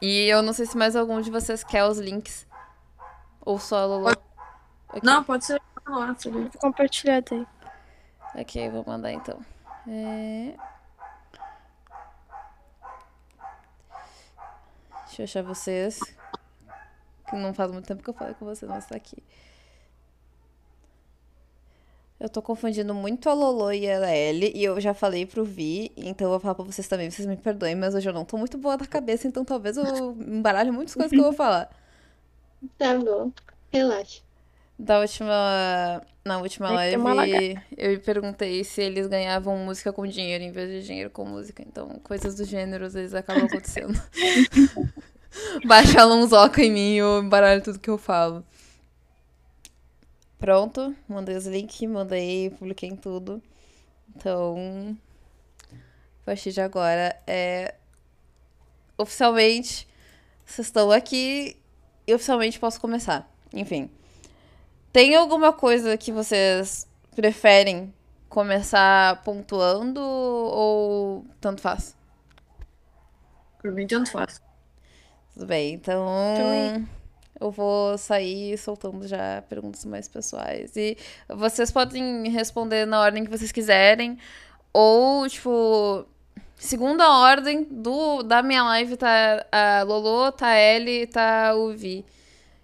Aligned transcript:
E 0.00 0.26
eu 0.26 0.42
não 0.42 0.52
sei 0.52 0.66
se 0.66 0.76
mais 0.76 0.96
algum 0.96 1.20
de 1.20 1.30
vocês 1.30 1.62
quer 1.62 1.84
os 1.84 1.98
links. 1.98 2.46
Ou 3.40 3.58
só 3.58 3.78
a 3.78 3.86
Lolo. 3.86 4.08
Ok. 4.88 5.00
Não, 5.02 5.22
pode 5.22 5.44
ser 5.44 5.60
nossa. 5.86 6.28
ali. 6.28 6.40
Vou 6.40 6.60
compartilhar 6.60 7.22
daí. 7.22 7.46
Ok, 8.34 8.70
vou 8.70 8.84
mandar 8.86 9.12
então. 9.12 9.38
É... 9.88 10.54
Deixa 15.06 15.22
eu 15.22 15.24
achar 15.24 15.42
vocês. 15.42 15.98
Que 17.28 17.36
não 17.36 17.52
faz 17.52 17.70
muito 17.70 17.86
tempo 17.86 18.02
que 18.02 18.10
eu 18.10 18.14
falei 18.14 18.34
com 18.34 18.44
vocês, 18.44 18.70
mas 18.70 18.86
tá 18.86 18.96
aqui. 18.96 19.22
Eu 22.20 22.28
tô 22.28 22.42
confundindo 22.42 22.94
muito 22.94 23.30
a 23.30 23.32
Lolo 23.32 23.72
e 23.72 23.88
a 23.88 24.10
L, 24.10 24.52
e 24.54 24.62
eu 24.62 24.78
já 24.78 24.92
falei 24.92 25.24
pro 25.24 25.42
Vi, 25.42 25.90
então 25.96 26.26
eu 26.26 26.32
vou 26.32 26.40
falar 26.40 26.54
pra 26.54 26.64
vocês 26.64 26.86
também, 26.86 27.10
vocês 27.10 27.26
me 27.26 27.34
perdoem, 27.34 27.74
mas 27.74 27.94
hoje 27.94 28.06
eu 28.06 28.12
não 28.12 28.26
tô 28.26 28.36
muito 28.36 28.58
boa 28.58 28.76
da 28.76 28.86
cabeça, 28.86 29.26
então 29.26 29.42
talvez 29.42 29.78
eu 29.78 29.84
embaralhe 30.20 30.70
muitas 30.70 30.94
coisas 30.94 31.10
que 31.10 31.18
eu 31.18 31.24
vou 31.24 31.32
falar. 31.32 31.70
Tá 32.76 32.98
bom. 32.98 33.32
Relaxa. 33.72 34.20
Da 34.78 35.00
última. 35.00 36.02
Na 36.22 36.38
última 36.38 36.70
live, 36.70 37.58
eu 37.76 37.98
perguntei 38.00 38.62
se 38.64 38.82
eles 38.82 39.06
ganhavam 39.06 39.56
música 39.56 39.90
com 39.90 40.06
dinheiro 40.06 40.44
em 40.44 40.52
vez 40.52 40.68
de 40.68 40.86
dinheiro 40.86 41.08
com 41.08 41.24
música. 41.24 41.62
Então, 41.66 41.98
coisas 42.04 42.34
do 42.34 42.44
gênero 42.44 42.84
às 42.84 42.92
vezes 42.92 43.14
acabam 43.14 43.44
acontecendo. 43.44 43.98
Baixa 45.64 46.00
Alonsoca 46.00 46.62
em 46.62 46.70
mim 46.70 46.94
e 46.94 46.98
eu 46.98 47.22
embaralho 47.22 47.62
tudo 47.62 47.78
que 47.78 47.90
eu 47.90 47.98
falo. 47.98 48.44
Pronto, 50.40 50.96
mandei 51.06 51.36
os 51.36 51.46
links, 51.46 51.82
mandei, 51.82 52.48
publiquei 52.48 52.88
em 52.88 52.96
tudo. 52.96 53.42
Então, 54.16 54.96
a 56.22 56.24
partir 56.24 56.50
de 56.50 56.62
agora 56.62 57.14
é. 57.26 57.74
Oficialmente, 58.96 59.86
vocês 60.44 60.66
estão 60.66 60.90
aqui 60.90 61.56
e 62.06 62.14
oficialmente 62.14 62.58
posso 62.58 62.80
começar. 62.80 63.30
Enfim. 63.52 63.90
Tem 64.92 65.14
alguma 65.14 65.52
coisa 65.52 65.96
que 65.96 66.10
vocês 66.10 66.88
preferem 67.14 67.92
começar 68.28 69.22
pontuando 69.22 70.00
ou 70.00 71.24
tanto 71.40 71.60
faz? 71.60 71.94
Por 73.60 73.72
mim, 73.72 73.86
tanto 73.86 74.10
faz. 74.10 74.40
Tudo 75.34 75.46
bem, 75.46 75.74
então 75.74 76.06
Também. 76.36 76.99
Eu 77.40 77.50
vou 77.50 77.96
sair 77.96 78.56
soltando 78.58 79.08
já 79.08 79.42
perguntas 79.48 79.84
mais 79.84 80.06
pessoais. 80.06 80.76
E 80.76 80.96
vocês 81.28 81.70
podem 81.70 82.28
responder 82.28 82.86
na 82.86 83.00
ordem 83.00 83.24
que 83.24 83.30
vocês 83.30 83.50
quiserem. 83.50 84.18
Ou, 84.72 85.28
tipo, 85.28 86.04
segunda 86.56 87.08
ordem 87.08 87.64
do, 87.64 88.22
da 88.22 88.42
minha 88.42 88.62
live 88.62 88.96
tá 88.96 89.44
a 89.50 89.82
Lolo, 89.82 90.30
tá 90.32 90.48
a 90.48 90.60
Ellie, 90.60 91.06
tá 91.06 91.54
o 91.54 91.72
Vi 91.72 92.04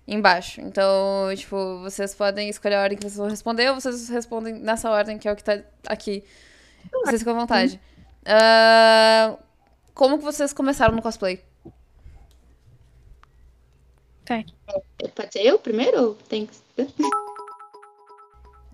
embaixo. 0.06 0.60
Então, 0.60 1.34
tipo, 1.34 1.80
vocês 1.80 2.14
podem 2.14 2.48
escolher 2.48 2.76
a 2.76 2.82
ordem 2.82 2.98
que 2.98 3.02
vocês 3.02 3.16
vão 3.16 3.28
responder 3.28 3.70
ou 3.70 3.80
vocês 3.80 4.08
respondem 4.08 4.54
nessa 4.54 4.90
ordem 4.90 5.18
que 5.18 5.26
é 5.28 5.32
o 5.32 5.36
que 5.36 5.42
tá 5.42 5.60
aqui. 5.86 6.22
Vocês 7.04 7.20
ficam 7.20 7.34
à 7.34 7.40
vontade. 7.40 7.80
Ah, 8.24 9.36
como 9.94 10.18
que 10.18 10.24
vocês 10.24 10.52
começaram 10.52 10.94
no 10.94 11.02
cosplay? 11.02 11.40
Tá. 14.26 14.44
Pode 15.14 15.32
ser 15.32 15.46
eu 15.46 15.58
primeiro? 15.58 16.02
ou 16.02 16.14
Tem 16.28 16.46
que... 16.46 16.54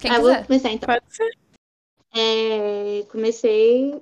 Quem 0.00 0.10
ah, 0.10 0.16
quiser. 0.16 0.20
vou 0.20 0.44
começar 0.46 0.70
então. 0.70 0.86
Pode 0.86 1.04
ser. 1.14 1.30
É, 2.14 3.04
comecei 3.10 4.00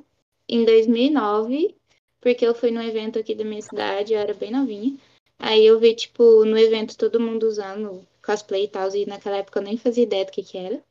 em 0.48 0.64
2009, 0.64 1.76
porque 2.20 2.46
eu 2.46 2.54
fui 2.54 2.70
num 2.70 2.82
evento 2.82 3.18
aqui 3.18 3.34
da 3.34 3.44
minha 3.44 3.60
cidade, 3.60 4.14
eu 4.14 4.18
era 4.18 4.32
bem 4.32 4.50
novinha. 4.50 4.96
Aí 5.38 5.66
eu 5.66 5.78
vi, 5.78 5.94
tipo, 5.94 6.44
no 6.44 6.56
evento 6.56 6.96
todo 6.96 7.20
mundo 7.20 7.44
usando 7.44 8.06
cosplay 8.22 8.64
e 8.64 8.68
tal, 8.68 8.94
e 8.94 9.06
naquela 9.06 9.38
época 9.38 9.58
eu 9.58 9.64
nem 9.64 9.76
fazia 9.76 10.04
ideia 10.04 10.24
do 10.24 10.32
que 10.32 10.42
que 10.42 10.56
era. 10.56 10.82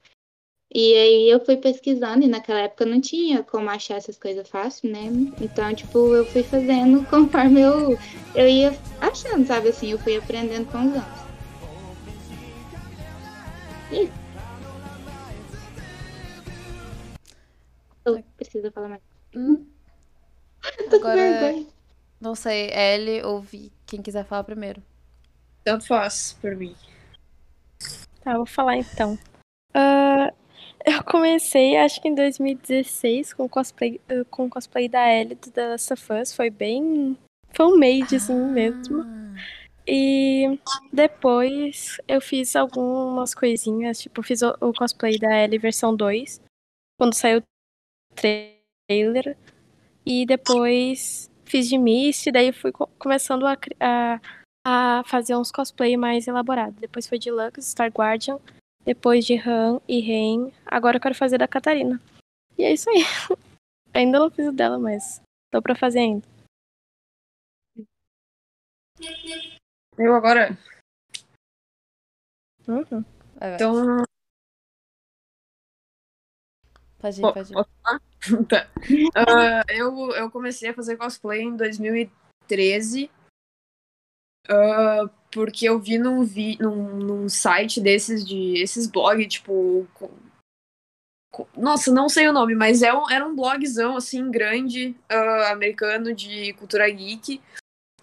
E 0.73 0.93
aí 0.93 1.29
eu 1.29 1.43
fui 1.43 1.57
pesquisando, 1.57 2.23
e 2.23 2.27
naquela 2.27 2.59
época 2.59 2.85
não 2.85 3.01
tinha 3.01 3.41
como 3.43 3.69
achar 3.69 3.95
essas 3.95 4.17
coisas 4.17 4.47
fácil, 4.47 4.91
né? 4.91 5.05
Então, 5.41 5.73
tipo, 5.73 6.13
eu 6.13 6.23
fui 6.25 6.43
fazendo 6.43 7.03
conforme 7.09 7.61
eu, 7.61 7.97
eu 8.35 8.47
ia 8.47 8.69
achando, 9.01 9.47
sabe? 9.47 9.69
Assim, 9.69 9.91
eu 9.91 9.97
fui 9.99 10.15
aprendendo 10.15 10.71
com 10.71 10.77
os 10.85 10.93
anos. 10.93 11.19
E... 13.91 14.09
Eu 18.05 18.23
preciso 18.37 18.71
falar 18.71 18.89
mais. 18.89 19.01
Hum, 19.35 19.65
Tô 20.89 20.99
com 20.99 21.07
Agora- 21.07 21.15
vergonha. 21.15 21.67
não 22.21 22.35
sei, 22.35 22.69
Ellie 22.71 23.23
ou 23.23 23.41
Vi. 23.41 23.71
Quem 23.85 24.01
quiser 24.01 24.25
falar 24.25 24.43
primeiro. 24.43 24.81
Tanto 25.63 25.87
faz, 25.87 26.33
por 26.41 26.55
mim. 26.55 26.75
Tá, 28.23 28.37
vou 28.37 28.45
falar 28.45 28.77
então. 28.77 29.17
Ah, 29.73 30.31
eu 30.85 31.03
comecei, 31.03 31.77
acho 31.77 32.01
que 32.01 32.07
em 32.07 32.15
2016, 32.15 33.33
com 33.33 33.47
cosplay, 33.47 33.99
ah, 34.09 34.25
com 34.29 34.49
cosplay 34.49 34.87
da 34.87 35.07
Ellie 35.11 35.35
do 35.35 35.51
The 35.51 35.69
Last 35.69 35.93
of 35.93 36.13
Us. 36.13 36.35
Foi 36.35 36.49
bem 36.49 37.17
fan-made, 37.51 38.15
assim 38.15 38.35
mesmo. 38.35 39.05
E 39.87 40.59
depois 40.93 41.97
eu 42.07 42.21
fiz 42.21 42.55
algumas 42.55 43.33
coisinhas, 43.33 43.99
tipo, 43.99 44.21
fiz 44.21 44.41
o, 44.43 44.55
o 44.61 44.71
cosplay 44.71 45.17
da 45.17 45.43
Ellie 45.43 45.57
versão 45.57 45.95
2, 45.95 46.39
quando 46.99 47.15
saiu 47.15 47.39
o 47.39 48.15
trailer. 48.15 49.35
E 50.05 50.25
depois 50.25 51.29
fiz 51.45 51.67
de 51.67 51.77
Misty, 51.77 52.31
daí 52.31 52.51
fui 52.51 52.71
co- 52.71 52.89
começando 52.99 53.45
a, 53.47 53.57
a, 53.79 54.19
a 54.63 55.03
fazer 55.05 55.35
uns 55.35 55.51
cosplay 55.51 55.97
mais 55.97 56.27
elaborados. 56.27 56.79
Depois 56.79 57.07
foi 57.07 57.17
de 57.17 57.31
Lux, 57.31 57.65
Star 57.65 57.89
Guardian, 57.89 58.39
depois 58.83 59.25
de 59.25 59.35
Han 59.35 59.79
e 59.87 60.01
Rain. 60.01 60.53
Agora 60.65 60.97
eu 60.97 61.01
quero 61.01 61.15
fazer 61.15 61.37
da 61.37 61.47
Catarina. 61.47 62.01
E 62.57 62.63
é 62.63 62.73
isso 62.73 62.89
aí. 62.89 62.97
Ainda 63.93 64.19
não 64.19 64.29
fiz 64.29 64.47
o 64.47 64.51
dela, 64.51 64.77
mas 64.77 65.21
tô 65.51 65.61
pra 65.61 65.75
fazer 65.75 65.99
ainda. 65.99 66.27
Eu 69.97 70.13
agora. 70.15 70.57
Uhum. 72.67 73.03
Então. 73.55 74.03
Pode 76.99 77.19
ir, 77.19 77.21
po- 77.21 77.33
pode 77.33 77.53
ir. 77.53 77.55
Tá. 78.49 78.69
Ah, 79.15 79.63
eu, 79.69 80.11
eu 80.11 80.29
comecei 80.29 80.69
a 80.69 80.73
fazer 80.73 80.97
cosplay 80.97 81.41
em 81.41 81.55
2013. 81.55 83.09
ah, 84.49 85.09
porque 85.31 85.67
eu 85.67 85.79
vi 85.79 85.97
num, 85.97 86.23
vi 86.23 86.57
num, 86.59 86.97
num 86.97 87.29
site 87.29 87.79
desses 87.81 88.25
de. 88.25 88.61
esses 88.61 88.87
blogs, 88.87 89.27
tipo. 89.27 89.87
com- 89.93 90.11
com- 91.31 91.47
nossa, 91.55 91.91
não 91.91 92.09
sei 92.09 92.27
o 92.27 92.33
nome, 92.33 92.55
mas 92.55 92.81
é 92.81 92.93
um, 92.93 93.09
era 93.09 93.25
um 93.25 93.35
blogzão 93.35 93.95
assim 93.97 94.29
grande, 94.31 94.95
ah, 95.07 95.51
americano 95.51 96.13
de 96.13 96.53
cultura 96.53 96.89
geek. 96.89 97.41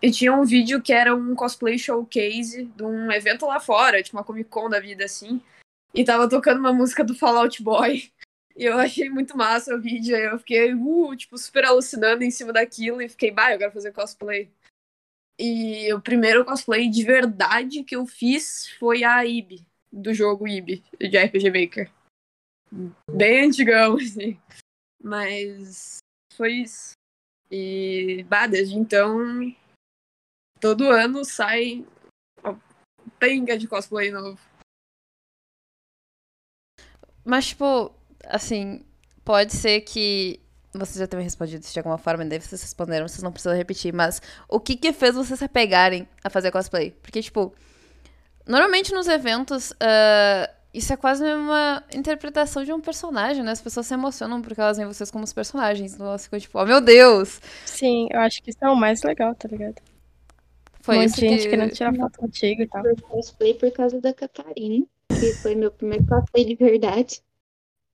E 0.03 0.11
tinha 0.11 0.33
um 0.33 0.45
vídeo 0.45 0.83
que 0.83 0.93
era 0.93 1.15
um 1.15 1.35
cosplay 1.35 1.79
showcase 1.79 2.65
de 2.65 2.83
um 2.83 3.11
evento 3.11 3.47
lá 3.47 3.59
fora, 3.59 4.03
tipo 4.03 4.17
uma 4.17 4.25
Comic 4.25 4.51
Con 4.51 4.69
da 4.69 4.79
vida 4.79 5.05
assim. 5.05 5.41
E 5.95 6.05
tava 6.05 6.29
tocando 6.29 6.59
uma 6.61 6.73
música 6.73 7.03
do 7.03 7.15
Fallout 7.15 7.63
Boy. 7.63 8.11
E 8.55 8.65
eu 8.65 8.79
achei 8.79 9.11
muito 9.11 9.37
massa 9.37 9.75
o 9.75 9.81
vídeo. 9.81 10.17
Aí 10.17 10.25
eu 10.25 10.39
fiquei, 10.39 10.75
uh, 10.75 11.17
tipo, 11.17 11.37
super 11.39 11.65
alucinando 11.65 12.23
em 12.23 12.31
cima 12.31 12.53
daquilo. 12.53 13.03
E 13.03 13.09
fiquei, 13.09 13.31
bah, 13.31 13.53
eu 13.53 13.59
quero 13.59 13.73
fazer 13.73 13.93
cosplay. 13.93 14.51
E 15.39 15.93
o 15.93 16.01
primeiro 16.01 16.45
cosplay 16.45 16.89
de 16.89 17.05
verdade 17.05 17.85
que 17.85 17.95
eu 17.95 18.07
fiz 18.07 18.71
foi 18.79 19.05
a 19.05 19.25
Ibi, 19.25 19.67
do 19.93 20.15
jogo 20.15 20.49
Ibi, 20.49 20.83
de 20.99 21.19
RPG 21.19 21.51
Maker. 21.51 21.93
Bem 23.11 23.47
antigão, 23.47 23.97
assim. 24.01 24.41
Mas 25.03 25.99
foi 26.35 26.53
isso. 26.55 26.93
E, 27.51 28.25
bah, 28.29 28.47
desde 28.47 28.77
então, 28.77 29.19
todo 30.61 30.91
ano 30.91 31.25
sai 31.25 31.87
uma 32.43 32.61
penga 33.19 33.59
de 33.59 33.69
cosplay 33.69 34.11
novo. 34.11 34.41
Mas, 37.25 37.49
tipo, 37.49 37.95
assim, 38.25 38.85
pode 39.25 39.53
ser 39.53 39.83
que 39.83 40.41
vocês 40.79 40.99
já 40.99 41.07
tenham 41.07 41.23
respondido 41.23 41.63
isso 41.63 41.73
de 41.73 41.79
alguma 41.79 41.99
forma, 41.99 42.25
daí 42.25 42.41
vocês 42.41 42.61
responderam, 42.63 43.07
vocês 43.09 43.23
não 43.23 43.33
precisam 43.33 43.57
repetir, 43.57 43.93
mas 43.93 44.21
o 44.49 44.61
que 44.61 44.77
que 44.77 44.93
fez 44.93 45.15
vocês 45.15 45.39
se 45.39 45.45
apegarem 45.45 46.09
a 46.23 46.31
fazer 46.31 46.51
cosplay? 46.51 46.91
Porque, 47.03 47.23
tipo, 47.23 47.55
normalmente 48.47 48.93
nos 48.93 49.07
eventos, 49.09 49.73
ah, 49.81 50.51
isso 50.77 50.93
é 50.93 50.97
quase 50.97 51.25
uma 51.25 51.83
interpretação 51.95 52.63
de 52.63 52.71
um 52.71 52.81
personagem, 52.81 53.43
né? 53.43 53.51
As 53.53 53.63
pessoas 53.63 53.87
se 53.87 53.95
emocionam 53.95 54.43
porque 54.43 54.61
elas 54.61 54.77
veem 54.77 54.87
vocês 54.87 55.11
como 55.11 55.25
os 55.25 55.33
personagens. 55.33 55.95
Então 55.95 56.07
elas 56.07 56.25
ficam 56.25 56.39
tipo, 56.39 56.61
oh 56.61 56.67
meu 56.67 56.83
Deus! 56.83 57.41
Sim, 57.65 58.09
eu 58.11 58.21
acho 58.21 58.43
que 58.43 58.51
isso 58.51 58.59
é 58.63 58.69
o 58.69 58.77
mais 58.77 59.03
legal, 59.03 59.35
tá 59.35 59.49
ligado? 59.49 59.77
Foi 60.83 60.97
um 60.97 61.01
monte 61.01 61.09
isso 61.09 61.21
de 61.21 61.29
gente 61.29 61.43
que... 61.45 61.49
querendo 61.49 61.73
tirar 61.73 61.95
foto 61.95 62.19
contigo 62.19 62.63
e 62.63 62.69
tal. 62.69 62.85
Eu 62.85 62.95
cosplay 62.97 63.55
por 63.55 63.71
causa 63.73 63.99
da 64.03 64.13
Catarina, 64.13 64.85
que 65.09 65.33
foi 65.35 65.55
meu 65.55 65.71
primeiro 65.71 66.05
cosplay 66.07 66.45
de 66.45 66.55
verdade. 66.55 67.23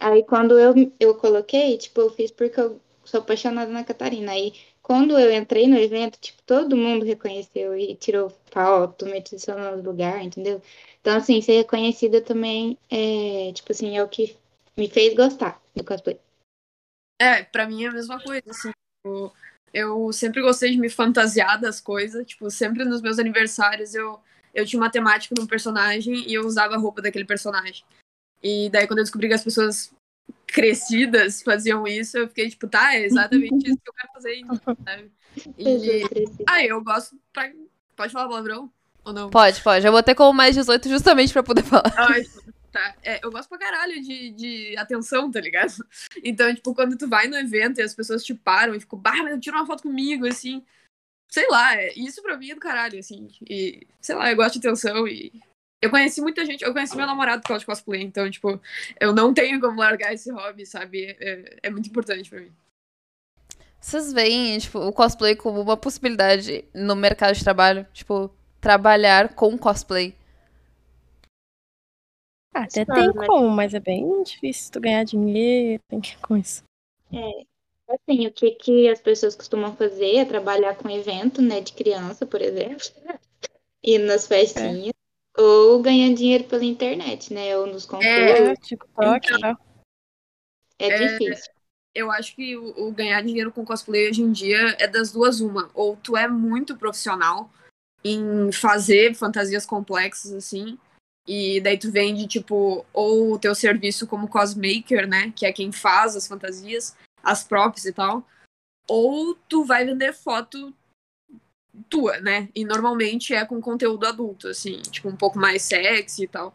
Aí 0.02 0.24
quando 0.24 0.58
eu, 0.58 0.74
eu 0.98 1.14
coloquei, 1.14 1.78
tipo, 1.78 2.00
eu 2.00 2.10
fiz 2.10 2.32
porque 2.32 2.60
eu 2.60 2.80
sou 3.04 3.20
apaixonada 3.20 3.70
na 3.70 3.84
Catarina. 3.84 4.32
Aí 4.32 4.52
quando 4.82 5.16
eu 5.16 5.32
entrei 5.32 5.68
no 5.68 5.78
evento, 5.78 6.18
tipo, 6.18 6.42
todo 6.42 6.76
mundo 6.76 7.04
reconheceu 7.04 7.76
e 7.76 7.94
tirou 7.94 8.32
foto, 8.50 9.06
me 9.06 9.18
adicionou 9.18 9.76
no 9.76 9.82
lugar, 9.82 10.24
entendeu? 10.24 10.60
Então, 11.00 11.16
assim, 11.16 11.40
ser 11.40 11.52
reconhecida 11.58 12.20
também 12.20 12.76
é, 12.90 13.52
tipo 13.52 13.70
assim, 13.70 13.96
é 13.96 14.02
o 14.02 14.08
que 14.08 14.36
me 14.76 14.88
fez 14.88 15.14
gostar 15.14 15.62
do 15.74 15.84
cosplay. 15.84 16.18
É, 17.20 17.44
pra 17.44 17.68
mim 17.68 17.84
é 17.84 17.88
a 17.88 17.92
mesma 17.92 18.20
coisa, 18.20 18.42
assim. 18.48 18.72
Tipo, 19.04 19.32
eu 19.72 20.12
sempre 20.12 20.42
gostei 20.42 20.72
de 20.72 20.78
me 20.78 20.88
fantasiar 20.88 21.60
das 21.60 21.80
coisas. 21.80 22.26
Tipo, 22.26 22.50
sempre 22.50 22.84
nos 22.84 23.00
meus 23.00 23.20
aniversários 23.20 23.94
eu, 23.94 24.18
eu 24.52 24.66
tinha 24.66 24.82
uma 24.82 24.90
temática 24.90 25.32
num 25.38 25.46
personagem 25.46 26.28
e 26.28 26.34
eu 26.34 26.44
usava 26.44 26.74
a 26.74 26.78
roupa 26.78 27.00
daquele 27.00 27.24
personagem. 27.24 27.84
E 28.42 28.68
daí, 28.70 28.86
quando 28.86 28.98
eu 28.98 29.04
descobri 29.04 29.28
que 29.28 29.34
as 29.34 29.44
pessoas 29.44 29.94
crescidas 30.46 31.42
faziam 31.42 31.86
isso, 31.86 32.18
eu 32.18 32.28
fiquei 32.28 32.50
tipo, 32.50 32.68
tá, 32.68 32.94
é 32.94 33.04
exatamente 33.04 33.68
isso 33.68 33.78
que 33.78 33.88
eu 33.88 33.94
quero 33.94 34.12
fazer, 34.12 34.42
sabe? 34.84 35.12
E, 35.58 36.02
ah, 36.46 36.64
eu 36.64 36.82
gosto 36.82 37.16
pra... 37.32 37.50
Pode 37.96 38.12
falar 38.12 38.28
palavrão? 38.28 38.70
Ou 39.04 39.12
não? 39.12 39.30
Pode, 39.30 39.60
pode. 39.62 39.86
Eu 39.86 39.92
botei 39.92 40.14
como 40.14 40.32
mais 40.32 40.54
18 40.54 40.88
justamente 40.88 41.32
pra 41.32 41.42
poder 41.42 41.62
falar. 41.62 41.92
Ai, 41.96 42.22
tá. 42.70 42.94
É, 43.02 43.24
eu 43.24 43.30
gosto 43.30 43.48
pra 43.48 43.58
caralho 43.58 44.00
de, 44.02 44.30
de 44.30 44.76
atenção, 44.76 45.30
tá 45.30 45.40
ligado? 45.40 45.72
Então, 46.22 46.54
tipo, 46.54 46.74
quando 46.74 46.96
tu 46.96 47.08
vai 47.08 47.26
no 47.26 47.36
evento 47.36 47.78
e 47.78 47.82
as 47.82 47.94
pessoas 47.94 48.24
te 48.24 48.34
param 48.34 48.74
e 48.74 48.80
ficam, 48.80 48.98
bah, 48.98 49.22
mas 49.22 49.40
tira 49.40 49.56
uma 49.56 49.66
foto 49.66 49.82
comigo, 49.82 50.26
assim. 50.26 50.64
Sei 51.28 51.48
lá, 51.48 51.74
é, 51.76 51.92
isso 51.94 52.22
pra 52.22 52.36
mim 52.36 52.50
é 52.50 52.54
do 52.54 52.60
caralho, 52.60 52.98
assim. 52.98 53.28
E, 53.48 53.86
sei 54.00 54.14
lá, 54.14 54.30
eu 54.30 54.36
gosto 54.36 54.60
de 54.60 54.66
atenção 54.66 55.08
e 55.08 55.32
eu 55.82 55.90
conheci 55.90 56.20
muita 56.20 56.46
gente, 56.46 56.62
eu 56.62 56.72
conheci 56.72 56.96
meu 56.96 57.06
namorado 57.06 57.42
por 57.42 57.48
causa 57.48 57.60
de 57.60 57.66
cosplay, 57.66 58.00
então, 58.02 58.30
tipo, 58.30 58.60
eu 59.00 59.12
não 59.12 59.34
tenho 59.34 59.60
como 59.60 59.80
largar 59.80 60.14
esse 60.14 60.30
hobby, 60.30 60.64
sabe? 60.64 61.16
É, 61.18 61.58
é 61.64 61.70
muito 61.70 61.88
importante 61.88 62.30
pra 62.30 62.40
mim. 62.40 62.52
Vocês 63.80 64.12
veem, 64.12 64.56
tipo, 64.58 64.78
o 64.78 64.92
cosplay 64.92 65.34
como 65.34 65.60
uma 65.60 65.76
possibilidade 65.76 66.64
no 66.72 66.94
mercado 66.94 67.34
de 67.34 67.42
trabalho? 67.42 67.84
Tipo, 67.92 68.30
trabalhar 68.60 69.34
com 69.34 69.58
cosplay? 69.58 70.14
Ah, 72.54 72.62
até 72.62 72.84
tem 72.84 73.12
como, 73.26 73.48
mas 73.48 73.74
é 73.74 73.80
bem 73.80 74.22
difícil 74.22 74.72
tu 74.72 74.80
ganhar 74.80 75.02
dinheiro, 75.02 75.82
tem 75.88 76.00
que 76.00 76.16
com 76.18 76.36
isso. 76.36 76.62
É, 77.12 77.44
assim, 77.88 78.26
o 78.28 78.32
que, 78.32 78.52
que 78.52 78.88
as 78.88 79.00
pessoas 79.00 79.34
costumam 79.34 79.74
fazer 79.74 80.16
é 80.16 80.24
trabalhar 80.24 80.76
com 80.76 80.88
evento, 80.88 81.42
né, 81.42 81.60
de 81.60 81.72
criança, 81.72 82.24
por 82.24 82.40
exemplo, 82.40 82.86
e 83.82 83.98
nas 83.98 84.28
festinhas. 84.28 84.88
É. 84.88 85.01
Ou 85.36 85.80
ganhar 85.80 86.14
dinheiro 86.14 86.44
pela 86.44 86.64
internet, 86.64 87.32
né? 87.32 87.56
Ou 87.56 87.66
nos 87.66 87.86
concursos. 87.86 88.12
É, 88.12 88.54
TikTok, 88.56 89.32
então, 89.32 89.58
é, 90.78 90.88
é 90.88 90.98
difícil. 90.98 91.52
Eu 91.94 92.10
acho 92.10 92.34
que 92.34 92.56
o, 92.56 92.88
o, 92.88 92.92
ganhar 92.92 93.22
dinheiro 93.22 93.52
com 93.52 93.64
cosplay 93.64 94.08
hoje 94.08 94.22
em 94.22 94.32
dia 94.32 94.76
é 94.78 94.86
das 94.86 95.12
duas 95.12 95.40
uma. 95.40 95.70
Ou 95.74 95.96
tu 95.96 96.16
é 96.16 96.26
muito 96.26 96.76
profissional 96.76 97.50
em 98.04 98.50
fazer 98.50 99.14
fantasias 99.14 99.64
complexas, 99.64 100.32
assim. 100.32 100.78
E 101.26 101.60
daí 101.60 101.78
tu 101.78 101.90
vende, 101.90 102.26
tipo, 102.26 102.84
ou 102.92 103.32
o 103.32 103.38
teu 103.38 103.54
serviço 103.54 104.06
como 104.06 104.28
cosmaker, 104.28 105.06
né? 105.06 105.32
Que 105.36 105.46
é 105.46 105.52
quem 105.52 105.70
faz 105.70 106.16
as 106.16 106.26
fantasias, 106.26 106.96
as 107.22 107.44
props 107.44 107.84
e 107.84 107.92
tal. 107.92 108.26
Ou 108.88 109.34
tu 109.48 109.64
vai 109.64 109.84
vender 109.84 110.12
foto 110.12 110.74
tua, 111.88 112.20
né? 112.20 112.48
E 112.54 112.64
normalmente 112.64 113.34
é 113.34 113.44
com 113.44 113.60
conteúdo 113.60 114.06
adulto, 114.06 114.48
assim, 114.48 114.80
tipo, 114.82 115.08
um 115.08 115.16
pouco 115.16 115.38
mais 115.38 115.62
sexy 115.62 116.24
e 116.24 116.28
tal. 116.28 116.54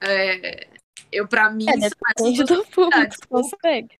É, 0.00 0.68
eu, 1.12 1.26
pra 1.26 1.50
mim, 1.50 1.66
é, 1.68 1.76
depende 1.76 2.44
do 2.44 2.64
público, 2.66 3.16
tu 3.20 3.28
consegue. 3.28 3.98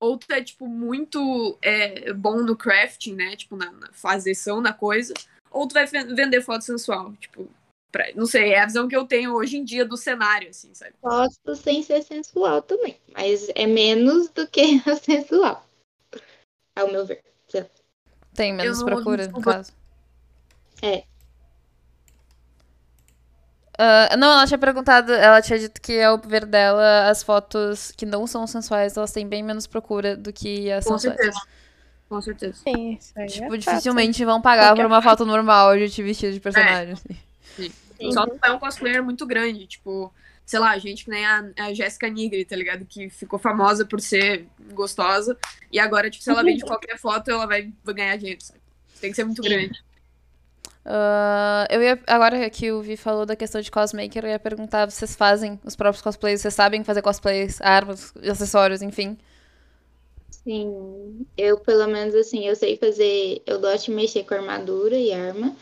Ou 0.00 0.18
tu 0.18 0.30
é, 0.32 0.42
tipo, 0.42 0.66
muito 0.66 1.58
é, 1.62 2.12
bom 2.12 2.42
no 2.42 2.56
crafting, 2.56 3.14
né? 3.14 3.34
Tipo, 3.36 3.56
na, 3.56 3.70
na 3.72 3.92
fazeção 3.92 4.62
da 4.62 4.72
coisa. 4.72 5.14
Ou 5.50 5.66
tu 5.66 5.72
vai 5.72 5.86
vender 5.86 6.42
foto 6.42 6.64
sensual, 6.64 7.14
tipo, 7.14 7.48
pra, 7.90 8.12
não 8.14 8.26
sei, 8.26 8.52
é 8.52 8.60
a 8.60 8.66
visão 8.66 8.86
que 8.88 8.96
eu 8.96 9.06
tenho 9.06 9.34
hoje 9.34 9.56
em 9.56 9.64
dia 9.64 9.84
do 9.84 9.96
cenário, 9.96 10.50
assim, 10.50 10.74
sabe? 10.74 10.92
Posso 11.00 11.54
sem 11.54 11.82
ser 11.82 12.02
sensual 12.02 12.60
também, 12.60 13.00
mas 13.14 13.48
é 13.54 13.66
menos 13.66 14.28
do 14.28 14.46
que 14.46 14.78
sensual, 15.02 15.66
ao 16.74 16.92
meu 16.92 17.06
ver. 17.06 17.24
Tem 18.34 18.52
menos 18.52 18.82
procura, 18.82 19.28
no 19.28 19.40
caso. 19.40 19.72
É. 20.82 21.04
Uh, 23.78 24.16
não, 24.16 24.32
ela 24.32 24.46
tinha 24.46 24.58
perguntado, 24.58 25.12
ela 25.12 25.42
tinha 25.42 25.58
dito 25.58 25.80
que 25.82 26.00
ao 26.00 26.18
ver 26.18 26.46
dela, 26.46 27.10
as 27.10 27.22
fotos 27.22 27.92
que 27.92 28.06
não 28.06 28.26
são 28.26 28.46
sensuais, 28.46 28.96
elas 28.96 29.12
têm 29.12 29.28
bem 29.28 29.42
menos 29.42 29.66
procura 29.66 30.16
do 30.16 30.32
que 30.32 30.70
as 30.72 30.84
Com 30.84 30.98
sensuais. 30.98 31.18
Certeza. 31.18 31.46
Com 32.08 32.20
certeza. 32.22 32.54
Sim, 32.62 32.92
isso 32.94 33.12
aí 33.16 33.26
tipo, 33.26 33.54
é 33.54 33.58
dificilmente 33.58 34.24
vão 34.24 34.40
pagar 34.40 34.68
Qualquer 34.68 34.82
por 34.82 34.86
uma 34.86 35.02
foto 35.02 35.26
normal 35.26 35.76
de 35.76 35.90
te 35.90 36.02
vestir 36.02 36.32
de 36.32 36.40
personagem. 36.40 36.90
É. 36.90 36.92
Assim. 36.92 37.16
Sim. 37.56 37.72
Sim. 37.98 38.12
Só 38.12 38.26
tu 38.26 38.38
é 38.42 38.52
um 38.52 38.58
cosplayer 38.58 39.02
muito 39.02 39.26
grande, 39.26 39.66
tipo, 39.66 40.12
sei 40.44 40.58
lá, 40.58 40.78
gente 40.78 41.04
que 41.04 41.10
nem 41.10 41.26
a, 41.26 41.44
a 41.58 41.74
Jéssica 41.74 42.08
Nigri, 42.08 42.44
tá 42.44 42.54
ligado? 42.54 42.84
Que 42.84 43.10
ficou 43.10 43.38
famosa 43.38 43.84
por 43.84 44.00
ser 44.00 44.46
gostosa. 44.72 45.36
E 45.72 45.78
agora, 45.78 46.08
tipo, 46.08 46.22
se 46.22 46.30
ela 46.30 46.42
vende 46.42 46.64
qualquer 46.64 46.96
foto, 46.98 47.30
ela 47.30 47.46
vai, 47.46 47.72
vai 47.84 47.94
ganhar 47.94 48.16
dinheiro, 48.16 48.42
sabe? 48.42 48.60
Tem 49.00 49.10
que 49.10 49.16
ser 49.16 49.24
muito 49.24 49.42
Sim. 49.42 49.48
grande. 49.48 49.84
Uh, 50.86 51.66
eu 51.68 51.82
ia, 51.82 52.00
agora 52.06 52.48
que 52.48 52.70
o 52.70 52.80
Vi 52.80 52.96
falou 52.96 53.26
da 53.26 53.34
questão 53.34 53.60
de 53.60 53.72
cosmaker, 53.72 54.24
eu 54.24 54.30
ia 54.30 54.38
perguntar, 54.38 54.88
vocês 54.88 55.16
fazem 55.16 55.58
os 55.64 55.74
próprios 55.74 56.00
cosplays? 56.00 56.40
Vocês 56.40 56.54
sabem 56.54 56.84
fazer 56.84 57.02
cosplays, 57.02 57.60
armas, 57.60 58.14
acessórios, 58.18 58.82
enfim? 58.82 59.18
Sim, 60.30 61.26
eu 61.36 61.58
pelo 61.58 61.88
menos 61.88 62.14
assim, 62.14 62.46
eu 62.46 62.54
sei 62.54 62.76
fazer, 62.76 63.42
eu 63.44 63.60
gosto 63.60 63.86
de 63.86 63.90
mexer 63.90 64.22
com 64.24 64.34
armadura 64.34 64.96
e 64.96 65.12
arma, 65.12 65.56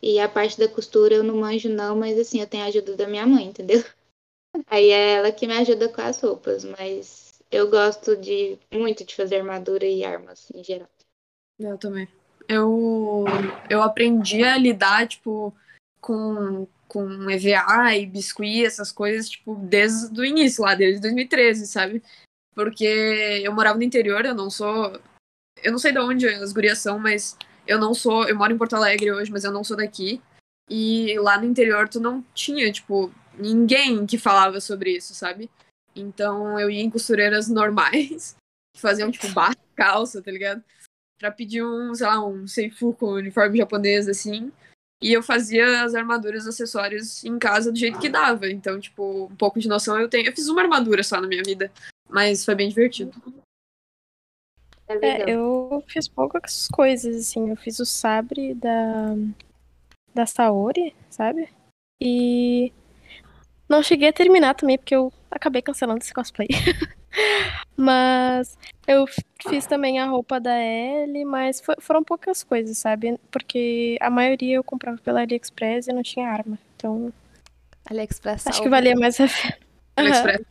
e 0.00 0.20
a 0.20 0.28
parte 0.28 0.56
da 0.56 0.68
costura 0.68 1.16
eu 1.16 1.24
não 1.24 1.38
manjo 1.38 1.68
não, 1.68 1.96
mas 1.96 2.16
assim, 2.16 2.40
eu 2.40 2.46
tenho 2.46 2.62
a 2.62 2.66
ajuda 2.66 2.94
da 2.94 3.08
minha 3.08 3.26
mãe, 3.26 3.46
entendeu? 3.46 3.82
Aí 4.68 4.90
é 4.90 5.14
ela 5.14 5.32
que 5.32 5.48
me 5.48 5.54
ajuda 5.54 5.88
com 5.88 6.00
as 6.02 6.20
roupas, 6.20 6.62
mas 6.62 7.42
eu 7.50 7.68
gosto 7.68 8.16
de 8.16 8.56
muito 8.72 9.04
de 9.04 9.16
fazer 9.16 9.38
armadura 9.38 9.84
e 9.84 10.04
armas 10.04 10.52
em 10.54 10.62
geral. 10.62 10.88
Eu 11.58 11.76
também 11.76 12.06
eu, 12.48 13.26
eu 13.68 13.82
aprendi 13.82 14.42
a 14.42 14.56
lidar, 14.56 15.06
tipo, 15.06 15.54
com, 16.00 16.66
com 16.88 17.30
EVA 17.30 17.94
e 17.94 18.06
biscuit, 18.06 18.64
essas 18.64 18.90
coisas, 18.90 19.28
tipo, 19.28 19.54
desde 19.56 20.18
o 20.18 20.24
início, 20.24 20.64
lá, 20.64 20.74
desde 20.74 21.02
2013, 21.02 21.66
sabe? 21.66 22.02
Porque 22.54 23.42
eu 23.44 23.52
morava 23.52 23.76
no 23.76 23.84
interior, 23.84 24.24
eu 24.24 24.34
não 24.34 24.50
sou. 24.50 24.98
Eu 25.62 25.72
não 25.72 25.78
sei 25.78 25.92
de 25.92 25.98
onde 25.98 26.26
as 26.26 26.52
gurias 26.52 26.78
são, 26.78 26.98
mas 26.98 27.36
eu 27.66 27.78
não 27.78 27.92
sou. 27.92 28.26
Eu 28.26 28.36
moro 28.36 28.52
em 28.52 28.58
Porto 28.58 28.74
Alegre 28.74 29.12
hoje, 29.12 29.30
mas 29.30 29.44
eu 29.44 29.52
não 29.52 29.62
sou 29.62 29.76
daqui. 29.76 30.20
E 30.70 31.18
lá 31.18 31.38
no 31.38 31.44
interior 31.44 31.88
tu 31.88 32.00
não 32.00 32.22
tinha, 32.34 32.72
tipo, 32.72 33.12
ninguém 33.38 34.06
que 34.06 34.18
falava 34.18 34.60
sobre 34.60 34.96
isso, 34.96 35.14
sabe? 35.14 35.50
Então 35.94 36.58
eu 36.58 36.70
ia 36.70 36.82
em 36.82 36.90
costureiras 36.90 37.48
normais, 37.48 38.36
que 38.74 38.80
faziam, 38.80 39.10
tipo, 39.10 39.28
barra 39.32 39.56
calça, 39.76 40.22
tá 40.22 40.30
ligado? 40.30 40.62
Para 41.18 41.30
pedir 41.30 41.64
um, 41.64 41.94
sei 41.94 42.06
lá, 42.06 42.24
um 42.24 42.46
seifu 42.46 42.92
com 42.94 43.06
uniforme 43.06 43.58
japonês, 43.58 44.08
assim. 44.08 44.52
E 45.00 45.12
eu 45.12 45.22
fazia 45.22 45.82
as 45.82 45.94
armaduras, 45.94 46.46
acessórios 46.46 47.24
em 47.24 47.38
casa 47.38 47.70
do 47.70 47.78
jeito 47.78 47.98
que 47.98 48.08
dava. 48.08 48.48
Então, 48.48 48.80
tipo, 48.80 49.26
um 49.26 49.36
pouco 49.36 49.60
de 49.60 49.68
noção 49.68 49.98
eu 49.98 50.08
tenho. 50.08 50.26
Eu 50.26 50.32
fiz 50.32 50.48
uma 50.48 50.62
armadura 50.62 51.02
só 51.02 51.20
na 51.20 51.28
minha 51.28 51.42
vida, 51.42 51.70
mas 52.08 52.44
foi 52.44 52.54
bem 52.54 52.68
divertido. 52.68 53.12
É, 54.88 55.30
eu 55.30 55.84
fiz 55.86 56.08
poucas 56.08 56.66
coisas, 56.68 57.16
assim. 57.16 57.50
Eu 57.50 57.56
fiz 57.56 57.78
o 57.78 57.86
sabre 57.86 58.54
da, 58.54 59.14
da 60.14 60.26
Saori, 60.26 60.94
sabe? 61.10 61.48
E 62.00 62.72
não 63.68 63.82
cheguei 63.82 64.08
a 64.08 64.12
terminar 64.12 64.54
também, 64.54 64.78
porque 64.78 64.96
eu 64.96 65.12
acabei 65.30 65.62
cancelando 65.62 66.02
esse 66.02 66.14
cosplay. 66.14 66.48
mas 67.76 68.58
eu 68.86 69.06
fiz 69.48 69.66
também 69.66 69.98
a 69.98 70.06
roupa 70.06 70.40
da 70.40 70.56
Ellie, 70.58 71.24
mas 71.24 71.60
foi, 71.60 71.76
foram 71.80 72.02
poucas 72.02 72.42
coisas, 72.42 72.78
sabe? 72.78 73.18
Porque 73.30 73.96
a 74.00 74.10
maioria 74.10 74.56
eu 74.56 74.64
comprava 74.64 74.98
pela 74.98 75.20
AliExpress 75.20 75.88
e 75.88 75.92
não 75.92 76.02
tinha 76.02 76.28
arma. 76.28 76.58
Então. 76.76 77.12
AliExpress 77.88 78.46
Acho 78.46 78.62
que 78.62 78.68
valia 78.68 78.94
mais 78.96 79.20
a 79.20 79.24
AliExpress. 79.96 80.46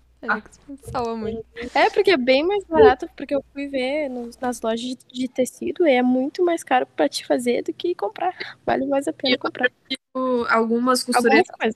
Salva 0.91 1.15
muito. 1.15 1.45
É, 1.75 1.89
porque 1.91 2.11
é 2.11 2.17
bem 2.17 2.45
mais 2.45 2.63
barato, 2.65 3.07
porque 3.15 3.35
eu 3.35 3.43
fui 3.53 3.67
ver 3.67 4.09
nos, 4.09 4.37
nas 4.39 4.59
lojas 4.61 4.81
de, 4.81 4.97
de, 5.11 5.27
tecido 5.27 5.87
e 5.87 5.93
é 5.93 6.01
muito 6.01 6.43
mais 6.43 6.63
caro 6.63 6.87
pra 6.87 7.07
te 7.07 7.25
fazer 7.25 7.61
do 7.63 7.71
que 7.71 7.93
comprar. 7.93 8.35
Vale 8.65 8.85
mais 8.87 9.07
a 9.07 9.13
pena 9.13 9.35
e 9.35 9.37
comprar. 9.37 9.69
Tipo, 9.87 10.45
algumas 10.49 11.03
costureiras. 11.03 11.47
Algumas 11.51 11.75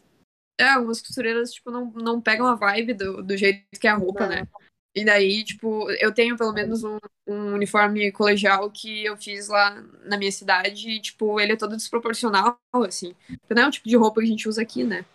é, 0.62 0.70
algumas 0.70 1.02
costureiras, 1.02 1.52
tipo, 1.52 1.72
não, 1.72 1.92
não 1.92 2.22
pegam 2.22 2.46
a 2.46 2.54
vibe 2.54 2.94
do, 2.94 3.24
do 3.24 3.36
jeito 3.36 3.64
que 3.80 3.88
é 3.88 3.90
a 3.90 3.96
roupa, 3.96 4.28
não. 4.28 4.30
né? 4.30 4.48
E 4.94 5.06
daí, 5.06 5.44
tipo, 5.44 5.90
eu 5.92 6.14
tenho 6.14 6.36
pelo 6.36 6.52
menos 6.52 6.84
um, 6.84 6.98
um, 7.26 7.54
uniforme 7.54 8.12
colegial 8.12 8.70
que 8.70 9.06
eu 9.06 9.16
fiz 9.16 9.48
lá 9.48 9.82
na 10.04 10.18
minha 10.18 10.32
cidade 10.32 10.90
e, 10.90 11.00
tipo, 11.00 11.40
ele 11.40 11.54
é 11.54 11.56
todo 11.56 11.78
desproporcional, 11.78 12.60
assim. 12.86 13.16
Não 13.50 13.64
é 13.64 13.68
o 13.68 13.72
tipo 13.72 13.88
de 13.88 13.96
roupa 13.96 14.20
que 14.20 14.28
a 14.28 14.30
gente 14.30 14.50
usa 14.50 14.62
aqui, 14.62 14.84
né? 14.84 15.06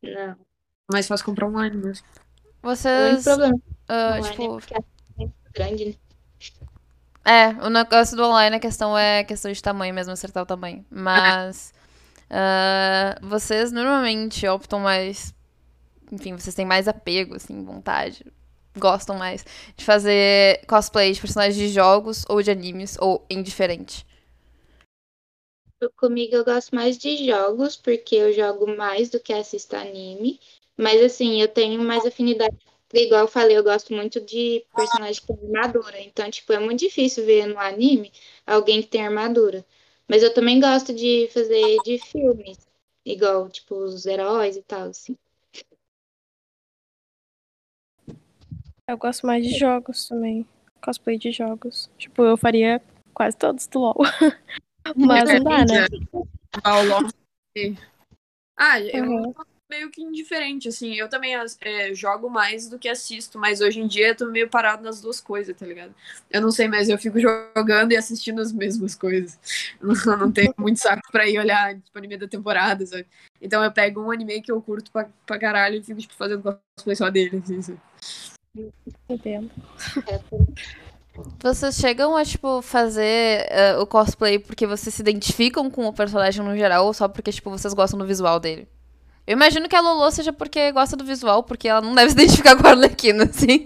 Não. 0.00 0.36
Mais 0.92 1.08
fácil 1.08 1.26
comprar 1.26 1.48
online 1.48 1.76
mesmo. 1.76 2.06
Vocês. 2.62 3.24
Não 3.24 3.32
é 3.32 3.36
problema. 3.36 3.60
Uh, 3.88 4.30
tipo... 4.30 4.78
É 5.20 5.28
grande, 5.52 5.84
né? 5.86 5.94
É, 7.24 7.48
o 7.64 7.70
negócio 7.70 8.16
do 8.16 8.24
online, 8.24 8.56
a 8.56 8.60
questão 8.60 8.98
é 8.98 9.22
questão 9.22 9.50
de 9.50 9.62
tamanho 9.62 9.94
mesmo, 9.94 10.12
acertar 10.12 10.42
o 10.42 10.46
tamanho. 10.46 10.84
Mas. 10.90 11.74
ah, 12.30 13.18
vocês 13.22 13.72
normalmente 13.72 14.46
optam 14.46 14.80
mais. 14.80 15.34
Enfim, 16.10 16.36
vocês 16.36 16.54
têm 16.54 16.66
mais 16.66 16.86
apego, 16.86 17.34
assim, 17.36 17.64
vontade. 17.64 18.24
Gostam 18.76 19.16
mais 19.16 19.44
de 19.76 19.84
fazer 19.84 20.64
cosplay 20.66 21.12
de 21.12 21.20
personagens 21.20 21.56
de 21.56 21.68
jogos 21.68 22.24
ou 22.28 22.42
de 22.42 22.50
animes, 22.50 22.96
ou 22.98 23.24
indiferente. 23.28 24.06
Comigo 25.96 26.36
eu 26.36 26.44
gosto 26.44 26.74
mais 26.74 26.96
de 26.96 27.26
jogos, 27.26 27.76
porque 27.76 28.14
eu 28.14 28.32
jogo 28.32 28.66
mais 28.76 29.10
do 29.10 29.18
que 29.18 29.32
assisto 29.32 29.74
anime. 29.76 30.40
Mas 30.76 31.02
assim, 31.02 31.40
eu 31.40 31.48
tenho 31.48 31.82
mais 31.82 32.06
afinidade. 32.06 32.56
Igual 32.92 33.22
eu 33.22 33.28
falei, 33.28 33.56
eu 33.56 33.64
gosto 33.64 33.92
muito 33.92 34.20
de 34.20 34.64
personagens 34.74 35.18
com 35.18 35.34
armadura. 35.34 36.00
Então, 36.00 36.30
tipo, 36.30 36.52
é 36.52 36.58
muito 36.58 36.80
difícil 36.80 37.24
ver 37.24 37.46
no 37.46 37.58
anime 37.58 38.12
alguém 38.46 38.82
que 38.82 38.88
tem 38.88 39.04
armadura. 39.04 39.64
Mas 40.08 40.22
eu 40.22 40.32
também 40.32 40.60
gosto 40.60 40.92
de 40.94 41.28
fazer 41.32 41.80
de 41.82 41.98
filmes. 41.98 42.58
Igual, 43.04 43.48
tipo, 43.48 43.74
os 43.76 44.06
heróis 44.06 44.56
e 44.56 44.62
tal, 44.62 44.88
assim. 44.88 45.16
Eu 48.88 48.98
gosto 48.98 49.26
mais 49.26 49.44
de 49.44 49.58
jogos 49.58 50.08
também. 50.08 50.46
Cosplay 50.82 51.16
de 51.16 51.30
jogos. 51.30 51.90
Tipo, 51.96 52.24
eu 52.24 52.36
faria 52.36 52.82
quase 53.14 53.36
todos 53.36 53.66
do 53.66 53.78
LoL. 53.78 53.96
Mas 54.96 55.32
não 55.32 55.44
dá, 55.44 55.64
né? 55.64 55.88
Ah, 58.56 58.80
eu 58.80 59.04
Uhum. 59.04 59.34
meio 59.70 59.90
que 59.90 60.02
indiferente, 60.02 60.68
assim. 60.68 60.94
Eu 60.94 61.08
também 61.08 61.34
é, 61.60 61.94
jogo 61.94 62.28
mais 62.28 62.68
do 62.68 62.78
que 62.78 62.88
assisto, 62.88 63.38
mas 63.38 63.60
hoje 63.60 63.80
em 63.80 63.86
dia 63.86 64.08
eu 64.08 64.16
tô 64.16 64.26
meio 64.26 64.48
parado 64.50 64.82
nas 64.82 65.00
duas 65.00 65.20
coisas, 65.20 65.56
tá 65.56 65.64
ligado? 65.64 65.94
Eu 66.30 66.42
não 66.42 66.50
sei, 66.50 66.68
mas 66.68 66.88
eu 66.88 66.98
fico 66.98 67.18
jogando 67.18 67.92
e 67.92 67.96
assistindo 67.96 68.40
as 68.42 68.52
mesmas 68.52 68.94
coisas. 68.94 69.38
Eu 69.80 70.16
não 70.18 70.30
tenho 70.30 70.52
muito 70.58 70.78
saco 70.78 71.10
pra 71.10 71.26
ir 71.26 71.38
olhar, 71.38 71.74
tipo, 71.80 71.96
anime 71.96 72.18
da 72.18 72.28
temporada, 72.28 72.84
sabe? 72.84 73.06
Então 73.40 73.64
eu 73.64 73.72
pego 73.72 74.02
um 74.02 74.10
anime 74.10 74.42
que 74.42 74.52
eu 74.52 74.60
curto 74.60 74.90
pra, 74.90 75.08
pra 75.26 75.38
caralho 75.38 75.76
e 75.76 75.82
fico, 75.82 76.00
tipo, 76.00 76.14
fazendo 76.14 76.42
cosplay 76.42 76.96
só 76.96 77.08
dele, 77.08 77.40
assim, 77.42 77.62
sabe? 77.62 77.80
Entendo. 79.08 79.50
Vocês 81.42 81.74
chegam 81.76 82.16
a, 82.16 82.24
tipo, 82.24 82.62
fazer 82.62 83.46
eh, 83.50 83.76
o 83.78 83.86
cosplay 83.86 84.38
porque 84.38 84.66
vocês 84.66 84.94
se 84.94 85.02
identificam 85.02 85.70
com 85.70 85.86
o 85.86 85.92
personagem 85.92 86.44
no 86.44 86.56
geral 86.56 86.86
ou 86.86 86.94
só 86.94 87.08
porque, 87.08 87.32
tipo, 87.32 87.50
vocês 87.50 87.74
gostam 87.74 87.98
do 87.98 88.06
visual 88.06 88.38
dele? 88.40 88.68
Eu 89.26 89.34
imagino 89.34 89.68
que 89.68 89.76
a 89.76 89.80
Lolo 89.80 90.10
seja 90.10 90.32
porque 90.32 90.72
gosta 90.72 90.96
do 90.96 91.04
visual, 91.04 91.42
porque 91.44 91.68
ela 91.68 91.80
não 91.80 91.94
deve 91.94 92.10
se 92.10 92.16
identificar 92.16 92.56
com 92.60 92.66
a 92.66 92.70
Arlequina, 92.70 93.24
assim. 93.30 93.62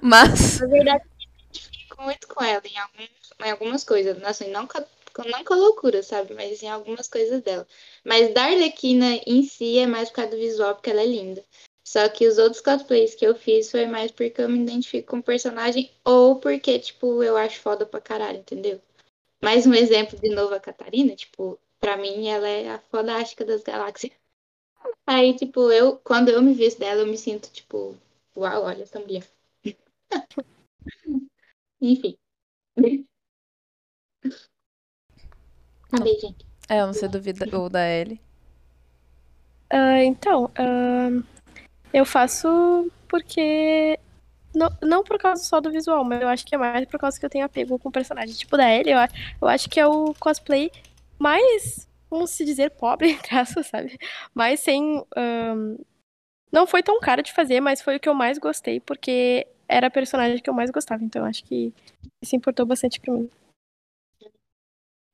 Mas. 0.00 0.60
Na 0.60 0.66
verdade, 0.68 1.04
eu 1.04 1.10
me 1.18 1.44
identifico 1.50 2.02
muito 2.02 2.28
com 2.28 2.42
ela 2.44 2.62
em, 2.64 2.78
alguns, 2.78 3.10
em 3.44 3.50
algumas 3.50 3.84
coisas. 3.84 4.22
Assim, 4.24 4.50
não 4.50 4.66
com- 4.66 4.84
não 5.28 5.44
com 5.44 5.54
a 5.54 5.56
loucura, 5.56 6.02
sabe? 6.02 6.34
Mas 6.34 6.62
em 6.62 6.68
algumas 6.68 7.08
coisas 7.08 7.42
dela. 7.42 7.66
Mas 8.04 8.32
da 8.32 8.44
Arlequina 8.44 9.20
em 9.26 9.42
si 9.42 9.78
é 9.78 9.86
mais 9.86 10.08
por 10.08 10.16
causa 10.16 10.30
do 10.30 10.36
visual, 10.38 10.74
porque 10.74 10.90
ela 10.90 11.02
é 11.02 11.06
linda. 11.06 11.44
Só 11.86 12.08
que 12.08 12.26
os 12.26 12.36
outros 12.36 12.60
cosplays 12.60 13.14
que 13.14 13.24
eu 13.24 13.36
fiz 13.36 13.70
foi 13.70 13.86
mais 13.86 14.10
porque 14.10 14.42
eu 14.42 14.48
me 14.48 14.58
identifico 14.58 15.08
com 15.12 15.18
o 15.18 15.22
personagem 15.22 15.88
ou 16.04 16.40
porque, 16.40 16.80
tipo, 16.80 17.22
eu 17.22 17.36
acho 17.36 17.60
foda 17.60 17.86
pra 17.86 18.00
caralho, 18.00 18.38
entendeu? 18.40 18.82
Mais 19.40 19.68
um 19.68 19.72
exemplo 19.72 20.18
de 20.18 20.28
novo 20.30 20.52
a 20.52 20.58
Catarina, 20.58 21.14
tipo, 21.14 21.56
pra 21.78 21.96
mim 21.96 22.26
ela 22.26 22.48
é 22.48 22.70
a 22.70 22.80
fodástica 22.80 23.44
das 23.44 23.62
galáxias. 23.62 24.12
Aí, 25.06 25.36
tipo, 25.36 25.70
eu, 25.70 25.96
quando 25.98 26.28
eu 26.28 26.42
me 26.42 26.54
visto 26.54 26.80
dela, 26.80 27.02
eu 27.02 27.06
me 27.06 27.16
sinto, 27.16 27.48
tipo, 27.52 27.96
uau, 28.36 28.64
olha 28.64 28.82
essa 28.82 28.98
mulher. 28.98 29.24
Enfim. 31.80 32.18
Beijo, 35.92 36.20
gente. 36.20 36.44
É, 36.68 36.80
eu 36.80 36.86
não 36.86 36.94
sei 36.94 37.08
do 37.08 37.20
vida 37.20 37.46
ou 37.56 37.70
da 37.70 37.88
Ellie. 37.88 38.20
Ah, 39.70 40.02
então, 40.02 40.50
ah, 40.56 41.35
eu 41.92 42.04
faço 42.04 42.90
porque. 43.08 43.98
Não, 44.54 44.70
não 44.82 45.04
por 45.04 45.18
causa 45.18 45.42
só 45.42 45.60
do 45.60 45.70
visual, 45.70 46.02
mas 46.02 46.22
eu 46.22 46.28
acho 46.28 46.46
que 46.46 46.54
é 46.54 46.58
mais 46.58 46.86
por 46.86 46.98
causa 46.98 47.18
que 47.20 47.26
eu 47.26 47.30
tenho 47.30 47.44
apego 47.44 47.78
com 47.78 47.90
o 47.90 47.92
personagem. 47.92 48.34
Tipo, 48.34 48.56
da 48.56 48.72
Ellie, 48.72 48.92
eu, 48.92 48.98
eu 49.42 49.48
acho 49.48 49.68
que 49.68 49.78
é 49.78 49.86
o 49.86 50.14
cosplay 50.14 50.70
mais, 51.18 51.86
vamos 52.10 52.30
se 52.30 52.44
dizer, 52.44 52.70
pobre, 52.70 53.18
aspas, 53.30 53.66
sabe? 53.66 53.98
Mas 54.34 54.60
sem. 54.60 55.04
ahn, 55.14 55.76
não 56.50 56.66
foi 56.66 56.82
tão 56.82 56.98
caro 57.00 57.22
de 57.22 57.32
fazer, 57.32 57.60
mas 57.60 57.82
foi 57.82 57.96
o 57.96 58.00
que 58.00 58.08
eu 58.08 58.14
mais 58.14 58.38
gostei, 58.38 58.80
porque 58.80 59.46
era 59.68 59.88
a 59.88 59.90
personagem 59.90 60.40
que 60.40 60.48
eu 60.48 60.54
mais 60.54 60.70
gostava. 60.70 61.04
Então, 61.04 61.24
acho 61.24 61.44
que 61.44 61.72
isso 62.22 62.34
importou 62.34 62.64
bastante 62.64 63.00
pra 63.00 63.12
mim. 63.12 63.28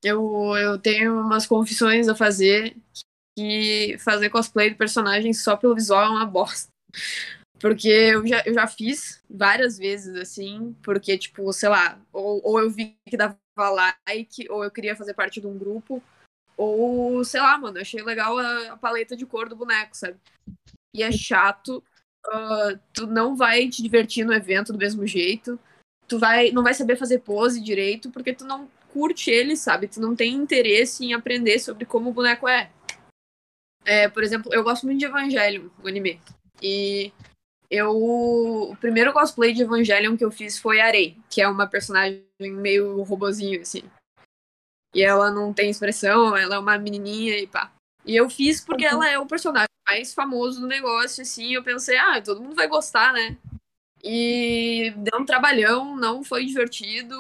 Eu, 0.05 0.57
eu 0.57 0.79
tenho 0.79 1.21
umas 1.21 1.47
confissões 1.47 2.09
a 2.09 2.15
fazer 2.15 2.77
que 3.37 3.97
fazer 3.99 4.31
cosplay 4.31 4.71
do 4.71 4.77
personagem 4.77 5.33
só 5.33 5.57
pelo 5.57 5.75
visual 5.75 6.05
é 6.05 6.11
uma 6.11 6.27
bosta. 6.27 6.69
Porque 7.59 7.89
eu 7.89 8.27
já, 8.27 8.43
eu 8.45 8.55
já 8.55 8.67
fiz 8.67 9.23
várias 9.31 9.79
vezes, 9.79 10.17
assim, 10.17 10.75
porque, 10.83 11.17
tipo, 11.17 11.53
sei 11.53 11.69
lá, 11.69 11.97
ou, 12.13 12.41
ou 12.45 12.61
eu 12.61 12.69
vi 12.69 12.97
que 13.09 13.17
dava 13.17 13.37
like, 13.57 14.51
ou 14.51 14.65
eu 14.65 14.71
queria 14.71 14.97
fazer 14.97 15.15
parte 15.15 15.41
de 15.41 15.47
um 15.47 15.57
grupo, 15.57 16.03
ou, 16.57 17.25
sei 17.25 17.41
lá, 17.41 17.57
mano, 17.57 17.79
eu 17.79 17.83
achei 17.83 18.03
legal 18.03 18.37
a, 18.37 18.73
a 18.73 18.77
paleta 18.77 19.17
de 19.17 19.25
cor 19.25 19.49
do 19.49 19.55
boneco, 19.55 19.97
sabe? 19.97 20.17
E 20.95 21.05
é 21.05 21.13
chato, 21.13 21.83
ah, 22.27 22.79
tu 22.93 23.07
não 23.07 23.37
vai 23.37 23.69
te 23.69 23.81
divertir 23.81 24.25
no 24.25 24.35
evento 24.35 24.73
do 24.73 24.79
mesmo 24.79 25.07
jeito, 25.07 25.59
tu 26.09 26.19
vai, 26.19 26.51
não 26.51 26.63
vai 26.63 26.75
saber 26.75 26.97
fazer 26.97 27.21
pose 27.21 27.61
direito, 27.61 28.11
porque 28.11 28.35
tu 28.35 28.45
não 28.45 28.69
curte 28.93 29.31
ele, 29.31 29.57
sabe? 29.57 29.89
Tu 29.89 30.01
não 30.01 30.15
tem 30.15 30.35
interesse 30.35 31.05
em 31.05 31.15
aprender 31.15 31.59
sobre 31.59 31.85
como 31.85 32.11
o 32.11 32.13
boneco 32.13 32.47
é. 32.47 32.71
É, 33.85 34.09
por 34.09 34.23
exemplo, 34.23 34.53
eu 34.55 34.63
gosto 34.63 34.87
muito 34.87 34.99
de 34.99 35.07
Evangelion, 35.07 35.69
o 35.83 35.89
anime. 35.89 36.21
E 36.61 37.13
eu. 37.71 37.91
O 37.91 38.77
primeiro 38.77 39.13
cosplay 39.13 39.53
de 39.53 39.63
Evangelion 39.63 40.17
que 40.17 40.25
eu 40.25 40.31
fiz 40.31 40.59
foi 40.59 40.81
Arei, 40.81 41.17
que 41.29 41.41
é 41.41 41.49
uma 41.49 41.67
personagem 41.67 42.23
meio 42.41 43.03
robozinho, 43.03 43.61
assim. 43.61 43.83
E 44.95 45.03
ela 45.03 45.31
não 45.31 45.53
tem 45.53 45.71
expressão, 45.71 46.37
ela 46.37 46.57
é 46.57 46.59
uma 46.59 46.79
menininha 46.79 47.39
e 47.39 47.47
pá. 47.47 47.73
E 48.05 48.15
eu 48.15 48.29
fiz 48.29 48.61
porque 48.61 48.85
ela 48.85 49.09
é 49.09 49.19
o 49.19 49.27
personagem 49.27 49.69
mais 49.89 50.13
famoso 50.13 50.61
do 50.61 50.67
negócio, 50.67 51.23
assim. 51.23 51.55
Eu 51.55 51.63
pensei, 51.63 51.97
ah, 51.97 52.21
todo 52.21 52.43
mundo 52.43 52.55
vai 52.55 52.69
gostar, 52.69 53.13
né? 53.13 53.37
E 54.03 54.93
deu 54.97 55.21
um 55.21 55.25
trabalhão, 55.25 55.97
não 55.97 56.25
foi 56.25 56.45
divertido. 56.45 57.17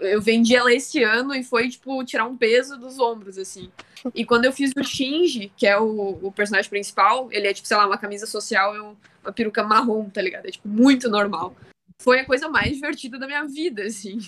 Eu 0.00 0.20
vendi 0.20 0.56
ela 0.56 0.72
esse 0.72 1.02
ano 1.02 1.34
e 1.34 1.44
foi, 1.44 1.68
tipo, 1.68 2.04
tirar 2.04 2.26
um 2.26 2.36
peso 2.36 2.76
dos 2.78 2.98
ombros, 2.98 3.38
assim. 3.38 3.70
E 4.14 4.24
quando 4.24 4.44
eu 4.46 4.52
fiz 4.52 4.72
o 4.76 4.82
Shinji, 4.82 5.52
que 5.56 5.66
é 5.66 5.78
o, 5.78 6.18
o 6.26 6.32
personagem 6.32 6.68
principal, 6.68 7.30
ele 7.30 7.46
é, 7.46 7.54
tipo, 7.54 7.68
sei 7.68 7.76
lá, 7.76 7.86
uma 7.86 7.98
camisa 7.98 8.26
social 8.26 8.74
e 8.74 8.80
um- 8.80 8.96
uma 9.22 9.32
peruca 9.32 9.62
marrom, 9.62 10.10
tá 10.10 10.20
ligado? 10.20 10.46
É, 10.46 10.50
tipo, 10.50 10.66
muito 10.68 11.08
normal. 11.08 11.54
Foi 12.00 12.18
a 12.20 12.24
coisa 12.24 12.48
mais 12.48 12.74
divertida 12.74 13.16
da 13.18 13.26
minha 13.26 13.46
vida, 13.46 13.84
assim. 13.84 14.18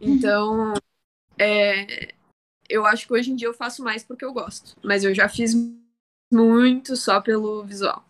Então, 0.00 0.74
é, 1.36 2.14
eu 2.68 2.86
acho 2.86 3.06
que 3.06 3.12
hoje 3.12 3.32
em 3.32 3.34
dia 3.34 3.48
eu 3.48 3.54
faço 3.54 3.82
mais 3.82 4.04
porque 4.04 4.24
eu 4.24 4.32
gosto. 4.32 4.76
Mas 4.84 5.02
eu 5.02 5.12
já 5.12 5.28
fiz 5.28 5.52
muito 6.32 6.94
só 6.96 7.20
pelo 7.20 7.64
visual. 7.64 8.04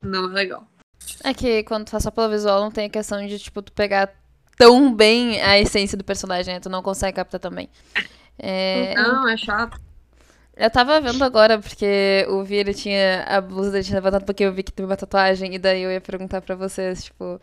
Não 0.00 0.30
é 0.30 0.32
legal. 0.32 0.68
É 1.24 1.34
que 1.34 1.64
quando 1.64 1.86
tu 1.86 1.90
faz 1.90 2.04
só 2.04 2.10
pelo 2.10 2.30
visual, 2.30 2.60
não 2.60 2.70
tem 2.70 2.86
a 2.86 2.90
questão 2.90 3.26
de, 3.26 3.38
tipo, 3.38 3.60
tu 3.62 3.72
pegar 3.72 4.14
tão 4.60 4.92
bem 4.94 5.40
a 5.40 5.58
essência 5.58 5.96
do 5.96 6.04
personagem, 6.04 6.52
né? 6.52 6.60
Tu 6.60 6.68
não 6.68 6.82
consegue 6.82 7.16
captar 7.16 7.40
também. 7.40 7.66
É, 8.38 8.94
Não, 8.94 9.26
é 9.26 9.36
chato. 9.38 9.80
eu 10.54 10.70
tava 10.70 11.00
vendo 11.00 11.22
agora, 11.24 11.58
porque 11.58 12.26
o 12.28 12.44
Vi, 12.44 12.56
ele 12.56 12.74
tinha 12.74 13.24
a 13.26 13.40
blusa 13.40 13.70
dele 13.70 13.84
tinha 13.84 13.96
levantado 13.96 14.24
porque 14.26 14.44
eu 14.44 14.52
vi 14.52 14.62
que 14.62 14.70
teve 14.72 14.86
uma 14.86 14.96
tatuagem, 14.98 15.54
e 15.54 15.58
daí 15.58 15.80
eu 15.82 15.90
ia 15.90 16.00
perguntar 16.00 16.42
pra 16.42 16.54
vocês, 16.54 17.04
tipo, 17.04 17.40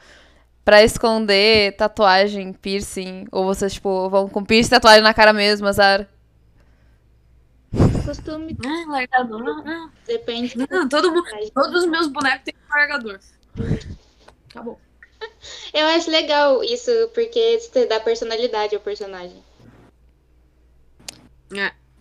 pra 0.63 0.83
esconder 0.83 1.75
tatuagem, 1.75 2.53
piercing, 2.53 3.25
ou 3.31 3.45
vocês, 3.45 3.73
tipo, 3.73 4.09
vão 4.09 4.29
com 4.29 4.45
piercing 4.45 4.67
e 4.67 4.71
tatuagem 4.77 5.01
na 5.01 5.13
cara 5.13 5.33
mesmo, 5.33 5.65
azar. 5.67 6.07
Costume, 8.05 8.55
Ah, 8.65 8.91
largador. 8.91 9.63
Ah, 9.67 9.89
depende. 10.05 10.55
Não, 10.69 10.87
todo 10.87 11.11
mundo, 11.11 11.25
todos 11.53 11.83
os 11.83 11.89
meus 11.89 12.07
bonecos 12.07 12.43
têm 12.45 12.53
largador. 12.69 13.19
Acabou. 14.49 14.79
Eu 15.73 15.85
acho 15.87 16.09
legal 16.09 16.63
isso, 16.63 16.91
porque 17.13 17.59
você 17.59 17.85
dá 17.85 17.99
personalidade 17.99 18.75
ao 18.75 18.81
personagem. 18.81 19.43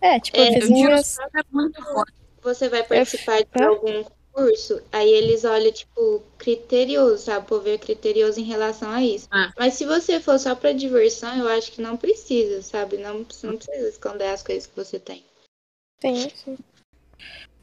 É, 0.01 0.19
tipo, 0.19 0.37
É, 0.37 0.59
minhas. 0.67 1.17
é 1.19 1.41
muito 1.51 1.83
forte. 1.83 2.13
Você 2.41 2.69
vai 2.69 2.83
participar 2.83 3.43
de 3.43 3.63
algum 3.63 4.03
concurso, 4.03 4.81
aí 4.91 5.09
eles 5.09 5.43
olham, 5.43 5.71
tipo, 5.71 6.23
criterioso, 6.37 7.25
sabe? 7.25 7.45
O 7.45 7.49
povo 7.49 7.67
é 7.67 7.77
criterioso 7.77 8.39
em 8.39 8.43
relação 8.43 8.89
a 8.91 9.01
isso. 9.03 9.27
Ah. 9.31 9.51
Mas 9.57 9.73
se 9.73 9.85
você 9.85 10.19
for 10.19 10.37
só 10.39 10.55
pra 10.55 10.71
diversão, 10.71 11.35
eu 11.37 11.47
acho 11.47 11.71
que 11.71 11.81
não 11.81 11.97
precisa, 11.97 12.61
sabe? 12.61 12.97
Não, 12.97 13.25
não 13.43 13.57
precisa 13.57 13.89
esconder 13.89 14.27
as 14.27 14.43
coisas 14.43 14.67
que 14.67 14.75
você 14.75 14.99
tem. 14.99 15.25
Sim, 15.99 16.29
sim. 16.29 16.57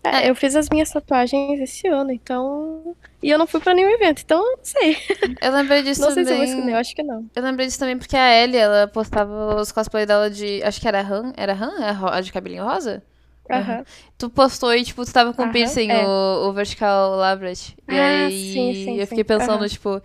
É, 0.05 0.29
eu 0.29 0.35
fiz 0.37 0.55
as 0.55 0.69
minhas 0.71 0.91
tatuagens 0.91 1.61
esse 1.61 1.89
ano, 1.89 2.13
então. 2.13 2.97
E 3.23 3.31
eu 3.31 3.39
não 3.39 3.47
fui 3.47 3.61
pra 3.61 3.75
nenhum 3.75 3.89
evento, 3.91 4.23
então 4.23 4.39
eu 4.45 4.57
não 4.59 4.65
sei. 4.65 4.97
Eu 5.41 5.53
lembrei 5.53 5.83
disso 5.83 6.05
Não 6.05 6.11
sei 6.11 6.25
se 6.25 6.33
eu 6.33 6.37
vou 6.37 6.45
também. 6.45 6.45
esconder, 6.45 6.73
eu 6.73 6.77
acho 6.79 6.95
que 6.95 7.03
não. 7.03 7.29
Eu 7.35 7.43
lembrei 7.43 7.67
disso 7.67 7.79
também 7.79 7.99
porque 7.99 8.17
a 8.17 8.43
Ellie, 8.43 8.59
ela 8.59 8.89
postava 8.89 9.57
os 9.61 9.73
cosplay 9.73 10.07
dela 10.07 10.31
de. 10.31 10.63
Acho 10.63 10.81
que 10.81 10.89
era 10.89 11.01
Han. 11.03 11.33
Era 11.37 11.55
Han? 11.55 11.83
É 11.85 11.91
a 11.91 12.17
a 12.19 12.21
de 12.21 12.33
cabelinho 12.33 12.65
rosa? 12.65 13.03
Aham. 13.51 13.87
Tu 14.19 14.31
postou 14.31 14.73
e, 14.75 14.85
tipo, 14.85 15.05
tu 15.05 15.13
tava 15.13 15.33
com 15.35 15.49
Aham, 15.49 15.51
piercing, 15.51 15.89
é. 15.89 16.13
o, 16.47 16.49
o 16.49 16.53
Vertical 16.53 17.17
Labret. 17.17 17.75
E 17.89 17.99
Ah, 17.99 18.31
aí 18.31 18.31
sim, 18.31 18.75
sim, 18.75 19.01
eu 19.01 19.07
fiquei 19.07 19.25
pensando, 19.25 19.69
Aham. 19.69 19.69
tipo. 19.69 20.01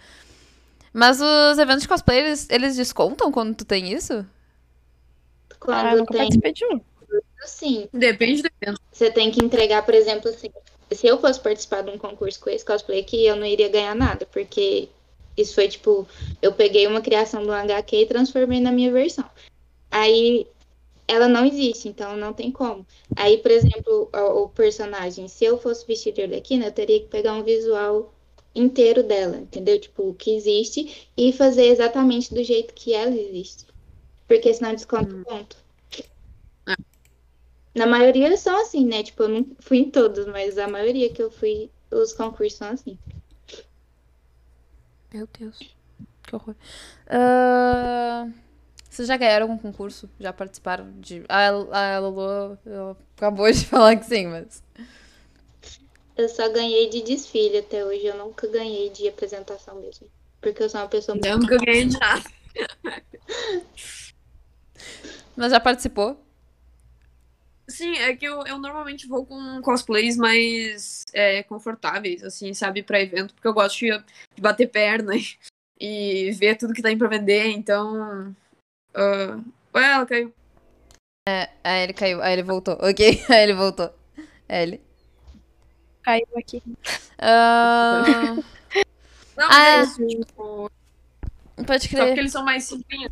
Mas 0.93 1.19
os 1.21 1.57
eventos 1.59 1.83
de 1.83 1.87
cosplay, 1.89 2.19
eles, 2.19 2.47
eles 2.49 2.75
descontam 2.75 3.31
quando 3.31 3.55
tu 3.55 3.65
tem 3.65 3.93
isso? 3.93 4.25
Ah, 5.69 5.95
Quando 5.95 5.95
nunca 5.95 6.13
tem, 6.13 6.13
participei 6.13 6.53
de 6.53 6.65
um. 6.65 6.81
Sim, 7.45 7.87
Depende 7.93 8.41
do 8.41 8.49
evento. 8.61 8.81
você 8.91 9.11
tem 9.11 9.31
que 9.31 9.43
entregar, 9.43 9.85
por 9.85 9.93
exemplo, 9.93 10.29
assim, 10.29 10.49
se 10.91 11.07
eu 11.07 11.19
fosse 11.19 11.39
participar 11.39 11.81
de 11.81 11.91
um 11.91 11.97
concurso 11.97 12.39
com 12.39 12.49
esse 12.49 12.65
cosplay 12.65 13.01
aqui, 13.01 13.25
eu 13.25 13.35
não 13.35 13.45
iria 13.45 13.69
ganhar 13.69 13.95
nada, 13.95 14.25
porque 14.25 14.89
isso 15.37 15.55
foi 15.55 15.67
tipo, 15.67 16.07
eu 16.41 16.51
peguei 16.53 16.87
uma 16.87 17.01
criação 17.01 17.43
do 17.43 17.51
HQ 17.51 17.95
e 17.95 18.05
transformei 18.05 18.59
na 18.59 18.71
minha 18.71 18.91
versão. 18.91 19.29
Aí 19.91 20.47
ela 21.07 21.27
não 21.27 21.45
existe, 21.45 21.87
então 21.87 22.15
não 22.15 22.33
tem 22.33 22.51
como. 22.51 22.85
Aí, 23.15 23.37
por 23.37 23.51
exemplo, 23.51 24.09
o, 24.13 24.43
o 24.43 24.49
personagem, 24.49 25.27
se 25.27 25.45
eu 25.45 25.57
fosse 25.57 25.85
vestir 25.87 26.13
de 26.13 26.21
Arlequina, 26.21 26.65
eu 26.65 26.71
teria 26.71 26.99
que 26.99 27.07
pegar 27.07 27.33
um 27.33 27.43
visual 27.43 28.13
inteiro 28.53 29.01
dela, 29.01 29.37
entendeu? 29.37 29.79
Tipo, 29.79 30.09
o 30.09 30.13
que 30.13 30.35
existe 30.35 31.07
e 31.17 31.33
fazer 31.33 31.65
exatamente 31.65 32.33
do 32.33 32.43
jeito 32.43 32.73
que 32.73 32.93
ela 32.93 33.15
existe. 33.15 33.65
Porque 34.27 34.53
senão 34.53 34.73
desconta 34.73 35.15
o 35.15 35.23
ponto. 35.23 35.57
Na 37.75 37.85
maioria 37.85 38.35
são 38.35 38.59
assim, 38.61 38.85
né? 38.85 39.03
Tipo, 39.03 39.23
eu 39.23 39.29
não 39.29 39.45
fui 39.59 39.77
em 39.79 39.89
todos, 39.91 40.25
mas 40.25 40.57
a 40.57 40.67
maioria 40.67 41.11
que 41.11 41.21
eu 41.21 41.29
fui, 41.29 41.69
os 41.91 42.13
concursos 42.13 42.57
são 42.57 42.69
assim. 42.69 42.97
Meu 45.13 45.27
Deus. 45.39 45.75
Que 46.23 46.35
horror. 46.35 46.55
Ah, 47.07 48.27
vocês 48.89 49.07
já 49.07 49.17
ganharam 49.17 49.49
algum 49.49 49.57
concurso? 49.57 50.09
Já 50.19 50.33
participaram 50.33 50.91
de. 50.99 51.23
A, 51.27 51.47
a 51.47 51.99
Lolo 51.99 52.57
ela 52.65 52.97
acabou 53.15 53.51
de 53.51 53.65
falar 53.65 53.95
que 53.95 54.05
sim, 54.05 54.27
mas. 54.27 54.63
Eu 56.17 56.27
só 56.27 56.49
ganhei 56.49 56.89
de 56.89 57.01
desfile 57.01 57.59
até 57.59 57.85
hoje, 57.85 58.05
eu 58.05 58.17
nunca 58.17 58.45
ganhei 58.47 58.89
de 58.89 59.07
apresentação 59.07 59.79
mesmo. 59.79 60.07
Porque 60.41 60.61
eu 60.61 60.69
sou 60.69 60.81
uma 60.81 60.87
pessoa 60.87 61.15
muito. 61.15 61.27
Eu 61.27 61.39
nunca 61.39 61.57
ganhei 61.57 61.85
de 61.85 61.97
nada. 61.97 62.23
Mas 65.35 65.51
já 65.51 65.59
participou? 65.59 66.21
Sim, 67.69 67.95
é 67.97 68.15
que 68.15 68.25
eu, 68.25 68.45
eu 68.47 68.57
normalmente 68.57 69.07
vou 69.07 69.25
com 69.25 69.61
cosplays 69.61 70.17
mais 70.17 71.03
é, 71.13 71.43
confortáveis, 71.43 72.23
assim, 72.23 72.53
sabe, 72.53 72.81
pra 72.81 72.99
evento, 73.01 73.33
porque 73.33 73.47
eu 73.47 73.53
gosto 73.53 73.77
de, 73.79 73.89
de 74.35 74.41
bater 74.41 74.67
perna 74.67 75.13
e, 75.15 75.37
e 75.79 76.31
ver 76.31 76.55
tudo 76.57 76.73
que 76.73 76.81
tem 76.81 76.97
pra 76.97 77.07
vender, 77.07 77.45
então. 77.47 78.35
ah, 78.95 79.39
Ué, 79.75 79.93
ela 79.93 80.05
caiu. 80.05 80.33
Aí 81.63 81.83
ele 81.83 81.93
caiu, 81.93 82.21
aí 82.23 82.33
ele 82.33 82.43
voltou. 82.43 82.73
Ok, 82.81 83.23
aí 83.29 83.43
ele 83.43 83.53
voltou. 83.53 83.93
Ele. 84.47 84.81
Caiu 86.01 86.27
aqui. 86.35 86.63
Ah, 87.19 88.35
Não, 89.37 89.47
Ah, 89.51 89.67
é 89.67 89.81
é. 89.83 89.85
tipo, 89.85 90.71
pode 91.67 91.83
só 91.83 91.89
crer. 91.89 92.05
porque 92.07 92.19
eles 92.19 92.31
são 92.31 92.43
mais 92.43 92.63
simplinhos. 92.63 93.11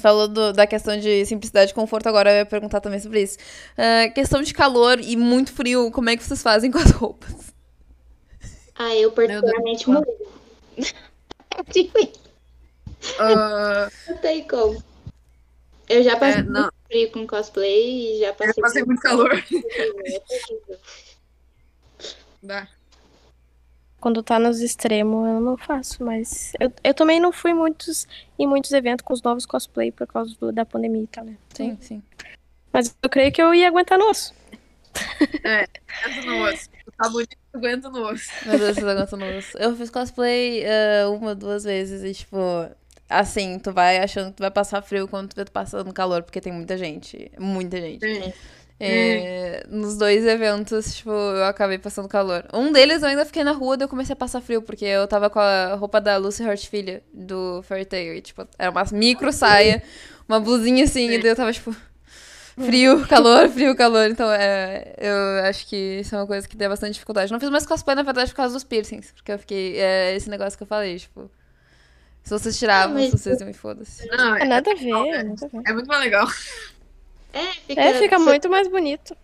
Falou 0.00 0.26
do- 0.28 0.52
da 0.52 0.66
questão 0.66 0.98
de 0.98 1.24
simplicidade 1.26 1.72
e 1.72 1.74
conforto, 1.74 2.06
agora 2.08 2.30
eu 2.30 2.36
ia 2.38 2.46
perguntar 2.46 2.80
também 2.80 3.00
sobre 3.00 3.22
isso. 3.22 3.38
Ah, 3.76 4.08
questão 4.10 4.42
de 4.42 4.52
calor 4.54 4.98
e 5.00 5.16
muito 5.16 5.52
frio, 5.52 5.90
como 5.90 6.08
é 6.10 6.16
que 6.16 6.22
vocês 6.24 6.42
fazem 6.42 6.70
com 6.72 6.78
as 6.78 6.90
roupas? 6.90 7.52
Ah, 8.74 8.94
eu 8.96 9.12
particularmente 9.12 9.84
Deus. 9.86 10.04
morri. 10.78 10.94
tipo, 11.70 11.98
Ah, 13.18 13.90
não 14.08 14.16
tem 14.18 14.46
como. 14.48 14.82
Eu 15.88 16.02
já 16.04 16.16
passei 16.16 16.40
é, 16.40 16.44
não, 16.44 16.62
muito 16.62 16.74
frio 16.86 17.10
com 17.12 17.26
cosplay 17.26 18.16
e 18.16 18.20
já 18.20 18.28
eu 18.28 18.34
passei, 18.34 18.62
passei 18.62 18.84
muito 18.84 19.00
calor. 19.02 19.32
É 19.34 19.40
terrível. 20.20 20.78
Dá. 22.42 22.68
Quando 24.00 24.22
tá 24.22 24.38
nos 24.38 24.60
extremos, 24.60 25.28
eu 25.28 25.40
não 25.40 25.56
faço, 25.56 26.02
mas 26.02 26.52
eu, 26.58 26.72
eu 26.82 26.94
também 26.94 27.20
não 27.20 27.30
fui 27.32 27.52
muitos, 27.52 28.08
em 28.38 28.46
muitos 28.46 28.72
eventos 28.72 29.04
com 29.04 29.12
os 29.12 29.22
novos 29.22 29.44
cosplay 29.44 29.92
por 29.92 30.06
causa 30.06 30.34
do- 30.40 30.50
da 30.52 30.64
pandemia 30.64 31.02
e 31.02 31.06
tal, 31.06 31.24
né? 31.24 31.36
Sim, 31.54 31.76
sim. 31.80 32.02
Mas 32.72 32.96
eu 33.02 33.10
creio 33.10 33.30
que 33.32 33.42
eu 33.42 33.52
ia 33.52 33.68
aguentar 33.68 33.98
no 33.98 34.08
osso. 34.08 34.32
Aguenta 36.04 36.26
no 36.26 36.42
osso. 36.44 36.68
Tá 36.96 37.08
bonito, 37.08 37.36
aguenta 37.52 37.90
no 37.90 38.10
osso. 38.10 38.30
Meu 38.46 38.58
Deus, 38.58 38.76
vocês 38.76 38.86
aguentam 38.86 39.18
no 39.18 39.38
osso. 39.38 39.58
Eu 39.58 39.76
fiz 39.76 39.90
cosplay 39.90 40.64
ah, 40.66 41.08
uma, 41.10 41.34
duas 41.34 41.64
vezes 41.64 42.02
e, 42.02 42.14
tipo, 42.18 42.38
assim, 43.08 43.58
tu 43.58 43.72
vai 43.72 43.98
achando 43.98 44.30
que 44.30 44.36
tu 44.36 44.40
vai 44.40 44.50
passar 44.50 44.82
frio 44.82 45.08
quando 45.08 45.28
tu 45.30 45.36
vê 45.36 45.44
tu 45.44 45.52
passando 45.52 45.92
calor, 45.92 46.22
porque 46.22 46.40
tem 46.40 46.52
muita 46.52 46.76
gente. 46.78 47.30
Muita 47.38 47.78
gente. 47.80 48.06
Sim. 48.06 48.32
É, 48.82 49.64
nos 49.68 49.96
dois 49.98 50.24
eventos, 50.24 50.94
tipo, 50.96 51.10
eu 51.10 51.44
acabei 51.44 51.78
passando 51.78 52.08
calor. 52.08 52.44
Um 52.52 52.72
deles 52.72 53.02
eu 53.02 53.08
ainda 53.08 53.26
fiquei 53.26 53.44
na 53.44 53.52
rua, 53.52 53.76
daí 53.76 53.84
eu 53.84 53.88
comecei 53.88 54.14
a 54.14 54.16
passar 54.16 54.40
frio, 54.40 54.62
porque 54.62 54.84
eu 54.86 55.06
tava 55.06 55.28
com 55.28 55.38
a 55.38 55.74
roupa 55.74 56.00
da 56.00 56.16
Lucy 56.16 56.42
Hurt 56.42 56.66
Filha, 56.66 57.02
do 57.12 57.62
Fairy 57.64 57.84
Tail, 57.84 58.14
e, 58.14 58.20
tipo, 58.22 58.46
era 58.58 58.70
uma 58.70 58.84
micro 58.92 59.30
saia, 59.32 59.82
uma 60.28 60.40
blusinha 60.40 60.84
assim, 60.84 61.10
e 61.10 61.18
daí 61.18 61.30
eu 61.30 61.36
tava, 61.36 61.52
tipo, 61.52 61.76
frio, 62.56 63.04
calor, 63.08 63.48
frio, 63.50 63.76
calor. 63.76 64.08
Então, 64.10 64.30
é, 64.32 64.94
eu 64.98 65.44
acho 65.44 65.66
que 65.66 66.00
isso 66.00 66.14
é 66.14 66.18
uma 66.18 66.26
coisa 66.26 66.48
que 66.48 66.56
deu 66.56 66.70
bastante 66.70 66.94
dificuldade. 66.94 67.30
Não 67.30 67.38
fiz 67.40 67.50
mais 67.50 67.66
cosplay, 67.66 67.94
na 67.94 68.02
verdade, 68.02 68.30
por 68.30 68.36
causa 68.36 68.54
dos 68.54 68.64
piercings, 68.64 69.12
porque 69.12 69.32
eu 69.32 69.38
fiquei, 69.38 69.78
é 69.78 70.16
esse 70.16 70.30
negócio 70.30 70.56
que 70.56 70.62
eu 70.62 70.66
falei, 70.66 70.98
tipo, 70.98 71.30
se 72.22 72.30
vocês 72.30 72.58
tiravam, 72.58 72.96
Ah, 72.96 73.00
mas- 73.00 73.10
vocês 73.10 73.40
iam 73.40 73.50
e 73.50 73.52
foda-se. 73.54 74.06
Não, 74.08 74.36
É 74.36 74.42
é, 74.42 74.44
nada 74.46 74.70
a 74.70 74.74
ver, 74.74 74.90
nada 75.24 75.44
a 75.44 75.48
ver. 75.48 75.62
é 75.66 75.72
muito 75.74 75.86
mais 75.86 76.00
legal. 76.00 76.26
É, 77.32 77.46
fica, 77.66 77.80
É, 77.80 77.92
fica 77.94 78.18
você- 78.18 78.30
muito 78.30 78.50
mais 78.50 78.68
bonito. 78.68 79.16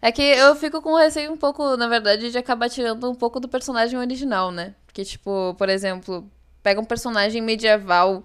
É 0.00 0.12
que 0.12 0.22
eu 0.22 0.54
fico 0.54 0.80
com 0.82 0.94
receio 0.94 1.32
um 1.32 1.36
pouco, 1.36 1.76
na 1.76 1.88
verdade, 1.88 2.30
de 2.30 2.38
acabar 2.38 2.68
tirando 2.68 3.10
um 3.10 3.14
pouco 3.14 3.40
do 3.40 3.48
personagem 3.48 3.98
original, 3.98 4.50
né? 4.50 4.74
Porque, 4.86 5.04
tipo, 5.04 5.54
por 5.54 5.68
exemplo, 5.68 6.28
pega 6.62 6.80
um 6.80 6.84
personagem 6.84 7.42
medieval 7.42 8.22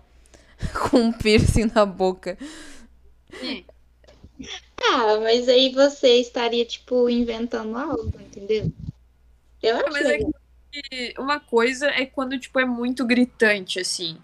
com 0.92 0.98
um 0.98 1.12
piercing 1.12 1.72
na 1.74 1.86
boca. 1.86 2.38
Ah, 4.84 5.20
mas 5.22 5.48
aí 5.48 5.72
você 5.74 6.20
estaria, 6.20 6.66
tipo, 6.66 7.10
inventando 7.10 7.78
algo, 7.78 8.12
entendeu? 8.20 8.72
Eu 9.62 9.78
acho 9.78 9.92
Mas 9.92 10.06
é 10.06 10.18
que 10.18 11.14
uma 11.20 11.40
coisa 11.40 11.88
é 11.88 12.06
quando, 12.06 12.38
tipo, 12.40 12.60
é 12.60 12.66
muito 12.66 13.06
gritante, 13.06 13.80
assim. 13.80 14.18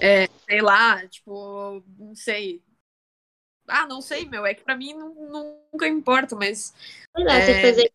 É. 0.00 0.26
Sei 0.48 0.60
lá, 0.60 1.06
tipo, 1.08 1.82
não 1.98 2.14
sei. 2.14 2.62
Ah, 3.66 3.86
não 3.86 4.00
sei, 4.00 4.26
meu. 4.26 4.44
É 4.44 4.54
que 4.54 4.62
pra 4.62 4.76
mim 4.76 4.94
nu- 4.94 5.66
nunca 5.72 5.88
importa, 5.88 6.36
mas. 6.36 6.74
Sei 7.16 7.24
lá, 7.24 7.40
você 7.40 7.52
É. 7.52 7.62
fazer 7.62 7.92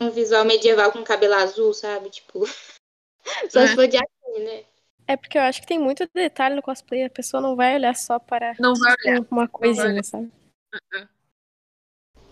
um 0.00 0.10
visual 0.10 0.44
medieval 0.44 0.92
com 0.92 1.02
cabelo 1.04 1.34
azul, 1.34 1.72
sabe? 1.72 2.10
Tipo. 2.10 2.40
Só 3.50 3.60
É. 3.60 3.66
se 3.68 3.74
for 3.74 3.86
de 3.86 3.96
aqui, 3.96 4.40
né? 4.40 4.64
É 5.06 5.16
porque 5.16 5.38
eu 5.38 5.42
acho 5.42 5.60
que 5.62 5.66
tem 5.66 5.78
muito 5.78 6.06
detalhe 6.14 6.54
no 6.54 6.62
cosplay, 6.62 7.04
a 7.04 7.10
pessoa 7.10 7.40
não 7.40 7.56
vai 7.56 7.74
olhar 7.74 7.96
só 7.96 8.18
para 8.18 8.54
Não 8.58 8.74
vai 8.74 8.94
olhar. 9.06 9.26
uma 9.30 9.48
coisinha, 9.48 9.86
olhar. 9.86 10.04
sabe? 10.04 10.30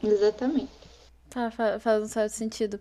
Exatamente. 0.02 0.70
Tá, 1.36 1.50
fa- 1.50 1.78
faz 1.78 2.02
um 2.02 2.06
certo 2.06 2.32
sentido. 2.32 2.80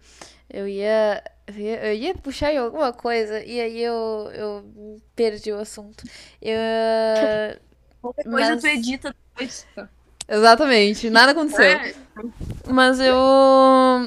Eu 0.50 0.66
ia, 0.66 1.22
eu 1.46 1.54
ia, 1.56 1.86
eu 1.88 1.94
ia 1.94 2.16
puxar 2.16 2.54
em 2.54 2.58
alguma 2.58 2.94
coisa 2.94 3.44
e 3.44 3.60
aí 3.60 3.82
eu, 3.82 4.32
eu 4.34 5.02
perdi 5.14 5.52
o 5.52 5.60
assunto. 5.60 6.06
Eu, 6.42 6.56
Qualquer 8.02 8.24
coisa 8.24 8.52
Mas- 8.52 8.62
tu 8.62 8.68
edita 8.68 9.14
depois. 9.34 9.68
exatamente, 10.30 11.10
nada 11.10 11.32
aconteceu. 11.34 11.66
É, 12.66 12.72
Mas 12.72 12.98
eu, 13.02 13.14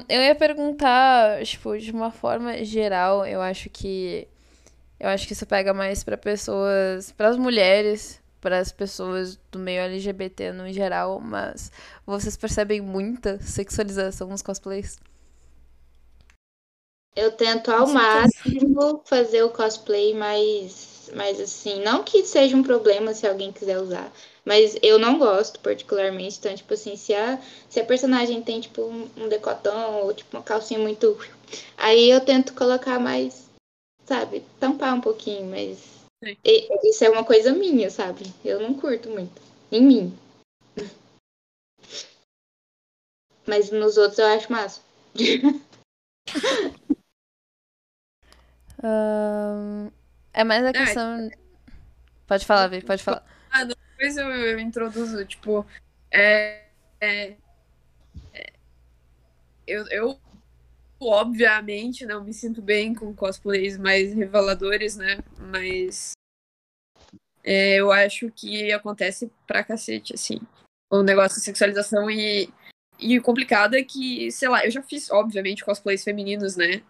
eu 0.08 0.20
ia 0.22 0.34
perguntar, 0.34 1.44
tipo, 1.44 1.76
de 1.78 1.90
uma 1.90 2.10
forma 2.10 2.64
geral, 2.64 3.26
eu 3.26 3.42
acho 3.42 3.68
que 3.68 4.26
eu 4.98 5.08
acho 5.10 5.26
que 5.26 5.34
isso 5.34 5.44
pega 5.46 5.74
mais 5.74 6.02
pra 6.02 6.16
pessoas, 6.16 7.12
para 7.12 7.28
as 7.28 7.36
mulheres, 7.36 8.18
para 8.40 8.58
as 8.58 8.72
pessoas 8.72 9.38
do 9.50 9.58
meio 9.58 9.80
LGBT 9.82 10.52
no 10.52 10.72
geral, 10.72 11.20
mas 11.20 11.72
vocês 12.06 12.36
percebem 12.36 12.80
muita 12.80 13.40
sexualização 13.40 14.28
nos 14.28 14.42
cosplays? 14.42 14.98
Eu 17.16 17.32
tento 17.32 17.72
ao 17.72 17.88
máximo 17.88 19.02
fazer 19.04 19.42
o 19.42 19.50
cosplay 19.50 20.14
mais, 20.14 21.10
mais 21.16 21.40
assim, 21.40 21.82
não 21.82 22.04
que 22.04 22.24
seja 22.24 22.56
um 22.56 22.62
problema 22.62 23.12
se 23.12 23.26
alguém 23.26 23.50
quiser 23.50 23.80
usar, 23.80 24.12
mas 24.44 24.76
eu 24.82 24.98
não 24.98 25.18
gosto 25.18 25.58
particularmente, 25.60 26.38
então, 26.38 26.54
tipo 26.54 26.72
assim, 26.72 26.96
se 26.96 27.12
a, 27.12 27.38
se 27.68 27.80
a 27.80 27.84
personagem 27.84 28.40
tem, 28.40 28.60
tipo, 28.60 28.82
um, 28.82 29.28
decotão 29.28 30.02
ou, 30.02 30.14
tipo, 30.14 30.36
uma 30.36 30.42
calcinha 30.42 30.80
muito... 30.80 31.18
Aí 31.76 32.08
eu 32.08 32.20
tento 32.20 32.54
colocar 32.54 33.00
mais, 33.00 33.48
sabe, 34.06 34.44
tampar 34.60 34.94
um 34.94 35.00
pouquinho, 35.00 35.50
mas. 35.50 35.97
E- 36.44 36.88
isso 36.90 37.04
é 37.04 37.10
uma 37.10 37.24
coisa 37.24 37.52
minha, 37.52 37.90
sabe? 37.90 38.24
Eu 38.44 38.60
não 38.60 38.74
curto 38.74 39.08
muito, 39.10 39.40
em 39.70 39.82
mim. 39.82 40.18
Mas 43.46 43.70
nos 43.70 43.96
outros 43.96 44.18
eu 44.18 44.26
acho 44.26 44.52
massa. 44.52 44.82
Ahn, 48.82 49.90
é 50.32 50.44
mais 50.44 50.64
a 50.64 50.72
questão. 50.72 51.30
Pode 52.26 52.44
falar, 52.44 52.68
Vi, 52.68 52.82
pode 52.82 53.02
falar. 53.02 53.24
Ah, 53.50 53.64
depois 53.64 54.16
eu, 54.16 54.28
eu 54.30 54.58
introduzo, 54.60 55.24
tipo, 55.24 55.66
é, 56.10 56.64
é- 57.00 57.36
é- 58.34 58.52
eu, 59.66 59.86
eu 59.88 60.20
obviamente 61.00 62.06
não 62.06 62.24
me 62.24 62.32
sinto 62.32 62.60
bem 62.60 62.94
com 62.94 63.14
cosplays 63.14 63.78
mais 63.78 64.12
reveladores, 64.12 64.96
né? 64.96 65.18
Mas 65.38 66.12
é, 67.44 67.76
eu 67.76 67.90
acho 67.90 68.30
que 68.32 68.72
acontece 68.72 69.30
pra 69.46 69.64
cacete, 69.64 70.14
assim. 70.14 70.38
O 70.90 71.02
negócio 71.02 71.38
de 71.38 71.44
sexualização 71.44 72.10
e, 72.10 72.52
e 72.98 73.18
o 73.18 73.22
complicado 73.22 73.74
é 73.74 73.82
que, 73.82 74.30
sei 74.32 74.48
lá, 74.48 74.64
eu 74.64 74.70
já 74.70 74.82
fiz, 74.82 75.10
obviamente, 75.10 75.64
cosplays 75.64 76.02
femininos, 76.04 76.56
né? 76.56 76.82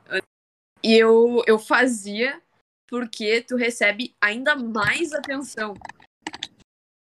E 0.82 0.94
eu, 0.94 1.42
eu 1.46 1.58
fazia 1.58 2.40
porque 2.88 3.42
tu 3.42 3.56
recebe 3.56 4.14
ainda 4.20 4.56
mais 4.56 5.12
atenção. 5.12 5.74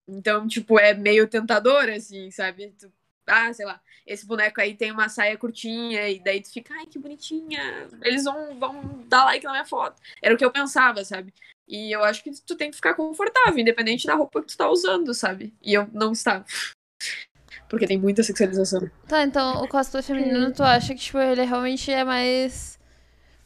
Então, 0.06 0.46
tipo, 0.46 0.78
é 0.78 0.92
meio 0.94 1.26
tentador, 1.28 1.88
assim, 1.88 2.30
sabe? 2.30 2.74
Tu, 2.78 2.92
ah, 3.26 3.52
sei 3.52 3.64
lá, 3.64 3.80
esse 4.06 4.26
boneco 4.26 4.60
aí 4.60 4.74
tem 4.74 4.90
uma 4.90 5.08
saia 5.08 5.36
curtinha, 5.36 6.08
e 6.08 6.18
daí 6.18 6.40
tu 6.40 6.52
fica, 6.52 6.74
ai, 6.74 6.86
que 6.86 6.98
bonitinha. 6.98 7.88
Eles 8.02 8.24
vão, 8.24 8.58
vão 8.58 9.04
dar 9.06 9.24
like 9.24 9.44
na 9.44 9.52
minha 9.52 9.64
foto. 9.64 10.00
Era 10.20 10.34
o 10.34 10.38
que 10.38 10.44
eu 10.44 10.50
pensava, 10.50 11.04
sabe? 11.04 11.32
E 11.68 11.92
eu 11.92 12.02
acho 12.02 12.22
que 12.22 12.30
tu 12.44 12.56
tem 12.56 12.70
que 12.70 12.76
ficar 12.76 12.94
confortável, 12.94 13.58
independente 13.58 14.06
da 14.06 14.14
roupa 14.14 14.40
que 14.40 14.48
tu 14.48 14.56
tá 14.56 14.68
usando, 14.68 15.14
sabe? 15.14 15.54
E 15.62 15.72
eu 15.72 15.88
não 15.92 16.12
estava. 16.12 16.44
Porque 17.68 17.86
tem 17.86 17.98
muita 17.98 18.22
sexualização. 18.22 18.90
Tá, 19.08 19.22
então 19.22 19.62
o 19.62 19.68
cosplay 19.68 20.02
feminino, 20.02 20.52
tu 20.52 20.62
acha 20.62 20.94
que, 20.94 21.00
tipo, 21.00 21.18
ele 21.18 21.42
realmente 21.42 21.90
é 21.90 22.04
mais. 22.04 22.78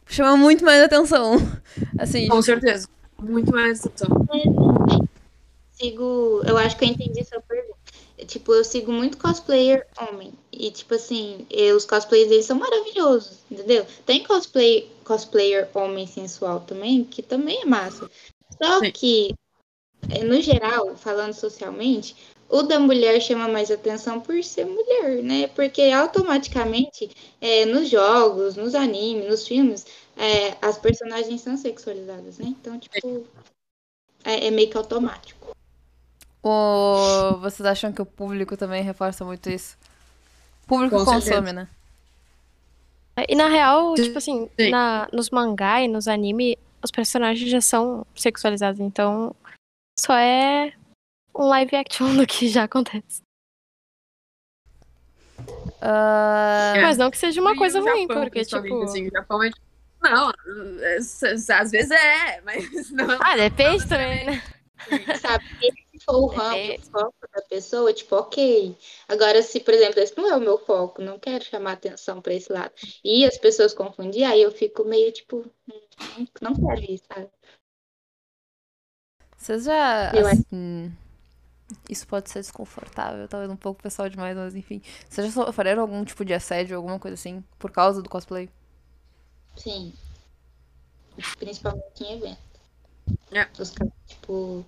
chama 0.07 0.37
muito 0.37 0.65
mais 0.65 0.83
atenção. 0.83 1.37
Assim, 1.97 2.27
Com 2.27 2.43
certeza. 2.43 2.89
Muito 3.23 3.53
mais 3.53 3.87
atenção. 3.87 4.09
Sigo. 5.71 6.43
Eu 6.45 6.57
acho 6.59 6.77
que 6.77 6.85
eu 6.85 6.89
entendi 6.89 7.25
sua. 7.25 7.41
Tipo, 8.25 8.55
eu 8.55 8.65
sigo 8.65 8.91
muito 8.91 9.19
cosplayer 9.19 9.87
homem. 10.01 10.33
E, 10.51 10.71
tipo 10.71 10.95
assim, 10.95 11.47
e 11.51 11.73
os 11.73 11.85
cosplays 11.85 12.29
deles 12.29 12.47
são 12.47 12.59
maravilhosos, 12.59 13.39
entendeu? 13.51 13.87
Tem 14.07 14.25
cosplay, 14.25 14.91
cosplayer 15.05 15.69
homem 15.75 16.07
sensual 16.07 16.61
também, 16.61 17.05
que 17.05 17.23
também 17.23 17.61
é 17.63 17.67
massa. 17.67 18.11
Só 18.63 18.81
Sim. 18.81 18.91
que, 18.91 19.35
eh, 20.09 20.25
no 20.25 20.41
geral, 20.41 20.97
falando 20.97 21.35
socialmente, 21.35 22.17
o 22.49 22.63
da 22.63 22.79
mulher 22.79 23.21
chama 23.21 23.49
mais 23.49 23.71
atenção 23.71 24.21
por 24.21 24.43
ser 24.43 24.65
mulher, 24.65 25.23
né? 25.23 25.49
Porque 25.49 25.83
automaticamente, 25.83 27.11
eh, 27.41 27.67
nos 27.67 27.89
jogos, 27.89 28.57
nos 28.57 28.75
animes, 28.75 29.29
nos 29.29 29.47
filmes, 29.47 29.85
eh, 30.17 30.57
as 30.63 30.79
personagens 30.79 31.43
são 31.43 31.57
sexualizadas, 31.57 32.39
né? 32.39 32.47
Então, 32.49 32.79
tipo, 32.79 33.27
é, 34.25 34.47
é 34.47 34.51
meio 34.51 34.71
que 34.71 34.77
automático. 34.77 35.36
Ou 36.49 37.39
vocês 37.41 37.67
acham 37.67 37.93
que 37.93 38.01
o 38.01 38.07
público 38.07 38.57
também 38.57 38.83
reforça 38.83 39.25
muito 39.25 39.51
isso? 39.51 39.77
O 40.65 40.69
público 40.69 40.97
Com 40.97 41.05
consome, 41.05 41.23
certeza. 41.23 41.53
né? 41.53 41.69
E 43.29 43.35
na 43.35 43.49
real, 43.49 43.95
tipo 43.95 44.19
assim, 44.19 44.49
Sim. 44.61 44.71
na, 44.71 45.09
nos 45.13 45.31
mangá 45.31 45.81
e 45.83 45.89
nos 45.89 46.07
anime, 46.07 46.57
os 46.85 46.91
personagens 46.91 47.51
já 47.51 47.61
são 47.61 48.07
sexualizados, 48.15 48.79
então 48.79 49.35
só 49.99 50.15
é 50.15 50.73
um 51.35 51.49
live 51.49 51.75
action 51.77 52.15
do 52.17 52.27
que 52.27 52.49
já 52.49 52.65
acontece. 52.65 53.23
É. 55.81 56.81
Mas 56.83 56.97
não 56.97 57.11
que 57.11 57.19
seja 57.19 57.41
uma 57.41 57.53
E 57.53 57.57
coisa 57.57 57.81
o 57.81 57.83
ruim, 57.83 58.03
Japão, 58.07 58.23
porque, 58.23 58.45
tipo. 58.45 58.83
assim, 58.85 59.09
o 59.09 59.11
Japão 59.11 59.43
é... 59.43 59.51
Não, 60.03 60.31
é- 60.31 60.97
é- 60.97 60.99
às 61.55 61.71
vezes 61.73 61.91
é, 61.91 62.41
mas 62.47 62.91
não. 62.93 63.19
Ah, 63.21 63.37
depende 63.37 63.89
também, 63.89 64.27
né? 64.27 64.43
Sabe? 65.21 65.45
Se 65.93 66.05
for 66.05 66.15
o 66.17 66.27
ramo, 66.27 66.57
É. 66.57 66.77
o 66.77 66.83
foco 66.91 67.15
da 67.35 67.43
pessoa, 67.43 67.93
tipo, 67.93 68.15
ok. 68.17 68.77
Agora, 69.09 69.43
se, 69.43 69.61
por 69.61 69.75
exemplo, 69.75 70.01
esse 70.01 70.17
não 70.17 70.31
é 70.31 70.37
o 70.37 70.41
meu 70.41 70.59
foco, 70.59 71.03
não 71.03 71.19
quero 71.19 71.45
chamar 71.45 71.73
atenção 71.73 72.21
pra 72.23 72.35
esse 72.35 72.53
lado. 72.53 72.73
E 73.05 73.25
as 73.25 73.37
pessoas 73.39 73.75
confundir, 73.75 74.25
aí 74.25 74.43
eu 74.43 74.53
fico 74.53 74.85
meio, 74.85 75.11
tipo, 75.13 75.45
hum, 75.69 76.27
não 76.41 76.55
quero 76.55 76.81
isso, 76.93 77.05
sabe? 77.13 77.29
vocês 79.39 79.65
já. 79.65 80.13
Eu 80.15 80.27
acho- 80.27 80.41
Assim, 80.43 80.93
isso 81.89 82.07
pode 82.07 82.31
ser 82.31 82.41
desconfortável, 82.41 83.29
talvez 83.29 83.51
um 83.51 83.57
pouco 83.57 83.83
pessoal 83.83 84.09
demais, 84.09 84.37
mas 84.37 84.55
enfim. 84.55 84.81
Vocês 85.09 85.33
já 85.33 85.45
sofreram 85.45 85.83
algum 85.83 86.05
tipo 86.05 86.25
de 86.25 86.35
assédio, 86.35 86.77
alguma 86.77 86.99
coisa 86.99 87.15
assim, 87.15 87.43
por 87.59 87.71
causa 87.71 88.03
do 88.03 88.09
cosplay? 88.09 88.49
Sim. 89.57 89.93
Principalmente 91.39 92.03
em 92.05 92.13
evento. 92.19 92.46
É. 93.33 93.47
Os 93.61 93.71
caras, 93.71 93.93
tipo, 94.07 94.65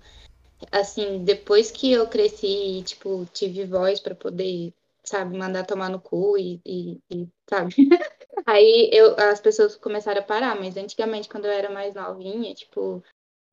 assim, 0.71 1.23
depois 1.23 1.71
que 1.71 1.91
eu 1.91 2.07
cresci, 2.07 2.83
tipo, 2.83 3.25
tive 3.33 3.65
voz 3.65 3.99
pra 3.99 4.15
poder, 4.15 4.73
sabe, 5.03 5.37
mandar 5.37 5.65
tomar 5.65 5.89
no 5.89 5.99
cu 5.99 6.37
e, 6.37 6.61
e, 6.65 6.99
e, 7.09 7.27
sabe? 7.49 7.73
Aí 8.45 8.89
eu, 8.91 9.15
as 9.19 9.39
pessoas 9.39 9.75
começaram 9.75 10.21
a 10.21 10.23
parar, 10.23 10.55
mas 10.55 10.77
antigamente, 10.77 11.29
quando 11.29 11.45
eu 11.45 11.51
era 11.51 11.69
mais 11.69 11.95
novinha, 11.95 12.53
tipo, 12.53 13.03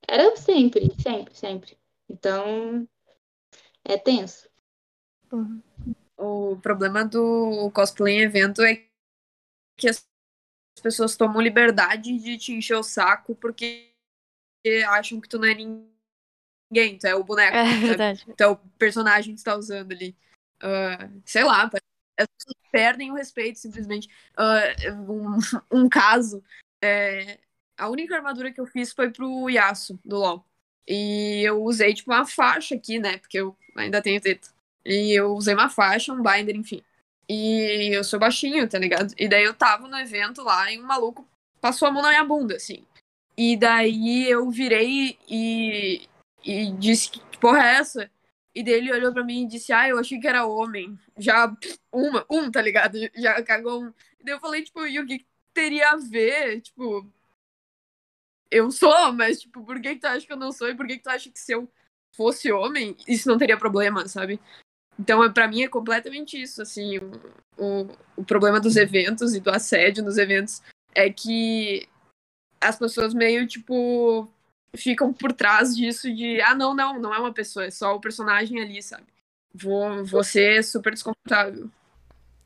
era 0.09 0.37
sempre, 0.37 0.92
sempre, 1.01 1.35
sempre. 1.35 1.79
Então, 2.09 2.87
é 3.85 3.97
tenso. 3.97 4.49
Uhum. 5.33 5.61
O 6.16 6.57
problema 6.57 7.05
do 7.05 7.71
cosplay 7.73 8.14
em 8.14 8.23
evento 8.23 8.62
é 8.62 8.85
que 9.77 9.88
as 9.88 10.07
pessoas 10.83 11.16
tomam 11.16 11.42
liberdade 11.42 12.19
de 12.19 12.38
te 12.38 12.53
encher 12.53 12.77
o 12.77 12.83
saco 12.83 13.35
porque 13.35 13.95
acham 14.88 15.20
que 15.20 15.29
tu 15.29 15.38
não 15.38 15.48
é 15.48 15.55
ninguém, 15.55 16.98
tu 16.98 17.07
é 17.07 17.14
o 17.14 17.24
boneco, 17.24 17.57
É 17.57 17.64
sabe? 17.70 17.87
verdade. 17.87 18.26
tu 18.37 18.40
é 18.42 18.46
o 18.46 18.57
personagem 18.79 19.35
que 19.35 19.40
tu 19.40 19.44
tá 19.44 19.57
usando 19.57 19.92
ali. 19.92 20.16
Ah, 20.61 21.09
sei 21.24 21.44
lá, 21.44 21.70
as 22.18 22.26
pessoas 22.38 22.57
perdem 22.70 23.11
o 23.11 23.14
respeito 23.14 23.59
simplesmente. 23.59 24.09
Ah, 24.37 24.61
um, 25.09 25.37
um 25.85 25.88
caso, 25.88 26.42
é, 26.83 27.38
a 27.76 27.88
única 27.88 28.16
armadura 28.16 28.52
que 28.52 28.61
eu 28.61 28.66
fiz 28.66 28.92
foi 28.92 29.11
pro 29.11 29.50
Yasuo, 29.50 29.98
do 30.05 30.16
LoL. 30.16 30.44
E 30.88 31.42
eu 31.44 31.62
usei, 31.64 31.92
tipo, 31.94 32.12
uma 32.12 32.24
faixa 32.24 32.74
aqui, 32.74 32.98
né? 32.98 33.18
Porque 33.18 33.38
eu 33.38 33.57
ainda 33.76 34.00
tenho 34.00 34.20
teta. 34.20 34.48
E 34.85 35.12
eu 35.12 35.35
usei 35.35 35.52
uma 35.52 35.68
faixa, 35.68 36.12
um 36.12 36.22
binder, 36.22 36.55
enfim. 36.55 36.83
E 37.29 37.90
eu 37.92 38.05
sou 38.05 38.20
baixinho, 38.20 38.68
tá 38.68 38.79
ligado? 38.79 39.12
E 39.18 39.29
daí 39.29 39.42
eu 39.42 39.52
tava 39.52 39.88
no 39.88 39.98
evento 39.98 40.42
lá 40.44 40.70
e 40.72 40.81
um 40.81 40.87
maluco 40.87 41.26
passou 41.61 41.88
a 41.88 41.90
mão 41.90 42.02
na 42.02 42.11
minha 42.11 42.24
bunda, 42.24 42.55
assim. 42.55 42.87
E 43.37 43.57
daí 43.57 44.29
eu 44.29 44.51
virei 44.51 45.18
e, 45.29 46.09
e 46.44 46.72
disse 46.72 47.11
que 47.11 47.20
porra 47.38 47.59
é 47.62 47.75
essa? 47.77 48.11
E 48.55 48.62
daí 48.64 48.75
ele 48.75 48.92
olhou 48.92 49.12
pra 49.12 49.22
mim 49.25 49.44
e 49.44 49.49
disse, 49.49 49.72
ah, 49.72 49.87
eu 49.88 49.99
achei 49.99 50.18
que 50.18 50.27
era 50.27 50.46
homem. 50.46 50.99
Já, 51.18 51.55
uma, 51.92 52.25
um, 52.31 52.51
tá 52.51 52.62
ligado? 52.62 52.96
Já 53.14 53.42
cagou 53.42 53.85
um. 53.85 53.88
E 54.18 54.25
daí 54.25 54.35
eu 54.35 54.40
falei, 54.40 54.62
tipo, 54.62 54.87
e 54.87 54.99
o 54.99 55.07
que, 55.07 55.18
que 55.18 55.27
teria 55.53 55.90
a 55.90 55.96
ver? 55.96 56.62
Tipo, 56.62 57.07
eu 58.51 58.70
sou, 58.70 59.12
mas, 59.12 59.40
tipo, 59.40 59.62
por 59.64 59.81
que, 59.81 59.94
que 59.94 60.01
tu 60.01 60.07
acha 60.07 60.27
que 60.27 60.33
eu 60.33 60.37
não 60.37 60.53
sou? 60.53 60.68
E 60.68 60.75
por 60.75 60.87
que, 60.87 60.96
que 60.96 61.03
tu 61.03 61.11
acha 61.11 61.31
que 61.31 61.38
se 61.38 61.53
eu 61.53 61.68
fosse 62.16 62.51
homem, 62.51 62.96
isso 63.07 63.29
não 63.29 63.37
teria 63.37 63.59
problema, 63.59 64.09
sabe? 64.09 64.40
Então, 64.99 65.22
é- 65.22 65.31
pra 65.31 65.49
mim, 65.49 65.62
é 65.62 65.68
completamente 65.68 66.40
isso, 66.40 66.62
assim, 66.62 66.99
o, 67.59 67.88
o 68.16 68.25
problema 68.25 68.61
dos 68.61 68.77
eventos 68.77 69.35
e 69.35 69.40
do 69.40 69.51
assédio 69.51 70.03
nos 70.05 70.16
eventos 70.18 70.62
é 70.94 71.11
que 71.11 71.88
as 72.68 72.79
pessoas 72.79 73.14
meio, 73.14 73.46
tipo, 73.46 74.29
ficam 74.74 75.12
por 75.12 75.33
trás 75.33 75.76
disso 75.76 76.12
de, 76.12 76.40
ah, 76.40 76.55
não, 76.55 76.74
não, 76.74 76.98
não 77.00 77.14
é 77.14 77.18
uma 77.18 77.33
pessoa, 77.33 77.66
é 77.66 77.70
só 77.70 77.94
o 77.94 78.00
personagem 78.00 78.61
ali, 78.61 78.83
sabe? 78.83 79.05
Vou, 79.55 80.22
ser 80.22 80.62
super 80.62 80.92
desconfortável. 80.92 81.70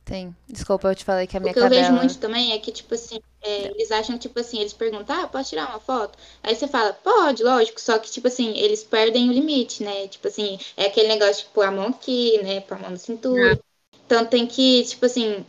Tem. 0.04 0.34
Desculpa, 0.48 0.88
eu 0.88 0.94
te 0.94 1.04
falei 1.04 1.26
que 1.26 1.36
a 1.36 1.40
minha 1.40 1.50
O 1.50 1.54
que 1.54 1.60
eu 1.60 1.68
vejo 1.68 1.92
muito 1.92 2.18
também 2.18 2.52
é 2.52 2.58
que, 2.58 2.72
tipo 2.72 2.94
assim, 2.94 3.20
é, 3.42 3.68
eles 3.68 3.90
acham, 3.90 4.18
tipo 4.18 4.38
assim, 4.40 4.58
eles 4.60 4.72
perguntam, 4.72 5.22
ah, 5.22 5.26
posso 5.28 5.50
tirar 5.50 5.68
uma 5.68 5.80
foto? 5.80 6.18
Aí 6.42 6.54
você 6.54 6.66
fala, 6.66 6.92
pode, 6.92 7.42
lógico, 7.42 7.80
só 7.80 7.98
que, 7.98 8.10
tipo 8.10 8.26
assim, 8.28 8.56
eles 8.56 8.82
perdem 8.82 9.28
o 9.28 9.32
limite, 9.32 9.82
né? 9.82 10.08
Tipo 10.08 10.28
assim, 10.28 10.58
é 10.76 10.86
aquele 10.86 11.08
negócio, 11.08 11.44
tipo, 11.44 11.60
a 11.62 11.70
mão 11.70 11.88
aqui, 11.88 12.40
né? 12.42 12.60
Pôr 12.60 12.76
a 12.76 12.78
mão 12.78 12.90
na 12.90 12.96
cintura. 12.96 13.60
Então 14.06 14.24
tem 14.26 14.46
que, 14.46 14.84
tipo 14.84 15.06
assim, 15.06 15.44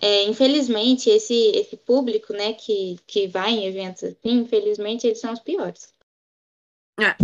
é, 0.00 0.24
infelizmente, 0.24 1.08
esse, 1.08 1.50
esse 1.54 1.76
público, 1.76 2.32
né, 2.32 2.52
que, 2.52 2.98
que 3.06 3.26
vai 3.26 3.50
em 3.52 3.66
eventos 3.66 4.04
assim, 4.04 4.40
infelizmente, 4.40 5.06
eles 5.06 5.20
são 5.20 5.32
os 5.32 5.40
piores. 5.40 5.92
É. 6.98 7.14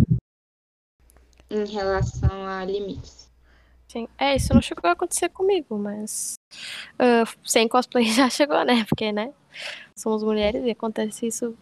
Em 1.50 1.66
relação 1.66 2.46
a 2.46 2.64
limites. 2.64 3.30
Sim. 3.88 4.08
É, 4.16 4.36
isso 4.36 4.54
não 4.54 4.62
chegou 4.62 4.88
a 4.88 4.92
acontecer 4.92 5.28
comigo, 5.28 5.76
mas 5.76 6.34
ah, 6.98 7.24
sem 7.44 7.68
cosplay 7.68 8.04
já 8.10 8.30
chegou, 8.30 8.64
né? 8.64 8.84
Porque, 8.88 9.12
né? 9.12 9.34
Somos 9.94 10.22
mulheres 10.22 10.64
e 10.64 10.70
acontece 10.70 11.26
isso 11.26 11.56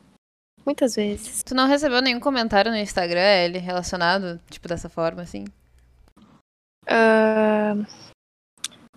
muitas 0.64 0.94
vezes. 0.94 1.42
Tu 1.42 1.54
não 1.56 1.66
recebeu 1.66 2.00
nenhum 2.00 2.20
comentário 2.20 2.70
no 2.70 2.76
Instagram, 2.76 3.44
ele 3.44 3.58
relacionado, 3.58 4.40
tipo, 4.48 4.68
dessa 4.68 4.88
forma, 4.88 5.22
assim? 5.22 5.44
Ah, 6.86 7.74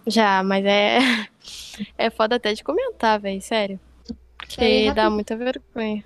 Já, 0.06 0.44
mas 0.44 0.66
é. 0.66 1.00
É 1.97 2.10
foda 2.10 2.36
até 2.36 2.53
de 2.53 2.63
comentar, 2.63 3.19
velho, 3.19 3.41
sério. 3.41 3.79
Porque 4.38 4.91
dá 4.93 5.10
muita 5.10 5.36
vergonha. 5.36 6.03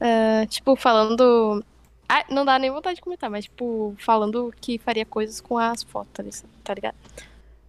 Ah, 0.00 0.46
tipo, 0.48 0.76
falando. 0.76 1.64
Ah, 2.08 2.24
não 2.30 2.44
dá 2.44 2.58
nem 2.58 2.70
vontade 2.70 2.96
de 2.96 3.02
comentar, 3.02 3.28
mas, 3.28 3.44
tipo, 3.44 3.94
falando 3.98 4.54
que 4.60 4.78
faria 4.78 5.04
coisas 5.04 5.40
com 5.40 5.58
as 5.58 5.82
fotos, 5.82 6.44
tá 6.62 6.72
ligado? 6.74 6.94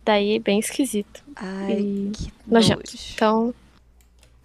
Daí 0.05 0.37
bem 0.39 0.59
esquisito. 0.59 1.23
Ai, 1.35 1.79
E 1.79 2.11
que 2.13 2.31
nojento. 2.45 2.83
nojo. 2.91 3.13
Então. 3.13 3.53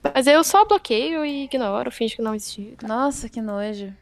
Mas 0.03 0.27
eu 0.27 0.43
só 0.43 0.65
bloqueio 0.65 1.25
e 1.25 1.45
ignoro, 1.45 1.91
finge 1.93 2.17
que 2.17 2.23
não 2.23 2.35
existiu. 2.35 2.75
Nossa, 2.83 3.29
que 3.29 3.41
nojo. 3.41 3.95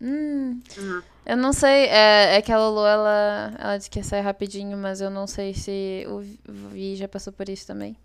Hum, 0.00 0.60
Uhum. 0.78 1.02
Eu 1.24 1.36
não 1.36 1.52
sei, 1.52 1.86
é, 1.86 2.36
é 2.36 2.42
que 2.42 2.50
a 2.52 2.58
Lulu, 2.58 2.86
ela, 2.86 3.54
ela 3.58 3.76
disse 3.76 3.90
que 3.90 3.98
ia 3.98 4.04
sair 4.04 4.22
rapidinho, 4.22 4.76
mas 4.76 5.00
eu 5.00 5.10
não 5.10 5.26
sei 5.26 5.54
se 5.54 6.04
o 6.08 6.20
Vi 6.48 6.96
já 6.96 7.06
passou 7.08 7.32
por 7.32 7.48
isso 7.48 7.66
também. 7.66 7.96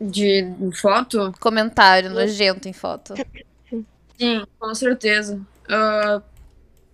De 0.00 0.54
foto? 0.80 1.32
Comentário 1.40 2.10
nojento 2.10 2.68
em 2.68 2.72
foto. 2.72 3.14
Sim, 4.18 4.46
com 4.58 4.74
certeza. 4.74 5.40
Ah, 5.68 6.22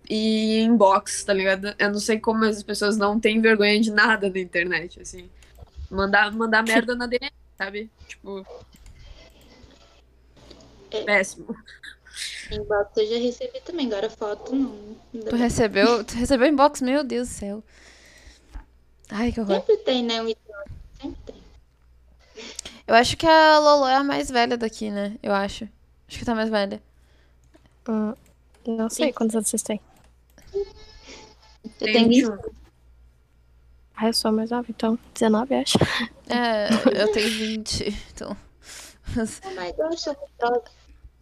e 0.09 0.59
inbox, 0.61 1.23
tá 1.23 1.33
ligado? 1.33 1.73
Eu 1.77 1.91
não 1.91 1.99
sei 1.99 2.19
como 2.19 2.45
as 2.45 2.63
pessoas 2.63 2.97
não 2.97 3.19
têm 3.19 3.41
vergonha 3.41 3.79
de 3.79 3.91
nada 3.91 4.29
na 4.29 4.39
internet, 4.39 5.01
assim. 5.01 5.29
Mandar, 5.89 6.31
mandar 6.31 6.63
merda 6.63 6.95
na 6.95 7.07
DM, 7.07 7.31
sabe? 7.57 7.89
Tipo. 8.07 8.45
É. 10.91 11.03
Péssimo. 11.03 11.55
Inbox 12.51 12.97
eu 12.97 13.07
já 13.07 13.17
recebi 13.17 13.61
também, 13.61 13.87
agora 13.87 14.09
foto 14.09 14.55
não. 14.55 14.95
Tu 15.11 15.35
recebeu, 15.35 16.03
tu 16.03 16.15
recebeu 16.15 16.47
inbox? 16.47 16.81
Meu 16.81 17.03
Deus 17.03 17.27
do 17.27 17.33
céu. 17.33 17.63
Ai, 19.09 19.31
que 19.31 19.39
horror. 19.39 19.55
Sempre 19.57 19.77
tem, 19.77 20.03
né? 20.03 20.21
Um 20.21 20.27
idiota, 20.27 20.71
sempre 21.01 21.19
tem. 21.25 21.35
Eu 22.85 22.95
acho 22.95 23.17
que 23.17 23.25
a 23.25 23.59
Lolo 23.59 23.87
é 23.87 23.95
a 23.95 24.03
mais 24.03 24.29
velha 24.29 24.57
daqui, 24.57 24.89
né? 24.89 25.17
Eu 25.21 25.33
acho. 25.33 25.67
Acho 26.07 26.19
que 26.19 26.25
tá 26.25 26.33
mais 26.33 26.49
velha. 26.49 26.81
Hum, 27.87 28.13
não 28.65 28.89
sei 28.89 29.07
Sim. 29.07 29.13
quantos 29.13 29.35
anos 29.35 29.49
vocês 29.49 29.63
têm. 29.63 29.79
Eu 30.53 31.93
tenho 31.93 32.09
21. 32.09 32.37
Ah, 33.95 34.07
eu 34.07 34.13
sou 34.13 34.31
mais 34.31 34.51
nova, 34.51 34.65
então. 34.69 34.97
19, 35.13 35.55
acho. 35.55 35.77
É, 36.29 36.67
eu 37.01 37.11
tenho 37.11 37.29
20, 37.29 37.87
então. 38.13 38.37
Oh 39.15 39.19
gosh, 39.19 39.77
eu 39.79 39.97
sou 39.97 40.29
idosa. 40.37 40.63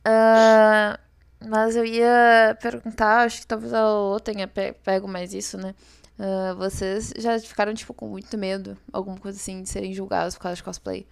Ah, 0.06 1.00
mas 1.48 1.76
eu 1.76 1.86
ia 1.86 2.58
perguntar, 2.62 3.26
acho 3.26 3.42
que 3.42 3.48
talvez 3.48 3.74
a 3.74 3.84
Lolo 3.84 4.20
tenha 4.20 4.48
pe- 4.48 4.74
pego 4.74 5.08
mais 5.08 5.34
isso, 5.34 5.58
né? 5.58 5.74
Ah, 6.20 6.54
vocês 6.56 7.14
já 7.18 7.40
ficaram, 7.40 7.74
tipo, 7.74 7.94
com 7.94 8.08
muito 8.08 8.38
medo, 8.38 8.78
alguma 8.94 9.18
coisa 9.20 9.38
assim, 9.38 9.62
de 9.64 9.70
serem 9.70 9.94
julgados 9.94 10.36
por 10.36 10.42
causa 10.44 10.58
de 10.58 10.64
cosplay? 10.64 11.08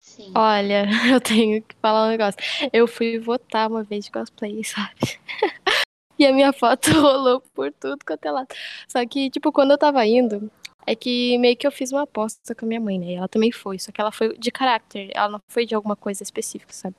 Sim. 0.00 0.32
Olha, 0.36 0.84
eu 1.12 1.20
tenho 1.20 1.62
que 1.62 1.74
falar 1.80 2.06
um 2.06 2.10
negócio. 2.10 2.38
Eu 2.72 2.86
fui 2.86 3.18
votar 3.18 3.68
uma 3.68 3.82
vez 3.82 4.04
de 4.04 4.10
cosplay, 4.12 4.62
sabe? 4.64 5.18
E 6.18 6.24
a 6.26 6.32
minha 6.32 6.52
foto 6.52 6.90
rolou 7.00 7.40
por 7.54 7.72
tudo 7.72 7.98
quanto 8.06 8.24
é 8.26 8.30
lado. 8.30 8.48
Só 8.88 9.04
que, 9.06 9.30
tipo, 9.30 9.50
quando 9.52 9.72
eu 9.72 9.78
tava 9.78 10.04
indo, 10.06 10.50
é 10.86 10.94
que 10.94 11.38
meio 11.38 11.56
que 11.56 11.66
eu 11.66 11.72
fiz 11.72 11.92
uma 11.92 12.02
aposta 12.02 12.54
com 12.54 12.64
a 12.64 12.68
minha 12.68 12.80
mãe, 12.80 12.98
né? 12.98 13.06
E 13.06 13.14
ela 13.14 13.28
também 13.28 13.50
foi, 13.50 13.78
só 13.78 13.90
que 13.90 14.00
ela 14.00 14.12
foi 14.12 14.36
de 14.36 14.50
caráter, 14.50 15.10
ela 15.14 15.28
não 15.28 15.40
foi 15.48 15.66
de 15.66 15.74
alguma 15.74 15.96
coisa 15.96 16.22
específica, 16.22 16.72
sabe? 16.72 16.96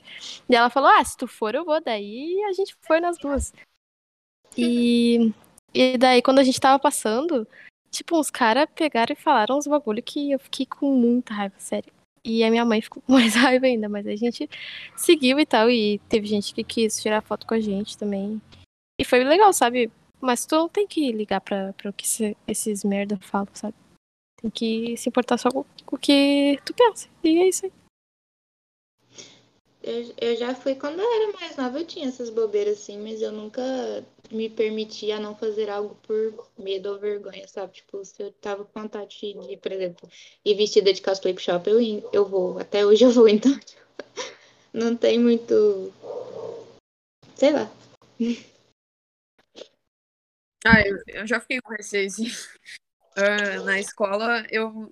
E 0.49 0.55
ela 0.55 0.69
falou: 0.69 0.89
ah, 0.89 1.03
se 1.03 1.15
tu 1.17 1.27
for, 1.27 1.53
eu 1.55 1.65
vou. 1.65 1.79
Daí 1.81 2.43
a 2.49 2.53
gente 2.53 2.75
foi 2.81 2.99
nas 2.99 3.17
duas. 3.17 3.53
E, 4.57 5.33
e 5.73 5.97
daí, 5.97 6.21
quando 6.21 6.39
a 6.39 6.43
gente 6.43 6.59
tava 6.59 6.79
passando, 6.79 7.47
tipo, 7.91 8.17
uns 8.17 8.31
caras 8.31 8.67
pegaram 8.73 9.13
e 9.13 9.21
falaram 9.21 9.57
uns 9.57 9.67
bagulho 9.67 10.01
que 10.01 10.31
eu 10.31 10.39
fiquei 10.39 10.65
com 10.65 10.93
muita 10.95 11.33
raiva, 11.33 11.55
sério. 11.59 11.91
E 12.23 12.43
a 12.43 12.49
minha 12.49 12.65
mãe 12.65 12.81
ficou 12.81 13.03
com 13.03 13.13
mais 13.13 13.35
raiva 13.35 13.67
ainda, 13.67 13.87
mas 13.87 14.07
a 14.07 14.15
gente 14.15 14.49
seguiu 14.95 15.39
e 15.39 15.45
tal. 15.45 15.69
E 15.69 15.99
teve 16.09 16.25
gente 16.25 16.53
que 16.53 16.63
quis 16.63 17.01
tirar 17.01 17.21
foto 17.21 17.45
com 17.45 17.53
a 17.53 17.59
gente 17.59 17.97
também. 17.97 18.41
E 18.99 19.05
foi 19.05 19.23
legal, 19.23 19.53
sabe? 19.53 19.91
Mas 20.19 20.45
tu 20.45 20.67
tem 20.69 20.87
que 20.87 21.11
ligar 21.11 21.41
pra, 21.41 21.73
pra 21.73 21.89
o 21.89 21.93
que 21.93 22.07
se- 22.07 22.37
esses 22.47 22.83
merda 22.83 23.17
falam, 23.21 23.47
sabe? 23.53 23.75
Tem 24.41 24.49
que 24.49 24.97
se 24.97 25.09
importar 25.09 25.37
só 25.37 25.49
com, 25.49 25.65
o 25.91 25.97
que 25.97 26.59
tu 26.65 26.73
pensa. 26.73 27.07
E 27.23 27.37
é 27.39 27.47
isso 27.47 27.65
aí. 27.65 27.71
Eu, 29.83 30.13
eu 30.19 30.35
já 30.35 30.55
fui 30.55 30.73
quando 30.73 30.99
eu 30.99 31.13
era 31.13 31.31
mais 31.33 31.55
nova, 31.57 31.79
eu 31.79 31.85
tinha 31.85 32.07
essas 32.07 32.31
bobeiras 32.31 32.79
assim, 32.79 32.97
mas 32.97 33.21
eu 33.21 33.31
nunca 33.31 33.61
me 34.31 34.49
permitia 34.49 35.19
não 35.19 35.35
fazer 35.35 35.69
algo 35.69 35.95
por 36.01 36.49
medo 36.57 36.89
ou 36.89 36.97
vergonha, 36.97 37.47
sabe? 37.47 37.73
Tipo, 37.73 38.03
se 38.03 38.23
eu 38.23 38.31
tava 38.31 38.65
com 38.65 38.81
vontade 38.81 39.15
de, 39.19 39.57
por 39.57 39.71
exemplo, 39.71 40.09
ir 40.43 40.55
vestida 40.55 40.91
de 40.91 41.03
cosplay 41.03 41.35
pro 41.35 41.43
shopping, 41.43 41.71
eu, 42.01 42.09
eu 42.11 42.25
vou. 42.25 42.57
Até 42.57 42.83
hoje 42.83 43.03
eu 43.05 43.11
vou, 43.11 43.27
então. 43.29 43.55
tipo, 43.59 43.79
Não 44.73 44.95
tem 44.95 45.19
muito. 45.19 45.93
Sei 47.35 47.51
lá. 47.51 47.69
Ah, 50.65 50.81
eu, 50.81 50.97
eu 51.07 51.27
já 51.27 51.39
fiquei 51.39 51.61
com 51.61 51.73
receio. 51.73 52.09
Ah, 53.17 53.61
na 53.63 53.79
escola, 53.79 54.45
eu. 54.49 54.91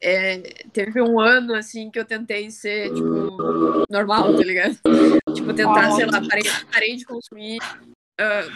é, 0.00 0.38
teve 0.72 1.02
um 1.02 1.20
ano, 1.20 1.54
assim, 1.54 1.90
que 1.90 1.98
eu 1.98 2.04
tentei 2.06 2.50
ser, 2.50 2.94
tipo, 2.94 3.84
normal, 3.90 4.34
tá 4.34 4.42
ligado? 4.42 4.78
Tipo, 5.36 5.52
tentar, 5.52 5.90
sei 5.92 6.06
lá, 6.06 6.22
parei, 6.26 6.44
parei 6.72 6.96
de 6.96 7.04
consumir. 7.04 7.58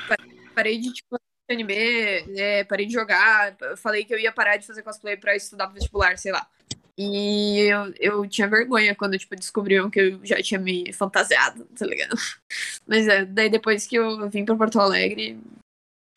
pa- 0.09 0.16
parei 0.55 0.79
de, 0.79 0.94
tipo, 0.94 1.18
anime, 1.51 1.75
é, 1.75 2.64
parei 2.64 2.87
de 2.87 2.94
jogar. 2.94 3.55
Falei 3.77 4.03
que 4.05 4.14
eu 4.14 4.18
ia 4.18 4.33
parar 4.33 4.57
de 4.57 4.66
fazer 4.66 4.83
cosplay 4.83 5.16
pra 5.18 5.37
estudar 5.37 5.66
pro 5.66 5.75
vestibular, 5.75 6.16
sei 6.16 6.33
lá. 6.33 6.48
E 6.96 7.61
eu, 7.61 7.92
eu 8.01 8.27
tinha 8.27 8.48
vergonha 8.48 8.94
quando, 8.94 9.18
tipo, 9.18 9.37
descobriram 9.37 9.90
que 9.90 10.01
eu 10.01 10.20
já 10.25 10.42
tinha 10.42 10.59
me 10.59 10.90
fantasiado, 10.94 11.66
tá 11.79 11.85
ligado? 11.85 12.14
Mas 12.87 13.07
é, 13.07 13.27
daí 13.27 13.51
depois 13.51 13.87
que 13.87 13.96
eu 13.96 14.29
vim 14.31 14.44
pra 14.46 14.57
Porto 14.57 14.81
Alegre, 14.81 15.38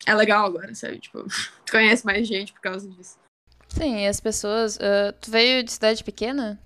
é 0.04 0.14
legal 0.14 0.46
agora, 0.46 0.74
sabe? 0.74 0.98
Tipo, 0.98 1.24
tu 1.64 1.72
conhece 1.72 2.04
mais 2.04 2.26
gente 2.26 2.52
por 2.52 2.60
causa 2.60 2.88
disso. 2.88 3.16
Sim, 3.68 4.04
e 4.04 4.06
as 4.06 4.20
pessoas. 4.20 4.78
ah, 4.80 5.12
tu 5.20 5.30
veio 5.30 5.62
de 5.62 5.72
cidade 5.72 6.02
pequena? 6.04 6.58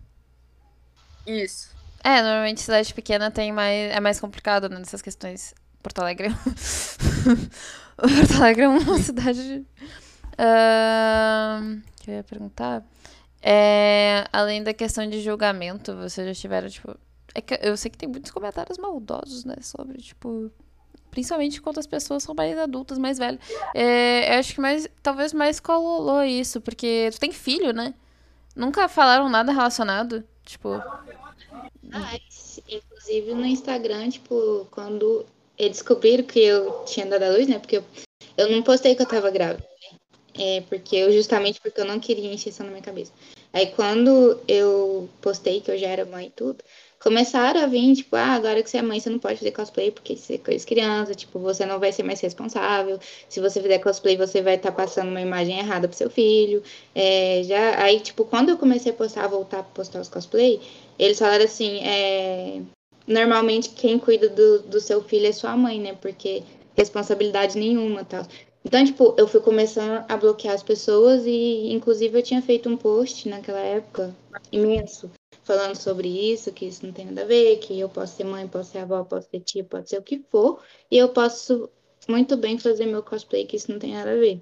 Isso. 1.26 1.70
É, 2.02 2.22
normalmente 2.22 2.62
cidade 2.62 2.94
pequena 2.94 3.30
tem 3.30 3.52
mais, 3.52 3.92
é 3.92 4.00
mais 4.00 4.18
complicado 4.18 4.68
né, 4.68 4.78
nessas 4.78 5.02
questões. 5.02 5.54
Porto 5.82 6.00
Alegre. 6.00 6.28
Porto 7.96 8.36
Alegre 8.36 8.62
é 8.62 8.68
uma 8.68 8.98
cidade. 9.00 9.66
Ahn, 10.38 11.80
que 12.00 12.10
eu 12.10 12.14
ia 12.14 12.24
perguntar. 12.24 12.82
É, 13.42 14.26
além 14.32 14.62
da 14.62 14.74
questão 14.74 15.08
de 15.08 15.20
julgamento, 15.20 15.94
vocês 15.96 16.26
já 16.26 16.34
tiveram, 16.34 16.68
tipo. 16.68 16.96
É 17.34 17.40
que 17.40 17.58
eu 17.62 17.76
sei 17.76 17.90
que 17.90 17.98
tem 17.98 18.08
muitos 18.08 18.30
comentários 18.30 18.78
maldosos, 18.78 19.44
né? 19.44 19.56
Sobre, 19.60 19.98
tipo. 19.98 20.50
Principalmente 21.10 21.60
quando 21.60 21.78
as 21.78 21.86
pessoas 21.86 22.22
são 22.22 22.34
mais 22.34 22.56
adultas, 22.58 22.98
mais 22.98 23.18
velhas. 23.18 23.40
É, 23.74 24.34
eu 24.34 24.38
acho 24.38 24.54
que 24.54 24.60
mais, 24.60 24.88
talvez 25.02 25.32
mais 25.32 25.58
colou 25.58 26.22
isso, 26.22 26.60
porque 26.60 27.10
tu 27.12 27.20
tem 27.20 27.32
filho, 27.32 27.72
né? 27.72 27.94
Nunca 28.54 28.88
falaram 28.88 29.28
nada 29.28 29.52
relacionado. 29.52 30.24
Tipo, 30.44 30.82
Mas, 31.82 32.60
inclusive 32.68 33.34
no 33.34 33.46
Instagram, 33.46 34.08
tipo, 34.10 34.66
quando 34.70 35.24
eles 35.56 35.78
descobriram 35.78 36.24
que 36.24 36.40
eu 36.40 36.84
tinha 36.84 37.06
dado 37.06 37.22
a 37.22 37.30
luz, 37.30 37.46
né? 37.46 37.58
Porque 37.58 37.78
eu, 37.78 37.84
eu 38.36 38.50
não 38.50 38.62
postei 38.62 38.94
que 38.94 39.02
eu 39.02 39.06
tava 39.06 39.30
grávida, 39.30 39.62
né? 39.82 39.98
É, 40.38 40.60
porque 40.62 40.96
eu, 40.96 41.12
justamente 41.12 41.60
porque 41.60 41.80
eu 41.80 41.84
não 41.84 42.00
queria 42.00 42.32
encheção 42.32 42.64
na 42.64 42.72
minha 42.72 42.82
cabeça. 42.82 43.12
Aí 43.52 43.66
quando 43.68 44.40
eu 44.48 45.08
postei 45.20 45.60
que 45.60 45.70
eu 45.70 45.78
já 45.78 45.88
era 45.88 46.04
mãe 46.04 46.26
e 46.26 46.30
tudo, 46.30 46.64
começaram 47.00 47.62
a 47.62 47.66
vir, 47.66 47.96
tipo, 47.96 48.14
ah, 48.14 48.34
agora 48.34 48.62
que 48.62 48.68
você 48.68 48.76
é 48.76 48.82
mãe, 48.82 49.00
você 49.00 49.08
não 49.08 49.18
pode 49.18 49.38
fazer 49.38 49.52
cosplay 49.52 49.90
porque 49.90 50.14
você 50.14 50.34
é 50.34 50.38
coisa 50.38 50.60
de 50.60 50.66
criança, 50.66 51.14
tipo, 51.14 51.38
você 51.38 51.64
não 51.64 51.80
vai 51.80 51.90
ser 51.92 52.02
mais 52.02 52.20
responsável. 52.20 53.00
Se 53.28 53.40
você 53.40 53.60
fizer 53.60 53.78
cosplay, 53.78 54.18
você 54.18 54.42
vai 54.42 54.56
estar 54.56 54.70
passando 54.70 55.08
uma 55.08 55.20
imagem 55.20 55.58
errada 55.58 55.88
pro 55.88 55.96
seu 55.96 56.10
filho. 56.10 56.62
É, 56.94 57.42
já, 57.44 57.82
aí, 57.82 58.00
tipo, 58.00 58.24
quando 58.26 58.50
eu 58.50 58.58
comecei 58.58 58.92
a 58.92 58.94
postar, 58.94 59.26
voltar 59.28 59.60
a 59.60 59.62
postar 59.62 60.00
os 60.00 60.08
cosplay, 60.08 60.60
eles 60.98 61.18
falaram 61.18 61.44
assim, 61.44 61.78
é, 61.82 62.60
normalmente 63.06 63.70
quem 63.70 63.98
cuida 63.98 64.28
do, 64.28 64.60
do 64.60 64.80
seu 64.80 65.02
filho 65.02 65.26
é 65.26 65.32
sua 65.32 65.56
mãe, 65.56 65.80
né? 65.80 65.96
Porque 66.00 66.42
responsabilidade 66.76 67.58
nenhuma 67.58 68.04
tal. 68.04 68.26
Então, 68.62 68.84
tipo, 68.84 69.14
eu 69.16 69.26
fui 69.26 69.40
começando 69.40 70.04
a 70.06 70.16
bloquear 70.18 70.54
as 70.54 70.62
pessoas 70.62 71.22
e, 71.24 71.72
inclusive, 71.72 72.18
eu 72.18 72.22
tinha 72.22 72.42
feito 72.42 72.68
um 72.68 72.76
post 72.76 73.26
naquela 73.26 73.60
época, 73.60 74.14
imenso, 74.52 75.10
falando 75.50 75.74
sobre 75.74 76.06
isso, 76.06 76.52
que 76.52 76.66
isso 76.66 76.86
não 76.86 76.92
tem 76.92 77.06
nada 77.06 77.22
a 77.22 77.24
ver, 77.24 77.58
que 77.58 77.76
eu 77.80 77.88
posso 77.88 78.16
ser 78.16 78.22
mãe, 78.22 78.46
posso 78.46 78.70
ser 78.70 78.78
avó, 78.78 79.02
posso 79.02 79.28
ser 79.28 79.40
tia, 79.40 79.64
pode 79.64 79.90
ser 79.90 79.98
o 79.98 80.02
que 80.02 80.20
for, 80.30 80.62
e 80.88 80.96
eu 80.96 81.08
posso 81.08 81.68
muito 82.08 82.36
bem 82.36 82.56
fazer 82.56 82.86
meu 82.86 83.02
cosplay, 83.02 83.44
que 83.44 83.56
isso 83.56 83.72
não 83.72 83.80
tem 83.80 83.94
nada 83.94 84.12
a 84.12 84.16
ver. 84.16 84.40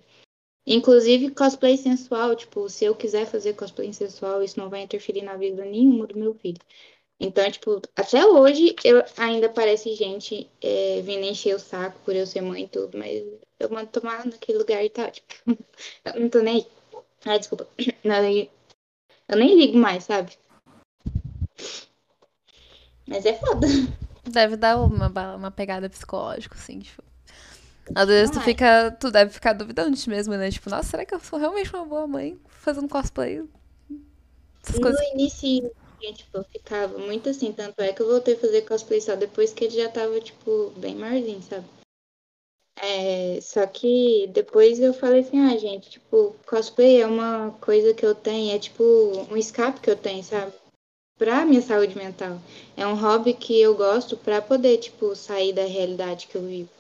Inclusive, 0.67 1.31
cosplay 1.31 1.79
sensual, 1.79 2.37
tipo, 2.37 2.69
se 2.69 2.85
eu 2.85 2.95
quiser 2.95 3.25
fazer 3.25 3.55
cosplay 3.55 3.91
sensual, 3.95 4.43
isso 4.43 4.61
não 4.61 4.69
vai 4.69 4.83
interferir 4.83 5.23
na 5.23 5.35
vida 5.35 5.65
nenhuma 5.65 6.07
do 6.07 6.19
meu 6.19 6.35
filho. 6.35 6.61
Então, 7.19 7.51
tipo, 7.51 7.81
até 7.97 8.27
hoje 8.27 8.77
eu 8.85 9.03
ainda 9.17 9.47
aparece 9.47 9.95
gente 9.95 10.47
é, 10.61 11.01
vindo 11.01 11.25
encher 11.25 11.57
o 11.57 11.59
saco 11.59 11.99
por 12.05 12.15
eu 12.15 12.27
ser 12.27 12.43
mãe 12.43 12.65
e 12.65 12.69
tudo, 12.69 12.99
mas 12.99 13.25
eu 13.59 13.71
mando 13.71 13.91
tomar 13.91 14.27
naquele 14.27 14.59
lugar 14.59 14.85
e 14.85 14.91
tá, 14.91 15.11
tipo, 15.11 15.27
eu 16.05 16.21
não 16.21 16.29
tô 16.29 16.41
nem 16.41 16.57
aí. 16.57 16.67
Ai, 17.25 17.39
desculpa. 17.39 17.67
Eu 19.29 19.37
nem 19.37 19.59
ligo 19.59 19.77
mais, 19.77 20.05
sabe? 20.05 20.33
Mas 23.07 23.25
é 23.25 23.35
foda. 23.35 23.67
Deve 24.25 24.57
dar 24.57 24.77
uma, 24.79 25.09
uma 25.37 25.51
pegada 25.51 25.89
psicológica, 25.89 26.55
assim, 26.55 26.81
tipo. 26.81 27.03
Às 27.95 28.07
vezes 28.07 28.31
tu 28.31 28.41
fica. 28.43 28.91
Tu 29.01 29.11
deve 29.11 29.31
ficar 29.33 29.55
duvidando 29.55 29.97
de 29.97 30.03
ti 30.03 30.11
mesmo, 30.11 30.35
né? 30.37 30.51
Tipo, 30.51 30.69
nossa, 30.69 30.91
será 30.91 31.05
que 31.07 31.15
eu 31.15 31.21
sou 31.21 31.39
realmente 31.39 31.75
uma 31.75 31.87
boa 31.87 32.07
mãe 32.07 32.39
fazendo 32.49 32.89
cosplay? 32.89 33.43
Essas 34.63 34.77
No 34.77 34.83
coisas. 34.83 35.01
início, 35.13 35.71
tipo, 36.01 36.39
eu 36.39 36.45
ficava 36.45 36.99
muito 36.99 37.31
assim. 37.31 37.53
Tanto 37.53 37.81
é 37.81 37.93
que 37.93 38.03
eu 38.03 38.09
voltei 38.09 38.35
a 38.35 38.39
fazer 38.39 38.63
cosplay 38.63 39.01
só 39.01 39.17
depois 39.17 39.53
que 39.53 39.65
ele 39.65 39.77
já 39.77 39.89
tava, 39.89 40.21
tipo, 40.21 40.71
bem 40.77 40.95
maiorzinho, 40.95 41.43
sabe? 41.43 41.65
É, 42.81 43.41
só 43.41 43.67
que 43.67 44.29
depois 44.29 44.79
eu 44.79 44.95
falei 44.95 45.21
assim, 45.23 45.41
ah, 45.41 45.57
gente, 45.57 45.91
tipo, 45.91 46.37
cosplay 46.47 47.01
é 47.03 47.07
uma 47.07 47.51
coisa 47.61 47.93
que 47.93 48.07
eu 48.07 48.15
tenho, 48.15 48.55
é 48.55 48.59
tipo 48.59 48.85
um 49.29 49.37
escape 49.37 49.81
que 49.81 49.91
eu 49.91 49.97
tenho, 49.97 50.23
sabe? 50.23 50.53
Pra 51.19 51.45
minha 51.45 51.61
saúde 51.61 51.97
mental. 51.97 52.39
É 52.77 52.87
um 52.87 52.95
hobby 52.95 53.35
que 53.35 53.61
eu 53.61 53.77
gosto 53.77 54.17
pra 54.17 54.41
poder, 54.41 54.79
tipo, 54.79 55.15
sair 55.17 55.53
da 55.53 55.65
realidade 55.65 56.29
que 56.29 56.37
eu 56.37 56.43
vivo. 56.43 56.71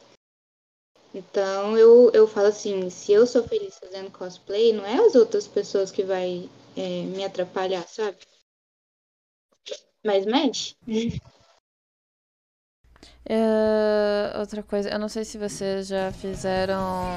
Então 1.12 1.76
eu, 1.76 2.10
eu 2.12 2.28
falo 2.28 2.46
assim, 2.46 2.88
se 2.90 3.12
eu 3.12 3.26
sou 3.26 3.42
feliz 3.42 3.78
fazendo 3.78 4.10
cosplay, 4.10 4.72
não 4.72 4.86
é 4.86 4.94
as 5.04 5.14
outras 5.14 5.48
pessoas 5.48 5.90
que 5.90 6.04
vai 6.04 6.48
é, 6.76 7.02
me 7.02 7.24
atrapalhar, 7.24 7.86
sabe? 7.88 8.18
Mas 10.04 10.24
mexe. 10.24 10.76
É, 13.24 14.38
outra 14.38 14.62
coisa, 14.62 14.88
eu 14.88 14.98
não 14.98 15.08
sei 15.08 15.24
se 15.24 15.36
vocês 15.36 15.88
já 15.88 16.12
fizeram 16.12 17.08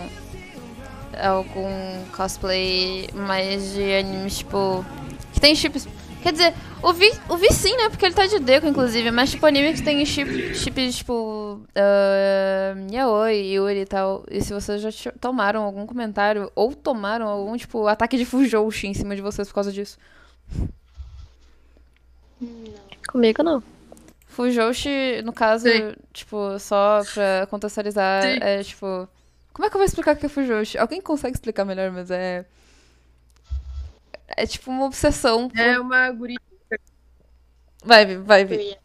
algum 1.17 2.09
cosplay 2.15 3.07
mais 3.13 3.73
de 3.73 3.93
animes, 3.93 4.39
tipo. 4.39 4.83
Que 5.33 5.39
tem 5.39 5.55
chips. 5.55 5.87
Quer 6.21 6.31
dizer, 6.33 6.53
o 6.83 6.93
Vi, 6.93 7.11
o 7.29 7.37
Vi 7.37 7.51
sim, 7.51 7.75
né? 7.77 7.89
Porque 7.89 8.05
ele 8.05 8.13
tá 8.13 8.25
de 8.27 8.39
Deco, 8.39 8.67
inclusive. 8.67 9.09
Mas, 9.09 9.31
tipo, 9.31 9.45
anime 9.45 9.73
que 9.73 9.81
tem 9.81 10.05
chip, 10.05 10.53
chips, 10.53 10.97
tipo. 10.97 11.61
Uh, 11.75 12.93
Yaoi, 12.93 13.53
Yuri 13.53 13.79
e 13.79 13.85
tal. 13.85 14.23
E 14.29 14.41
se 14.41 14.53
vocês 14.53 14.81
já 14.81 15.11
tomaram 15.19 15.63
algum 15.63 15.85
comentário 15.85 16.51
ou 16.55 16.75
tomaram 16.75 17.27
algum, 17.27 17.57
tipo, 17.57 17.87
ataque 17.87 18.17
de 18.17 18.25
Fujoushi 18.25 18.87
em 18.87 18.93
cima 18.93 19.15
de 19.15 19.21
vocês 19.21 19.47
por 19.47 19.55
causa 19.55 19.71
disso. 19.71 19.97
Comigo 23.07 23.43
não. 23.43 23.63
Fujoushi, 24.27 25.21
no 25.23 25.33
caso, 25.33 25.67
Sim. 25.67 25.93
tipo, 26.13 26.57
só 26.59 27.01
pra 27.13 27.47
contextualizar, 27.47 28.23
Sim. 28.23 28.37
é 28.41 28.63
tipo. 28.63 29.07
Como 29.53 29.65
é 29.65 29.69
que 29.69 29.75
eu 29.75 29.79
vou 29.79 29.85
explicar 29.85 30.15
o 30.15 30.17
que 30.17 30.25
é 30.25 30.29
Fujoushi? 30.29 30.77
Alguém 30.77 31.01
consegue 31.01 31.35
explicar 31.35 31.65
melhor, 31.65 31.91
mas 31.91 32.09
é. 32.09 32.45
É 34.37 34.45
tipo 34.45 34.69
uma 34.71 34.85
obsessão. 34.85 35.49
por- 35.49 35.59
É 35.59 35.79
uma 35.79 36.09
guria. 36.11 36.37
Vai, 37.83 38.17
vai, 38.17 38.43
ia- 38.45 38.79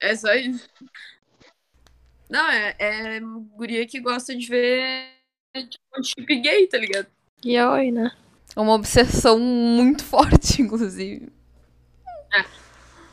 É 0.00 0.14
só 0.14 0.32
isso. 0.34 0.68
Não, 2.28 2.48
é, 2.50 2.74
é 2.78 3.20
guria 3.20 3.86
que 3.86 4.00
gosta 4.00 4.36
de 4.36 4.46
ver 4.46 5.12
tipo, 5.54 6.04
chip 6.04 6.36
gay, 6.40 6.66
tá 6.66 6.76
ligado? 6.78 7.06
E 7.44 7.58
oi, 7.60 7.90
né? 7.90 8.10
É 8.54 8.60
uma 8.60 8.74
obsessão 8.74 9.38
muito 9.38 10.02
forte, 10.04 10.60
inclusive. 10.60 11.32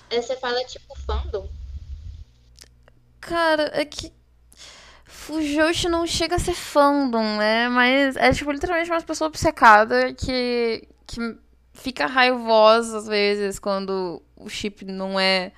É, 0.10 0.22
Você 0.22 0.36
fala 0.38 0.64
tipo 0.66 0.96
fandom? 1.06 1.48
Cara, 3.20 3.72
é 3.74 3.86
que. 3.86 4.12
Fujoushi 5.24 5.88
não 5.88 6.06
chega 6.06 6.36
a 6.36 6.40
ser 6.40 6.54
fandom, 6.54 7.38
né? 7.38 7.70
Mas 7.70 8.18
é, 8.18 8.32
tipo, 8.34 8.52
literalmente 8.52 8.92
uma 8.92 9.02
pessoa 9.02 9.30
obcecada 9.30 10.14
que, 10.14 10.86
que 11.08 11.38
fica 11.74 12.06
raivosa 12.06 12.98
às 12.98 13.08
vezes 13.08 13.58
quando 13.58 14.22
o 14.36 14.50
chip 14.50 14.84
não 14.84 15.18
é. 15.18 15.54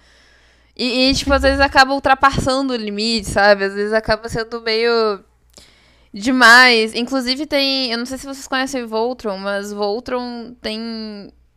E, 0.78 1.10
e, 1.10 1.14
tipo, 1.16 1.34
às 1.34 1.42
vezes 1.42 1.60
acaba 1.60 1.94
ultrapassando 1.94 2.74
o 2.74 2.76
limite, 2.76 3.30
sabe? 3.30 3.64
Às 3.64 3.74
vezes 3.74 3.94
acaba 3.94 4.30
sendo 4.30 4.62
meio. 4.62 5.20
demais. 6.14 6.94
Inclusive 6.94 7.48
tem. 7.48 7.92
Eu 7.92 7.98
não 7.98 8.06
sei 8.06 8.20
se 8.20 8.26
vocês 8.28 8.48
conhecem 8.48 8.86
Voltron, 8.86 9.38
mas 9.38 9.74
Voltron 9.74 10.54
tem 10.62 10.80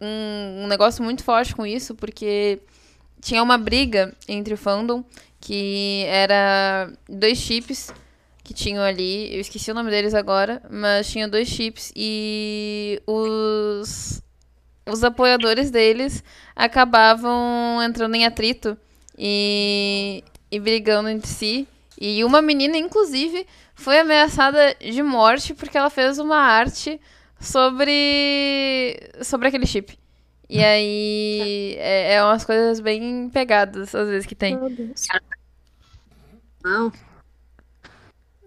um, 0.01 0.62
um 0.64 0.66
negócio 0.66 1.05
muito 1.05 1.23
forte 1.25 1.55
com 1.55 1.66
isso, 1.66 1.94
porque 1.94 2.61
tinha 3.21 3.42
uma 3.42 3.59
briga 3.59 4.14
entre 4.27 4.55
o 4.55 4.57
fandom 4.57 5.05
que 5.40 6.05
era 6.07 6.92
dois 7.09 7.38
chips 7.38 7.92
que 8.42 8.55
tinham 8.55 8.83
ali, 8.83 9.35
eu 9.35 9.40
esqueci 9.40 9.70
o 9.70 9.74
nome 9.74 9.90
deles 9.90 10.14
agora, 10.14 10.62
mas 10.70 11.11
tinha 11.11 11.29
dois 11.29 11.48
chips 11.48 11.92
e 11.94 13.01
os 13.07 14.22
os 14.90 15.05
apoiadores 15.05 15.70
deles 15.70 16.24
acabavam 16.57 17.83
entrando 17.83 18.14
em 18.14 18.24
atrito 18.24 18.77
e, 19.18 20.24
e 20.51 20.59
brigando 20.59 21.11
entre 21.11 21.29
si. 21.29 21.68
E 22.01 22.24
uma 22.24 22.40
menina, 22.40 22.79
inclusive, 22.79 23.46
foi 23.74 23.98
ameaçada 23.98 24.74
de 24.81 25.03
morte 25.03 25.53
porque 25.53 25.77
ela 25.77 25.90
fez 25.90 26.18
uma 26.18 26.38
arte 26.38 27.01
sobre 27.40 28.98
sobre 29.22 29.48
aquele 29.48 29.66
chip. 29.66 29.98
E 30.48 30.64
aí 30.64 31.74
é, 31.78 32.14
é 32.14 32.24
umas 32.24 32.44
coisas 32.44 32.80
bem 32.80 33.28
pegadas, 33.28 33.94
às 33.94 34.08
vezes, 34.08 34.26
que 34.26 34.34
tem. 34.34 34.56
Meu 34.58 34.70
Deus. 34.70 35.06
Não. 36.64 36.92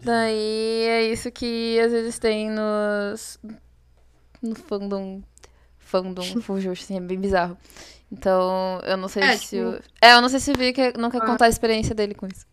Daí 0.03 0.85
é 0.87 1.03
isso 1.11 1.31
que 1.31 1.79
às 1.79 1.91
vezes 1.91 2.17
tem 2.17 2.49
nos. 2.49 3.39
No 4.41 4.55
fandom. 4.55 5.21
Fandom 5.77 6.23
Fujoshi, 6.41 6.83
assim, 6.83 6.97
é 6.97 7.01
bem 7.01 7.19
bizarro. 7.19 7.55
Então, 8.11 8.79
eu 8.83 8.97
não 8.97 9.07
sei 9.07 9.23
É, 9.23 9.37
se. 9.37 9.55
tipo- 9.57 9.69
o- 9.69 9.79
É, 10.01 10.13
eu 10.13 10.21
não 10.21 10.27
sei 10.29 10.39
se 10.39 10.51
o 10.51 10.57
Vi 10.57 10.73
quer, 10.73 10.97
não 10.97 11.11
quer 11.11 11.21
Ah. 11.21 11.25
contar 11.25 11.45
a 11.45 11.49
experiência 11.49 11.93
dele 11.93 12.15
com 12.15 12.27
isso. 12.27 12.45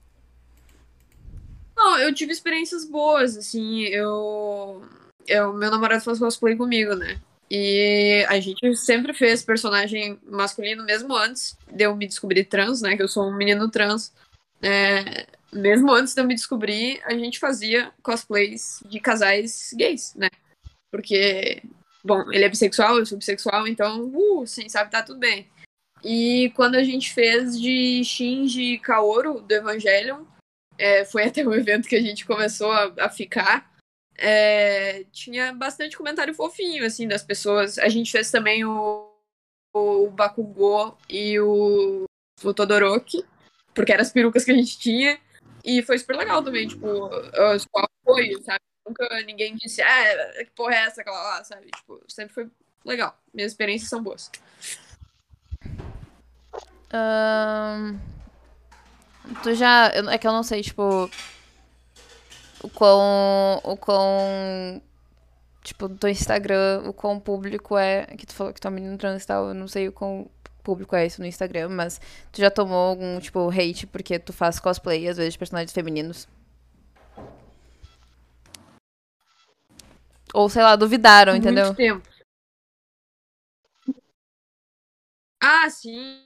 Não, 1.76 1.98
eu 1.98 2.12
tive 2.14 2.32
experiências 2.32 2.84
boas, 2.84 3.36
assim, 3.36 3.84
eu. 3.84 4.82
eu 5.26 5.52
meu 5.54 5.70
namorado 5.70 6.02
faz 6.04 6.18
cosplay 6.18 6.54
comigo, 6.56 6.94
né? 6.94 7.18
E 7.50 8.26
a 8.28 8.38
gente 8.40 8.76
sempre 8.76 9.14
fez 9.14 9.42
personagem 9.42 10.18
masculino, 10.24 10.84
mesmo 10.84 11.16
antes 11.16 11.56
de 11.70 11.84
eu 11.84 11.96
me 11.96 12.06
descobrir 12.06 12.44
trans, 12.44 12.82
né? 12.82 12.96
Que 12.96 13.02
eu 13.02 13.08
sou 13.08 13.24
um 13.24 13.36
menino 13.36 13.70
trans. 13.70 14.12
É, 14.60 15.26
mesmo 15.52 15.90
antes 15.92 16.14
de 16.14 16.20
eu 16.20 16.26
me 16.26 16.34
descobrir, 16.34 17.00
a 17.04 17.14
gente 17.14 17.38
fazia 17.38 17.90
cosplays 18.02 18.82
de 18.86 19.00
casais 19.00 19.70
gays, 19.74 20.14
né? 20.14 20.28
Porque, 20.90 21.62
bom, 22.04 22.30
ele 22.32 22.44
é 22.44 22.48
bissexual, 22.48 22.98
eu 22.98 23.06
sou 23.06 23.18
bissexual, 23.18 23.66
então, 23.66 24.10
uh, 24.14 24.46
sim, 24.46 24.68
sabe, 24.68 24.90
tá 24.90 25.02
tudo 25.02 25.18
bem. 25.18 25.48
E 26.04 26.52
quando 26.54 26.76
a 26.76 26.84
gente 26.84 27.12
fez 27.12 27.58
de 27.58 28.02
Shinji 28.04 28.78
Kaoru, 28.78 29.40
do 29.40 29.52
Evangelion, 29.52 30.24
é, 30.76 31.04
foi 31.04 31.24
até 31.26 31.46
o 31.46 31.54
evento 31.54 31.88
que 31.88 31.96
a 31.96 32.02
gente 32.02 32.26
começou 32.26 32.70
a, 32.70 32.92
a 32.98 33.08
ficar. 33.08 33.77
É, 34.18 35.04
tinha 35.12 35.52
bastante 35.52 35.96
comentário 35.96 36.34
fofinho, 36.34 36.84
assim, 36.84 37.06
das 37.06 37.22
pessoas. 37.22 37.78
A 37.78 37.88
gente 37.88 38.10
fez 38.10 38.30
também 38.30 38.64
o, 38.64 39.10
o 39.72 40.10
Bakugou 40.10 40.98
e 41.08 41.38
o, 41.40 42.04
o 42.42 42.54
Todoroki, 42.54 43.24
porque 43.74 43.92
eram 43.92 44.02
as 44.02 44.12
perucas 44.12 44.44
que 44.44 44.50
a 44.50 44.54
gente 44.54 44.78
tinha. 44.78 45.18
E 45.64 45.82
foi 45.82 45.98
super 45.98 46.16
legal 46.16 46.42
também, 46.42 46.66
tipo, 46.66 46.88
só 47.58 47.84
apoio, 48.02 48.42
sabe? 48.42 48.60
Nunca 48.86 49.06
ninguém 49.26 49.54
disse, 49.54 49.82
ah, 49.82 50.44
que 50.44 50.50
porra 50.56 50.74
é 50.74 50.78
essa, 50.84 51.00
aquela 51.00 51.22
lá, 51.22 51.44
sabe? 51.44 51.66
Tipo, 51.70 52.02
sempre 52.08 52.34
foi 52.34 52.50
legal. 52.84 53.18
Minhas 53.32 53.52
experiências 53.52 53.90
são 53.90 54.02
boas. 54.02 54.30
Ahn, 56.90 57.98
Tu 59.42 59.54
já. 59.54 59.86
É 60.10 60.18
que 60.18 60.26
eu 60.26 60.32
não 60.32 60.42
sei, 60.42 60.62
tipo. 60.62 61.10
O 62.62 62.68
quão. 62.68 63.60
O 63.64 63.76
quão. 63.76 64.82
Tipo, 65.62 65.88
do 65.88 65.96
teu 65.96 66.10
Instagram, 66.10 66.82
o 66.86 66.92
quão 66.92 67.20
público 67.20 67.76
é. 67.76 68.06
Que 68.16 68.26
tu 68.26 68.34
falou 68.34 68.52
que 68.52 68.60
tu 68.60 68.68
é 68.68 68.70
um 68.70 68.74
menino 68.74 68.98
trans 68.98 69.22
e 69.22 69.26
tal. 69.26 69.48
Eu 69.48 69.54
não 69.54 69.68
sei 69.68 69.88
o 69.88 69.92
quão 69.92 70.30
público 70.62 70.94
é 70.94 71.06
isso 71.06 71.20
no 71.20 71.26
Instagram, 71.26 71.70
mas 71.70 71.98
tu 72.30 72.40
já 72.40 72.50
tomou 72.50 72.76
algum, 72.76 73.18
tipo, 73.20 73.48
hate 73.48 73.86
porque 73.86 74.18
tu 74.18 74.34
faz 74.34 74.60
cosplay, 74.60 75.08
às 75.08 75.16
vezes, 75.16 75.32
de 75.32 75.38
personagens 75.38 75.72
femininos? 75.72 76.28
Ou, 80.34 80.48
sei 80.50 80.62
lá, 80.62 80.76
duvidaram, 80.76 81.32
Por 81.32 81.38
entendeu? 81.38 81.66
Muito 81.66 81.76
tempo. 81.76 82.08
Ah, 85.40 85.70
sim. 85.70 86.24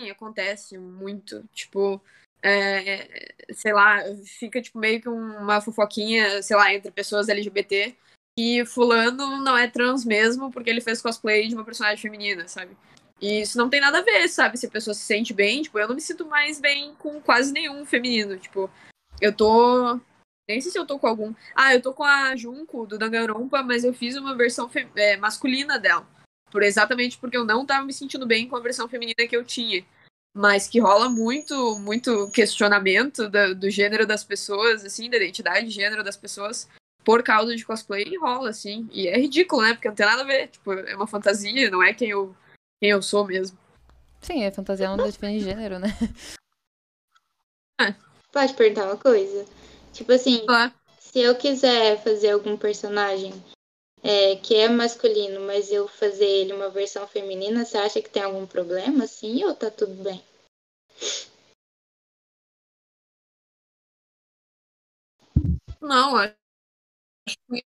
Sim, 0.00 0.10
acontece 0.10 0.78
muito. 0.78 1.46
Tipo, 1.52 2.00
é, 2.42 3.34
sei 3.52 3.72
lá, 3.72 3.98
fica 4.24 4.60
tipo 4.60 4.78
meio 4.78 5.00
que 5.00 5.08
uma 5.08 5.60
fofoquinha, 5.60 6.42
sei 6.42 6.56
lá, 6.56 6.72
entre 6.72 6.90
pessoas 6.90 7.28
LGBT. 7.28 7.94
E 8.38 8.64
fulano 8.64 9.42
não 9.42 9.56
é 9.56 9.68
trans 9.68 10.04
mesmo 10.04 10.50
porque 10.50 10.70
ele 10.70 10.80
fez 10.80 11.02
cosplay 11.02 11.48
de 11.48 11.54
uma 11.54 11.64
personagem 11.64 12.00
feminina, 12.00 12.48
sabe? 12.48 12.76
E 13.20 13.42
isso 13.42 13.58
não 13.58 13.68
tem 13.68 13.80
nada 13.80 13.98
a 13.98 14.02
ver, 14.02 14.28
sabe? 14.28 14.56
Se 14.56 14.66
a 14.66 14.70
pessoa 14.70 14.94
se 14.94 15.02
sente 15.02 15.34
bem, 15.34 15.62
tipo, 15.62 15.78
eu 15.78 15.86
não 15.86 15.94
me 15.94 16.00
sinto 16.00 16.24
mais 16.24 16.58
bem 16.58 16.94
com 16.98 17.20
quase 17.20 17.52
nenhum 17.52 17.84
feminino. 17.84 18.38
Tipo, 18.38 18.70
eu 19.20 19.34
tô. 19.34 20.00
Nem 20.48 20.60
sei 20.60 20.72
se 20.72 20.78
eu 20.78 20.86
tô 20.86 20.98
com 20.98 21.06
algum. 21.06 21.34
Ah, 21.54 21.74
eu 21.74 21.82
tô 21.82 21.92
com 21.92 22.02
a 22.02 22.34
Junko 22.34 22.86
do 22.86 22.98
Danganronpa, 22.98 23.62
mas 23.62 23.84
eu 23.84 23.92
fiz 23.92 24.16
uma 24.16 24.34
versão 24.34 24.70
é, 24.96 25.16
masculina 25.16 25.78
dela. 25.78 26.06
Por 26.50 26.62
exatamente 26.62 27.18
porque 27.18 27.36
eu 27.36 27.44
não 27.44 27.66
tava 27.66 27.84
me 27.84 27.92
sentindo 27.92 28.26
bem 28.26 28.48
com 28.48 28.56
a 28.56 28.60
versão 28.60 28.88
feminina 28.88 29.28
que 29.28 29.36
eu 29.36 29.44
tinha. 29.44 29.84
Mas 30.32 30.68
que 30.68 30.78
rola 30.78 31.08
muito, 31.08 31.78
muito 31.78 32.30
questionamento 32.30 33.28
do, 33.28 33.54
do 33.54 33.70
gênero 33.70 34.06
das 34.06 34.22
pessoas, 34.22 34.84
assim, 34.84 35.10
da 35.10 35.16
identidade 35.16 35.66
de 35.66 35.72
gênero 35.72 36.04
das 36.04 36.16
pessoas 36.16 36.68
por 37.04 37.22
causa 37.22 37.56
de 37.56 37.64
cosplay 37.64 38.04
e 38.04 38.18
rola, 38.18 38.50
assim. 38.50 38.88
E 38.92 39.08
é 39.08 39.18
ridículo, 39.18 39.62
né? 39.62 39.74
Porque 39.74 39.88
não 39.88 39.94
tem 39.94 40.06
nada 40.06 40.22
a 40.22 40.26
ver. 40.26 40.48
Tipo, 40.48 40.72
é 40.72 40.94
uma 40.94 41.06
fantasia, 41.06 41.70
não 41.70 41.82
é 41.82 41.92
quem 41.92 42.10
eu, 42.10 42.34
quem 42.80 42.90
eu 42.90 43.02
sou 43.02 43.26
mesmo. 43.26 43.58
Sim, 44.20 44.44
a 44.46 44.52
fantasia 44.52 44.88
não 44.88 45.04
define 45.04 45.40
gênero, 45.40 45.78
né? 45.78 45.88
Pode 48.32 48.54
perguntar 48.54 48.84
uma 48.84 48.96
coisa? 48.96 49.44
Tipo 49.92 50.12
assim, 50.12 50.44
Claro. 50.46 50.72
se 51.00 51.18
eu 51.18 51.34
quiser 51.34 52.00
fazer 52.02 52.30
algum 52.30 52.56
personagem 52.56 53.32
é, 54.02 54.36
que 54.36 54.54
é 54.56 54.68
masculino, 54.68 55.40
mas 55.40 55.72
eu 55.72 55.88
fazer 55.88 56.26
ele 56.26 56.52
uma 56.52 56.68
versão 56.70 57.06
feminina, 57.08 57.64
você 57.64 57.78
acha 57.78 58.02
que 58.02 58.10
tem 58.10 58.22
algum 58.22 58.46
problema, 58.46 59.04
assim, 59.04 59.44
ou 59.44 59.54
tá 59.54 59.70
tudo 59.70 59.94
bem? 60.02 60.22
Não, 65.80 66.16
acho 66.16 66.34
que 67.50 67.64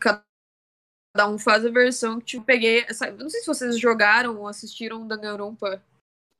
cada 0.00 0.24
um 1.28 1.38
faz 1.38 1.64
a 1.64 1.70
versão 1.70 2.18
que 2.18 2.26
tipo, 2.26 2.44
peguei. 2.44 2.84
Sabe, 2.92 3.22
não 3.22 3.30
sei 3.30 3.40
se 3.40 3.46
vocês 3.46 3.78
jogaram 3.78 4.38
ou 4.38 4.48
assistiram 4.48 5.06
Danganronpa. 5.06 5.82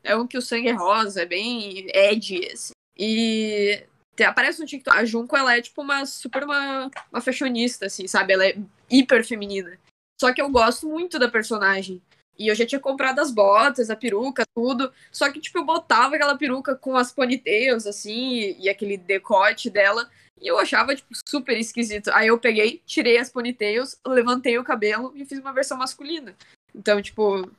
É 0.05 0.16
um 0.16 0.26
que 0.26 0.38
o 0.38 0.42
sangue 0.42 0.68
é 0.68 0.72
rosa, 0.72 1.22
é 1.22 1.26
bem 1.26 1.88
edgy, 1.94 2.48
assim. 2.52 2.72
E 2.98 3.84
aparece 4.23 4.61
no 4.61 4.67
TikTok. 4.67 4.97
A 4.97 5.05
Junko, 5.05 5.37
ela 5.37 5.57
é 5.57 5.62
tipo 5.62 5.83
uma 5.83 6.07
super 6.07 6.45
uma, 6.45 6.91
uma 7.11 7.21
fashionista, 7.21 7.87
assim, 7.87 8.07
sabe? 8.07 8.35
Ela 8.35 8.47
é 8.47 8.57
hiper 8.91 9.27
feminina. 9.27 9.79
Só 10.21 10.33
que 10.33 10.41
eu 10.41 10.49
gosto 10.51 10.89
muito 10.89 11.19
da 11.19 11.29
personagem. 11.29 12.01
E 12.39 12.49
eu 12.49 12.55
já 12.55 12.67
tinha 12.67 12.81
comprado 12.81 13.21
as 13.21 13.31
botas, 13.31 13.91
a 13.91 13.97
peruca, 13.97 14.45
tudo. 14.55 14.93
Só 15.12 15.31
que, 15.31 15.41
tipo, 15.41 15.59
eu 15.59 15.65
botava 15.65 16.17
aquela 16.17 16.37
peruca 16.37 16.75
com 16.75 16.97
as 16.97 17.12
ponytails, 17.12 17.87
assim, 17.87 18.57
e, 18.59 18.69
aquele 18.69 18.97
decote 18.97 19.71
dela. 19.71 20.11
E 20.41 20.49
eu 20.49 20.59
achava, 20.59 20.95
tipo, 20.95 21.09
super 21.29 21.57
esquisito. 21.57 22.11
Aí 22.12 22.29
eu 22.29 22.39
peguei, 22.39 22.83
tirei 22.85 23.19
as 23.19 23.31
ponytails, 23.31 23.99
levantei 24.07 24.59
o 24.59 24.65
cabelo 24.65 25.12
e 25.15 25.25
fiz 25.25 25.39
uma 25.39 25.53
versão 25.53 25.79
masculina. 25.79 26.37
Então, 26.75 27.01
tipo, 27.01 27.51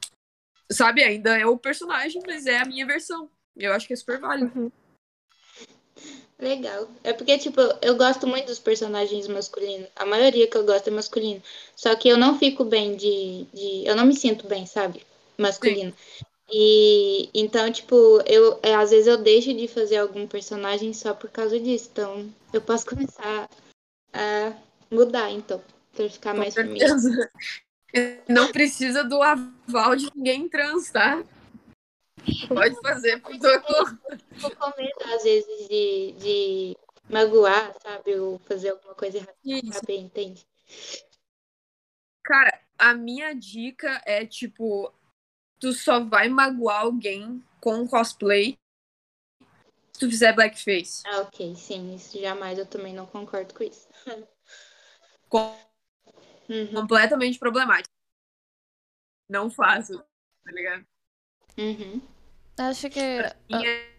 sabe, 0.69 1.03
ainda 1.03 1.37
é 1.37 1.45
o 1.45 1.57
personagem, 1.57 2.21
mas 2.25 2.45
é 2.45 2.57
a 2.57 2.65
minha 2.65 2.85
versão. 2.85 3.29
Eu 3.55 3.73
acho 3.73 3.87
que 3.87 3.93
é 3.93 3.95
super 3.95 4.19
válido. 4.19 4.71
Legal. 6.37 6.89
É 7.03 7.13
porque, 7.13 7.37
tipo, 7.37 7.61
eu 7.81 7.95
gosto 7.95 8.27
muito 8.27 8.47
dos 8.47 8.59
personagens 8.59 9.27
masculinos. 9.27 9.87
A 9.95 10.05
maioria 10.05 10.47
que 10.47 10.57
eu 10.57 10.65
gosto 10.65 10.89
é 10.89 10.91
masculino. 10.91 11.41
Só 11.75 11.95
que 11.95 12.09
eu 12.09 12.17
não 12.17 12.37
fico 12.37 12.65
bem 12.65 12.95
de. 12.95 13.45
de... 13.53 13.85
Eu 13.85 13.95
não 13.95 14.05
me 14.05 14.15
sinto 14.15 14.47
bem, 14.47 14.65
sabe? 14.65 15.01
Masculino. 15.37 15.93
E 16.51 17.29
então, 17.33 17.71
tipo, 17.71 17.95
eu 18.25 18.59
é, 18.61 18.75
às 18.75 18.91
vezes 18.91 19.07
eu 19.07 19.17
deixo 19.17 19.53
de 19.53 19.67
fazer 19.67 19.97
algum 19.97 20.27
personagem 20.27 20.93
só 20.93 21.13
por 21.13 21.29
causa 21.29 21.59
disso. 21.59 21.89
Então, 21.91 22.29
eu 22.53 22.61
posso 22.61 22.85
começar 22.85 23.49
a 24.13 24.53
mudar, 24.91 25.31
então, 25.31 25.61
pra 25.95 26.09
ficar 26.09 26.31
Com 26.31 26.39
mais 26.39 26.53
certeza. 26.53 27.31
Não 28.27 28.51
precisa 28.51 29.03
do 29.03 29.21
aval 29.21 29.95
de 29.95 30.09
ninguém 30.13 30.49
trans, 30.49 30.91
tá? 30.91 31.23
Pode 32.47 32.75
fazer 32.81 33.21
por 33.21 33.37
conta. 33.39 33.99
Fico 34.37 34.55
com 34.57 34.73
medo, 34.77 35.13
às 35.15 35.23
vezes, 35.23 35.67
de, 35.67 36.11
de 36.13 36.77
magoar, 37.09 37.73
sabe? 37.81 38.15
Ou 38.19 38.39
fazer 38.39 38.69
alguma 38.69 38.95
coisa 38.95 39.17
errada, 39.17 39.33
sabe? 39.71 39.95
Entende? 39.97 40.45
Cara, 42.23 42.59
a 42.77 42.93
minha 42.93 43.33
dica 43.33 44.01
é, 44.05 44.25
tipo, 44.25 44.91
tu 45.59 45.71
só 45.73 46.03
vai 46.03 46.27
magoar 46.27 46.81
alguém 46.81 47.43
com 47.61 47.87
cosplay 47.87 48.57
se 49.93 49.99
tu 49.99 50.09
fizer 50.09 50.33
blackface. 50.33 51.03
Ah, 51.05 51.21
ok, 51.21 51.55
sim, 51.55 51.95
isso 51.95 52.19
jamais 52.19 52.59
eu 52.59 52.65
também 52.65 52.93
não 52.93 53.05
concordo 53.05 53.53
com 53.53 53.63
isso. 53.63 53.87
Com- 55.29 55.65
Uhum, 56.47 56.75
Completamente 56.75 57.39
problemático. 57.39 57.89
Não 59.27 59.49
faço, 59.49 59.97
tá 59.97 60.51
ligado? 60.51 60.85
uhum. 61.57 62.14
Acho 62.57 62.89
que. 62.89 62.99
E 62.99 63.55
é- 63.55 63.95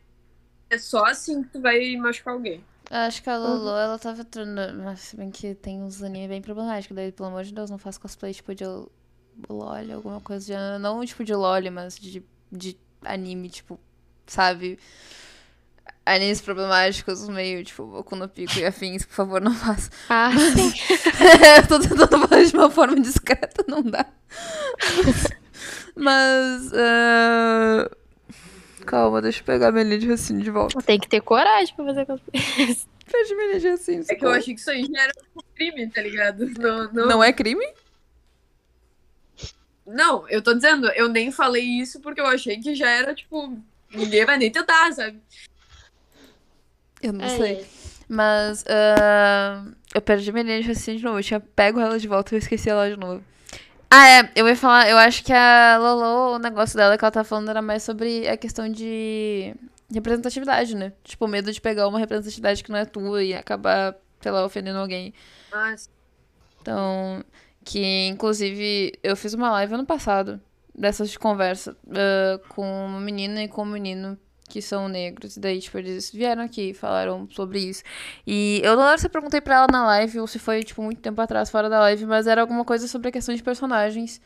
é 0.71 0.79
só 0.79 1.05
assim 1.05 1.43
que 1.43 1.51
tu 1.51 1.61
vai 1.61 1.97
machucar 1.97 2.35
alguém. 2.35 2.65
Acho 2.91 3.23
que 3.23 3.29
a 3.31 3.37
Lolo, 3.37 3.71
ela 3.71 3.99
tava 3.99 4.25
tornando. 4.25 4.83
Mas 4.83 5.01
se 5.01 5.17
bem 5.17 5.31
que 5.31 5.55
tem 5.55 5.83
uns 5.83 6.03
animes 6.03 6.29
bem 6.29 6.41
problemáticos. 6.43 6.95
Daí, 6.97 7.13
pelo 7.13 7.29
amor 7.29 7.45
de 7.45 7.53
Deus, 7.53 7.71
não 7.71 7.79
faça 7.79 8.01
cosplay 8.01 8.33
tipo 8.33 8.55
de 8.55 8.65
LOL, 8.65 9.93
alguma 9.95 10.21
coisa 10.21 10.47
de. 10.47 10.79
Não 10.81 11.05
tipo 11.05 11.25
de 11.25 11.35
LOL, 11.35 11.71
mas 11.73 11.97
de, 11.99 12.25
de 12.51 12.77
anime, 13.05 13.49
tipo, 13.51 13.79
sabe? 14.27 14.79
Animes 16.05 16.41
problemáticos, 16.41 17.29
meio, 17.29 17.65
tipo, 17.65 17.85
Boku 17.85 18.15
no 18.15 18.29
Pico 18.29 18.57
e 18.61 18.65
afins, 18.65 19.05
por 19.05 19.15
favor, 19.15 19.41
não 19.41 19.53
faça. 19.53 19.91
Ah, 20.09 20.31
sim. 20.55 20.73
Eu 21.59 21.67
tô 21.67 21.81
tentando 21.81 22.29
falar 22.29 22.45
de 22.45 22.57
uma 22.57 22.71
forma 22.71 23.01
discreta, 23.01 23.65
não 23.67 23.83
dá. 23.83 24.07
Mas. 25.97 26.71
ah, 26.75 27.91
Calma, 28.87 29.21
deixa 29.21 29.41
eu 29.41 29.45
pegar 29.45 29.73
minha 29.73 29.85
linha 29.85 29.99
de 29.99 30.09
raciocínio 30.09 30.43
de 30.43 30.51
volta. 30.51 30.81
Tem 30.83 30.99
que 30.99 31.09
ter 31.09 31.21
coragem 31.21 31.75
pra 31.75 31.85
fazer 31.85 32.07
cosplay. 32.07 32.43
Perdi 33.11 33.35
minha 33.35 33.49
linha 33.49 33.61
de 33.61 33.69
raciocínio. 33.69 34.05
É 34.09 34.15
que 34.15 34.25
eu 34.25 34.31
achei 34.31 34.55
que 34.55 34.61
isso 34.61 34.71
aí 34.71 34.85
já 34.85 35.03
era 35.03 35.13
um 35.37 35.41
crime, 35.55 35.89
tá 35.91 36.01
ligado? 36.01 36.47
Não, 36.59 36.93
não, 36.93 37.07
Não 37.09 37.25
é 37.25 37.33
crime? 37.33 37.67
Não, 39.87 40.29
eu 40.29 40.43
tô 40.43 40.53
dizendo, 40.53 40.89
eu 40.91 41.09
nem 41.09 41.31
falei 41.31 41.63
isso 41.63 42.01
porque 42.01 42.21
eu 42.21 42.27
achei 42.27 42.59
que 42.59 42.75
já 42.75 42.91
era, 42.91 43.15
tipo, 43.15 43.57
ninguém 43.93 44.25
vai 44.25 44.37
nem 44.37 44.51
tentar, 44.51 44.93
sabe? 44.93 45.21
Eu 47.01 47.13
não 47.13 47.25
É, 47.25 47.29
sei. 47.29 47.67
Mas 48.09 48.65
ah, 48.69 49.65
eu 49.95 50.01
perdi 50.01 50.33
minha 50.33 50.45
linha 50.45 50.61
de 50.61 50.69
raciocínio 50.69 50.99
de 50.99 51.05
novo. 51.05 51.19
Eu 51.19 51.23
tinha 51.25 51.41
pego 51.41 51.81
ela 51.81 51.99
de 51.99 52.09
volta 52.09 52.35
e 52.35 52.37
eu 52.37 52.39
esqueci 52.39 52.69
ela 52.69 52.91
de 52.91 52.97
novo. 52.97 53.23
Ah, 53.91 54.09
é. 54.09 54.33
Eu 54.35 54.49
ia 54.49 54.57
falar, 54.57 54.89
eu 54.89 54.99
acho 54.99 55.23
que 55.25 55.33
a 55.33 55.79
Lolo, 55.79 56.37
o 56.37 56.39
negócio 56.39 56.77
dela 56.77 56.99
que 56.99 57.05
ela 57.05 57.11
tá 57.13 57.25
falando 57.25 57.51
era 57.51 57.63
mais 57.63 57.83
sobre 57.83 58.29
a 58.29 58.37
questão 58.37 58.69
de 58.71 59.55
representatividade, 59.93 60.75
né? 60.75 60.93
Tipo, 61.05 61.25
o 61.27 61.29
medo 61.29 61.53
de 61.53 61.61
pegar 61.61 61.87
uma 61.89 61.99
representatividade 61.99 62.65
que 62.65 62.71
não 62.71 62.79
é 62.79 62.85
tua 62.85 63.23
e 63.23 63.33
acabar, 63.35 63.97
sei 64.21 64.33
lá, 64.33 64.45
ofendendo 64.45 64.79
alguém. 64.79 65.15
Mas, 65.51 65.89
Então, 66.61 67.25
que 67.65 68.07
inclusive 68.09 68.93
eu 69.03 69.17
fiz 69.17 69.35
uma 69.35 69.51
live 69.53 69.75
ano 69.75 69.87
passado 69.87 70.41
dessas 70.75 71.11
de 71.11 71.19
conversa 71.19 71.77
ah, 71.91 72.41
com 72.49 72.63
uma 72.87 73.01
menina 73.01 73.43
e 73.45 73.49
com 73.49 73.63
um 73.63 73.67
menino 73.67 74.19
que 74.47 74.63
são 74.63 74.89
negros. 74.89 75.37
E 75.37 75.41
daí, 75.41 75.61
tipo, 75.61 75.79
eles 75.79 76.11
vieram 76.11 76.43
aqui 76.43 76.71
e 76.71 76.75
falaram 76.75 77.29
sobre 77.31 77.59
isso. 77.61 77.83
E 78.27 78.61
eu 78.65 78.77
não 78.77 78.85
lembro 78.85 79.01
se 79.01 79.07
eu 79.07 79.11
perguntei 79.11 79.41
pra 79.41 79.57
ela 79.57 79.67
na 79.71 79.87
live 79.87 80.21
ou 80.21 80.27
se 80.27 80.39
foi, 80.39 80.63
tipo, 80.63 80.83
muito 80.83 81.01
tempo 81.01 81.21
atrás, 81.21 81.51
fora 81.51 81.69
da 81.69 81.81
live, 81.81 82.07
mas 82.07 82.27
era 82.27 82.41
alguma 82.41 82.65
coisa 82.65 82.89
sobre 82.89 83.09
a 83.09 83.13
questão 83.13 83.35
de 83.35 83.43
personagens 83.43 84.21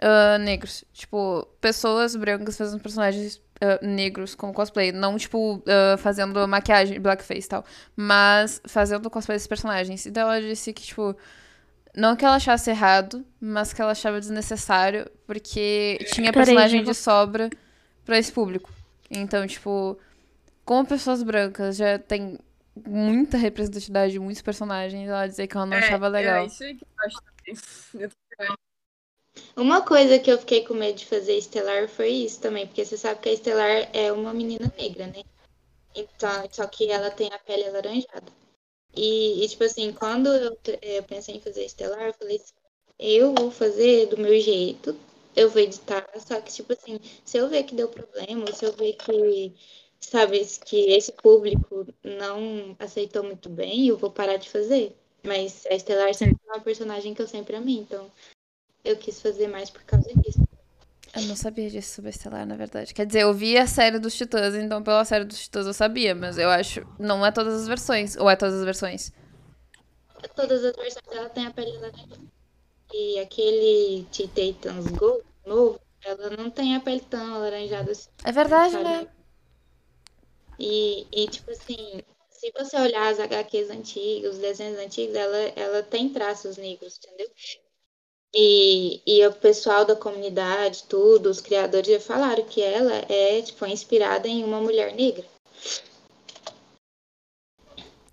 ah, 0.00 0.38
negros. 0.38 0.84
Tipo, 0.92 1.46
pessoas 1.60 2.14
brancas 2.16 2.56
fazendo 2.56 2.80
personagens 2.80 3.40
ah, 3.60 3.78
negros 3.82 4.34
como 4.34 4.52
cosplay. 4.52 4.92
Não, 4.92 5.16
tipo, 5.16 5.62
ah, 5.66 5.96
fazendo 5.96 6.46
maquiagem, 6.46 7.00
blackface 7.00 7.46
e 7.46 7.48
tal. 7.48 7.64
Mas 7.94 8.60
fazendo 8.66 9.10
cosplay 9.10 9.36
desses 9.36 9.48
personagens. 9.48 10.06
Então 10.06 10.22
ela 10.22 10.40
disse 10.40 10.72
que, 10.72 10.82
tipo. 10.82 11.16
Não 11.96 12.14
que 12.14 12.26
ela 12.26 12.36
achasse 12.36 12.68
errado, 12.68 13.24
mas 13.40 13.72
que 13.72 13.80
ela 13.80 13.92
achava 13.92 14.20
desnecessário, 14.20 15.10
porque 15.26 15.98
tinha 16.12 16.30
Peraí, 16.30 16.44
personagem 16.44 16.84
de 16.84 16.92
sobra 16.92 17.48
pra 18.04 18.18
esse 18.18 18.30
público. 18.30 18.70
Então, 19.10 19.46
tipo, 19.46 19.98
como 20.64 20.86
pessoas 20.86 21.22
brancas 21.22 21.76
já 21.76 21.98
tem 21.98 22.38
muita 22.84 23.36
representatividade 23.36 24.12
de 24.12 24.18
muitos 24.18 24.42
personagens, 24.42 25.08
ela 25.08 25.26
dizer 25.26 25.46
que 25.46 25.56
ela 25.56 25.66
não 25.66 25.76
é, 25.76 25.80
achava 25.80 26.08
legal. 26.08 26.42
É 26.42 26.46
isso 26.46 26.58
que 26.58 26.84
eu 26.84 27.04
acho 27.04 27.16
também. 27.92 28.56
Uma 29.56 29.82
coisa 29.82 30.18
que 30.18 30.30
eu 30.30 30.38
fiquei 30.38 30.64
com 30.64 30.74
medo 30.74 30.98
de 30.98 31.06
fazer 31.06 31.36
Estelar 31.36 31.88
foi 31.88 32.10
isso 32.10 32.40
também, 32.40 32.66
porque 32.66 32.84
você 32.84 32.96
sabe 32.96 33.20
que 33.20 33.28
a 33.28 33.32
Estelar 33.32 33.88
é 33.92 34.12
uma 34.12 34.32
menina 34.32 34.72
negra, 34.78 35.06
né? 35.06 35.22
Então, 35.94 36.48
só 36.50 36.66
que 36.66 36.90
ela 36.90 37.10
tem 37.10 37.30
a 37.32 37.38
pele 37.38 37.64
alaranjada. 37.64 38.30
E, 38.94 39.44
e, 39.44 39.48
tipo 39.48 39.64
assim, 39.64 39.92
quando 39.92 40.28
eu, 40.28 40.58
eu 40.82 41.02
pensei 41.04 41.36
em 41.36 41.40
fazer 41.40 41.64
Estelar, 41.64 42.02
eu 42.02 42.14
falei 42.14 42.36
assim, 42.36 42.52
eu 42.98 43.34
vou 43.34 43.50
fazer 43.50 44.06
do 44.06 44.18
meu 44.18 44.38
jeito, 44.40 44.98
eu 45.36 45.50
vou 45.50 45.60
editar, 45.60 46.04
só 46.18 46.40
que, 46.40 46.50
tipo 46.50 46.72
assim, 46.72 46.98
se 47.24 47.36
eu 47.36 47.48
ver 47.48 47.64
que 47.64 47.74
deu 47.74 47.88
problema, 47.88 48.50
se 48.52 48.64
eu 48.64 48.72
ver 48.72 48.94
que, 48.94 49.54
sabe, 50.00 50.44
que 50.64 50.90
esse 50.90 51.12
público 51.12 51.86
não 52.02 52.74
aceitou 52.78 53.22
muito 53.22 53.50
bem, 53.50 53.86
eu 53.86 53.98
vou 53.98 54.10
parar 54.10 54.38
de 54.38 54.48
fazer. 54.48 54.96
Mas 55.22 55.66
a 55.66 55.74
Estelar 55.74 56.14
sempre 56.14 56.38
é 56.48 56.52
uma 56.52 56.60
personagem 56.60 57.12
que 57.12 57.20
eu 57.20 57.26
sempre 57.26 57.56
amei, 57.56 57.76
então 57.76 58.10
eu 58.82 58.96
quis 58.96 59.20
fazer 59.20 59.48
mais 59.48 59.68
por 59.68 59.82
causa 59.82 60.08
disso. 60.14 60.40
Eu 61.14 61.22
não 61.22 61.36
sabia 61.36 61.68
disso 61.68 61.94
sobre 61.96 62.10
Estelar, 62.10 62.46
na 62.46 62.56
verdade. 62.56 62.94
Quer 62.94 63.06
dizer, 63.06 63.22
eu 63.22 63.34
vi 63.34 63.58
a 63.58 63.66
série 63.66 63.98
dos 63.98 64.14
Titãs, 64.14 64.54
então 64.54 64.82
pela 64.82 65.04
série 65.04 65.24
dos 65.24 65.40
Titãs 65.40 65.66
eu 65.66 65.74
sabia, 65.74 66.14
mas 66.14 66.38
eu 66.38 66.48
acho. 66.48 66.86
Não 66.98 67.24
é 67.24 67.30
todas 67.30 67.62
as 67.62 67.68
versões. 67.68 68.16
Ou 68.16 68.28
é 68.28 68.36
todas 68.36 68.54
as 68.56 68.64
versões? 68.64 69.12
Todas 70.34 70.64
as 70.64 70.76
versões 70.76 70.96
ela 71.10 71.28
tem 71.30 71.46
a 71.46 71.50
pele 71.50 71.72
laranja. 71.78 72.35
E 72.92 73.18
aquele 73.18 74.06
Titans 74.10 74.86
Go 74.86 75.22
novo, 75.44 75.80
ela 76.04 76.30
não 76.30 76.50
tem 76.50 76.76
a 76.76 76.80
pele 76.80 77.00
tão 77.00 77.34
alaranjada 77.34 77.92
assim. 77.92 78.08
É 78.24 78.32
verdade, 78.32 78.72
sabe? 78.72 78.84
né? 78.84 79.08
E, 80.58 81.06
e, 81.12 81.28
tipo 81.28 81.50
assim, 81.50 82.02
se 82.30 82.52
você 82.52 82.76
olhar 82.76 83.12
as 83.12 83.20
HQs 83.20 83.70
antigas, 83.70 84.34
os 84.34 84.38
desenhos 84.38 84.78
antigos, 84.78 85.14
ela, 85.14 85.36
ela 85.56 85.82
tem 85.82 86.08
traços 86.08 86.56
negros, 86.56 86.98
entendeu? 86.98 87.28
E, 88.34 89.00
e 89.06 89.26
o 89.26 89.32
pessoal 89.32 89.84
da 89.84 89.96
comunidade, 89.96 90.84
tudo, 90.84 91.30
os 91.30 91.40
criadores 91.40 91.88
já 91.88 92.00
falaram 92.00 92.44
que 92.44 92.62
ela 92.62 92.94
é, 93.08 93.40
tipo, 93.42 93.64
inspirada 93.66 94.28
em 94.28 94.44
uma 94.44 94.60
mulher 94.60 94.94
negra. 94.94 95.24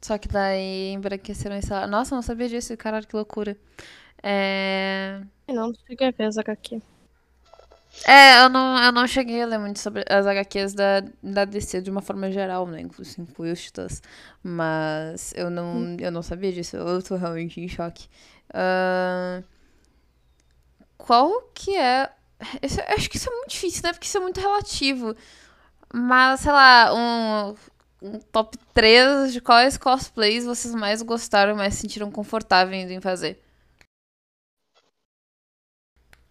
Só 0.01 0.17
que 0.17 0.27
daí 0.27 0.91
embranqueceram 0.91 1.55
essa. 1.55 1.87
Nossa, 1.87 2.13
não 2.13 2.21
sabia 2.21 2.49
disso, 2.49 2.75
caralho, 2.75 3.07
que 3.07 3.15
loucura. 3.15 3.57
É. 4.23 5.21
Eu 5.47 5.55
não 5.55 5.73
cheguei 5.87 6.07
a 6.07 6.11
ver 6.11 6.25
as 6.25 6.37
HQ. 6.37 6.81
É, 8.07 8.43
eu 8.43 8.49
não, 8.49 8.77
eu 8.83 8.91
não 8.91 9.07
cheguei 9.07 9.41
a 9.41 9.45
ler 9.45 9.59
muito 9.59 9.79
sobre 9.79 10.03
as 10.09 10.25
HQs 10.25 10.73
da, 10.73 11.01
da 11.21 11.45
DC 11.45 11.81
de 11.81 11.91
uma 11.91 12.01
forma 12.01 12.31
geral, 12.31 12.65
né? 12.65 12.81
Inclusive 12.81 13.21
inclui 13.21 13.51
os 13.51 13.61
Titãs. 13.61 14.01
Mas 14.41 15.33
eu 15.35 15.49
não, 15.49 15.95
eu 15.99 16.11
não 16.11 16.23
sabia 16.23 16.51
disso. 16.51 16.75
Eu 16.77 17.01
tô 17.03 17.15
realmente 17.15 17.61
em 17.61 17.67
choque. 17.67 18.07
Ahn, 18.53 19.43
qual 20.97 21.41
que 21.53 21.75
é. 21.75 22.09
Eu 22.61 22.95
acho 22.95 23.09
que 23.09 23.17
isso 23.17 23.29
é 23.29 23.33
muito 23.33 23.49
difícil, 23.51 23.83
né? 23.83 23.93
Porque 23.93 24.07
isso 24.07 24.17
é 24.17 24.21
muito 24.21 24.39
relativo. 24.39 25.15
Mas, 25.93 26.41
sei 26.41 26.51
lá, 26.51 26.93
um, 26.93 27.55
um 28.01 28.19
top 28.31 28.57
3 28.73 29.33
de 29.33 29.41
quais 29.41 29.77
cosplays 29.77 30.45
vocês 30.45 30.73
mais 30.75 31.01
gostaram, 31.01 31.55
mais 31.55 31.75
se 31.75 31.81
sentiram 31.81 32.11
confortáveis 32.11 32.89
em 32.91 33.01
fazer. 33.01 33.42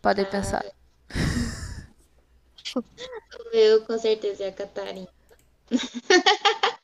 Podem 0.02 0.24
pensar. 0.26 0.64
O 2.76 3.50
meu, 3.54 3.84
com 3.84 3.98
certeza, 3.98 4.44
é 4.44 4.48
a 4.48 4.52
Catarina. 4.52 5.08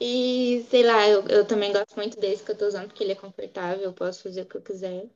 E, 0.00 0.64
sei 0.70 0.82
lá, 0.82 1.06
eu, 1.08 1.26
eu 1.28 1.44
também 1.44 1.72
gosto 1.72 1.94
muito 1.96 2.18
desse 2.18 2.42
que 2.42 2.52
eu 2.52 2.56
tô 2.56 2.66
usando, 2.66 2.86
porque 2.86 3.04
ele 3.04 3.12
é 3.12 3.16
confortável, 3.16 3.82
eu 3.84 3.92
posso 3.92 4.22
fazer 4.22 4.42
o 4.42 4.46
que 4.46 4.56
eu 4.56 4.62
quiser. 4.62 5.08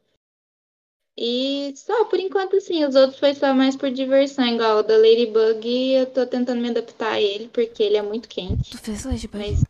E 1.17 1.73
só, 1.77 2.05
por 2.07 2.19
enquanto, 2.19 2.57
assim, 2.57 2.85
os 2.85 2.95
outros 2.95 3.19
foi 3.19 3.35
só 3.35 3.55
mais 3.55 3.77
por 3.77 3.91
diversão, 3.91 4.47
igual 4.47 4.79
o 4.79 4.83
da 4.83 4.97
Ladybug, 4.97 5.93
eu 5.93 6.07
tô 6.07 6.27
tentando 6.27 6.61
me 6.61 6.71
adaptar 6.71 7.13
a 7.13 7.21
ele, 7.21 7.49
porque 7.49 7.83
ele 7.83 7.97
é 7.97 8.03
muito 8.03 8.29
quente. 8.29 8.73
Tu 8.73 8.79
fez 8.79 9.05
Ladybug? 9.05 9.39
Mas 9.39 9.63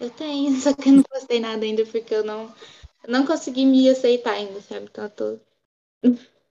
eu 0.00 0.10
tenho, 0.10 0.50
só 0.60 0.74
que 0.74 0.88
eu 0.88 0.94
não 0.94 1.02
postei 1.02 1.38
nada 1.38 1.64
ainda, 1.64 1.84
porque 1.86 2.14
eu 2.14 2.24
não, 2.24 2.52
eu 3.04 3.12
não 3.12 3.26
consegui 3.26 3.66
me 3.66 3.88
aceitar 3.88 4.32
ainda, 4.32 4.60
sabe? 4.62 4.86
Então 4.90 5.04
eu 5.04 5.10
tô. 5.10 5.38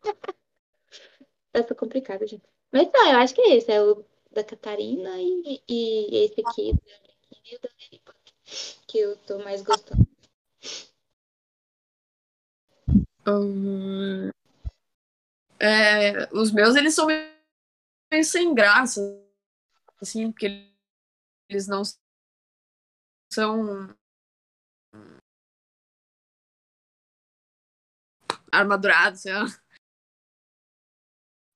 tô 1.67 1.75
complicada, 1.75 2.25
gente. 2.25 2.43
Mas 2.71 2.89
não, 2.93 3.11
eu 3.11 3.17
acho 3.17 3.33
que 3.33 3.41
é 3.41 3.57
esse, 3.57 3.71
é 3.71 3.81
o 3.81 4.05
da 4.31 4.43
Catarina 4.43 5.19
e, 5.19 5.61
e 5.67 6.25
esse 6.25 6.41
aqui, 6.45 6.73
da 7.61 7.69
que 8.87 8.97
eu 8.97 9.17
tô 9.17 9.39
mais 9.39 9.61
gostando. 9.61 10.07
Hum, 13.27 14.31
é, 15.59 16.27
os 16.33 16.51
meus, 16.51 16.75
eles 16.75 16.95
são 16.95 17.05
meio 17.05 17.29
sem 18.23 18.53
graça, 18.53 18.99
assim, 20.01 20.31
porque 20.31 20.67
eles 21.47 21.67
não 21.67 21.83
são 23.31 23.95
armadurados, 28.51 29.21
sei 29.21 29.33
lá. 29.33 29.60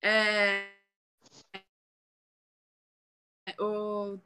É, 0.07 0.69
o 3.59 4.19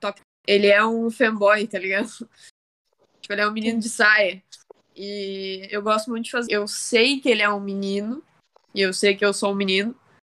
top, 0.00 0.20
ele 0.44 0.66
é 0.66 0.84
um 0.84 1.08
fanboy, 1.10 1.66
tá 1.68 1.78
ligado? 1.78 2.08
Tipo, 3.20 3.34
ele 3.34 3.42
é 3.42 3.48
um 3.48 3.52
menino 3.52 3.78
de 3.78 3.88
saia. 3.88 4.42
E 4.96 5.68
eu 5.70 5.82
gosto 5.82 6.10
muito 6.10 6.24
de 6.24 6.30
fazer. 6.30 6.52
Eu 6.52 6.66
sei 6.66 7.20
que 7.20 7.28
ele 7.28 7.42
é 7.42 7.50
um 7.50 7.60
menino, 7.60 8.22
e 8.74 8.80
eu 8.80 8.92
sei 8.92 9.16
que 9.16 9.24
eu 9.24 9.32
sou 9.32 9.52
um 9.52 9.54
menino, 9.54 9.94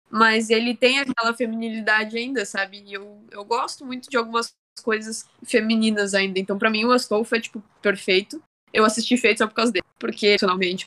mas 0.10 0.50
ele 0.50 0.76
tem 0.76 1.00
aquela 1.00 1.34
feminilidade 1.34 2.18
ainda, 2.18 2.46
sabe? 2.46 2.84
E 2.86 2.94
eu, 2.94 3.24
eu 3.32 3.44
gosto 3.44 3.86
muito 3.86 4.10
de 4.10 4.18
algumas 4.18 4.54
coisas 4.84 5.28
femininas 5.44 6.14
ainda. 6.14 6.40
Então, 6.40 6.58
pra 6.60 6.70
mim, 6.70 6.86
o 6.86 6.92
Astolfo 6.92 7.36
é, 7.36 7.42
tipo, 7.42 7.62
perfeito. 7.82 8.42
Eu 8.72 8.86
assisti 8.86 9.18
feito 9.18 9.40
só 9.40 9.48
por 9.48 9.56
causa 9.56 9.72
dele, 9.72 9.86
porque, 10.00 10.28
emocionalmente, 10.28 10.86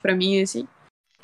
pra 0.00 0.14
mim, 0.16 0.42
assim. 0.42 0.66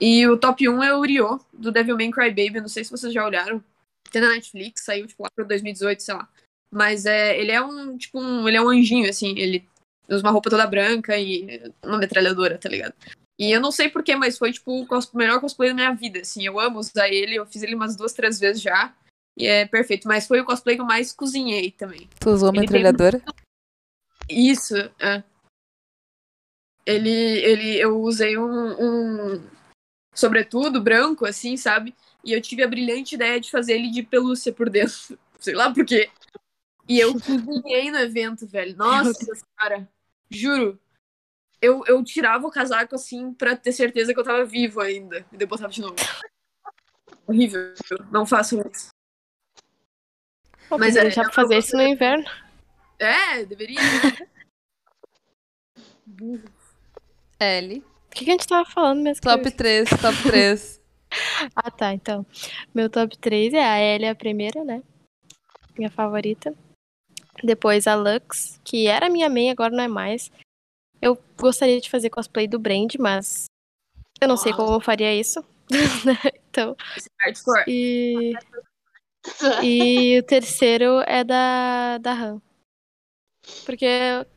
E 0.01 0.27
o 0.27 0.37
top 0.37 0.69
1 0.69 0.83
é 0.83 0.95
o 0.95 1.03
Ryo, 1.03 1.41
do 1.53 1.73
Devilman 1.73 2.11
Crybaby. 2.11 2.61
Não 2.61 2.69
sei 2.69 2.85
se 2.85 2.91
vocês 2.91 3.13
já 3.13 3.25
olharam. 3.25 3.63
Tem 4.11 4.23
na 4.23 4.31
Netflix, 4.31 4.85
saiu, 4.85 5.07
tipo, 5.07 5.23
lá 5.23 5.31
pra 5.35 5.45
2018, 5.45 6.03
sei 6.03 6.15
lá. 6.15 6.29
Mas 6.73 7.05
é, 7.07 7.39
ele 7.39 7.51
é 7.51 7.61
um, 7.61 7.97
tipo, 7.97 8.21
um, 8.21 8.47
ele 8.47 8.57
é 8.57 8.63
um 8.63 8.69
anjinho, 8.69 9.09
assim. 9.09 9.37
Ele 9.39 9.67
usa 10.09 10.23
uma 10.23 10.31
roupa 10.31 10.51
toda 10.51 10.67
branca 10.67 11.19
e 11.19 11.73
uma 11.83 11.99
metralhadora, 11.99 12.57
tá 12.59 12.69
ligado? 12.69 12.95
E 13.39 13.51
eu 13.53 13.61
não 13.61 13.71
sei 13.71 13.89
porquê, 13.89 14.17
mas 14.17 14.39
foi, 14.39 14.53
tipo, 14.53 14.83
o 14.83 14.87
cos- 14.87 15.13
melhor 15.13 15.41
cosplay 15.41 15.71
da 15.71 15.75
minha 15.75 15.95
vida, 15.95 16.21
assim. 16.21 16.45
Eu 16.45 16.59
amo 16.59 16.79
usar 16.79 17.09
ele, 17.09 17.35
eu 17.37 17.47
fiz 17.47 17.63
ele 17.63 17.75
umas 17.75 17.97
duas, 17.97 18.13
três 18.13 18.39
vezes 18.39 18.63
já. 18.63 18.95
E 19.39 19.47
é 19.47 19.67
perfeito. 19.67 20.09
Mas 20.09 20.27
foi 20.27 20.41
o 20.41 20.45
cosplay 20.45 20.77
que 20.77 20.83
eu 20.83 20.87
mais 20.87 21.13
cozinhei 21.13 21.71
também. 21.71 22.09
Tu 22.19 22.31
usou 22.31 22.49
Ele 22.49 22.59
tem 22.59 22.61
metralhadora? 22.63 23.23
Isso, 24.29 24.75
é. 24.99 25.23
Ele, 26.87 27.11
ele, 27.11 27.77
eu 27.79 28.01
usei 28.01 28.39
um, 28.39 28.73
um 29.35 29.58
sobretudo 30.19 30.83
branco, 30.83 31.25
assim, 31.25 31.57
sabe? 31.57 31.95
E 32.25 32.33
eu 32.33 32.43
tive 32.43 32.65
a 32.65 32.69
brilhante 32.69 33.15
ideia 33.15 33.41
de 33.41 33.51
fazer 33.51 33.75
ele 33.75 33.91
de 33.91 34.03
pelúcia 34.03 34.53
por 34.53 34.69
dentro. 34.69 35.17
Sei 35.39 35.55
lá 35.55 35.73
por 35.73 35.85
quê. 35.87 36.11
E 36.89 36.99
eu 36.99 37.13
cozinhei 37.13 37.91
no 37.93 37.99
evento, 37.99 38.47
velho. 38.47 38.77
Nossa, 38.77 39.13
cara. 39.57 39.89
Juro. 40.29 40.79
Eu, 41.63 41.85
eu 41.87 42.03
tirava 42.03 42.47
o 42.47 42.51
casaco, 42.51 42.95
assim, 42.95 43.33
pra 43.33 43.57
ter 43.57 43.73
certeza 43.73 44.13
que 44.13 44.19
eu 44.19 44.25
tava 44.25 44.45
vivo 44.45 44.81
ainda. 44.81 45.25
E 45.33 45.37
depois 45.37 45.61
botava 45.61 45.73
de 45.73 45.81
novo. 45.81 45.95
Horrível. 47.27 47.75
Não 48.11 48.27
façam 48.27 48.61
isso. 48.73 48.89
Pô, 50.69 50.79
Mas 50.79 50.97
é- 50.97 51.11
já 51.11 51.23
pra 51.23 51.33
fazer 51.33 51.59
isso 51.59 51.77
no 51.77 51.83
inverno. 51.83 52.25
É, 52.99 53.45
deveria, 53.45 53.81
né? 53.81 54.29
L. 57.39 57.85
O 58.19 58.21
que, 58.21 58.25
que 58.25 58.31
a 58.33 58.35
gente 58.35 58.49
tava 58.49 58.69
falando 58.69 59.01
mesmo? 59.01 59.23
Top 59.23 59.49
3, 59.49 59.89
top 59.91 60.17
3. 60.27 60.81
Ah, 61.55 61.71
tá. 61.71 61.95
Então, 61.95 62.27
meu 62.75 62.91
top 62.91 63.17
3 63.17 63.55
é 63.55 63.65
a 63.65 63.81
Ellie, 63.81 64.09
a 64.09 64.15
primeira, 64.15 64.65
né? 64.65 64.83
Minha 65.79 65.89
favorita. 65.89 66.53
Depois 67.45 67.87
a 67.87 67.95
Lux, 67.95 68.61
que 68.65 68.89
era 68.89 69.09
minha 69.09 69.29
main, 69.29 69.51
agora 69.51 69.71
não 69.71 69.85
é 69.85 69.87
mais. 69.87 70.33
Eu 71.01 71.17
gostaria 71.37 71.81
de 71.81 71.89
fazer 71.89 72.11
cosplay 72.11 72.49
do 72.49 72.59
Brand, 72.59 72.97
mas 72.99 73.45
eu 74.21 74.27
não 74.27 74.37
sei 74.37 74.53
como 74.53 74.73
eu 74.73 74.81
faria 74.81 75.15
isso. 75.15 75.45
então, 76.51 76.77
Hardcore. 77.21 77.65
e, 77.69 78.33
e 79.63 80.19
o 80.19 80.23
terceiro 80.25 81.03
é 81.07 81.23
da, 81.23 81.99
da 81.99 82.13
Han. 82.15 82.43
Porque 83.65 83.87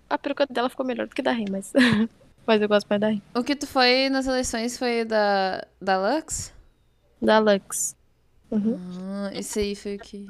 a 0.08 0.18
peruca 0.20 0.46
dela 0.46 0.70
ficou 0.70 0.86
melhor 0.86 1.08
do 1.08 1.16
que 1.16 1.24
da 1.24 1.32
Han, 1.32 1.46
mas, 1.50 1.74
mas 2.46 2.62
eu 2.62 2.68
gosto 2.68 2.88
mais 2.88 3.02
da 3.02 3.08
Han. 3.10 3.22
O 3.36 3.44
que 3.44 3.56
tu 3.56 3.68
foi 3.68 4.10
nas 4.10 4.28
eleições 4.28 4.78
foi 4.78 5.06
da, 5.06 5.66
da 5.80 5.98
Lux? 5.98 6.54
Da 7.22 7.39
Lux. 7.39 7.96
Uhum. 8.52 8.78
Ah, 9.00 9.32
esse 9.34 9.60
aí 9.60 9.76
foi 9.76 9.96
o 9.96 10.00
que. 10.00 10.26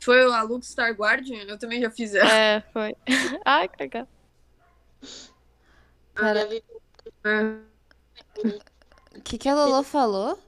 Foi 0.00 0.22
a 0.22 0.42
Lux 0.42 0.68
Star 0.68 0.92
Guardian? 0.92 1.44
Eu 1.44 1.58
também 1.58 1.80
já 1.80 1.90
fiz 1.90 2.14
ela. 2.14 2.30
É, 2.30 2.60
foi. 2.72 2.94
Ai, 3.44 3.68
que 3.68 3.82
legal. 3.82 4.08
Cara, 6.14 6.48
o 9.16 9.22
que, 9.22 9.38
que 9.38 9.48
a 9.48 9.54
Lolo 9.54 9.82
falou? 9.82 10.38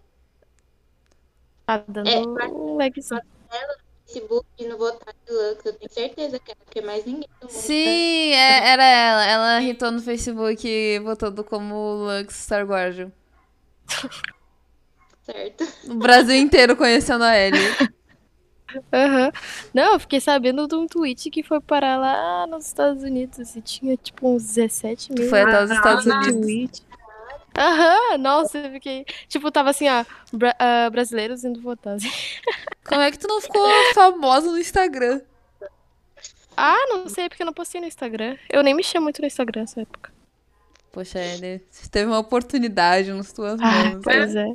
Tá 1.64 1.78
dando 1.88 2.08
É, 2.08 2.18
um 2.18 2.76
lagzinho. 2.76 3.20
Facebook 4.06 4.46
no 4.68 4.78
votar 4.78 5.14
de 5.26 5.32
Lux, 5.32 5.64
eu 5.66 5.72
tenho 5.72 5.92
certeza 5.92 6.38
que 6.38 6.52
é 6.52 6.54
porque 6.54 6.80
mais 6.80 7.04
ninguém 7.04 7.28
no 7.42 7.48
mundo 7.48 7.50
Sim, 7.58 8.32
é- 8.32 8.68
era 8.68 8.84
ela. 8.84 9.26
Ela 9.26 9.62
hitou 9.62 9.90
no 9.90 10.00
Facebook 10.00 10.98
votando 11.00 11.42
como 11.44 12.06
Lux 12.06 12.34
Star 12.34 12.64
Guardian. 12.64 13.10
certo. 15.22 15.66
O 15.88 15.94
Brasil 15.96 16.36
inteiro 16.36 16.76
conhecendo 16.76 17.24
a 17.24 17.36
Ellie. 17.36 17.60
Aham. 18.92 19.32
Não, 19.72 19.94
eu 19.94 20.00
fiquei 20.00 20.20
sabendo 20.20 20.66
de 20.66 20.74
um 20.74 20.86
tweet 20.86 21.30
que 21.30 21.42
foi 21.42 21.60
parar 21.60 21.96
lá 21.96 22.46
nos 22.46 22.66
Estados 22.66 23.02
Unidos 23.02 23.54
e 23.56 23.62
tinha 23.62 23.96
tipo 23.96 24.28
uns 24.28 24.44
17 24.44 25.12
mil 25.12 25.28
Foi 25.28 25.40
até 25.40 25.64
os 25.64 25.70
Estados 25.70 26.06
Unidos. 26.06 26.84
Aham, 27.58 28.18
nossa, 28.18 28.58
eu 28.58 28.70
fiquei. 28.72 29.04
Tipo, 29.28 29.50
tava 29.50 29.70
assim, 29.70 29.88
ó, 29.88 30.04
bra- 30.32 30.54
ah, 30.58 30.90
brasileiros 30.90 31.44
indo 31.44 31.60
votar. 31.60 31.94
assim. 31.94 32.10
Como 32.86 33.00
é 33.00 33.10
que 33.10 33.18
tu 33.18 33.26
não 33.26 33.40
ficou 33.40 33.66
famosa 33.94 34.50
no 34.50 34.58
Instagram? 34.58 35.20
Ah, 36.56 36.86
não 36.88 37.08
sei, 37.08 37.28
porque 37.28 37.42
eu 37.42 37.46
não 37.46 37.52
postei 37.52 37.80
no 37.80 37.86
Instagram. 37.86 38.36
Eu 38.50 38.62
nem 38.62 38.74
mexia 38.74 39.00
muito 39.00 39.20
no 39.20 39.26
Instagram 39.26 39.62
nessa 39.62 39.80
época. 39.80 40.12
Poxa, 40.92 41.18
ele 41.18 41.62
você 41.70 41.88
teve 41.90 42.06
uma 42.06 42.18
oportunidade 42.18 43.12
nas 43.12 43.30
tuas 43.32 43.60
Ah, 43.60 43.84
mãos. 43.84 44.00
pois 44.02 44.34
é. 44.34 44.46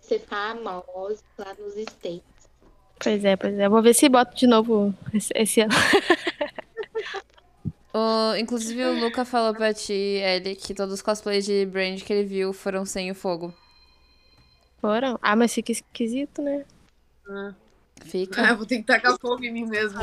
Ser 0.00 0.20
famoso 0.20 1.22
lá 1.36 1.52
nos 1.58 1.76
States. 1.76 2.22
Pois 3.00 3.24
é, 3.24 3.36
pois 3.36 3.58
é. 3.58 3.68
Vou 3.68 3.82
ver 3.82 3.94
se 3.94 4.08
boto 4.08 4.36
de 4.36 4.46
novo 4.46 4.94
esse, 5.12 5.32
esse 5.34 5.60
ano. 5.62 5.74
O- 7.98 8.36
inclusive, 8.36 8.84
o 8.84 9.00
Luca 9.00 9.24
falou 9.24 9.54
pra 9.54 9.72
ti, 9.74 9.92
Ellie, 9.92 10.54
que 10.56 10.74
todos 10.74 10.94
os 10.94 11.02
cosplays 11.02 11.44
de 11.44 11.66
Brand 11.66 12.00
que 12.00 12.12
ele 12.12 12.26
viu 12.28 12.52
foram 12.52 12.84
sem 12.84 13.10
o 13.10 13.14
fogo. 13.14 13.52
Foram? 14.80 15.18
Ah, 15.22 15.34
mas 15.34 15.52
fica 15.52 15.72
esquisito, 15.72 16.40
né? 16.42 16.64
Fica. 18.04 18.42
Ah, 18.42 18.50
eu 18.50 18.56
vou 18.56 18.66
ter 18.66 18.76
que 18.78 18.84
tacar 18.84 19.18
fogo 19.20 19.42
em 19.44 19.52
mim 19.52 19.66
mesmo. 19.66 19.98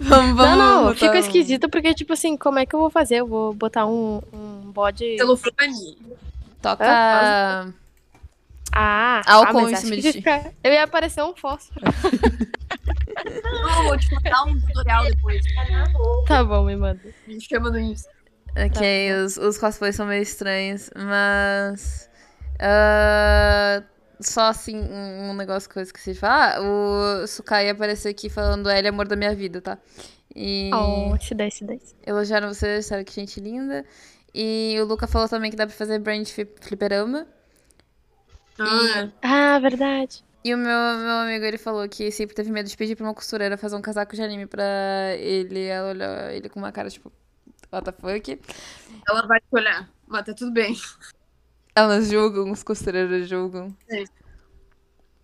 vamos. 0.00 0.36
não, 0.36 0.56
não, 0.56 0.82
botar 0.84 0.94
fica 1.06 1.18
esquisito 1.18 1.68
porque, 1.68 1.94
tipo 1.94 2.12
assim, 2.12 2.36
como 2.36 2.58
é 2.58 2.66
que 2.66 2.74
eu 2.74 2.80
vou 2.80 2.90
fazer? 2.90 3.16
Eu 3.16 3.26
vou 3.26 3.52
botar 3.52 3.86
um, 3.86 4.20
um 4.32 4.72
bode. 4.72 5.16
Celofane. 5.18 5.98
Toca. 6.62 6.84
Ah, 6.88 7.68
Álcool 8.72 9.66
ah, 9.66 9.70
em 9.72 9.76
cima 9.76 9.96
de 9.96 10.02
ti. 10.02 10.12
ficar- 10.14 10.50
Eu 10.62 10.72
ia 10.72 10.82
aparecer 10.84 11.22
um 11.22 11.34
fósforo. 11.36 11.80
Não, 13.52 13.84
vou 13.84 13.96
te 13.98 14.12
mandar 14.14 14.44
um 14.44 14.60
tutorial 14.60 15.04
depois. 15.04 15.44
Tá 16.26 16.42
bom, 16.44 16.64
me 16.64 16.76
manda. 16.76 17.00
Me 17.26 17.40
chama 17.40 17.70
no 17.70 17.78
Insta. 17.78 18.10
Ok, 18.56 19.12
os, 19.24 19.36
os 19.36 19.58
cosplays 19.58 19.96
são 19.96 20.06
meio 20.06 20.22
estranhos, 20.22 20.90
mas. 20.94 22.08
ah, 22.60 23.82
só 24.20 24.42
assim, 24.48 24.76
um, 24.78 25.30
um 25.30 25.34
negócio 25.34 25.68
que 25.68 25.78
eu 25.78 25.82
esqueci 25.82 26.12
de 26.14 26.18
falar. 26.18 26.60
O 26.60 27.26
Sukai 27.26 27.68
apareceu 27.68 28.10
aqui 28.10 28.28
falando 28.28 28.70
Ellie, 28.70 28.88
amor 28.88 29.06
da 29.08 29.16
minha 29.16 29.34
vida, 29.34 29.60
tá? 29.60 29.78
E 30.34 30.70
Oh, 30.74 31.16
se 31.20 31.34
dá, 31.34 31.48
se 31.50 31.64
dá. 31.64 31.74
elogiaram 32.06 32.52
você, 32.52 32.78
disseram 32.78 33.04
que 33.04 33.12
gente 33.14 33.40
linda. 33.40 33.84
E 34.34 34.76
o 34.80 34.84
Luca 34.84 35.06
falou 35.06 35.28
também 35.28 35.50
que 35.50 35.56
dá 35.56 35.66
pra 35.66 35.74
fazer 35.74 35.98
brand 36.00 36.26
fliperama. 36.60 37.26
Ah, 38.58 39.08
Ah, 39.22 39.58
verdade. 39.58 40.24
E 40.44 40.52
o 40.54 40.58
meu, 40.58 40.66
meu 40.68 41.16
amigo, 41.22 41.44
ele 41.44 41.56
falou 41.58 41.88
que 41.88 42.10
sempre 42.10 42.34
teve 42.36 42.50
medo 42.52 42.68
de 42.68 42.76
pedir 42.76 42.94
pra 42.96 43.06
uma 43.06 43.14
costureira 43.14 43.56
fazer 43.56 43.76
um 43.76 43.80
casaco 43.82 44.14
de 44.14 44.22
anime 44.22 44.46
pra 44.46 44.62
ele. 45.18 45.64
Ela 45.64 45.88
olhou 45.90 46.30
ele 46.30 46.48
com 46.50 46.58
uma 46.60 46.70
cara, 46.70 46.90
tipo, 46.90 47.10
what 47.72 47.84
the 47.84 47.92
fuck? 47.92 48.38
ela 49.08 49.26
vai 49.26 49.40
te 49.40 49.46
olhar. 49.52 49.88
Mas 50.06 50.26
tá 50.26 50.34
tudo 50.34 50.52
bem. 50.52 50.76
Elas 51.74 52.08
julgam, 52.10 52.50
os 52.52 52.62
costureiros 52.62 53.26
julgam. 53.28 53.74
Sim. 53.90 54.04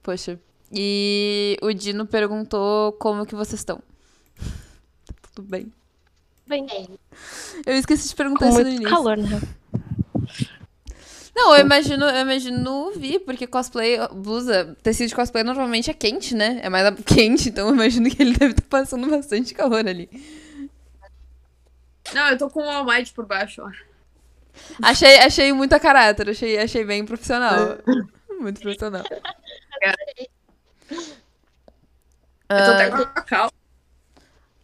Poxa. 0.03 0.41
E 0.73 1.57
o 1.63 1.73
Dino 1.73 2.07
perguntou 2.07 2.93
como 2.95 3.27
que 3.27 3.35
vocês 3.35 3.61
estão. 3.61 3.83
Tá 5.23 5.29
tudo 5.35 5.49
bem. 5.49 5.73
Bem, 6.47 6.67
Eu 7.67 7.75
esqueci 7.77 8.09
de 8.09 8.17
perguntar 8.17 8.47
com 8.47 8.53
isso 8.53 8.63
no 8.63 8.69
início. 8.69 8.89
calor, 8.89 9.17
né? 9.17 9.41
Não, 11.35 11.55
eu 11.55 11.61
imagino, 11.61 12.05
eu 12.05 12.21
imagino 12.23 12.91
vir, 12.93 13.21
porque 13.21 13.47
cosplay, 13.47 13.97
blusa, 14.13 14.77
tecido 14.83 15.09
de 15.09 15.15
cosplay 15.15 15.45
normalmente 15.45 15.91
é 15.91 15.95
quente, 15.95 16.35
né? 16.35 16.59
É 16.63 16.69
mais 16.69 16.93
quente, 17.07 17.49
então 17.51 17.69
eu 17.69 17.75
imagino 17.75 18.11
que 18.11 18.21
ele 18.21 18.37
deve 18.37 18.53
estar 18.53 18.67
passando 18.69 19.09
bastante 19.09 19.55
calor 19.55 19.87
ali. 19.87 20.09
Não, 22.13 22.29
eu 22.29 22.37
tô 22.39 22.51
com 22.51 22.61
o 22.65 22.69
All 22.69 22.85
Might 22.85 23.13
por 23.13 23.25
baixo, 23.27 23.63
ó. 23.63 23.71
Achei, 24.83 25.19
achei 25.19 25.53
muito 25.53 25.73
a 25.75 25.81
caráter, 25.81 26.29
achei, 26.31 26.59
achei 26.59 26.85
bem 26.85 27.05
profissional. 27.05 27.79
Muito 28.41 28.59
profissional. 28.61 29.05
Eu 29.11 29.21
tô 32.49 32.49
Ah, 32.49 32.75
até 32.75 32.91
com 32.91 32.97
a 32.97 33.07
calça. 33.07 33.53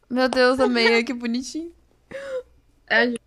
meu 0.08 0.28
Deus, 0.30 0.58
amei, 0.58 1.04
que 1.04 1.12
bonitinho. 1.12 1.70
É, 2.88 3.04
Esses- 3.04 3.18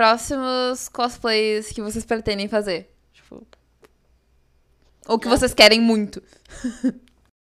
Próximos 0.00 0.88
cosplays 0.88 1.72
que 1.72 1.82
vocês 1.82 2.06
pretendem 2.06 2.48
fazer? 2.48 2.90
Tipo, 3.12 3.46
ou 5.06 5.18
que 5.18 5.28
vocês 5.28 5.52
querem 5.52 5.78
muito. 5.78 6.22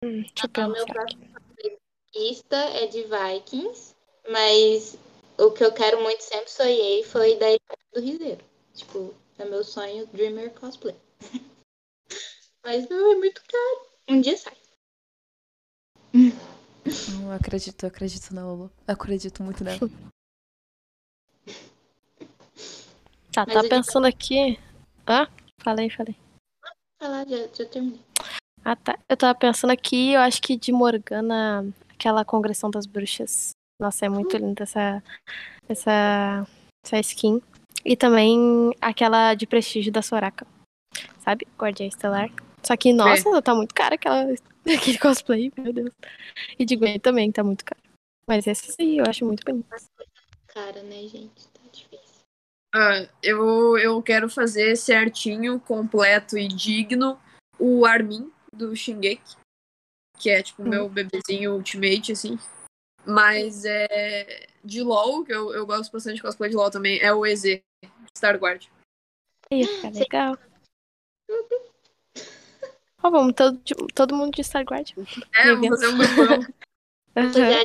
Deixa 0.00 0.44
eu 0.44 0.44
Então, 0.44 0.68
meu 0.70 0.86
pensar. 0.86 0.92
próximo 0.94 1.24
lista 2.14 2.56
é 2.56 2.86
de 2.86 3.02
Vikings, 3.02 3.96
mas 4.30 4.96
o 5.36 5.50
que 5.50 5.64
eu 5.64 5.72
quero 5.72 6.00
muito 6.00 6.22
sempre 6.22 6.48
sonhei 6.48 7.02
foi 7.02 7.36
da 7.40 7.46
do 7.92 8.00
Riseiro. 8.00 8.44
Tipo, 8.72 9.12
é 9.36 9.44
meu 9.44 9.64
sonho 9.64 10.06
Dreamer 10.12 10.52
cosplay. 10.52 10.94
mas 12.62 12.88
não 12.88 13.14
é 13.14 13.16
muito 13.16 13.42
caro. 13.48 13.88
Um 14.08 14.20
dia 14.20 14.36
sai. 14.36 14.56
Eu 17.20 17.32
acredito, 17.32 17.82
eu 17.82 17.88
acredito 17.88 18.32
na 18.32 18.46
Lolo. 18.46 18.70
Eu 18.86 18.94
acredito 18.94 19.42
muito 19.42 19.64
nela. 19.64 19.90
Tá, 23.34 23.44
Mas 23.48 23.54
tá 23.54 23.68
pensando 23.68 24.06
aqui. 24.06 24.56
Ah, 25.04 25.26
falei, 25.58 25.90
falei. 25.90 26.14
Ah, 27.00 27.24
já, 27.28 27.48
já 27.52 27.68
terminei. 27.68 28.00
Ah, 28.64 28.76
tá. 28.76 28.96
Eu 29.08 29.16
tava 29.16 29.36
pensando 29.36 29.72
aqui, 29.72 30.12
eu 30.12 30.20
acho 30.20 30.40
que 30.40 30.56
de 30.56 30.70
Morgana, 30.70 31.66
aquela 31.90 32.24
congressão 32.24 32.70
das 32.70 32.86
bruxas. 32.86 33.50
Nossa, 33.80 34.06
é 34.06 34.08
muito 34.08 34.36
linda 34.36 34.62
essa, 34.62 35.02
essa, 35.68 36.46
essa 36.86 37.00
skin. 37.00 37.42
E 37.84 37.96
também 37.96 38.72
aquela 38.80 39.34
de 39.34 39.48
prestígio 39.48 39.90
da 39.90 40.00
Soraka. 40.00 40.46
Sabe? 41.18 41.44
Guardiã 41.58 41.88
Estelar. 41.88 42.30
Só 42.62 42.76
que, 42.76 42.92
nossa, 42.92 43.42
tá 43.42 43.52
muito 43.52 43.74
cara 43.74 43.96
aquela, 43.96 44.32
aquele 44.64 44.98
cosplay, 44.98 45.52
meu 45.58 45.72
Deus. 45.72 45.92
E 46.56 46.64
de 46.64 46.76
Gwen 46.76 47.00
também, 47.00 47.32
tá 47.32 47.42
muito 47.42 47.64
caro. 47.64 47.82
Mas 48.28 48.46
essa 48.46 48.72
aí 48.80 48.98
eu 48.98 49.04
acho 49.08 49.26
muito 49.26 49.44
bonita. 49.44 49.76
Cara, 50.46 50.84
né, 50.84 51.02
gente? 51.08 51.53
Ah, 52.76 53.08
eu, 53.22 53.78
eu 53.78 54.02
quero 54.02 54.28
fazer 54.28 54.74
certinho, 54.74 55.60
completo 55.60 56.36
e 56.36 56.48
digno 56.48 57.16
o 57.56 57.86
Armin 57.86 58.32
do 58.52 58.74
Shingeki, 58.74 59.36
que 60.18 60.28
é 60.28 60.42
tipo 60.42 60.64
o 60.64 60.68
meu 60.68 60.88
bebezinho 60.88 61.54
ultimate, 61.54 62.10
assim. 62.10 62.36
Mas 63.06 63.64
é 63.64 64.48
de 64.64 64.82
LoL, 64.82 65.24
que 65.24 65.32
eu, 65.32 65.54
eu 65.54 65.64
gosto 65.64 65.92
bastante 65.92 66.16
de 66.16 66.22
cosplay 66.22 66.50
de 66.50 66.56
LoL 66.56 66.68
também, 66.68 66.98
é 67.00 67.14
o 67.14 67.24
EZ, 67.24 67.62
Star 68.18 68.36
Guard. 68.36 68.66
Ia 69.52 69.68
ficar 69.68 69.92
legal. 69.92 70.36
Ó, 73.04 73.10
vamos 73.10 73.34
todo, 73.34 73.62
todo 73.94 74.16
mundo 74.16 74.34
de 74.34 74.42
Star 74.42 74.64
Guard. 74.64 74.90
É, 75.32 75.54
vamos 75.54 75.68
fazer 75.68 75.86
um 75.88 75.98
grupão. 75.98 76.40
Já 77.34 77.64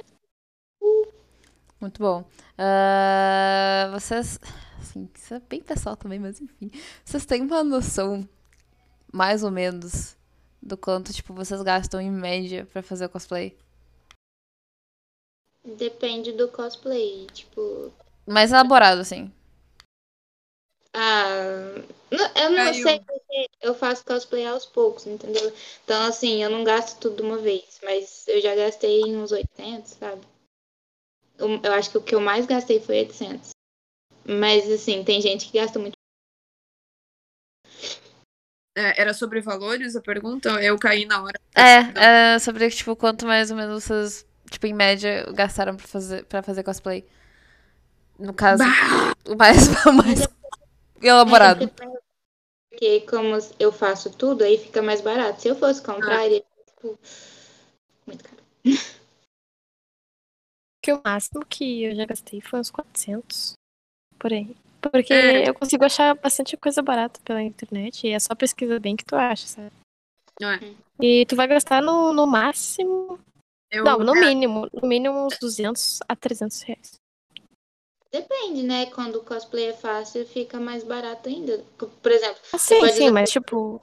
Muito 1.82 2.00
bom. 2.00 2.30
Ah, 2.58 3.90
vocês. 3.92 4.38
Assim, 4.80 5.10
isso 5.14 5.34
é 5.34 5.40
bem 5.40 5.62
pessoal 5.62 5.96
também, 5.96 6.20
mas 6.20 6.40
enfim. 6.42 6.72
Vocês 7.04 7.26
têm 7.26 7.42
uma 7.42 7.64
noção, 7.64 8.28
mais 9.12 9.44
ou 9.44 9.52
menos, 9.52 10.16
do 10.62 10.78
quanto, 10.78 11.14
tipo, 11.14 11.34
vocês 11.34 11.62
gastam 11.62 12.00
em 12.00 12.12
média 12.12 12.66
pra 12.72 12.82
fazer 12.82 13.06
o 13.06 13.10
cosplay? 13.10 13.58
Depende 15.64 16.32
do 16.32 16.48
cosplay. 16.48 17.28
Tipo, 17.34 17.92
Mais 18.26 18.52
elaborado, 18.52 19.02
assim. 19.02 19.32
Ah, 20.94 21.76
não- 22.12 22.44
eu 22.44 22.50
não 22.50 22.56
Caiu. 22.66 22.84
sei 22.84 23.00
porque 23.02 23.48
eu 23.62 23.76
faço 23.76 24.04
cosplay 24.06 24.46
aos 24.48 24.66
poucos, 24.66 25.06
entendeu? 25.06 25.54
Então, 25.84 26.02
assim, 26.04 26.44
eu 26.44 26.50
não 26.50 26.64
gasto 26.64 27.00
tudo 27.00 27.18
de 27.18 27.22
uma 27.22 27.38
vez, 27.38 27.80
mas 27.84 28.28
eu 28.28 28.42
já 28.42 28.56
gastei 28.56 29.04
uns 29.16 29.32
800, 29.32 29.92
sabe? 29.92 30.22
Eu, 31.38 31.48
eu 31.64 31.74
acho 31.74 31.92
que 31.92 31.98
o 31.98 32.04
que 32.04 32.16
eu 32.16 32.20
mais 32.20 32.46
gastei 32.46 32.80
foi 32.82 33.00
800. 33.00 33.52
Mas, 34.30 34.70
assim, 34.70 35.04
tem 35.04 35.20
gente 35.20 35.48
que 35.48 35.58
gasta 35.58 35.80
muito. 35.80 35.98
É, 38.78 39.02
era 39.02 39.12
sobre 39.12 39.42
valores 39.42 39.96
a 39.96 40.02
pergunta? 40.02 40.64
Eu 40.64 40.78
caí 40.78 41.04
na 41.04 41.24
hora. 41.24 41.40
É, 41.56 42.36
é 42.36 42.40
sobre, 42.40 42.70
tipo, 42.70 42.96
quanto 42.96 43.26
mais 43.26 43.50
ou 43.50 43.58
menos 43.58 43.84
vocês, 43.84 44.28
tipo, 44.52 44.68
em 44.68 44.74
média, 44.74 45.26
gastaram 45.34 45.76
pra 45.76 45.88
fazer, 45.88 46.26
pra 46.26 46.44
fazer 46.44 46.62
cosplay. 46.62 47.04
No 48.20 48.32
caso, 48.32 48.64
o 49.28 49.36
mais, 49.36 49.58
o 49.88 49.94
mais 49.94 50.28
elaborado. 51.02 51.68
Porque 52.70 53.02
como 53.02 53.36
eu 53.60 53.72
faço 53.72 54.16
tudo, 54.16 54.44
aí 54.44 54.60
fica 54.60 54.84
mais 54.84 55.02
barato. 55.02 55.42
Se 55.42 55.48
eu 55.48 55.56
fosse 55.56 55.82
comprar, 55.82 56.28
iria, 56.28 56.44
tipo, 56.68 57.00
muito 58.06 58.24
caro. 58.24 58.44
que 60.84 60.94
o 60.94 61.02
máximo 61.04 61.44
que 61.48 61.84
eu 61.84 61.96
já 61.96 62.06
gastei 62.06 62.40
foi 62.42 62.60
uns 62.60 62.70
400 62.70 63.59
por 64.20 64.32
aí. 64.34 64.56
Porque 64.82 65.14
É. 65.14 65.50
eu 65.50 65.54
consigo 65.54 65.84
achar 65.84 66.14
bastante 66.16 66.56
coisa 66.56 66.82
barata 66.82 67.20
pela 67.26 67.42
internet 67.42 68.06
e 68.08 68.12
é 68.12 68.20
só 68.20 68.34
pesquisa 68.36 68.80
bem 68.80 68.96
que 68.96 69.04
tu 69.04 69.16
acha, 69.16 69.48
sabe? 69.48 69.72
Não 70.40 70.50
é? 70.52 70.60
E 71.02 71.26
tu 71.26 71.36
vai 71.36 71.48
gastar 71.48 71.82
no, 71.82 72.14
no 72.14 72.26
máximo. 72.28 73.20
Eu, 73.72 73.84
Não, 73.84 74.00
no 74.00 74.16
é, 74.16 74.20
mínimo. 74.22 74.68
No 74.74 74.88
mínimo 74.88 75.26
uns 75.26 75.38
200 75.38 76.00
a 76.08 76.16
300 76.16 76.62
reais. 76.62 76.94
Depende, 78.12 78.64
né? 78.64 78.88
Quando 78.88 79.18
o 79.18 79.24
cosplay 79.24 79.66
é 79.68 79.74
fácil, 79.74 80.26
fica 80.26 80.60
mais 80.60 80.84
barato 80.84 81.30
ainda. 81.30 81.64
Por 81.78 82.12
exemplo, 82.12 82.38
Ah, 82.54 82.58
sim, 82.58 82.80
pode 82.80 82.94
sim, 82.94 83.04
usar- 83.04 83.12
mas 83.14 83.30
tipo. 83.30 83.82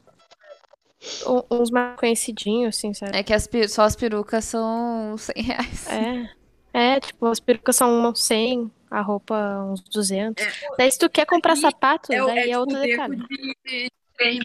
Uns 1.51 1.71
mais 1.71 1.97
conhecidinhos, 2.01 2.77
assim, 2.77 2.93
sabe? 2.95 3.17
É 3.17 3.23
que 3.23 3.33
as, 3.33 3.49
só 3.69 3.83
as 3.83 3.95
perucas 3.95 4.45
são 4.47 5.15
100 5.19 5.43
reais. 5.43 5.87
É. 5.89 6.37
É, 6.73 7.01
tipo, 7.01 7.27
as 7.27 7.39
perucas 7.39 7.77
são 7.77 8.09
uns 8.09 8.23
100, 8.25 8.71
a 8.91 9.01
roupa 9.01 9.35
uns 9.65 9.81
200. 9.83 10.45
Daí 10.79 10.91
se 10.91 10.99
tu 10.99 11.09
quer 11.11 11.27
comprar 11.27 11.55
Aí 11.55 11.61
sapato, 11.61 12.13
É, 12.13 12.25
daí 12.25 12.39
é 12.39 12.41
é, 12.43 12.47
tipo 12.47 12.59
outro 12.61 12.81
detalhe. 12.81 13.17
de, 13.17 13.57
de 13.65 13.91
treino. 14.17 14.45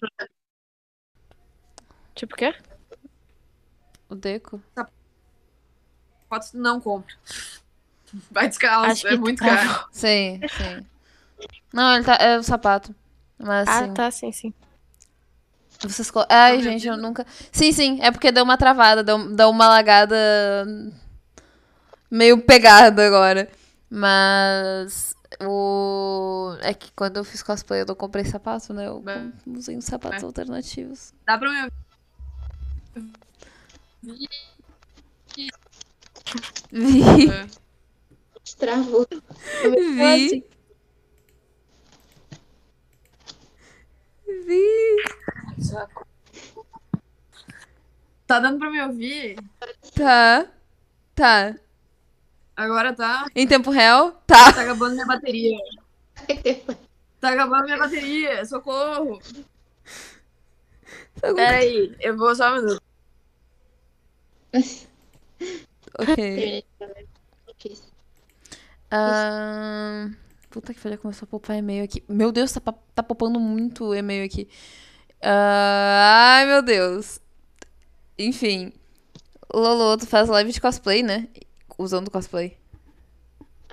Tipo 2.15 2.33
o 2.33 2.37
quê? 2.37 2.53
O 4.09 4.15
deco. 4.15 4.61
Fotos 6.29 6.53
não 6.53 6.79
compro. 6.79 7.15
Vai 8.31 8.47
descalço, 8.49 8.87
Acho 8.87 9.07
é 9.07 9.15
muito 9.15 9.39
tá. 9.39 9.45
caro. 9.45 9.85
Sim, 9.91 10.41
sim. 10.57 10.85
Não, 11.73 11.95
ele 11.95 12.03
tá. 12.03 12.15
É 12.15 12.37
o 12.37 12.43
sapato. 12.43 12.93
Mas 13.39 13.69
Ah, 13.69 13.83
sim. 13.83 13.93
tá, 13.93 14.11
sim, 14.11 14.31
sim. 14.31 14.53
Vocês 15.81 16.11
Ai, 16.29 16.57
Tô 16.57 16.63
gente, 16.63 16.87
eu 16.87 16.95
nunca. 16.95 17.25
Sim, 17.51 17.71
sim, 17.71 17.99
é 18.01 18.11
porque 18.11 18.31
deu 18.31 18.43
uma 18.43 18.57
travada, 18.57 19.03
deu, 19.03 19.35
deu 19.35 19.49
uma 19.49 19.67
lagada 19.67 20.15
meio 22.09 22.41
pegada 22.41 23.05
agora. 23.05 23.47
Mas 23.93 25.17
o. 25.41 26.55
É 26.61 26.73
que 26.73 26.93
quando 26.93 27.17
eu 27.17 27.25
fiz 27.25 27.43
cosplay 27.43 27.81
eu 27.81 27.85
não 27.85 27.93
comprei 27.93 28.23
sapato, 28.23 28.73
né? 28.73 28.87
Eu 28.87 29.01
Né. 29.01 29.33
usei 29.45 29.75
uns 29.75 29.83
sapatos 29.83 30.23
É. 30.23 30.25
alternativos. 30.25 31.13
Dá 31.27 31.37
pra 31.37 31.49
me 31.51 31.69
Vi. 36.71 37.29
É. 37.29 37.47
Travou. 38.57 39.05
Vi. 39.61 40.45
Vi. 44.25 45.03
Tá 48.25 48.39
dando 48.39 48.57
pra 48.57 48.69
me 48.71 48.81
ouvir? 48.83 49.35
Tá. 49.93 50.47
Tá. 51.13 51.55
Agora 52.55 52.93
tá. 52.93 53.25
Em 53.35 53.47
tempo 53.47 53.71
real? 53.71 54.11
Tá. 54.27 54.53
Tá 54.53 54.61
acabando 54.61 54.93
minha 54.93 55.05
bateria. 55.05 55.57
Tá 57.19 57.29
acabando 57.29 57.65
minha 57.65 57.77
bateria. 57.77 58.45
Socorro. 58.45 59.19
Pera 61.21 61.57
aí, 61.57 61.95
eu 61.99 62.17
vou 62.17 62.35
só 62.35 62.51
um 62.51 62.55
minuto. 62.55 62.81
Ok. 65.99 66.65
Ahn, 68.91 70.13
Puta 70.49 70.73
que 70.73 70.81
pariu, 70.81 70.97
começou 70.97 71.25
a 71.25 71.29
popar 71.29 71.57
e-mail 71.57 71.85
aqui. 71.85 72.03
Meu 72.09 72.29
Deus, 72.29 72.51
tá, 72.51 72.59
tá 72.93 73.01
popando 73.01 73.39
muito 73.39 73.95
e-mail 73.95 74.25
aqui. 74.25 74.49
Ah, 75.21 76.35
Ai, 76.39 76.45
meu 76.45 76.61
Deus. 76.61 77.21
Enfim. 78.17 78.73
Lolo, 79.53 79.97
tu 79.97 80.07
faz 80.07 80.27
live 80.29 80.51
de 80.51 80.59
cosplay, 80.59 81.03
né? 81.03 81.29
Usando 81.81 82.11
cosplay. 82.11 82.57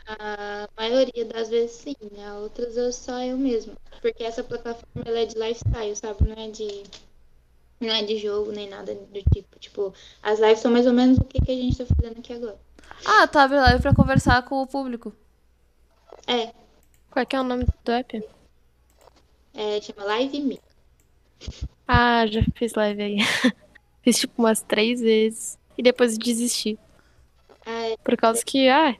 A 0.07 0.69
maioria 0.77 1.25
das 1.27 1.49
vezes 1.51 1.77
sim, 1.77 1.97
né? 2.13 2.33
Outras 2.35 2.77
eu 2.77 2.93
só 2.93 3.21
eu 3.21 3.37
mesma. 3.37 3.75
Porque 4.01 4.25
essa 4.25 4.43
plataforma 4.43 5.05
ela 5.05 5.19
é 5.21 5.27
de 5.27 5.39
lifestyle, 5.39 5.95
sabe? 5.97 6.25
Não 6.29 6.37
é 6.43 6.51
de. 6.51 6.85
Não 7.81 7.91
é 7.91 8.03
de 8.03 8.17
jogo 8.19 8.51
nem 8.53 8.69
nada 8.69 8.95
do 8.95 9.23
tipo. 9.33 9.59
Tipo, 9.59 9.95
as 10.23 10.39
lives 10.41 10.61
são 10.61 10.71
mais 10.73 10.87
ou 10.87 10.93
menos 10.93 11.19
o 11.19 11.25
que, 11.25 11.41
que 11.41 11.51
a 11.53 11.55
gente 11.55 11.77
tá 11.79 11.85
fazendo 11.87 12.19
aqui 12.19 12.33
agora. 12.33 12.59
Ah, 13.05 13.27
tu 13.29 13.39
abre 13.39 13.59
live 13.59 13.83
pra 13.83 13.95
conversar 13.95 14.43
com 14.45 14.63
o 14.63 14.67
público. 14.67 15.13
É, 16.27 16.53
Qual 17.11 17.23
é 17.23 17.27
que 17.27 17.37
é 17.37 17.41
o 17.41 17.45
nome 17.45 17.67
do 17.85 17.93
app? 17.93 18.23
é 19.55 19.81
chama 19.81 20.05
Live 20.05 20.41
Me. 20.41 20.59
Ah, 21.87 22.27
já 22.27 22.41
fiz 22.55 22.75
live 22.75 23.03
aí. 23.03 23.17
fiz 24.03 24.19
tipo 24.19 24.35
umas 24.43 24.63
três 24.63 25.01
vezes. 25.01 25.59
E 25.77 25.83
depois 25.83 26.19
desisti. 26.19 26.79
Ah, 27.71 27.95
Por 28.03 28.17
causa 28.17 28.43
que, 28.43 28.67
ah, 28.69 28.97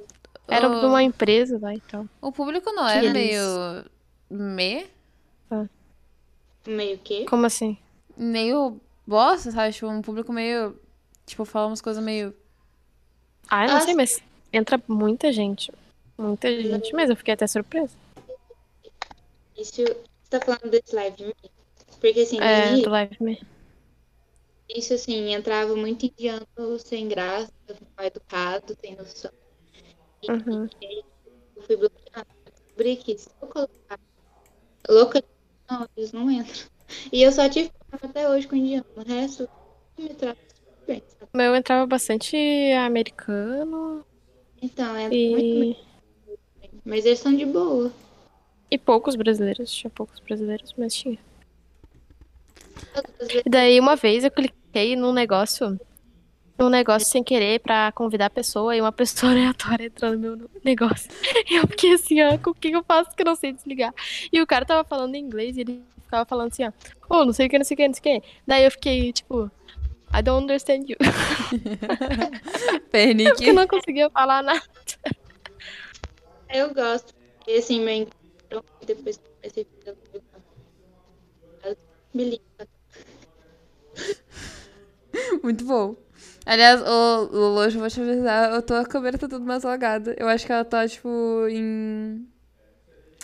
era 0.47 0.69
Oh. 0.69 0.81
de 0.81 0.87
uma 0.87 1.03
empresa 1.03 1.59
lá 1.61 1.75
e 1.75 1.81
tal. 1.81 2.07
O 2.21 2.31
público 2.31 2.71
não 2.73 2.87
é 2.87 3.01
Que 3.01 3.11
meio. 3.11 3.41
Me? 4.31 4.87
meio 6.67 6.99
que. 6.99 7.25
Como 7.25 7.47
assim? 7.47 7.79
Meio 8.17 8.79
bosta, 9.07 9.51
sabe? 9.51 9.73
Tipo, 9.73 9.87
um 9.89 10.03
público 10.03 10.33
meio. 10.33 10.79
Tipo, 11.25 11.45
fala 11.47 11.67
umas 11.69 11.81
coisas 11.81 12.03
meio. 12.05 12.35
Ah, 13.51 13.65
eu 13.65 13.71
não 13.71 13.77
Ah, 13.79 13.81
sei, 13.81 13.95
mas 13.95 14.23
entra 14.53 14.81
muita 14.87 15.33
gente. 15.33 15.73
Muita 16.19 16.49
gente, 16.63 16.93
mas 16.93 17.09
eu 17.09 17.17
fiquei 17.17 17.33
até 17.35 17.47
surpresa. 17.47 17.95
Isso. 19.57 19.73
Você 19.83 19.97
tá 20.29 20.41
falando 20.41 20.71
desse 20.71 20.95
Live 20.95 21.25
Me? 21.25 21.35
Porque 22.01 22.21
assim, 22.21 22.39
É, 22.41 22.77
do 22.77 22.91
live 22.91 23.17
me. 23.21 23.41
Isso 24.69 24.95
assim, 24.95 25.33
entrava 25.35 25.75
muito 25.77 26.07
indiano 26.07 26.47
sem 26.79 27.09
graça, 27.09 27.53
mal 27.97 28.07
educado, 28.07 28.75
sem 28.81 28.97
noção. 28.97 29.31
E 30.23 30.29
Uhum. 30.31 30.69
eu 31.57 31.63
fui 31.63 31.77
bloqueada. 31.77 32.27
Descobri 32.47 32.97
que 32.97 33.19
se 33.19 33.29
eu 33.41 33.49
colocar 33.49 33.99
louca, 34.89 35.23
não, 35.71 35.87
eles 35.97 36.13
não 36.13 36.31
entram. 36.31 36.69
E 37.13 37.23
eu 37.23 37.33
só 37.33 37.49
tive 37.49 37.71
até 38.03 38.29
hoje 38.29 38.49
com 38.49 38.57
indiano. 38.57 38.85
O 38.97 39.03
resto 39.03 39.49
me 39.99 40.09
trata 40.15 40.39
bem, 40.87 41.03
sabe? 41.19 41.31
O 41.33 41.37
meu 41.37 41.55
entrava 41.55 41.87
bastante 41.87 42.37
americano 42.73 44.05
Então, 44.63 44.97
é 44.97 45.09
muito 45.09 45.15
e, 45.15 45.61
bem. 45.61 45.77
Mas 46.85 47.05
eles 47.07 47.19
são 47.19 47.35
de 47.35 47.45
boa. 47.45 47.93
e 48.71 48.79
poucos 48.79 49.15
brasileiros. 49.17 49.71
Tinha 49.71 49.91
poucos 49.91 50.21
brasileiros, 50.21 50.73
mas 50.77 50.95
tinha. 50.95 51.19
E 53.45 53.49
daí 53.49 53.79
uma 53.81 53.97
vez 53.97 54.25
eu 54.25 54.31
cliquei 54.31 54.97
num 54.97 55.13
negócio, 55.13 55.79
num 56.59 56.69
negócio 56.69 57.09
sem 57.09 57.23
querer 57.23 57.61
pra 57.61 57.93
convidar 57.93 58.27
a 58.27 58.31
pessoa 58.31 58.77
e 58.77 58.81
uma 58.81 58.93
pessoa 58.93 59.33
aleatória 59.33 59.87
entrou 59.87 60.13
no 60.13 60.19
meu 60.19 60.51
negócio. 60.65 61.11
E 61.51 61.57
eu 61.57 61.67
fiquei 61.67 61.95
assim, 61.95 62.23
ó, 62.23 62.39
com 62.39 62.51
o 62.51 62.55
que 62.55 62.71
eu 62.71 62.85
faço 62.85 63.15
que 63.15 63.23
eu 63.23 63.27
não 63.27 63.37
sei 63.37 63.53
desligar? 63.53 63.93
E 64.33 64.41
o 64.41 64.47
cara 64.47 64.65
tava 64.65 64.85
falando 64.85 65.15
em 65.15 65.25
inglês 65.25 65.57
e 65.57 65.61
ele 65.61 65.83
ficava 66.05 66.25
falando 66.25 66.53
assim, 66.53 66.65
ó, 66.65 66.73
oh, 67.09 67.25
não 67.25 67.33
sei 67.33 67.47
o 67.47 67.51
que, 67.51 67.59
não 67.59 67.65
sei 67.65 67.75
o 67.75 67.77
que, 67.77 67.89
não 67.89 67.95
sei 67.95 68.17
o 68.17 68.21
que. 68.21 68.29
Daí 68.47 68.65
eu 68.65 68.71
fiquei, 68.71 69.13
tipo, 69.13 69.51
I 70.13 70.23
don't 70.23 70.45
understand 70.45 70.89
you. 70.89 70.97
Pernique. 72.91 73.31
Porque 73.31 73.51
eu 73.51 73.55
não 73.55 73.67
conseguia 73.67 74.09
falar 74.11 74.43
nada. 74.43 74.63
eu 76.49 76.73
gosto. 76.73 77.15
E 77.47 77.59
assim, 77.59 77.81
meu 77.81 77.95
inglês, 77.95 78.19
depois 78.87 79.21
comecei 79.41 79.67
a 79.87 80.08
liga. 82.25 82.69
Muito 85.43 85.65
bom. 85.65 85.97
Aliás, 86.47 86.81
ô 86.83 87.29
Lolo, 87.31 87.65
eu 87.65 87.71
vou 87.79 87.89
te 87.91 88.01
avisar, 88.01 88.53
eu 88.55 88.63
tô, 88.63 88.75
a 88.75 88.85
câmera 88.87 89.19
tá 89.19 89.29
tudo 89.29 89.45
mais 89.45 89.65
alagada. 89.65 90.15
Eu 90.19 90.29
acho 90.29 90.47
que 90.47 90.53
ela 90.53 90.65
tá, 90.65 90.87
tipo, 90.89 91.09
em. 91.49 92.27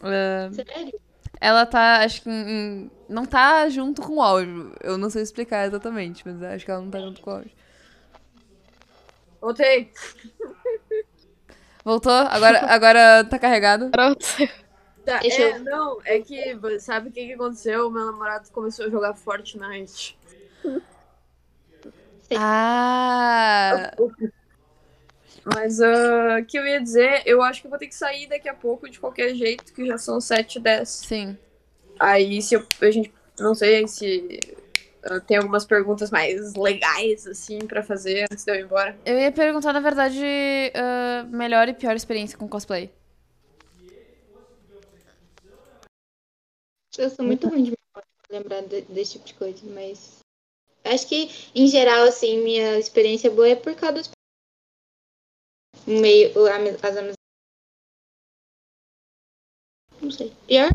ah, 0.02 0.50
Sério? 0.52 1.00
ela 1.40 1.66
tá, 1.66 2.00
acho 2.04 2.22
que 2.22 2.30
em, 2.30 2.84
em- 2.86 2.90
Não 3.08 3.26
tá 3.26 3.68
junto 3.68 4.02
com 4.02 4.16
o 4.16 4.22
áudio. 4.22 4.74
Eu 4.82 4.98
não 4.98 5.10
sei 5.10 5.22
explicar 5.22 5.66
exatamente, 5.66 6.22
mas 6.26 6.42
acho 6.42 6.64
que 6.64 6.70
ela 6.70 6.80
não 6.82 6.90
tá 6.90 7.00
junto 7.00 7.20
com 7.22 7.30
o 7.30 7.34
áudio. 7.34 7.50
Voltei. 9.40 9.92
Voltou? 11.84 12.12
Agora, 12.12 12.60
agora 12.66 13.24
tá 13.24 13.38
carregado? 13.38 13.90
Pronto. 13.90 14.26
Tá, 15.04 15.18
Deixa 15.18 15.42
é, 15.42 15.58
eu- 15.58 15.64
não, 15.64 16.00
é 16.04 16.18
que 16.20 16.58
sabe 16.80 17.08
o 17.08 17.12
que, 17.12 17.26
que 17.26 17.32
aconteceu? 17.34 17.90
Meu 17.90 18.06
namorado 18.06 18.48
começou 18.50 18.86
a 18.86 18.90
jogar 18.90 19.14
Fortnite. 19.14 20.16
Ah! 22.36 23.90
Mas 25.44 25.80
ah, 25.80 26.38
o 26.40 26.44
que 26.44 26.58
eu 26.58 26.66
ia 26.66 26.80
dizer, 26.80 27.22
eu 27.26 27.42
acho 27.42 27.60
que 27.60 27.66
eu 27.66 27.70
vou 27.70 27.78
ter 27.78 27.88
que 27.88 27.94
sair 27.94 28.26
daqui 28.26 28.48
a 28.48 28.54
pouco 28.54 28.88
de 28.88 28.98
qualquer 28.98 29.34
jeito, 29.34 29.72
que 29.74 29.86
já 29.86 29.98
são 29.98 30.20
7 30.20 30.56
e 30.56 30.60
10. 30.60 30.88
Sim. 30.88 31.36
Aí 32.00 32.40
se 32.40 32.54
eu, 32.54 32.64
a 32.80 32.90
gente. 32.90 33.12
Não 33.38 33.54
sei 33.54 33.86
se 33.88 34.38
ah, 35.04 35.20
tem 35.20 35.36
algumas 35.36 35.66
perguntas 35.66 36.10
mais 36.10 36.54
legais, 36.54 37.26
assim, 37.26 37.58
pra 37.58 37.82
fazer 37.82 38.26
antes 38.30 38.44
de 38.44 38.52
eu 38.52 38.56
ir 38.56 38.64
embora. 38.64 38.96
Eu 39.04 39.18
ia 39.18 39.30
perguntar, 39.32 39.72
na 39.72 39.80
verdade, 39.80 40.24
ah, 40.74 41.26
melhor 41.28 41.68
e 41.68 41.74
pior 41.74 41.94
experiência 41.94 42.38
com 42.38 42.48
cosplay. 42.48 42.90
Eu 46.98 47.10
sou 47.10 47.24
muito 47.24 47.48
ruim 47.48 47.64
de 47.64 47.72
memória 47.72 48.08
pra 48.22 48.38
lembrar 48.38 48.60
de- 48.62 48.82
desse 48.82 49.12
tipo 49.12 49.26
de 49.26 49.34
coisa, 49.34 49.66
mas. 49.66 50.20
Acho 50.84 51.08
que, 51.08 51.28
em 51.54 51.66
geral, 51.66 52.04
assim, 52.04 52.42
minha 52.42 52.78
experiência 52.78 53.30
boa 53.30 53.48
é 53.48 53.56
por 53.56 53.74
causa 53.74 53.94
dos. 53.96 54.10
Meio. 55.86 56.30
As 56.82 56.96
amizades. 56.96 57.14
Não 60.00 60.10
sei. 60.10 60.32
Pior? 60.46 60.70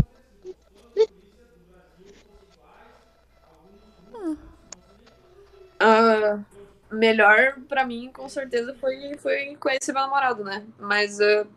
Ah, 5.80 6.44
melhor 6.92 7.60
pra 7.68 7.86
mim, 7.86 8.12
com 8.12 8.28
certeza, 8.28 8.74
foi, 8.76 9.18
foi 9.18 9.56
conhecer 9.56 9.94
meu 9.94 10.02
namorado, 10.02 10.44
né? 10.44 10.66
Mas 10.78 11.22
ah, 11.22 11.48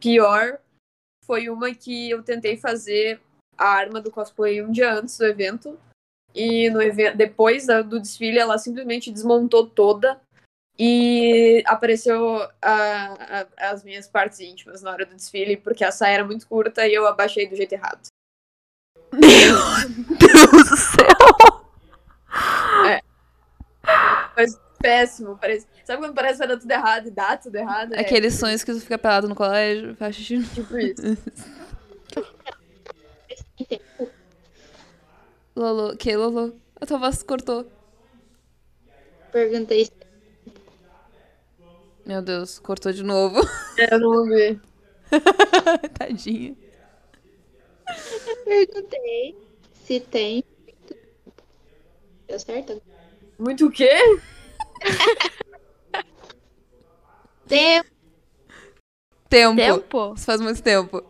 pior 0.00 0.60
foi 1.24 1.48
uma 1.48 1.74
que 1.74 2.10
eu 2.10 2.22
tentei 2.22 2.56
fazer 2.56 3.20
a 3.58 3.66
arma 3.66 4.00
do 4.00 4.10
cosplay 4.10 4.62
um 4.62 4.70
dia 4.70 4.92
antes 4.92 5.16
do 5.18 5.24
evento. 5.26 5.78
E 6.34 6.68
no 6.70 6.82
evento, 6.82 7.16
depois 7.16 7.66
da- 7.66 7.82
do 7.82 8.00
desfile, 8.00 8.38
ela 8.38 8.58
simplesmente 8.58 9.10
desmontou 9.12 9.66
toda 9.68 10.20
e 10.76 11.62
apareceu 11.66 12.38
a- 12.60 13.46
a- 13.60 13.70
as 13.70 13.84
minhas 13.84 14.08
partes 14.08 14.40
íntimas 14.40 14.82
na 14.82 14.90
hora 14.90 15.06
do 15.06 15.14
desfile, 15.14 15.56
porque 15.56 15.84
a 15.84 15.92
saia 15.92 16.14
era 16.14 16.24
muito 16.24 16.46
curta 16.48 16.86
e 16.88 16.94
eu 16.94 17.06
abaixei 17.06 17.48
do 17.48 17.54
jeito 17.54 17.72
errado. 17.72 18.00
Meu 19.12 19.56
Deus 20.18 20.68
do 20.70 20.76
céu! 20.76 21.64
Péssimo, 24.80 25.38
parece. 25.40 25.66
Sabe 25.84 26.02
quando 26.02 26.14
parece 26.14 26.34
que 26.34 26.38
vai 26.40 26.48
dar 26.48 26.60
tudo 26.60 26.70
errado 26.70 27.06
e 27.06 27.10
dá 27.10 27.36
tudo 27.38 27.56
errado? 27.56 27.94
É 27.94 28.00
Aqueles 28.00 28.34
sonhos 28.34 28.62
que 28.62 28.70
tu 28.70 28.80
fica 28.80 28.98
pelado 28.98 29.26
no 29.26 29.34
colégio, 29.34 29.94
faz 29.96 30.14
xixi. 30.14 30.42
tipo 30.54 30.76
isso. 30.76 31.00
Lolo, 35.54 35.96
que 35.96 36.16
Lolo? 36.16 36.60
A 36.80 36.86
tua 36.86 36.98
voz 36.98 37.22
cortou. 37.22 37.66
Perguntei 39.30 39.84
se 39.84 39.92
Meu 42.04 42.20
Deus, 42.20 42.58
cortou 42.58 42.92
de 42.92 43.02
novo. 43.02 43.40
É, 43.78 43.94
eu 43.94 43.98
não 44.00 44.08
ouvi. 44.08 44.60
Tadinha. 45.98 46.56
perguntei 48.44 49.36
se 49.84 50.00
tem. 50.00 50.44
Deu 52.26 52.38
certo? 52.38 52.82
Muito 53.38 53.66
o 53.66 53.70
quê? 53.70 53.90
Tempo. 57.46 57.90
Tempo. 59.28 59.56
Tempo? 59.56 60.14
Isso 60.16 60.24
faz 60.24 60.40
muito 60.40 60.62
tempo. 60.62 61.02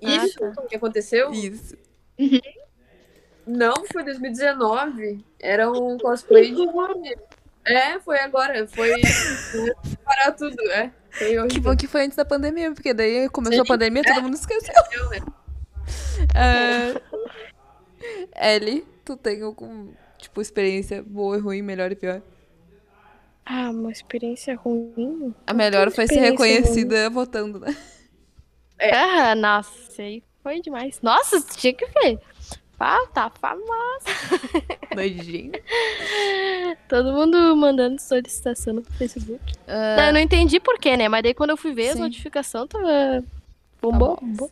Isso 0.00 0.38
que 0.68 0.76
aconteceu? 0.76 1.30
Isso. 1.32 1.76
Não, 3.46 3.74
foi 3.92 4.04
2019. 4.04 5.24
Era 5.38 5.70
um 5.70 5.98
cosplay 5.98 6.54
de. 6.54 6.62
É, 7.64 7.98
foi 8.00 8.20
agora. 8.20 8.66
Foi. 8.66 8.90
parar 10.04 10.32
tudo, 10.32 10.60
é. 10.70 10.92
Foi 11.10 11.48
Que 11.48 11.60
bom 11.60 11.76
que 11.76 11.86
foi 11.86 12.04
antes 12.04 12.16
da 12.16 12.24
pandemia, 12.24 12.72
porque 12.72 12.94
daí 12.94 13.28
começou 13.28 13.64
Sim. 13.64 13.72
a 13.72 13.74
pandemia 13.74 14.02
todo 14.02 14.22
mundo 14.22 14.34
esqueceu. 14.34 14.72
né? 15.10 15.20
É... 18.34 18.56
Ellie, 18.56 18.86
tu 19.04 19.16
tem 19.16 19.42
algum, 19.42 19.92
tipo, 20.18 20.40
experiência 20.40 21.02
boa 21.02 21.36
e 21.36 21.40
ruim, 21.40 21.62
melhor 21.62 21.90
e 21.90 21.96
pior? 21.96 22.22
Ah, 23.44 23.70
uma 23.70 23.90
experiência 23.90 24.54
ruim? 24.54 25.34
A 25.46 25.52
melhor 25.52 25.90
foi 25.90 26.06
ser 26.06 26.20
reconhecida 26.20 27.10
votando, 27.10 27.58
né? 27.58 27.76
É. 28.80 28.94
Ah, 28.94 29.34
nossa, 29.34 29.70
isso 29.90 30.00
aí 30.00 30.22
foi 30.42 30.60
demais. 30.60 31.00
Nossa, 31.02 31.40
tinha 31.56 31.72
que 31.74 31.86
ver. 31.86 32.18
Ah, 32.82 33.06
tá 33.12 33.30
famosa. 33.30 34.06
Doidinho. 34.96 35.52
Todo 36.88 37.12
mundo 37.12 37.54
mandando 37.56 38.00
solicitação 38.00 38.72
no 38.74 38.82
Facebook. 38.82 39.40
Ah, 39.68 40.06
Eu 40.08 40.12
não 40.14 40.20
entendi 40.20 40.58
porquê, 40.58 40.96
né? 40.96 41.08
Mas 41.08 41.22
daí 41.22 41.34
quando 41.34 41.50
eu 41.50 41.56
fui 41.58 41.74
ver 41.74 41.88
as 41.90 41.96
Sim. 41.96 42.00
notificações, 42.02 42.68
tava. 42.68 43.22
Bombou, 43.82 44.16
Tá 44.16 44.22
bom. 44.22 44.26
bombou. 44.28 44.50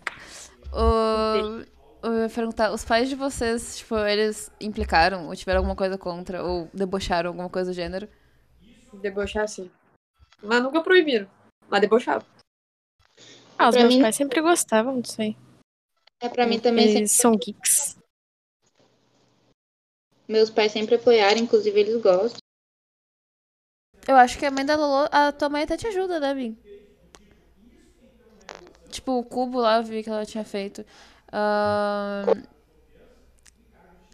o- 0.72 1.64
Eu 2.00 2.22
ia 2.22 2.28
perguntar, 2.28 2.70
os 2.72 2.84
pais 2.84 3.08
de 3.08 3.16
vocês, 3.16 3.78
tipo, 3.78 3.96
eles 3.98 4.52
implicaram 4.60 5.26
ou 5.26 5.34
tiveram 5.34 5.58
alguma 5.58 5.74
coisa 5.74 5.98
contra 5.98 6.44
ou 6.44 6.68
debocharam 6.72 7.28
alguma 7.30 7.48
coisa 7.48 7.70
do 7.72 7.74
gênero? 7.74 8.08
Debochar 8.92 9.48
sim. 9.48 9.68
Mas 10.42 10.62
nunca 10.62 10.80
proibiram. 10.80 11.26
Mas 11.68 11.80
debochava. 11.80 12.24
Ah, 13.58 13.68
os 13.68 13.74
Pra 13.74 13.82
meus 13.82 13.94
mim- 13.96 14.02
pais 14.02 14.16
sempre 14.16 14.40
gostavam 14.40 15.00
disso 15.00 15.20
aí. 15.20 15.36
É, 16.20 16.28
pra 16.28 16.46
mim 16.46 16.58
também 16.60 16.84
sempre 16.86 16.98
Eles 17.00 17.12
são 17.12 17.32
geeks. 17.36 17.96
Meus 20.28 20.50
pais 20.50 20.72
sempre 20.72 20.94
apoiaram, 20.96 21.38
inclusive 21.40 21.78
eles 21.78 22.00
gostam. 22.02 22.38
Eu 24.06 24.16
acho 24.16 24.38
que 24.38 24.46
a 24.46 24.50
mãe 24.50 24.64
da 24.64 24.76
Lolo, 24.76 25.08
a 25.10 25.32
tua 25.32 25.48
mãe 25.48 25.62
até 25.62 25.76
te 25.76 25.86
ajuda, 25.86 26.18
né, 26.20 26.34
Vim? 26.34 26.56
Tipo, 28.90 29.12
o 29.18 29.24
cubo 29.24 29.58
lá, 29.60 29.76
eu 29.78 29.82
vi 29.84 30.02
que 30.02 30.08
ela 30.08 30.24
tinha 30.24 30.44
feito. 30.44 30.84
Ahn, 31.32 32.42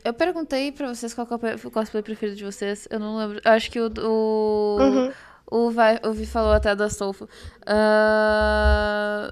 Eu 0.04 0.12
perguntei 0.12 0.70
pra 0.70 0.88
vocês 0.94 1.14
qual 1.14 1.26
é 1.30 1.34
o 1.34 1.38
pe- 1.38 1.66
o 1.66 1.70
cosplay 1.70 2.02
preferido 2.02 2.36
de 2.36 2.44
vocês. 2.44 2.86
Eu 2.90 2.98
não 3.00 3.16
lembro. 3.16 3.40
Eu 3.42 3.52
acho 3.52 3.70
que 3.70 3.80
o. 3.80 3.86
O, 3.86 4.76
Uhum. 4.78 5.12
O, 5.54 5.70
vai, 5.70 6.00
o 6.04 6.12
Vi 6.12 6.26
falou 6.26 6.52
até 6.52 6.74
do 6.74 6.82
Astolfo. 6.82 7.28
Ahn, 7.64 9.30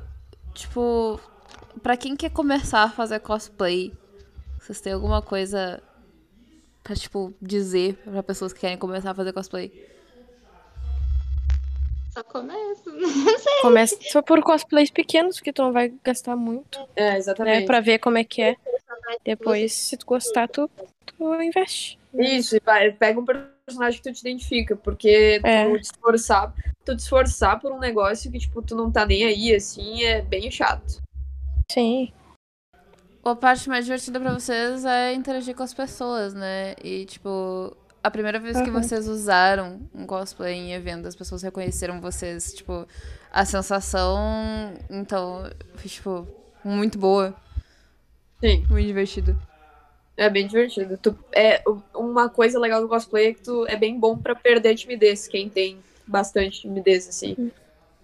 tipo, 0.55 1.21
pra 1.83 1.97
quem 1.97 2.15
quer 2.15 2.31
começar 2.31 2.85
a 2.85 2.89
fazer 2.91 3.19
cosplay, 3.19 3.93
vocês 4.61 4.81
têm 4.81 4.93
alguma 4.93 5.21
coisa 5.21 5.83
pra, 6.85 6.95
tipo, 6.95 7.35
dizer 7.43 7.97
pra 8.05 8.23
pessoas 8.23 8.53
que 8.53 8.61
querem 8.61 8.79
começar 8.79 9.11
a 9.11 9.15
fazer 9.15 9.33
cosplay? 9.33 9.91
Só 12.15 12.23
começa. 12.23 12.83
Não 12.93 13.39
sei. 13.39 13.61
Começa 13.63 13.99
só 14.03 14.23
por 14.23 14.41
cosplays 14.43 14.91
pequenos, 14.91 15.41
que 15.41 15.53
tu 15.53 15.63
não 15.63 15.73
vai 15.73 15.93
gastar 16.05 16.37
muito, 16.37 16.79
É, 16.95 17.13
né? 17.13 17.19
exatamente. 17.19 17.67
Pra 17.67 17.81
ver 17.81 17.99
como 17.99 18.19
é 18.19 18.23
que 18.25 18.43
é. 18.43 18.57
Depois, 19.25 19.73
se 19.73 19.97
tu 19.97 20.07
gostar, 20.07 20.47
tu, 20.47 20.71
tu 21.07 21.43
investe. 21.43 21.99
Isso, 22.15 22.57
vai, 22.65 22.93
pega 22.93 23.19
um 23.19 23.25
personagem 23.25 23.52
que 23.67 24.03
tu 24.03 24.13
te 24.13 24.21
identifica, 24.21 24.77
porque 24.77 25.41
É. 25.45 25.65
tu 25.65 25.79
te 25.79 25.85
esforçar, 25.85 26.55
tu 26.85 26.97
te 26.97 27.01
esforçar 27.01 27.61
por 27.61 27.73
um 27.73 27.79
negócio 27.79 28.31
que, 28.31 28.39
tipo, 28.39 28.61
tu 28.61 28.75
não 28.75 28.91
tá 28.91 29.07
nem 29.07 29.25
aí, 29.25 29.55
assim, 29.55 30.03
é 30.03 30.21
bem 30.23 30.51
chato. 30.51 31.01
Sim. 31.71 32.13
A 33.25 33.37
parte 33.37 33.69
mais 33.69 33.85
divertida 33.85 34.19
pra 34.19 34.35
vocês 34.35 34.85
é 34.85 35.15
interagir 35.15 35.55
com 35.55 35.63
as 35.63 35.73
pessoas, 35.73 36.35
né? 36.35 36.75
E, 36.83 37.05
tipo, 37.07 37.77
a 38.03 38.11
primeira 38.11 38.41
vez 38.41 38.61
que 38.61 38.69
Aham. 38.69 38.83
vocês 38.83 39.07
usaram 39.07 39.89
um 39.95 40.05
cosplay 40.07 40.55
em 40.55 40.73
evento, 40.73 41.07
as 41.07 41.15
pessoas 41.15 41.43
reconheceram 41.43 42.01
vocês, 42.01 42.53
tipo, 42.53 42.87
a 43.31 43.45
sensação, 43.45 44.75
então, 44.91 45.49
foi, 45.77 45.89
tipo, 45.89 46.27
muito 46.65 46.99
boa, 46.99 47.35
Sim, 48.41 48.67
muito 48.69 48.87
divertido. 48.89 49.41
É 50.17 50.29
bem 50.29 50.47
divertido. 50.47 50.99
Tu, 50.99 51.17
é, 51.33 51.63
uma 51.95 52.29
coisa 52.29 52.59
legal 52.59 52.81
do 52.81 52.89
cosplay 52.89 53.29
é 53.29 53.35
que 53.35 53.43
tu 53.43 53.67
é 53.67 53.77
bem 53.77 53.99
bom 53.99 54.17
pra 54.17 54.35
perder 54.35 54.75
timidez, 54.75 55.27
quem 55.27 55.49
tem 55.49 55.79
bastante 56.07 56.63
timidez, 56.63 57.09
assim. 57.09 57.51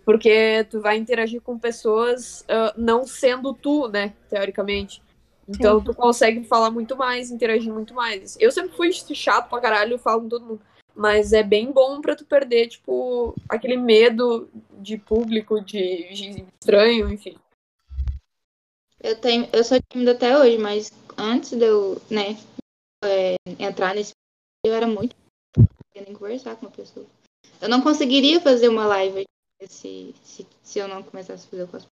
Porque 0.05 0.67
tu 0.71 0.81
vai 0.81 0.97
interagir 0.97 1.41
com 1.43 1.59
pessoas 1.59 2.45
ah, 2.49 2.73
não 2.77 3.07
sendo 3.07 3.53
tu, 3.53 3.89
né, 3.89 4.15
teoricamente. 4.31 5.03
Então 5.49 5.83
tu 5.83 5.95
consegue 5.95 6.45
falar 6.45 6.71
muito 6.71 6.97
mais, 6.97 7.31
interagir 7.31 7.73
muito 7.73 7.95
mais. 7.95 8.37
Eu 8.39 8.53
sempre 8.53 8.77
fui 8.77 8.93
chato 8.93 9.49
pra 9.49 9.61
caralho, 9.61 9.99
falo 9.99 10.23
com 10.23 10.29
todo 10.29 10.45
mundo. 10.45 10.61
Mas 10.95 11.33
é 11.33 11.43
bem 11.43 11.71
bom 11.71 12.01
pra 12.01 12.17
tu 12.17 12.25
perder, 12.25 12.67
tipo, 12.67 13.35
aquele 13.49 13.77
medo 13.77 14.49
de 14.81 14.99
público, 14.99 15.61
de, 15.61 16.09
de 16.13 16.45
estranho, 16.61 17.11
enfim. 17.11 17.37
Eu, 19.01 19.17
tenho, 19.21 19.49
eu 19.53 19.63
sou 19.65 19.79
tímida 19.91 20.13
até 20.13 20.37
hoje, 20.37 20.59
mas 20.59 20.93
antes 21.17 21.51
de 21.51 21.65
eu, 21.65 22.01
né, 22.11 22.37
é, 23.05 23.37
entrar 23.59 23.95
nesse. 23.95 24.13
Eu 24.65 24.75
era 24.75 24.87
muito. 24.87 25.15
Eu 25.95 26.05
nem 26.05 26.15
conversar 26.15 26.57
com 26.57 26.67
uma 26.67 26.73
pessoa. 26.73 27.07
Eu 27.61 27.69
não 27.69 27.81
conseguiria 27.81 28.41
fazer 28.41 28.69
uma 28.69 28.87
live 28.87 29.25
se, 29.69 30.15
se, 30.23 30.47
se 30.63 30.79
eu 30.79 30.89
não 30.89 31.03
começasse 31.03 31.47
a 31.47 31.51
fazer 31.51 31.63
o 31.65 31.69
cosplay. 31.69 31.91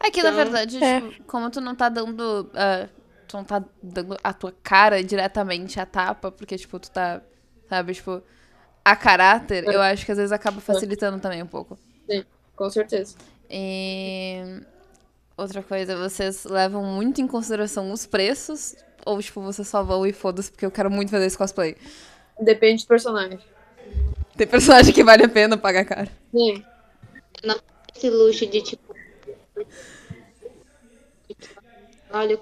É 0.00 0.10
que, 0.10 0.22
na 0.22 0.30
Então, 0.30 0.44
verdade, 0.44 0.82
é. 0.82 1.00
tipo, 1.00 1.24
como 1.24 1.50
tu 1.50 1.60
não 1.60 1.74
tá 1.74 1.88
dando. 1.88 2.50
ah, 2.54 2.88
tu 3.26 3.36
não 3.38 3.44
tá 3.44 3.64
dando 3.82 4.16
a 4.22 4.32
tua 4.32 4.52
cara 4.62 5.02
diretamente 5.02 5.80
à 5.80 5.86
tapa, 5.86 6.30
porque, 6.30 6.56
tipo, 6.56 6.78
tu 6.78 6.90
tá. 6.90 7.22
Sabe, 7.68 7.94
tipo, 7.94 8.22
a 8.84 8.94
caráter, 8.94 9.64
eu 9.64 9.80
acho 9.80 10.04
que 10.04 10.12
às 10.12 10.18
vezes 10.18 10.32
acaba 10.32 10.60
facilitando 10.60 11.18
também 11.18 11.42
um 11.42 11.46
pouco. 11.46 11.78
Com 12.54 12.70
certeza. 12.70 13.16
E. 13.48 14.60
Outra 15.36 15.62
coisa, 15.62 15.96
vocês 15.96 16.44
levam 16.44 16.84
muito 16.84 17.20
em 17.20 17.26
consideração 17.26 17.90
os 17.90 18.06
preços? 18.06 18.76
Ou, 19.04 19.20
tipo, 19.20 19.40
vocês 19.40 19.66
só 19.66 19.82
vão 19.82 20.06
e 20.06 20.12
foda-se 20.12 20.50
porque 20.50 20.64
eu 20.64 20.70
quero 20.70 20.90
muito 20.90 21.10
fazer 21.10 21.26
esse 21.26 21.36
cosplay? 21.36 21.76
Depende 22.40 22.84
do 22.84 22.88
personagem. 22.88 23.38
Tem 24.36 24.46
personagem 24.46 24.94
que 24.94 25.02
vale 25.02 25.24
a 25.24 25.28
pena 25.28 25.56
pagar 25.56 25.84
caro. 25.84 26.10
Sim. 26.30 26.64
Esse 27.94 28.10
luxo 28.10 28.46
de 28.46 28.62
tipo. 28.62 28.94
Olha, 32.12 32.32
eu 32.32 32.40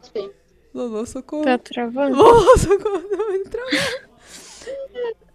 cosplay. 0.00 0.30
Lolo, 0.72 1.06
socorro. 1.06 1.44
Tá 1.44 1.58
travando? 1.58 2.16
Lolo, 2.16 2.58
socorro. 2.58 3.02
Não, 3.10 3.44
travou. 3.44 4.06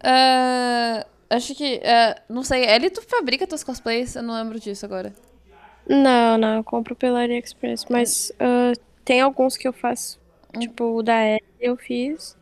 Ah, 0.02 1.06
acho 1.30 1.54
que. 1.54 1.80
ah, 1.84 2.20
não 2.28 2.42
sei, 2.42 2.64
Ellie, 2.64 2.90
tu 2.90 3.02
fabrica 3.02 3.46
teus 3.46 3.62
cosplays? 3.62 4.16
Eu 4.16 4.22
não 4.22 4.34
lembro 4.34 4.58
disso 4.58 4.84
agora. 4.86 5.12
Não, 5.88 6.38
não, 6.38 6.56
eu 6.56 6.64
compro 6.64 6.94
pela 6.94 7.22
AliExpress. 7.22 7.86
Mas 7.90 8.32
ah, 8.38 8.72
tem 9.04 9.20
alguns 9.20 9.56
que 9.56 9.66
eu 9.66 9.72
faço. 9.72 10.20
Hum. 10.54 10.60
Tipo, 10.60 10.84
o 10.96 11.02
da 11.02 11.20
Ellie 11.24 11.40
eu 11.60 11.76
fiz. 11.76 12.36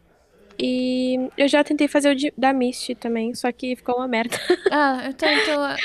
E 0.59 1.31
eu 1.39 1.49
já 1.49 1.65
tentei 1.65 1.89
fazer 1.89 2.11
o 2.11 2.15
de- 2.15 2.35
da 2.37 2.53
Misty 2.53 2.95
também, 2.95 3.35
só 3.35 3.51
que 3.51 3.75
ficou 3.77 3.97
uma 3.97 4.09
merda. 4.09 4.37
Ah, 4.71 5.05
então. 5.09 5.29
então 5.33 5.77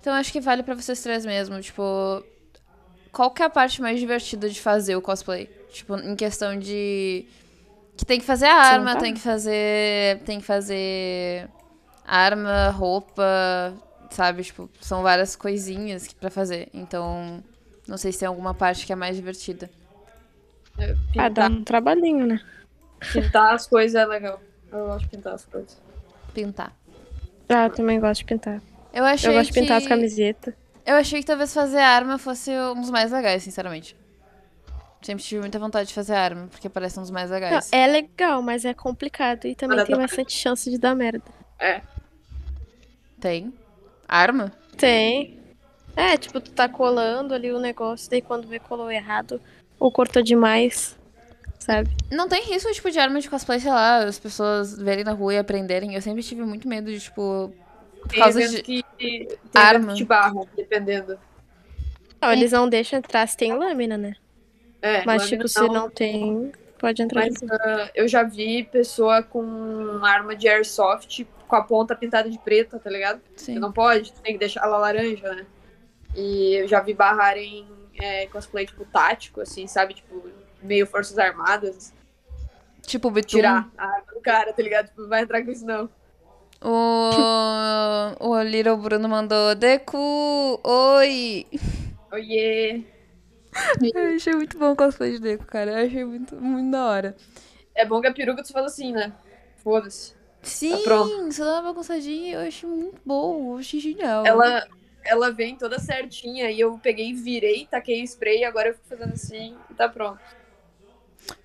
Então 0.00 0.12
acho 0.14 0.30
que 0.32 0.40
vale 0.40 0.62
pra 0.62 0.74
vocês 0.74 1.02
três 1.02 1.24
mesmo. 1.24 1.60
Tipo, 1.60 2.22
qual 3.12 3.30
que 3.30 3.42
é 3.42 3.46
a 3.46 3.50
parte 3.50 3.80
mais 3.80 3.98
divertida 3.98 4.48
de 4.50 4.60
fazer 4.60 4.96
o 4.96 5.02
cosplay? 5.02 5.46
Tipo, 5.70 5.96
em 5.96 6.14
questão 6.16 6.58
de. 6.58 7.26
Que 7.96 8.04
tem 8.04 8.18
que 8.20 8.26
fazer 8.26 8.46
a 8.46 8.54
arma, 8.54 8.94
tá. 8.94 9.00
tem 9.00 9.14
que 9.14 9.20
fazer. 9.20 10.18
Tem 10.26 10.38
que 10.40 10.44
fazer. 10.46 11.48
Arma, 12.06 12.68
roupa, 12.70 13.72
sabe? 14.14 14.42
Tipo, 14.42 14.68
são 14.80 15.02
várias 15.02 15.34
coisinhas 15.36 16.06
que- 16.06 16.14
pra 16.14 16.30
fazer. 16.30 16.68
Então, 16.72 17.42
não 17.86 17.96
sei 17.96 18.12
se 18.12 18.20
tem 18.20 18.28
alguma 18.28 18.54
parte 18.54 18.86
que 18.86 18.92
é 18.92 18.96
mais 18.96 19.16
divertida. 19.16 19.70
Ah, 21.16 21.28
dá 21.28 21.48
Pintar, 21.48 21.50
um 21.52 21.64
trabalhinho, 21.64 22.26
né? 22.26 22.40
pintar 23.12 23.54
as 23.54 23.66
coisas 23.66 23.94
é 23.94 24.04
legal. 24.06 24.40
Eu 24.72 24.86
gosto 24.86 25.04
de 25.04 25.08
pintar 25.10 25.34
as 25.34 25.44
coisas. 25.44 25.80
Pintar. 26.32 26.72
Ah, 27.48 27.66
eu 27.66 27.70
também 27.70 28.00
gosto 28.00 28.20
de 28.20 28.24
pintar. 28.24 28.60
Eu 28.92 29.04
achei 29.04 29.28
Eu 29.30 29.34
gosto 29.34 29.52
de 29.52 29.60
pintar 29.60 29.78
que... 29.78 29.84
as 29.84 29.88
camisetas. 29.88 30.54
Eu 30.86 30.96
achei 30.96 31.20
que 31.20 31.26
talvez 31.26 31.52
fazer 31.54 31.78
arma 31.78 32.18
fosse 32.18 32.50
um 32.50 32.80
dos 32.80 32.90
mais 32.90 33.12
legais, 33.12 33.42
sinceramente. 33.42 33.96
Sempre 35.02 35.22
tive 35.22 35.40
muita 35.42 35.58
vontade 35.58 35.88
de 35.88 35.94
fazer 35.94 36.14
arma, 36.14 36.46
porque 36.48 36.68
parece 36.68 36.98
um 36.98 37.02
dos 37.02 37.10
mais 37.10 37.28
Não, 37.30 37.34
legais. 37.36 37.68
é 37.72 37.86
legal, 37.86 38.40
mas 38.42 38.64
é 38.64 38.72
complicado. 38.74 39.44
E 39.46 39.54
também 39.54 39.76
Mas 39.78 39.86
tem 39.86 39.96
bastante 39.96 40.32
chance 40.32 40.68
de 40.70 40.78
dar 40.78 40.94
merda. 40.94 41.22
É. 41.58 41.82
Tem. 43.20 43.52
Arma? 44.08 44.52
Tem. 44.76 45.38
É, 45.96 46.16
tipo, 46.16 46.40
tu 46.40 46.50
tá 46.50 46.68
colando 46.68 47.34
ali 47.34 47.52
o 47.52 47.60
negócio, 47.60 48.10
daí 48.10 48.20
quando 48.20 48.48
vê 48.48 48.58
colou 48.58 48.90
errado, 48.90 49.40
ou 49.78 49.92
cortou 49.92 50.22
demais, 50.22 50.98
sabe? 51.58 51.90
Não 52.10 52.28
tem 52.28 52.42
risco, 52.44 52.72
tipo, 52.72 52.90
de 52.90 52.98
arma 52.98 53.20
de 53.20 53.30
cosplay, 53.30 53.60
sei 53.60 53.70
lá, 53.70 53.98
as 53.98 54.18
pessoas 54.18 54.76
verem 54.76 55.04
na 55.04 55.12
rua 55.12 55.34
e 55.34 55.38
aprenderem. 55.38 55.94
Eu 55.94 56.02
sempre 56.02 56.22
tive 56.22 56.42
muito 56.42 56.68
medo 56.68 56.90
de, 56.90 57.00
tipo. 57.00 57.52
Por 58.00 58.08
Tem 58.08 58.20
causa 58.20 58.42
evento 58.42 58.56
de. 58.56 58.62
que 58.62 58.84
tem 58.98 59.28
arma. 59.54 59.94
de 59.94 60.04
barra, 60.04 60.42
dependendo. 60.56 61.18
Não, 62.20 62.32
eles 62.32 62.52
não 62.52 62.68
deixam 62.68 62.98
entrar 62.98 63.26
se 63.28 63.36
tem 63.36 63.52
lâmina, 63.52 63.96
né? 63.96 64.14
É, 64.80 65.04
Mas, 65.04 65.28
tipo, 65.28 65.46
se 65.48 65.60
não 65.68 65.88
tem, 65.88 66.52
pode 66.78 67.00
entrar 67.02 67.24
Mas 67.24 67.42
ah, 67.42 67.90
eu 67.94 68.06
já 68.06 68.22
vi 68.22 68.64
pessoa 68.64 69.22
com 69.22 70.00
arma 70.02 70.36
de 70.36 70.46
airsoft 70.46 71.26
com 71.54 71.58
a 71.58 71.62
ponta 71.62 71.94
pintada 71.94 72.28
de 72.28 72.38
preta, 72.38 72.80
tá 72.80 72.90
ligado? 72.90 73.20
Sim. 73.36 73.54
Tu 73.54 73.60
não 73.60 73.70
pode, 73.70 74.12
tem 74.14 74.32
que 74.32 74.38
deixar 74.38 74.64
ela 74.64 74.76
laranja, 74.76 75.32
né? 75.32 75.46
E 76.16 76.54
eu 76.54 76.66
já 76.66 76.80
vi 76.80 76.92
barrarem 76.92 77.64
é, 78.00 78.26
cosplay, 78.26 78.66
tipo, 78.66 78.84
tático, 78.84 79.40
assim, 79.40 79.68
sabe? 79.68 79.94
Tipo, 79.94 80.28
meio 80.60 80.84
Forças 80.84 81.16
Armadas. 81.16 81.94
Tipo, 82.82 83.08
Bitum. 83.08 83.28
Tirar 83.28 83.70
a 83.78 84.00
do 84.12 84.20
cara, 84.20 84.52
tá 84.52 84.60
ligado? 84.60 84.88
Tipo, 84.88 85.02
não 85.02 85.08
vai 85.08 85.22
entrar 85.22 85.44
com 85.44 85.50
isso, 85.52 85.64
não. 85.64 85.88
O, 86.60 87.10
o 88.18 88.42
Little 88.42 88.76
Bruno 88.76 89.08
mandou 89.08 89.54
Deku, 89.54 90.60
oi! 90.64 91.46
Oiê! 92.10 92.82
Eu 93.94 94.16
achei 94.16 94.32
muito 94.34 94.58
bom 94.58 94.72
o 94.72 94.76
cosplay 94.76 95.12
de 95.12 95.20
Deku, 95.20 95.44
cara. 95.44 95.70
Eu 95.70 95.86
achei 95.86 96.04
muito, 96.04 96.34
muito 96.34 96.72
da 96.72 96.84
hora. 96.84 97.16
É 97.76 97.86
bom 97.86 98.00
que 98.00 98.08
a 98.08 98.12
peruca 98.12 98.42
tu 98.42 98.52
faz 98.52 98.66
assim, 98.66 98.92
né? 98.92 99.12
Foda-se. 99.62 100.23
Sim, 100.44 101.28
dá 101.38 101.44
uma 101.60 101.62
bagunçadinha, 101.62 102.34
eu 102.34 102.46
achei 102.48 102.68
muito 102.68 103.00
bom, 103.04 103.52
eu 103.54 103.58
achei 103.58 103.80
genial. 103.80 104.24
Ela, 104.24 104.66
ela 105.04 105.30
vem 105.32 105.56
toda 105.56 105.78
certinha 105.78 106.50
e 106.50 106.58
eu 106.60 106.78
peguei, 106.78 107.12
virei, 107.14 107.66
taquei 107.68 108.00
o 108.02 108.04
spray 108.04 108.40
e 108.40 108.44
agora 108.44 108.68
eu 108.68 108.74
fico 108.74 108.86
fazendo 108.88 109.12
assim 109.12 109.64
e 109.68 109.74
tá 109.74 109.88
pronto. 109.88 110.22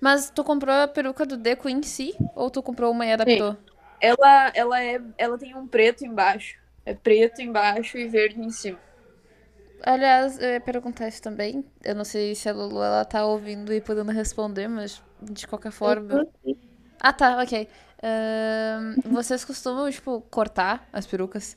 Mas 0.00 0.30
tu 0.30 0.42
comprou 0.44 0.74
a 0.74 0.88
peruca 0.88 1.24
do 1.24 1.36
Deku 1.36 1.68
em 1.68 1.82
si? 1.82 2.14
Ou 2.34 2.50
tu 2.50 2.62
comprou 2.62 2.90
uma 2.92 3.06
e 3.06 3.12
adaptou? 3.12 3.56
Ela, 4.00 4.52
ela, 4.54 4.82
é, 4.82 4.98
ela 5.18 5.38
tem 5.38 5.54
um 5.56 5.66
preto 5.68 6.04
embaixo. 6.04 6.56
É 6.84 6.94
preto 6.94 7.40
embaixo 7.40 7.96
e 7.98 8.08
verde 8.08 8.40
em 8.40 8.50
cima. 8.50 8.80
Aliás, 9.82 10.38
eu 10.38 10.50
ia 10.50 10.60
perguntar 10.60 11.08
isso 11.08 11.22
também. 11.22 11.64
Eu 11.84 11.94
não 11.94 12.04
sei 12.04 12.34
se 12.34 12.48
a 12.48 12.52
Lulu 12.52 12.82
ela 12.82 13.04
tá 13.04 13.24
ouvindo 13.24 13.72
e 13.72 13.80
podendo 13.80 14.12
responder, 14.12 14.68
mas 14.68 15.02
de 15.20 15.46
qualquer 15.46 15.72
forma. 15.72 16.22
Ah, 17.00 17.12
tá, 17.12 17.42
ok. 17.42 17.68
Vocês 19.04 19.44
costumam, 19.44 19.90
tipo, 19.90 20.20
cortar 20.30 20.88
as 20.92 21.06
perucas? 21.06 21.56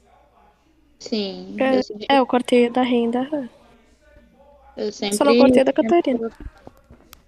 Sim, 1.00 1.56
É, 1.60 1.78
eu, 1.80 1.84
sempre- 1.84 2.06
É, 2.10 2.20
eu 2.20 2.26
cortei 2.26 2.70
da 2.70 2.82
renda. 2.82 3.50
eu 4.78 4.92
sempre 4.92 5.18
Só 5.18 5.26
não 5.26 5.38
cortei 5.38 5.64
da 5.64 5.74
Catarina. 5.74 6.32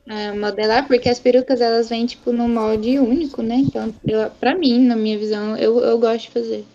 é, 0.08 0.32
modelar, 0.32 0.88
porque 0.88 1.10
as 1.10 1.20
perucas 1.20 1.60
elas 1.62 1.90
vêm 1.90 2.06
tipo 2.06 2.32
no 2.32 2.48
molde 2.48 3.00
único, 3.00 3.42
né? 3.42 3.56
Então, 3.56 3.94
eu, 4.08 4.30
pra 4.32 4.56
mim, 4.56 4.80
na 4.86 4.96
minha 4.96 5.18
visão, 5.18 5.58
eu, 5.58 5.80
eu 5.80 6.00
gosto 6.00 6.22
de 6.28 6.32
fazer. 6.32 6.66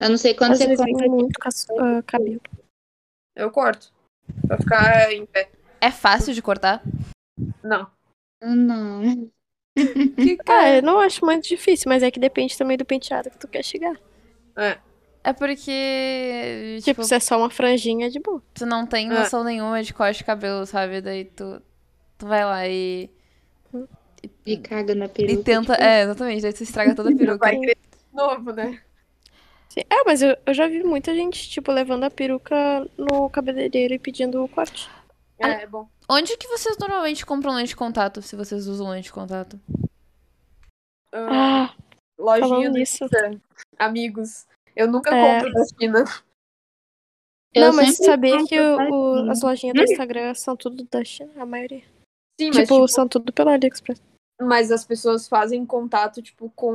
Eu 0.00 0.10
não 0.10 0.18
sei 0.18 0.34
quando 0.34 0.52
Às 0.52 0.58
você 0.58 0.74
vem 0.76 0.94
muito 1.08 1.38
ah, 1.78 2.02
cabelo. 2.04 2.40
Eu 3.36 3.50
corto. 3.50 3.92
Pra 4.46 4.56
ficar 4.58 5.12
em 5.12 5.24
pé. 5.26 5.48
É 5.80 5.90
fácil 5.90 6.34
de 6.34 6.42
cortar? 6.42 6.82
Não. 7.62 7.88
Não. 8.42 9.30
Que 9.76 10.38
Ah, 10.48 10.70
eu 10.76 10.82
não 10.82 10.98
acho 11.00 11.24
muito 11.24 11.48
difícil, 11.48 11.88
mas 11.88 12.02
é 12.02 12.10
que 12.10 12.20
depende 12.20 12.56
também 12.56 12.76
do 12.76 12.84
penteado 12.84 13.30
que 13.30 13.38
tu 13.38 13.48
quer 13.48 13.64
chegar. 13.64 13.96
É. 14.56 14.78
É 15.24 15.32
porque, 15.32 16.78
Tipo, 16.80 16.84
tipo, 17.02 17.04
se 17.04 17.14
é 17.14 17.20
só 17.20 17.38
uma 17.38 17.48
franjinha, 17.48 18.06
é 18.06 18.10
de 18.10 18.18
boa. 18.18 18.42
tu 18.54 18.66
não 18.66 18.84
tem 18.86 19.06
É. 19.06 19.14
noção 19.14 19.44
nenhuma 19.44 19.82
de 19.82 19.94
corte 19.94 20.18
de 20.18 20.24
cabelo, 20.24 20.66
sabe? 20.66 21.00
Daí 21.00 21.24
tu, 21.26 21.62
tu 22.18 22.26
vai 22.26 22.44
lá 22.44 22.66
e, 22.68 23.08
E 24.44 24.56
caga 24.56 24.94
na 24.94 25.08
peruca. 25.08 25.32
e 25.32 25.42
tenta. 25.44 25.72
tipo, 25.74 25.84
É, 25.84 26.02
exatamente. 26.02 26.42
Daí 26.42 26.52
tu 26.52 26.62
estraga 26.64 26.94
toda 26.94 27.10
a 27.10 27.12
peruca. 27.16 27.38
Vai 27.38 27.56
crescer 27.58 27.76
de 28.10 28.16
novo, 28.16 28.52
né? 28.52 28.80
Sim. 29.68 29.80
É, 29.88 30.04
mas 30.04 30.20
eu, 30.22 30.36
eu 30.44 30.52
já 30.52 30.66
vi 30.68 30.82
muita 30.82 31.14
gente, 31.14 31.48
tipo, 31.48 31.70
levando 31.72 32.04
a 32.04 32.10
peruca 32.10 32.86
no 32.98 33.30
cabeleireiro 33.30 33.94
e 33.94 33.98
pedindo 33.98 34.42
o 34.44 34.48
corte. 34.48 34.90
É, 35.38 35.62
é 35.62 35.66
bom. 35.66 35.88
Onde 36.08 36.36
que 36.36 36.48
vocês 36.48 36.76
normalmente 36.78 37.24
compram 37.24 37.54
lente 37.54 37.68
de 37.68 37.76
contato, 37.76 38.20
se 38.22 38.36
vocês 38.36 38.66
usam 38.66 38.90
lente 38.90 39.04
de 39.04 39.12
contato? 39.12 39.58
Ah, 41.12 41.66
Ah, 41.70 41.74
lojinha 42.18 42.70
do 42.70 42.78
nisso. 42.78 43.04
Amigos. 43.78 44.46
Eu 44.74 44.88
nunca 44.90 45.14
É. 45.14 45.20
compro 45.40 45.52
da 45.52 45.64
China. 45.78 46.04
eu 47.54 47.66
não, 47.68 47.76
mas 47.76 47.96
sabia 47.98 48.44
que 48.46 48.58
o- 48.58 48.76
o- 49.26 49.30
as 49.30 49.42
lojinhas 49.42 49.74
do 49.76 49.82
Instagram 49.82 50.34
são 50.34 50.56
tudo 50.56 50.84
da 50.90 51.04
China, 51.04 51.30
a 51.36 51.44
maioria. 51.46 51.82
Sim, 52.40 52.48
mas, 52.48 52.56
tipo, 52.62 52.74
tipo, 52.74 52.88
são 52.88 53.06
tudo 53.06 53.30
pelo 53.32 53.50
AliExpress. 53.50 54.00
mas 54.40 54.72
as 54.72 54.84
pessoas 54.84 55.28
fazem 55.28 55.64
contato, 55.64 56.20
tipo, 56.22 56.50
com. 56.56 56.72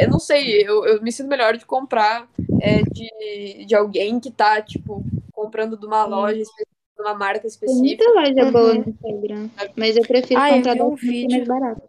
Eu 0.00 0.08
não 0.10 0.18
sei, 0.18 0.66
eu, 0.66 0.84
eu 0.86 1.02
me 1.02 1.12
sinto 1.12 1.28
melhor 1.28 1.56
de 1.56 1.64
comprar 1.66 2.26
é, 2.60 2.82
de, 2.82 3.64
de 3.66 3.74
alguém 3.74 4.18
que 4.18 4.30
tá, 4.32 4.60
tipo, 4.62 5.04
comprando 5.32 5.76
de 5.76 5.86
uma 5.86 6.04
loja 6.06 6.38
específica, 6.40 6.71
uma 7.02 7.14
marca 7.14 7.40
Tem 7.40 7.48
específica. 7.48 8.04
muita 8.04 8.10
loja 8.10 8.44
Uhum. 8.46 8.52
boa 8.52 8.74
no 8.74 8.88
Instagram. 8.88 9.50
Mas 9.76 9.96
eu 9.96 10.02
prefiro 10.02 10.40
Ah, 10.40 10.50
eu 10.50 10.56
comprar 10.56 10.74
da 10.76 10.84
um 10.84 10.86
é 10.86 10.90
mais 10.90 11.00
vídeo. 11.00 11.46
barato. 11.46 11.82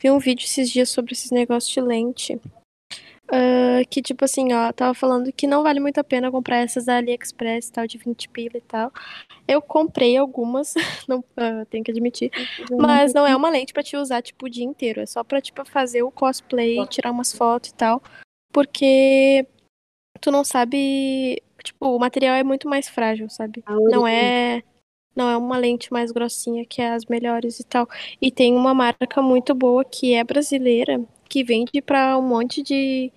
Vi 0.00 0.10
um 0.10 0.18
vídeo 0.18 0.44
esses 0.44 0.70
dias 0.70 0.88
sobre 0.88 1.12
esses 1.12 1.30
negócios 1.30 1.72
de 1.72 1.80
lente. 1.80 2.40
ah, 3.30 3.82
que, 3.90 4.00
tipo 4.00 4.24
assim, 4.24 4.54
ó, 4.54 4.72
tava 4.72 4.94
falando 4.94 5.30
que 5.30 5.46
não 5.46 5.62
vale 5.62 5.78
muito 5.80 5.98
a 5.98 6.04
pena 6.04 6.30
comprar 6.30 6.58
essas 6.58 6.86
da 6.86 6.96
AliExpress, 6.96 7.68
tal, 7.68 7.86
de 7.86 7.98
20 7.98 8.26
pila 8.30 8.56
e 8.56 8.60
tal. 8.62 8.90
Eu 9.46 9.60
comprei 9.60 10.16
algumas, 10.16 10.72
não, 11.06 11.22
ah, 11.36 11.66
tenho 11.68 11.84
que 11.84 11.90
admitir. 11.90 12.30
Mas 12.78 13.12
não 13.12 13.26
é 13.26 13.36
uma 13.36 13.50
lente 13.50 13.74
pra 13.74 13.82
te 13.82 13.96
usar, 13.98 14.22
tipo, 14.22 14.46
o 14.46 14.48
dia 14.48 14.64
inteiro. 14.64 15.00
É 15.02 15.06
só 15.06 15.22
pra, 15.22 15.42
tipo, 15.42 15.62
fazer 15.66 16.02
o 16.02 16.10
cosplay, 16.10 16.86
tirar 16.86 17.10
umas 17.10 17.30
fotos 17.32 17.68
e 17.70 17.74
tal. 17.74 18.02
Porque 18.52 19.46
tu 20.22 20.30
não 20.30 20.42
sabe. 20.44 21.42
Tipo, 21.68 21.94
o 21.94 21.98
material 21.98 22.34
é 22.34 22.42
muito 22.42 22.66
mais 22.68 22.88
frágil, 22.88 23.28
sabe? 23.28 23.62
A 23.66 23.74
Não 23.74 24.06
é. 24.06 24.62
Não 25.14 25.28
é 25.28 25.36
uma 25.36 25.58
lente 25.58 25.92
mais 25.92 26.12
grossinha 26.12 26.64
que 26.64 26.80
é 26.80 26.92
as 26.92 27.04
melhores 27.06 27.58
e 27.60 27.64
tal. 27.64 27.88
E 28.22 28.30
tem 28.30 28.54
uma 28.54 28.72
marca 28.72 29.20
muito 29.20 29.54
boa 29.54 29.84
que 29.84 30.14
é 30.14 30.22
brasileira, 30.22 31.00
que 31.28 31.42
vende 31.42 31.82
pra 31.82 32.16
um 32.16 32.22
monte 32.22 32.62
de, 32.62 33.12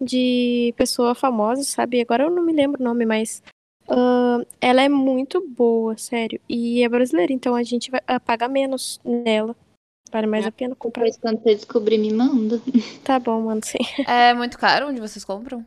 de 0.00 0.74
pessoa 0.76 1.14
famosa, 1.14 1.62
sabe? 1.62 2.00
Agora 2.00 2.24
eu 2.24 2.30
não 2.30 2.44
me 2.44 2.52
lembro 2.52 2.80
o 2.80 2.84
nome, 2.84 3.06
mas 3.06 3.40
ah, 3.88 4.40
ela 4.60 4.82
é 4.82 4.88
muito 4.88 5.40
boa, 5.48 5.96
sério. 5.96 6.40
E 6.48 6.82
é 6.82 6.88
brasileira, 6.88 7.32
então 7.32 7.54
a 7.54 7.62
gente 7.62 7.90
vai 7.90 8.00
ah, 8.06 8.18
paga 8.18 8.48
menos 8.48 9.00
nela. 9.04 9.56
Vale 10.10 10.26
mais 10.26 10.44
É. 10.44 10.48
a 10.48 10.52
pena 10.52 10.74
comprar. 10.74 11.04
Depois, 11.04 11.18
quando 11.18 11.42
você 11.42 11.54
descobrir, 11.54 11.98
me 11.98 12.12
manda. 12.12 12.60
Tá 13.02 13.18
bom, 13.18 13.42
mano, 13.42 13.60
sim. 13.64 13.78
É 14.06 14.34
muito 14.34 14.58
caro 14.58 14.88
onde 14.88 15.00
vocês 15.00 15.24
compram? 15.24 15.64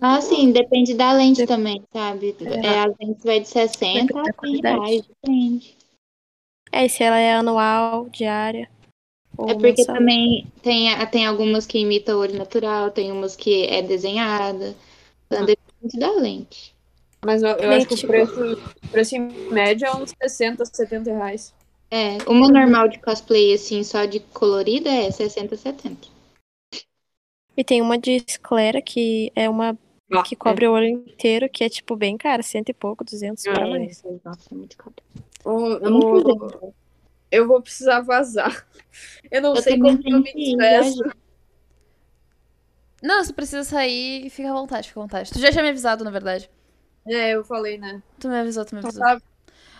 Ah, 0.00 0.20
sim, 0.20 0.50
depende 0.50 0.94
da 0.94 1.12
lente 1.12 1.46
também, 1.46 1.82
sabe? 1.92 2.34
É. 2.46 2.66
É, 2.66 2.80
as 2.80 2.94
lentes 2.98 3.22
vai 3.24 3.40
de 3.40 3.48
60 3.48 4.12
Depende 4.12 4.12
da 4.14 4.20
a 4.20 4.24
100 4.24 4.32
qualidade. 4.32 4.80
reais, 4.80 5.06
depende. 5.06 5.76
É, 6.72 6.88
se 6.88 7.02
ela 7.02 7.18
é 7.18 7.34
anual, 7.34 8.08
diária. 8.08 8.68
É 9.38 9.54
porque 9.54 9.62
mensal. 9.62 9.96
também 9.96 10.46
tem, 10.62 10.92
a- 10.92 11.06
tem 11.06 11.26
algumas 11.26 11.66
que 11.66 11.78
imitam 11.78 12.18
olho 12.18 12.36
natural, 12.36 12.90
tem 12.90 13.10
umas 13.12 13.36
que 13.36 13.64
é 13.66 13.82
desenhada. 13.82 14.74
Então 15.26 15.44
depende 15.44 15.98
da 15.98 16.10
lente. 16.12 16.74
Mas 17.24 17.42
eu, 17.42 17.50
eu 17.50 17.70
acho 17.72 17.86
que 17.86 17.94
Lente. 17.94 18.06
o 18.06 18.08
preço, 18.08 18.52
o 18.84 18.88
preço 18.88 19.16
em 19.16 19.20
média 19.50 19.86
é 19.86 19.94
uns 19.94 20.12
60, 20.22 20.64
70 20.64 21.10
reais. 21.12 21.52
É, 21.90 22.18
uma 22.26 22.48
normal 22.48 22.88
de 22.88 22.98
cosplay, 23.00 23.52
assim, 23.52 23.82
só 23.82 24.04
de 24.04 24.20
colorida 24.20 24.88
é 24.88 25.10
60, 25.10 25.56
70. 25.56 26.08
E 27.56 27.64
tem 27.64 27.82
uma 27.82 27.98
de 27.98 28.12
esclera, 28.26 28.80
que 28.80 29.30
é 29.34 29.48
uma 29.48 29.76
Ah, 30.12 30.22
que 30.22 30.34
cobre 30.36 30.66
o 30.66 30.72
olho 30.72 30.86
inteiro, 30.86 31.48
que 31.48 31.62
é 31.64 31.68
tipo 31.68 31.96
bem 31.96 32.16
caro, 32.16 32.42
cento 32.42 32.68
e 32.70 32.74
pouco, 32.74 33.04
duzentos 33.04 33.44
para 33.44 33.66
É, 33.66 33.70
mais. 33.70 34.02
Nossa, 34.24 34.48
é 34.52 34.54
muito 34.56 34.76
caro. 34.76 34.94
o- 35.44 35.72
Eu 35.74 35.90
não 35.90 36.00
o- 36.00 36.74
eu 37.30 37.46
vou 37.46 37.62
precisar 37.62 38.00
vazar. 38.00 38.66
Eu 39.30 39.42
não 39.42 39.54
Eu 39.54 39.62
sei 39.62 39.78
como 39.78 39.98
que 40.02 40.12
eu 40.12 40.20
me 40.20 40.30
ir, 40.34 40.56
despeço. 40.56 41.02
Não, 43.02 43.24
você 43.24 43.32
precisa 43.32 43.64
sair 43.64 44.26
e 44.26 44.30
fica 44.30 44.50
à 44.50 44.52
vontade, 44.52 44.88
fica 44.88 45.00
à 45.00 45.02
vontade. 45.02 45.30
Tu 45.32 45.38
já 45.38 45.50
tinha 45.50 45.62
me 45.62 45.70
avisado, 45.70 46.04
na 46.04 46.10
verdade. 46.10 46.50
É, 47.06 47.30
eu 47.34 47.44
falei, 47.44 47.78
né? 47.78 48.02
Tu 48.18 48.28
me 48.28 48.38
avisou, 48.38 48.64
tu 48.64 48.74
me 48.74 48.80
Então 48.80 48.90
avisou. 48.90 49.02
tá, 49.02 49.20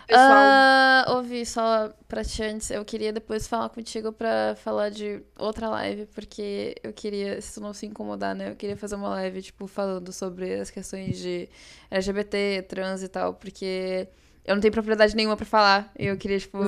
pessoal. 0.07 0.29
Ah, 0.33 1.05
ouvi 1.09 1.45
só 1.47 1.91
pra 2.09 2.25
ti 2.25 2.43
antes. 2.43 2.71
Eu 2.71 2.85
queria 2.85 3.13
depois 3.13 3.47
falar 3.47 3.69
contigo 3.69 4.13
pra 4.13 4.55
falar 4.57 4.91
de 4.91 5.23
outra 5.39 5.69
live, 5.69 6.07
porque 6.07 6.75
eu 6.83 6.93
queria, 6.93 7.41
se 7.41 7.55
tu 7.55 7.61
não 7.61 7.73
se 7.73 7.87
incomodar, 7.87 8.35
né? 8.35 8.51
Eu 8.51 8.57
queria 8.57 8.77
fazer 8.77 8.97
uma 8.97 9.09
live, 9.11 9.43
tipo, 9.43 9.67
falando 9.67 10.13
sobre 10.13 10.55
as 10.55 10.71
questões 10.71 11.19
de 11.19 11.49
LGBT, 11.91 12.67
trans 12.69 13.03
e 13.03 13.09
tal, 13.09 13.35
porque 13.35 14.09
eu 14.45 14.55
não 14.55 14.61
tenho 14.61 14.73
propriedade 14.73 15.15
nenhuma 15.15 15.37
pra 15.37 15.47
falar. 15.47 15.93
E 15.99 16.07
eu 16.07 16.17
queria, 16.17 16.39
tipo, 16.39 16.59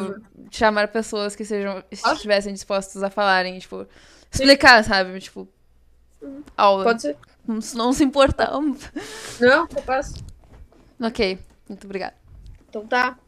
chamar 0.51 0.89
pessoas 0.89 1.35
que 1.35 1.45
sejam, 1.45 1.83
estivessem 1.91 2.53
dispostas 2.53 3.03
a 3.03 3.11
falarem, 3.11 3.59
tipo, 3.59 3.87
explicar, 4.31 4.85
sabe? 4.85 5.19
Tipo, 5.19 5.49
aula. 6.57 6.85
Pode 6.85 7.03
ser? 7.03 7.17
Não, 7.47 7.59
não 7.75 7.93
se 7.93 8.05
importar. 8.05 8.51
Não, 8.53 8.77
eu 9.41 9.83
passo. 9.85 10.15
ok, 11.01 11.39
muito 11.69 11.85
obrigada. 11.85 12.22
Então 12.73 12.87
tá. 12.87 13.19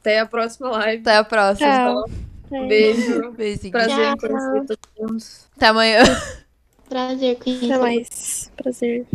Até 0.00 0.20
a 0.20 0.26
próxima 0.26 0.70
live. 0.70 1.02
Até 1.02 1.16
a 1.16 1.24
próxima. 1.24 1.68
Tchau. 1.68 2.04
Um 2.50 2.66
beijo. 2.66 3.30
Beijinho. 3.36 3.72
Prazer 3.72 4.08
em 4.08 4.16
conhecer 4.16 4.66
todos 4.66 4.78
mundo. 4.98 5.22
Até 5.54 5.66
amanhã. 5.66 6.02
Prazer 6.88 7.36
conhecer. 7.38 7.66
Até 7.66 7.78
mais. 7.78 8.50
Prazer. 8.56 9.06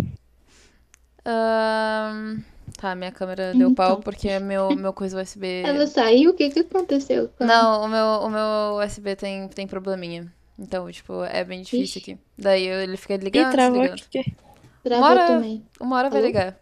Ahn, 1.25 2.37
tá, 2.79 2.93
minha 2.93 3.11
câmera 3.11 3.53
deu 3.55 3.73
pau 3.73 3.93
Então. 3.93 4.01
porque 4.03 4.37
meu, 4.37 4.75
meu 4.75 4.93
coisa 4.93 5.19
USB. 5.19 5.63
Ela 5.65 5.87
saiu? 5.87 6.29
O 6.29 6.33
que 6.35 6.51
que 6.51 6.59
aconteceu? 6.59 7.31
Não, 7.39 7.83
o 7.83 7.87
meu, 7.87 8.05
o 8.21 8.29
meu 8.29 8.85
USB 8.85 9.15
tem, 9.15 9.47
tem 9.47 9.65
probleminha. 9.65 10.31
Então, 10.59 10.89
tipo, 10.91 11.23
é 11.23 11.43
bem 11.43 11.63
difícil 11.63 11.99
Ixi. 11.99 11.99
aqui. 12.11 12.17
Daí 12.37 12.67
ele 12.67 12.95
fica 12.97 13.15
Ih, 13.15 13.17
ligando, 13.17 13.51
travou 13.51 13.81
desligando. 13.81 14.03
aqui. 14.07 14.35
Travou 14.83 15.07
Bora. 15.09 15.25
também. 15.25 15.65
Uma 15.79 15.97
hora 15.97 16.09
vai 16.11 16.19
Alô? 16.19 16.27
ligar. 16.27 16.55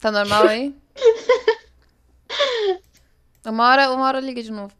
Tá 0.00 0.10
normal 0.10 0.48
aí? 0.48 0.74
Uma 3.44 3.68
hora, 3.70 3.90
uma 3.90 4.06
hora 4.06 4.20
liga 4.20 4.42
de 4.42 4.50
novo. 4.52 4.72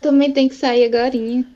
Também 0.00 0.32
tem 0.32 0.48
que 0.48 0.54
sair 0.56 0.84
agorinha. 0.84 1.46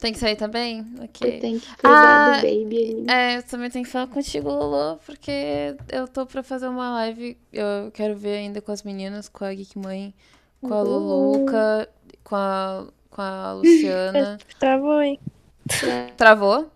Tem 0.00 0.12
que 0.12 0.18
sair 0.18 0.36
também? 0.36 0.80
Eu 0.98 1.04
Ok. 1.04 1.40
tenho 1.40 1.60
que 1.60 1.76
cuidar 1.76 2.24
Ah, 2.24 2.24
do 2.24 2.46
baby. 2.46 3.06
É, 3.06 3.36
eu 3.36 3.42
também 3.42 3.68
tenho 3.70 3.84
que 3.84 3.90
falar 3.90 4.06
contigo, 4.06 4.48
Lolo, 4.48 4.98
porque 5.04 5.74
eu 5.90 6.06
tô 6.08 6.24
pra 6.24 6.42
fazer 6.42 6.68
uma 6.68 6.90
live. 6.94 7.36
Eu 7.52 7.90
quero 7.92 8.16
ver 8.16 8.36
ainda 8.38 8.60
com 8.62 8.72
as 8.72 8.82
meninas, 8.82 9.28
com 9.28 9.44
a 9.44 9.52
Geek 9.52 9.78
Mãe, 9.78 10.14
com 10.62 10.72
a 10.74 10.82
Luluca, 10.82 11.88
com 12.24 12.36
a, 12.36 12.86
com 13.10 13.20
a 13.20 13.52
Luciana. 13.54 14.38
Travou, 14.58 15.02
hein? 15.02 15.18
Travou? 16.16 16.70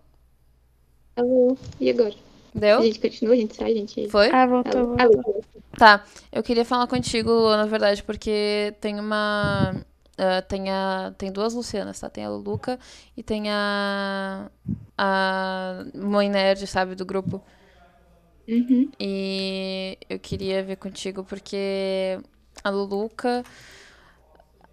Alô? 1.15 1.57
E 1.79 1.89
agora? 1.89 2.15
A 2.57 2.59
Deu? 2.59 2.81
gente 2.81 2.99
continua, 2.99 3.33
a 3.33 3.37
gente 3.37 3.55
sai, 3.55 3.71
a 3.71 3.75
gente. 3.75 4.09
Foi? 4.09 4.29
Ah, 4.31 4.45
voltou, 4.45 4.81
Alô? 4.81 4.87
voltou. 4.87 5.23
Alô? 5.23 5.43
Tá, 5.77 6.03
eu 6.31 6.41
queria 6.43 6.65
falar 6.65 6.87
contigo, 6.87 7.49
na 7.51 7.65
verdade, 7.65 8.03
porque 8.03 8.75
tem 8.81 8.99
uma. 8.99 9.75
ah, 10.17 10.41
tem, 10.41 10.69
a, 10.71 11.13
tem 11.17 11.31
duas 11.31 11.53
Lucianas, 11.53 11.99
tá? 11.99 12.09
Tem 12.09 12.25
a 12.25 12.29
Luluca 12.29 12.79
e 13.15 13.23
tem 13.23 13.49
a. 13.51 14.49
A 14.97 15.85
mãe 15.95 16.29
nerd, 16.29 16.65
sabe, 16.67 16.95
do 16.95 17.05
grupo. 17.05 17.43
Uhum. 18.47 18.89
E 18.99 19.97
eu 20.09 20.19
queria 20.19 20.63
ver 20.63 20.77
contigo 20.77 21.23
porque 21.23 22.17
a 22.63 22.69
Luluca, 22.69 23.43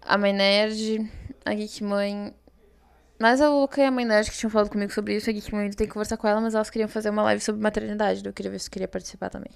a 0.01 0.17
mãe 0.17 0.33
nerd, 0.33 1.09
a 1.43 1.53
Geek 1.53 1.83
Mãe. 1.83 2.33
Mas 3.25 3.41
a 3.41 3.49
Luluca 3.49 3.81
e 3.81 3.85
a 3.85 3.89
mãe 3.89 4.05
nerd 4.05 4.29
que 4.29 4.37
tinham 4.37 4.51
falado 4.51 4.69
comigo 4.69 4.93
sobre 4.93 5.15
isso, 5.15 5.27
a 5.27 5.33
Geek 5.33 5.51
Mãe 5.51 5.71
tem 5.71 5.87
que 5.87 5.93
conversar 5.93 6.15
com 6.15 6.27
ela, 6.27 6.39
mas 6.39 6.53
elas 6.53 6.69
queriam 6.69 6.87
fazer 6.87 7.09
uma 7.09 7.23
live 7.23 7.41
sobre 7.41 7.59
maternidade. 7.59 8.23
Eu 8.23 8.31
queria 8.31 8.51
ver 8.51 8.59
se 8.59 8.69
tu 8.69 8.73
queria 8.73 8.87
participar 8.87 9.31
também. 9.31 9.49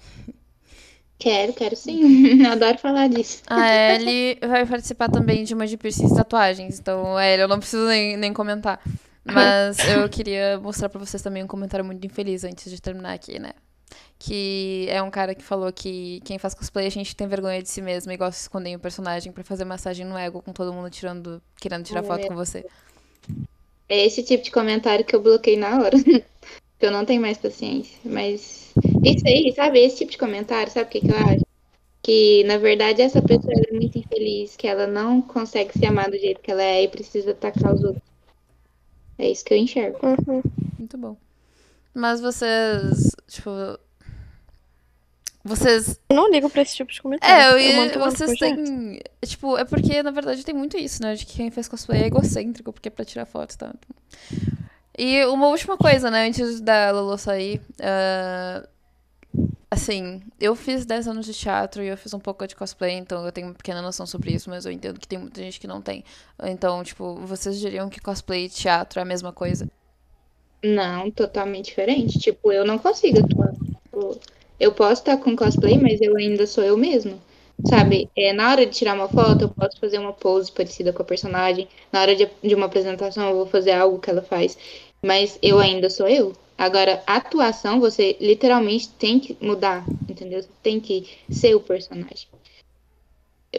Quero, 1.16 1.52
quero 1.52 1.76
sim. 1.76 2.42
Adoro 2.50 2.76
falar 2.78 3.08
disso. 3.08 3.44
A 3.46 3.94
Ellie 3.94 4.40
vai 4.40 4.66
participar 4.66 5.08
também 5.08 5.44
de 5.44 5.54
uma 5.54 5.68
de 5.68 5.76
piercings 5.76 6.10
e 6.10 6.16
tatuagens. 6.16 6.80
Então, 6.80 7.16
a 7.16 7.24
Ellie, 7.24 7.42
eu 7.42 7.46
não 7.46 7.60
preciso 7.60 7.86
nem, 7.86 8.16
nem 8.16 8.32
comentar. 8.32 8.80
Mas 9.24 9.78
eu 9.88 10.08
queria 10.08 10.58
mostrar 10.58 10.88
pra 10.88 10.98
vocês 10.98 11.22
também 11.22 11.44
um 11.44 11.46
comentário 11.46 11.84
muito 11.84 12.04
infeliz 12.04 12.42
antes 12.42 12.72
de 12.72 12.82
terminar 12.82 13.12
aqui, 13.12 13.38
né? 13.38 13.52
Que 14.18 14.88
é 14.90 15.00
um 15.00 15.12
cara 15.12 15.32
que 15.32 15.44
falou 15.44 15.72
que 15.72 16.20
quem 16.24 16.40
faz 16.40 16.54
cosplay 16.54 16.88
a 16.88 16.90
gente 16.90 17.14
tem 17.14 17.28
vergonha 17.28 17.62
de 17.62 17.68
si 17.68 17.80
mesmo 17.80 18.10
e 18.10 18.16
gosta 18.16 18.32
de 18.32 18.42
esconder 18.42 18.70
em 18.70 18.76
um 18.76 18.80
personagem 18.80 19.30
pra 19.30 19.44
fazer 19.44 19.64
massagem 19.64 20.04
no 20.04 20.18
ego 20.18 20.42
com 20.42 20.52
todo 20.52 20.72
mundo 20.72 20.90
tirando, 20.90 21.40
querendo 21.60 21.84
tirar 21.84 22.02
foto 22.02 22.26
com 22.26 22.34
você. 22.34 22.66
É 23.90 24.06
esse 24.06 24.22
tipo 24.22 24.44
de 24.44 24.52
comentário 24.52 25.04
que 25.04 25.16
eu 25.16 25.20
bloqueei 25.20 25.56
na 25.56 25.80
hora. 25.80 25.96
Porque 25.98 26.86
eu 26.86 26.92
não 26.92 27.04
tenho 27.04 27.20
mais 27.20 27.36
paciência. 27.36 27.98
Mas 28.04 28.72
isso 29.04 29.26
aí, 29.26 29.52
sabe? 29.52 29.80
Esse 29.80 29.98
tipo 29.98 30.12
de 30.12 30.18
comentário, 30.18 30.72
sabe 30.72 30.86
o 30.86 30.90
que, 30.92 31.00
que 31.00 31.10
eu 31.10 31.16
acho? 31.16 31.44
Que, 32.00 32.44
na 32.44 32.56
verdade, 32.56 33.02
essa 33.02 33.20
pessoa 33.20 33.52
é 33.52 33.74
muito 33.74 33.98
infeliz, 33.98 34.56
que 34.56 34.68
ela 34.68 34.86
não 34.86 35.20
consegue 35.20 35.76
se 35.76 35.84
amar 35.84 36.08
do 36.08 36.16
jeito 36.16 36.40
que 36.40 36.52
ela 36.52 36.62
é 36.62 36.84
e 36.84 36.88
precisa 36.88 37.32
atacar 37.32 37.74
os 37.74 37.82
outros. 37.82 38.04
É 39.18 39.28
isso 39.28 39.44
que 39.44 39.52
eu 39.52 39.58
enxergo. 39.58 39.98
Uhum. 40.06 40.40
Muito 40.78 40.96
bom. 40.96 41.16
Mas 41.92 42.20
vocês, 42.20 43.10
tipo. 43.26 43.50
Vocês 45.42 45.98
Eu 46.08 46.16
não 46.16 46.30
ligo 46.30 46.50
pra 46.50 46.62
esse 46.62 46.76
tipo 46.76 46.92
de 46.92 47.00
comentário. 47.00 47.58
É, 47.58 47.72
eu 47.72 47.86
no 47.86 48.10
vocês 48.10 48.38
têm. 48.38 49.00
Tipo, 49.24 49.56
é 49.56 49.64
porque, 49.64 50.02
na 50.02 50.10
verdade, 50.10 50.44
tem 50.44 50.54
muito 50.54 50.76
isso, 50.76 51.02
né? 51.02 51.14
De 51.14 51.24
que 51.24 51.36
quem 51.36 51.50
faz 51.50 51.66
cosplay 51.66 52.02
é 52.02 52.06
egocêntrico, 52.06 52.72
porque 52.72 52.88
é 52.88 52.90
pra 52.90 53.04
tirar 53.04 53.24
foto, 53.24 53.56
tá? 53.56 53.74
E 54.98 55.24
uma 55.26 55.48
última 55.48 55.78
coisa, 55.78 56.10
né? 56.10 56.26
Antes 56.26 56.60
da 56.60 56.90
Lolo 56.90 57.16
sair. 57.16 57.60
ah, 57.80 58.68
assim, 59.70 60.20
eu 60.38 60.54
fiz 60.56 60.84
10 60.84 61.08
anos 61.08 61.24
de 61.24 61.32
teatro 61.32 61.82
e 61.82 61.86
eu 61.86 61.96
fiz 61.96 62.12
um 62.12 62.18
pouco 62.18 62.46
de 62.46 62.56
cosplay, 62.56 62.94
então 62.94 63.24
eu 63.24 63.30
tenho 63.30 63.46
uma 63.46 63.54
pequena 63.54 63.80
noção 63.80 64.04
sobre 64.04 64.32
isso, 64.32 64.50
mas 64.50 64.66
eu 64.66 64.72
entendo 64.72 64.98
que 64.98 65.06
tem 65.06 65.18
muita 65.18 65.40
gente 65.40 65.60
que 65.60 65.66
não 65.66 65.80
tem. 65.80 66.04
Então, 66.42 66.82
tipo, 66.82 67.14
vocês 67.24 67.58
diriam 67.58 67.88
que 67.88 68.00
cosplay 68.00 68.46
e 68.46 68.48
teatro 68.48 68.98
é 68.98 69.02
a 69.02 69.06
mesma 69.06 69.32
coisa? 69.32 69.70
Não, 70.62 71.10
totalmente 71.10 71.66
diferente. 71.66 72.18
Tipo, 72.18 72.52
eu 72.52 72.64
não 72.66 72.78
consigo 72.78 73.20
atuar. 73.20 73.52
Tipo, 73.52 74.20
Eu 74.60 74.72
posso 74.72 75.00
estar 75.00 75.16
com 75.16 75.34
cosplay, 75.34 75.78
mas 75.78 76.00
eu 76.00 76.16
ainda 76.16 76.46
sou 76.46 76.62
eu 76.62 76.76
mesmo. 76.76 77.20
Sabe? 77.66 78.08
É, 78.16 78.32
na 78.32 78.50
hora 78.50 78.64
de 78.64 78.72
tirar 78.72 78.94
uma 78.94 79.08
foto, 79.08 79.42
eu 79.42 79.48
posso 79.48 79.78
fazer 79.80 79.98
uma 79.98 80.12
pose 80.12 80.52
parecida 80.52 80.92
com 80.92 81.02
a 81.02 81.04
personagem. 81.04 81.66
Na 81.90 82.00
hora 82.02 82.14
de, 82.14 82.28
de 82.42 82.54
uma 82.54 82.66
apresentação, 82.66 83.28
eu 83.30 83.36
vou 83.36 83.46
fazer 83.46 83.72
algo 83.72 83.98
que 83.98 84.10
ela 84.10 84.22
faz. 84.22 84.56
Mas 85.02 85.38
eu 85.42 85.58
ainda 85.58 85.88
sou 85.90 86.06
eu. 86.06 86.34
Agora, 86.56 87.02
atuação, 87.06 87.80
você 87.80 88.16
literalmente 88.20 88.88
tem 88.90 89.18
que 89.18 89.36
mudar, 89.40 89.84
entendeu? 90.08 90.42
Você 90.42 90.48
tem 90.62 90.78
que 90.78 91.08
ser 91.30 91.54
o 91.54 91.60
personagem. 91.60 92.28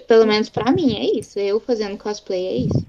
Pelo 0.08 0.26
menos 0.26 0.50
pra 0.50 0.72
mim, 0.72 0.96
é 0.96 1.20
isso. 1.20 1.40
Eu 1.40 1.60
fazendo 1.60 1.98
cosplay 1.98 2.46
é 2.46 2.56
isso. 2.58 2.86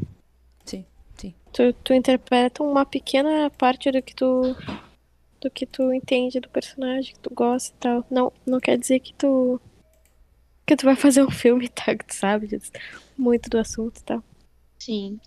Tu, 1.52 1.72
tu 1.84 1.93
interpreta 1.93 2.62
uma 2.62 2.86
pequena 2.86 3.51
parte 3.51 3.90
do 3.90 4.01
que 4.01 4.14
tu 4.14 4.56
do 5.43 5.51
que 5.51 5.66
tu 5.66 5.93
entende 5.93 6.40
do 6.40 6.48
personagem, 6.48 7.14
que 7.14 7.20
tu 7.20 7.31
gosta 7.35 7.74
e 7.77 7.78
tal. 7.81 8.06
Não, 8.10 8.32
não 8.47 8.60
quer 8.60 8.78
dizer 8.78 9.01
que 9.01 9.14
tu 9.14 9.60
que 10.66 10.77
tu 10.77 10.85
vai 10.85 10.97
fazer 10.97 11.23
um 11.23 11.31
filme, 11.31 11.69
tá? 11.70 11.94
Que 11.97 12.05
tu 12.06 12.14
sabe 12.14 12.47
disso, 12.48 12.70
muito 13.16 13.48
do 13.51 13.59
assunto 13.59 13.98
e 13.98 14.05
tal. 14.05 14.24
Sim. 14.78 15.20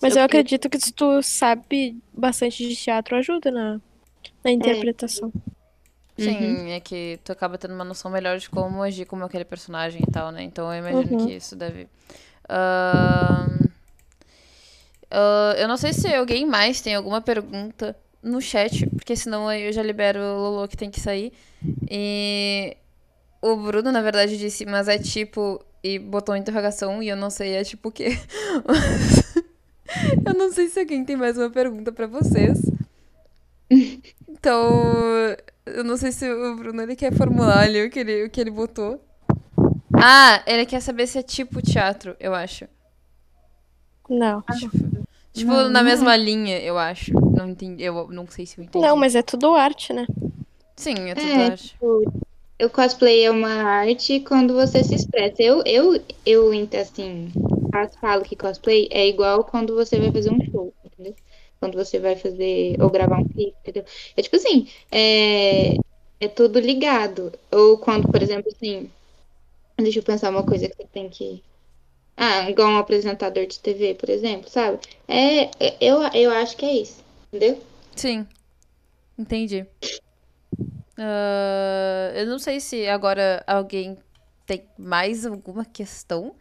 Mas 0.00 0.14
Eu 0.14 0.18
eu 0.20 0.22
acredito 0.24 0.68
que 0.70 0.78
se 0.80 0.92
tu 0.92 1.22
sabe 1.22 1.96
bastante 2.12 2.66
de 2.68 2.74
teatro 2.76 3.16
ajuda 3.16 3.50
na, 3.50 3.80
na 4.44 4.50
interpretação. 4.50 5.32
Sim, 6.16 6.36
Uhum. 6.38 6.68
é 6.70 6.80
que 6.80 7.18
tu 7.24 7.32
acaba 7.32 7.58
tendo 7.58 7.74
uma 7.74 7.84
noção 7.84 8.10
melhor 8.10 8.38
de 8.38 8.48
como 8.48 8.82
agir 8.82 9.04
como 9.04 9.24
aquele 9.24 9.44
personagem 9.44 10.00
e 10.06 10.10
tal, 10.12 10.30
né? 10.30 10.42
Então 10.44 10.72
eu 10.72 10.78
imagino 10.78 11.10
Uhum. 11.10 11.16
que 11.16 11.32
isso 11.32 11.56
deve. 11.56 11.88
Ahn, 12.48 13.68
ah, 15.10 15.54
eu 15.56 15.68
não 15.68 15.76
sei 15.76 15.92
se 15.92 16.12
alguém 16.14 16.46
mais 16.46 16.80
tem 16.80 16.94
alguma 16.94 17.20
pergunta 17.20 17.96
no 18.24 18.40
chat, 18.40 18.86
porque 18.90 19.14
senão 19.14 19.46
aí 19.46 19.64
eu 19.64 19.72
já 19.72 19.82
libero 19.82 20.18
o 20.18 20.50
Lolo 20.50 20.68
que 20.68 20.76
tem 20.76 20.90
que 20.90 21.00
sair. 21.00 21.32
E 21.90 22.76
o 23.40 23.56
Bruno, 23.56 23.92
na 23.92 24.00
verdade, 24.00 24.38
disse, 24.38 24.64
mas 24.64 24.88
é 24.88 24.98
tipo. 24.98 25.64
E 25.82 25.98
botou 25.98 26.34
interrogação 26.34 27.02
e 27.02 27.10
eu 27.10 27.16
não 27.16 27.28
sei, 27.28 27.56
é 27.56 27.62
tipo 27.62 27.90
o 27.90 27.92
quê? 27.92 28.18
eu 30.26 30.32
não 30.32 30.50
sei 30.50 30.68
se 30.68 30.80
alguém 30.80 31.04
tem 31.04 31.14
mais 31.14 31.36
uma 31.36 31.50
pergunta 31.50 31.92
pra 31.92 32.06
vocês. 32.06 32.58
Então, 34.26 35.36
eu 35.66 35.84
não 35.84 35.96
sei 35.98 36.10
se 36.10 36.30
o 36.30 36.56
Bruno 36.56 36.80
ele 36.82 36.96
quer 36.96 37.12
formular 37.14 37.60
ali 37.60 37.84
o 37.84 37.90
que 37.90 37.98
ele, 37.98 38.24
o 38.24 38.30
que 38.30 38.40
ele 38.40 38.50
botou. 38.50 38.98
Ah, 39.92 40.42
ele 40.46 40.64
quer 40.64 40.80
saber 40.80 41.06
se 41.06 41.18
é 41.18 41.22
tipo 41.22 41.60
teatro, 41.60 42.16
eu 42.18 42.34
acho. 42.34 42.66
Não. 44.08 44.42
Tipo, 45.32 45.50
Não, 45.52 45.68
na 45.68 45.82
não 45.82 45.84
mesma 45.84 46.16
linha, 46.16 46.58
eu 46.60 46.78
acho. 46.78 47.12
Não 47.36 47.48
entendi, 47.48 47.82
eu 47.84 48.08
não 48.08 48.26
sei 48.26 48.46
se 48.46 48.58
eu 48.58 48.64
entendi. 48.64 48.86
Não, 48.86 48.96
mas 48.96 49.14
é 49.14 49.22
tudo 49.22 49.54
arte, 49.54 49.92
né? 49.92 50.06
Sim, 50.76 50.94
é 51.10 51.14
É, 51.14 51.50
tatuagem. 51.50 51.72
tipo, 51.72 52.02
o 52.62 52.70
cosplay 52.70 53.24
é 53.24 53.30
uma 53.30 53.48
arte 53.64 54.20
quando 54.20 54.54
você 54.54 54.82
se 54.84 54.94
expressa. 54.94 55.42
Eu, 55.42 55.62
eu, 55.66 55.94
eu 56.26 56.50
assim, 56.80 57.32
falo 58.00 58.24
que 58.24 58.36
cosplay 58.36 58.88
é 58.90 59.06
igual 59.08 59.44
quando 59.44 59.74
você 59.74 59.98
vai 60.00 60.10
fazer 60.12 60.30
um 60.30 60.40
show, 60.50 60.74
entendeu? 60.84 61.14
Quando 61.60 61.76
você 61.76 61.98
vai 61.98 62.16
fazer 62.16 62.76
ou 62.80 62.90
gravar 62.90 63.18
um 63.18 63.24
clipe, 63.24 63.56
entendeu? 63.62 63.84
É 64.16 64.22
tipo 64.22 64.36
assim, 64.36 64.68
é, 64.90 65.74
é 66.20 66.28
tudo 66.28 66.58
ligado. 66.60 67.32
Ou 67.52 67.78
quando, 67.78 68.08
por 68.10 68.22
exemplo, 68.22 68.50
assim, 68.54 68.90
deixa 69.78 70.00
eu 70.00 70.02
pensar 70.04 70.30
uma 70.30 70.44
coisa 70.44 70.68
que 70.68 70.76
você 70.76 70.88
tem 70.88 71.08
que. 71.08 71.42
Ah, 72.16 72.50
igual 72.50 72.70
um 72.70 72.78
apresentador 72.78 73.46
de 73.46 73.60
TV, 73.60 73.94
por 73.96 74.10
exemplo, 74.10 74.50
sabe? 74.50 74.80
É, 75.08 75.44
é- 75.64 75.78
eu, 75.82 76.02
eu 76.14 76.32
acho 76.32 76.56
que 76.56 76.66
é 76.66 76.74
isso, 76.74 77.03
entendeu? 77.36 77.62
Sim. 77.96 78.26
Entendi. 79.18 79.66
Ah, 80.98 82.12
eu 82.14 82.26
não 82.26 82.38
sei 82.38 82.60
se 82.60 82.86
agora 82.86 83.42
alguém 83.46 83.98
tem 84.46 84.64
mais 84.78 85.26
alguma 85.26 85.64
questão. 85.64 86.34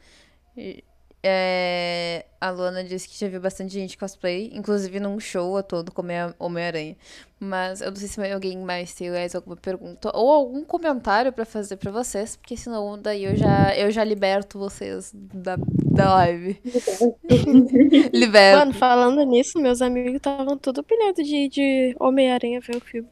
É, 1.25 2.25
a 2.41 2.49
Luana 2.49 2.83
disse 2.83 3.07
que 3.07 3.17
já 3.17 3.29
viu 3.29 3.39
bastante 3.39 3.71
gente 3.71 3.97
cosplay, 3.97 4.51
inclusive 4.53 4.99
num 4.99 5.17
show 5.21 5.55
a 5.55 5.63
todo 5.63 5.89
como 5.89 6.11
é 6.11 6.33
Homem-Aranha. 6.37 6.97
Mas 7.39 7.79
eu 7.79 7.91
não 7.91 7.95
sei 7.95 8.09
se 8.09 8.31
alguém 8.31 8.57
mais 8.57 8.93
tem 8.93 9.09
mais 9.09 9.33
alguma 9.33 9.55
pergunta 9.55 10.11
ou 10.13 10.29
algum 10.29 10.65
comentário 10.65 11.31
pra 11.31 11.45
fazer 11.45 11.77
pra 11.77 11.91
vocês, 11.91 12.35
porque 12.35 12.57
senão 12.57 13.01
daí 13.01 13.23
eu 13.23 13.37
já, 13.37 13.73
eu 13.77 13.89
já 13.89 14.03
liberto 14.03 14.59
vocês 14.59 15.13
da, 15.13 15.55
da 15.57 16.13
live. 16.15 16.59
Liberto. 18.13 18.59
Mano, 18.59 18.73
falando 18.73 19.23
nisso, 19.23 19.59
meus 19.59 19.81
amigos 19.81 20.15
estavam 20.15 20.57
tudo 20.57 20.83
pilhados 20.83 21.25
de, 21.25 21.47
de 21.47 21.95
Homem-Aranha 21.99 22.59
ver 22.59 22.75
o 22.75 22.81
filme. 22.81 23.09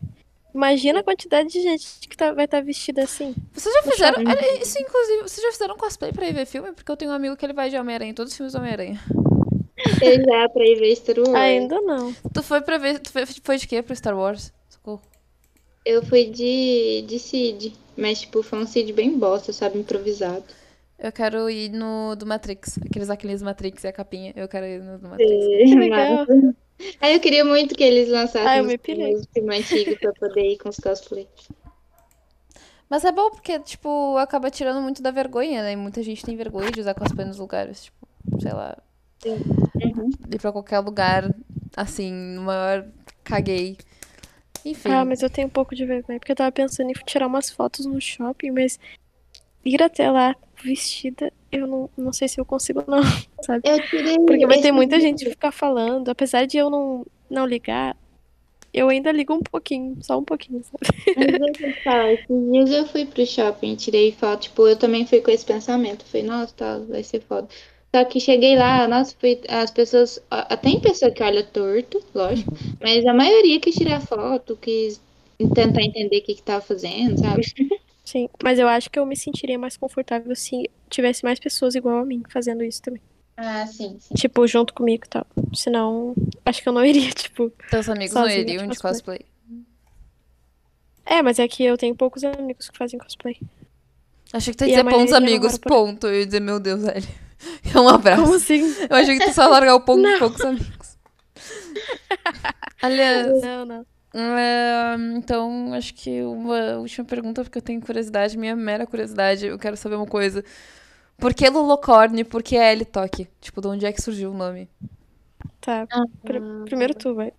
Imagina 0.53 0.99
a 0.99 1.03
quantidade 1.03 1.49
de 1.49 1.61
gente 1.61 1.85
que 2.07 2.15
tá- 2.17 2.33
vai 2.33 2.45
estar 2.45 2.61
vestida 2.61 3.03
assim. 3.03 3.33
Vocês 3.53 3.73
já 3.73 3.81
fizeram. 3.83 4.13
shopping. 4.19 4.29
olha, 4.29 4.61
Isso, 4.61 4.79
inclusive, 4.79 5.21
vocês 5.23 5.41
já 5.45 5.51
fizeram 5.51 5.77
cosplay 5.77 6.11
pra 6.11 6.27
ir 6.27 6.33
ver 6.33 6.45
filme? 6.45 6.71
Porque 6.73 6.91
eu 6.91 6.97
tenho 6.97 7.11
um 7.11 7.13
amigo 7.13 7.35
que 7.37 7.45
ele 7.45 7.53
vai 7.53 7.69
de 7.69 7.77
Homem-Aranha 7.77 8.11
em 8.11 8.13
todos 8.13 8.31
os 8.31 8.37
filmes 8.37 8.53
do 8.53 8.59
Homem-Aranha. 8.59 8.99
Eu 10.01 10.23
já 10.23 10.49
pra 10.49 10.63
ir 10.65 10.75
ver 10.79 10.95
Star 10.95 11.17
Wars. 11.17 11.33
Ainda 11.35 11.81
não. 11.81 12.13
Tu 12.33 12.43
foi 12.43 12.61
pra 12.61 12.77
ver. 12.77 12.99
Tu 12.99 13.11
foi, 13.11 13.25
foi 13.25 13.57
de 13.57 13.67
quê 13.67 13.81
pro 13.81 13.95
Star 13.95 14.15
Wars? 14.17 14.53
Socorro. 14.69 15.01
Eu 15.83 16.05
fui 16.05 16.25
de, 16.25 17.03
de 17.07 17.17
Cid, 17.17 17.73
mas 17.97 18.21
tipo, 18.21 18.43
foi 18.43 18.59
um 18.59 18.67
Cid 18.67 18.93
bem 18.93 19.17
bosta, 19.17 19.51
sabe? 19.51 19.79
Improvisado. 19.79 20.43
Eu 20.99 21.11
quero 21.11 21.49
ir 21.49 21.69
no 21.71 22.15
do 22.15 22.27
Matrix. 22.27 22.77
Aqueles 22.85 23.09
aqueles 23.09 23.41
Matrix 23.41 23.83
e 23.83 23.87
a 23.87 23.91
capinha. 23.93 24.33
Eu 24.35 24.47
quero 24.47 24.67
ir 24.67 24.79
no 24.83 24.99
do 24.99 25.07
Matrix. 25.09 25.31
Que 25.31 25.75
legal. 25.75 26.27
Aí 26.99 27.13
eu 27.13 27.19
queria 27.19 27.43
muito 27.45 27.75
que 27.75 27.83
eles 27.83 28.09
lançassem 28.09 28.47
Ah, 28.47 28.57
eu 28.57 28.63
os 28.63 28.67
me 28.69 28.77
pirei. 28.77 29.07
filmes 29.07 29.27
filme 29.33 29.57
antigo 29.57 29.97
pra 29.97 30.13
poder 30.13 30.53
ir 30.53 30.57
com 30.57 30.69
os 30.69 30.77
cosplay. 30.77 31.27
Mas 32.89 33.05
é 33.05 33.11
bom 33.11 33.29
porque, 33.31 33.57
tipo, 33.59 34.17
acaba 34.17 34.51
tirando 34.51 34.81
muito 34.81 35.01
da 35.01 35.11
vergonha, 35.11 35.63
né? 35.63 35.71
E 35.71 35.75
muita 35.75 36.03
gente 36.03 36.25
tem 36.25 36.35
vergonha 36.35 36.71
de 36.71 36.81
usar 36.81 36.93
cosplay 36.93 37.25
nos 37.25 37.37
lugares. 37.39 37.85
Tipo, 37.85 38.07
sei 38.41 38.51
lá. 38.51 38.77
Uhum. 39.25 40.09
Ir 40.29 40.39
pra 40.39 40.51
qualquer 40.51 40.79
lugar, 40.79 41.33
assim, 41.75 42.11
no 42.11 42.41
maior 42.43 42.85
caguei. 43.23 43.77
Enfim. 44.65 44.89
Ah, 44.91 45.05
mas 45.05 45.21
eu 45.21 45.29
tenho 45.29 45.47
um 45.47 45.51
pouco 45.51 45.73
de 45.73 45.85
vergonha, 45.85 46.19
porque 46.19 46.31
eu 46.33 46.35
tava 46.35 46.51
pensando 46.51 46.89
em 46.89 46.93
tirar 47.05 47.27
umas 47.27 47.49
fotos 47.49 47.85
no 47.85 47.99
shopping, 48.01 48.51
mas 48.51 48.79
ir 49.63 49.81
até 49.81 50.11
lá 50.11 50.35
vestida, 50.63 51.31
eu 51.51 51.67
não, 51.67 51.89
não 51.97 52.13
sei 52.13 52.27
se 52.27 52.39
eu 52.39 52.45
consigo, 52.45 52.83
não, 52.87 53.01
sabe? 53.41 53.61
Eu 53.67 53.81
tirei. 53.87 54.17
Porque 54.19 54.47
vai 54.47 54.61
ter 54.61 54.71
muita 54.71 54.99
gente 54.99 55.29
ficar 55.29 55.51
falando, 55.51 56.09
apesar 56.09 56.45
de 56.45 56.57
eu 56.57 56.69
não, 56.69 57.05
não 57.29 57.45
ligar, 57.45 57.95
eu 58.73 58.87
ainda 58.87 59.11
ligo 59.11 59.33
um 59.33 59.41
pouquinho, 59.41 59.97
só 60.01 60.17
um 60.17 60.23
pouquinho, 60.23 60.63
sabe? 60.63 61.73
Falar, 61.83 62.13
esses 62.13 62.51
dias 62.51 62.71
eu 62.71 62.85
fui 62.87 63.05
pro 63.05 63.25
shopping, 63.25 63.75
tirei 63.75 64.11
foto, 64.13 64.43
tipo, 64.43 64.67
eu 64.67 64.77
também 64.77 65.05
fui 65.05 65.19
com 65.19 65.29
esse 65.29 65.45
pensamento. 65.45 66.05
Falei, 66.05 66.25
nossa, 66.25 66.53
tá, 66.55 66.79
vai 66.79 67.03
ser 67.03 67.21
foda. 67.21 67.47
Só 67.93 68.05
que 68.05 68.21
cheguei 68.21 68.55
lá, 68.55 68.87
nossa, 68.87 69.13
foi, 69.19 69.41
as 69.49 69.69
pessoas. 69.69 70.23
Tem 70.61 70.79
pessoa 70.79 71.11
que 71.11 71.21
olha 71.21 71.43
torto, 71.43 72.01
lógico, 72.15 72.53
mas 72.81 73.05
a 73.05 73.13
maioria 73.13 73.59
quis 73.59 73.75
tirar 73.75 73.99
foto, 73.99 74.57
quis 74.61 75.01
tentar 75.53 75.81
entender 75.81 76.19
o 76.19 76.23
que 76.23 76.35
que 76.35 76.43
tava 76.43 76.61
fazendo, 76.61 77.19
sabe? 77.19 77.41
Sim, 78.11 78.27
mas 78.43 78.59
eu 78.59 78.67
acho 78.67 78.89
que 78.89 78.99
eu 78.99 79.05
me 79.05 79.15
sentiria 79.15 79.57
mais 79.57 79.77
confortável 79.77 80.35
se 80.35 80.69
tivesse 80.89 81.23
mais 81.23 81.39
pessoas 81.39 81.75
igual 81.75 81.99
a 81.99 82.05
mim 82.05 82.21
fazendo 82.27 82.61
isso 82.61 82.81
também. 82.81 83.01
Ah, 83.37 83.65
sim, 83.65 83.95
sim. 84.01 84.13
Tipo, 84.15 84.45
junto 84.45 84.73
comigo 84.73 85.05
e 85.05 85.07
tal. 85.07 85.25
Senão, 85.55 86.13
acho 86.45 86.61
que 86.61 86.67
eu 86.67 86.73
não 86.73 86.83
iria, 86.83 87.09
tipo. 87.15 87.49
Teus 87.69 87.87
amigos 87.87 88.13
não 88.13 88.27
iriam 88.27 88.67
de 88.67 88.73
de 88.73 88.79
cosplay. 88.79 89.21
É, 91.05 91.21
mas 91.21 91.39
é 91.39 91.47
que 91.47 91.63
eu 91.63 91.77
tenho 91.77 91.95
poucos 91.95 92.25
amigos 92.25 92.69
que 92.69 92.77
fazem 92.77 92.99
cosplay. 92.99 93.39
Achei 94.33 94.53
que 94.53 94.57
tu 94.57 94.65
ia 94.65 94.83
dizer 94.83 94.83
não 94.83 95.17
amigos, 95.17 95.57
ponto. 95.57 96.07
Eu 96.07 96.19
ia 96.19 96.25
dizer, 96.25 96.41
meu 96.41 96.59
Deus, 96.59 96.81
velho. 96.83 97.07
Um 97.73 97.87
abraço. 97.87 98.23
Como 98.23 98.35
assim? 98.35 98.61
Eu 98.89 98.97
achei 98.97 99.17
que 99.17 99.25
tu 99.25 99.33
só 99.33 99.47
largar 99.47 99.73
o 99.73 99.81
ponto 99.81 100.05
de 100.05 100.19
poucos 100.19 100.41
amigos. 100.41 100.97
Aliás, 102.81 103.41
Não, 103.41 103.65
não. 103.65 103.85
É, 104.13 104.95
então 105.17 105.73
acho 105.73 105.93
que 105.93 106.21
uma 106.23 106.77
última 106.79 107.05
pergunta, 107.05 107.43
porque 107.43 107.57
eu 107.57 107.61
tenho 107.61 107.81
curiosidade, 107.81 108.37
minha 108.37 108.55
mera 108.55 108.85
curiosidade, 108.85 109.45
eu 109.47 109.57
quero 109.59 109.77
saber 109.77 109.95
uma 109.95 110.05
coisa. 110.05 110.43
Por 111.17 111.33
que 111.33 111.49
Lolocorne? 111.49 112.23
Por 112.25 112.43
que 112.43 112.57
L 112.57 112.85
Toque? 112.85 113.27
Tipo, 113.41 113.61
de 113.61 113.67
onde 113.67 113.85
é 113.85 113.93
que 113.93 114.01
surgiu 114.01 114.31
o 114.31 114.37
nome? 114.37 114.69
Tá. 115.59 115.87
Pr- 116.25 116.63
primeiro 116.65 116.93
tu, 116.95 117.13
vai. 117.15 117.33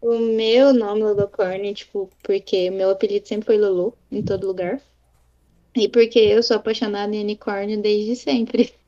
O 0.00 0.18
meu 0.18 0.72
nome 0.72 1.02
Lolocorn, 1.02 1.74
tipo, 1.74 2.10
porque 2.22 2.70
meu 2.70 2.90
apelido 2.90 3.26
sempre 3.28 3.46
foi 3.46 3.58
Lolo, 3.58 3.96
em 4.10 4.22
todo 4.24 4.46
lugar. 4.46 4.80
E 5.76 5.88
porque 5.88 6.18
eu 6.18 6.42
sou 6.42 6.56
apaixonada 6.56 7.14
em 7.14 7.22
unicórnio 7.22 7.80
desde 7.82 8.16
sempre. 8.16 8.74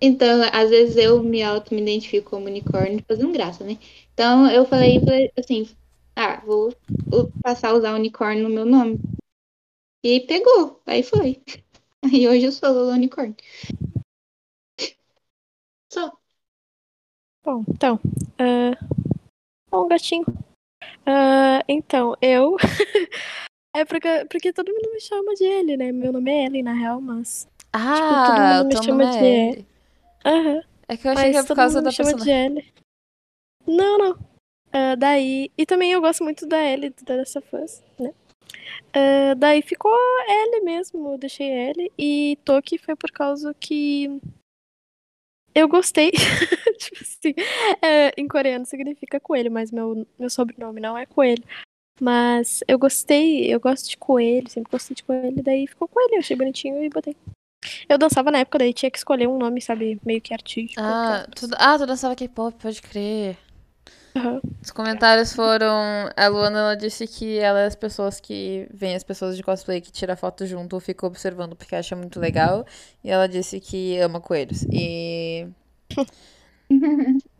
Então, 0.00 0.42
às 0.52 0.70
vezes 0.70 0.96
eu 0.96 1.22
me 1.22 1.42
auto 1.42 1.74
me 1.74 1.80
identifico 1.82 2.30
como 2.30 2.46
unicórnio, 2.46 3.04
fazendo 3.08 3.32
graça, 3.32 3.64
né? 3.64 3.78
Então, 4.14 4.50
eu 4.50 4.64
falei 4.66 5.00
assim, 5.38 5.68
ah, 6.16 6.40
vou, 6.44 6.74
vou 7.06 7.30
passar 7.42 7.70
a 7.70 7.74
usar 7.74 7.94
unicórnio 7.94 8.48
no 8.48 8.54
meu 8.54 8.64
nome. 8.64 8.98
E 10.04 10.20
pegou, 10.20 10.82
aí 10.86 11.02
foi. 11.02 11.42
Aí 12.02 12.26
hoje 12.26 12.46
eu 12.46 12.52
sou 12.52 12.72
Lolo 12.72 12.92
Unicórnio. 12.92 13.36
Só. 15.92 16.10
Bom, 17.44 17.62
então. 17.68 18.00
ah, 18.38 18.72
Bom, 19.70 19.86
gatinho. 19.86 20.24
Ah, 21.04 21.62
então, 21.68 22.16
eu. 22.22 22.56
é 23.76 23.84
porque, 23.84 24.24
porque 24.30 24.52
todo 24.52 24.72
mundo 24.72 24.90
me 24.92 25.00
chama 25.00 25.34
de 25.34 25.44
ele, 25.44 25.76
né? 25.76 25.92
Meu 25.92 26.10
nome 26.10 26.30
é 26.30 26.46
Ellen, 26.46 26.62
na 26.62 26.72
real, 26.72 27.00
mas. 27.00 27.46
Ah, 27.72 28.62
mundo 28.64 28.68
me 28.68 28.82
chama 28.82 29.06
de 29.06 29.18
é 29.18 29.50
L. 29.50 29.58
L. 29.58 29.66
Aham. 30.24 30.62
É 30.88 30.96
que 30.96 31.06
eu 31.06 31.12
achei 31.12 31.24
Mas 31.24 31.32
que 31.32 31.36
é 31.36 31.42
por 31.42 31.48
todo 31.48 31.56
causa 31.56 31.82
da 31.82 31.90
de 31.90 32.30
L. 32.30 32.72
Não, 33.66 33.98
não. 33.98 34.29
Ah, 34.72 34.94
daí. 34.94 35.50
E 35.56 35.66
também 35.66 35.92
eu 35.92 36.00
gosto 36.00 36.22
muito 36.24 36.46
da 36.46 36.58
L 36.58 36.90
da 37.02 37.16
dessa 37.16 37.40
fãs, 37.40 37.82
né? 37.98 38.12
Ah, 38.92 39.34
daí 39.34 39.62
ficou 39.62 39.92
L 40.28 40.60
mesmo, 40.62 41.12
eu 41.12 41.18
deixei 41.18 41.50
L. 41.50 41.92
E 41.98 42.38
Toki 42.44 42.78
foi 42.78 42.96
por 42.96 43.10
causa 43.10 43.54
que. 43.54 44.20
Eu 45.54 45.68
gostei. 45.68 46.12
tipo 46.78 47.02
assim. 47.02 47.34
é, 47.82 48.12
em 48.16 48.28
coreano 48.28 48.64
significa 48.64 49.18
coelho, 49.18 49.50
mas 49.50 49.70
meu, 49.70 50.06
meu 50.18 50.30
sobrenome 50.30 50.80
não 50.80 50.96
é 50.96 51.06
coelho. 51.06 51.44
Mas 52.00 52.64
eu 52.66 52.78
gostei, 52.78 53.52
eu 53.52 53.60
gosto 53.60 53.90
de 53.90 53.96
coelho, 53.98 54.48
sempre 54.48 54.72
gostei 54.72 54.94
de 54.94 55.02
coelho, 55.02 55.42
daí 55.42 55.66
ficou 55.66 55.86
coelho, 55.86 56.14
eu 56.14 56.18
achei 56.20 56.34
bonitinho 56.34 56.82
e 56.82 56.88
botei. 56.88 57.14
Eu 57.86 57.98
dançava 57.98 58.30
na 58.30 58.38
época, 58.38 58.58
daí 58.58 58.72
tinha 58.72 58.90
que 58.90 58.96
escolher 58.96 59.28
um 59.28 59.36
nome, 59.36 59.60
sabe, 59.60 60.00
meio 60.02 60.20
que 60.20 60.32
artístico. 60.32 60.80
Ah, 60.80 61.26
tu, 61.36 61.46
ah, 61.58 61.78
tu 61.78 61.84
dançava 61.84 62.16
K-pop, 62.16 62.56
pode 62.58 62.80
crer. 62.80 63.36
Aham. 64.16 64.40
Os 64.62 64.70
comentários 64.70 65.32
foram. 65.32 66.08
A 66.16 66.28
Luana 66.28 66.58
ela 66.58 66.74
disse 66.76 67.06
que 67.06 67.38
ela 67.38 67.60
é 67.60 67.66
as 67.66 67.74
pessoas 67.74 68.20
que. 68.20 68.68
Vem 68.72 68.94
as 68.94 69.04
pessoas 69.04 69.36
de 69.36 69.42
cosplay 69.42 69.80
que 69.80 69.92
tira 69.92 70.16
foto 70.16 70.46
junto 70.46 70.74
ou 70.74 70.80
fica 70.80 71.06
observando 71.06 71.54
porque 71.54 71.74
acha 71.74 71.94
muito 71.94 72.18
legal. 72.18 72.66
E 73.04 73.10
ela 73.10 73.28
disse 73.28 73.60
que 73.60 73.98
ama 73.98 74.20
coelhos. 74.20 74.64
E. 74.70 75.48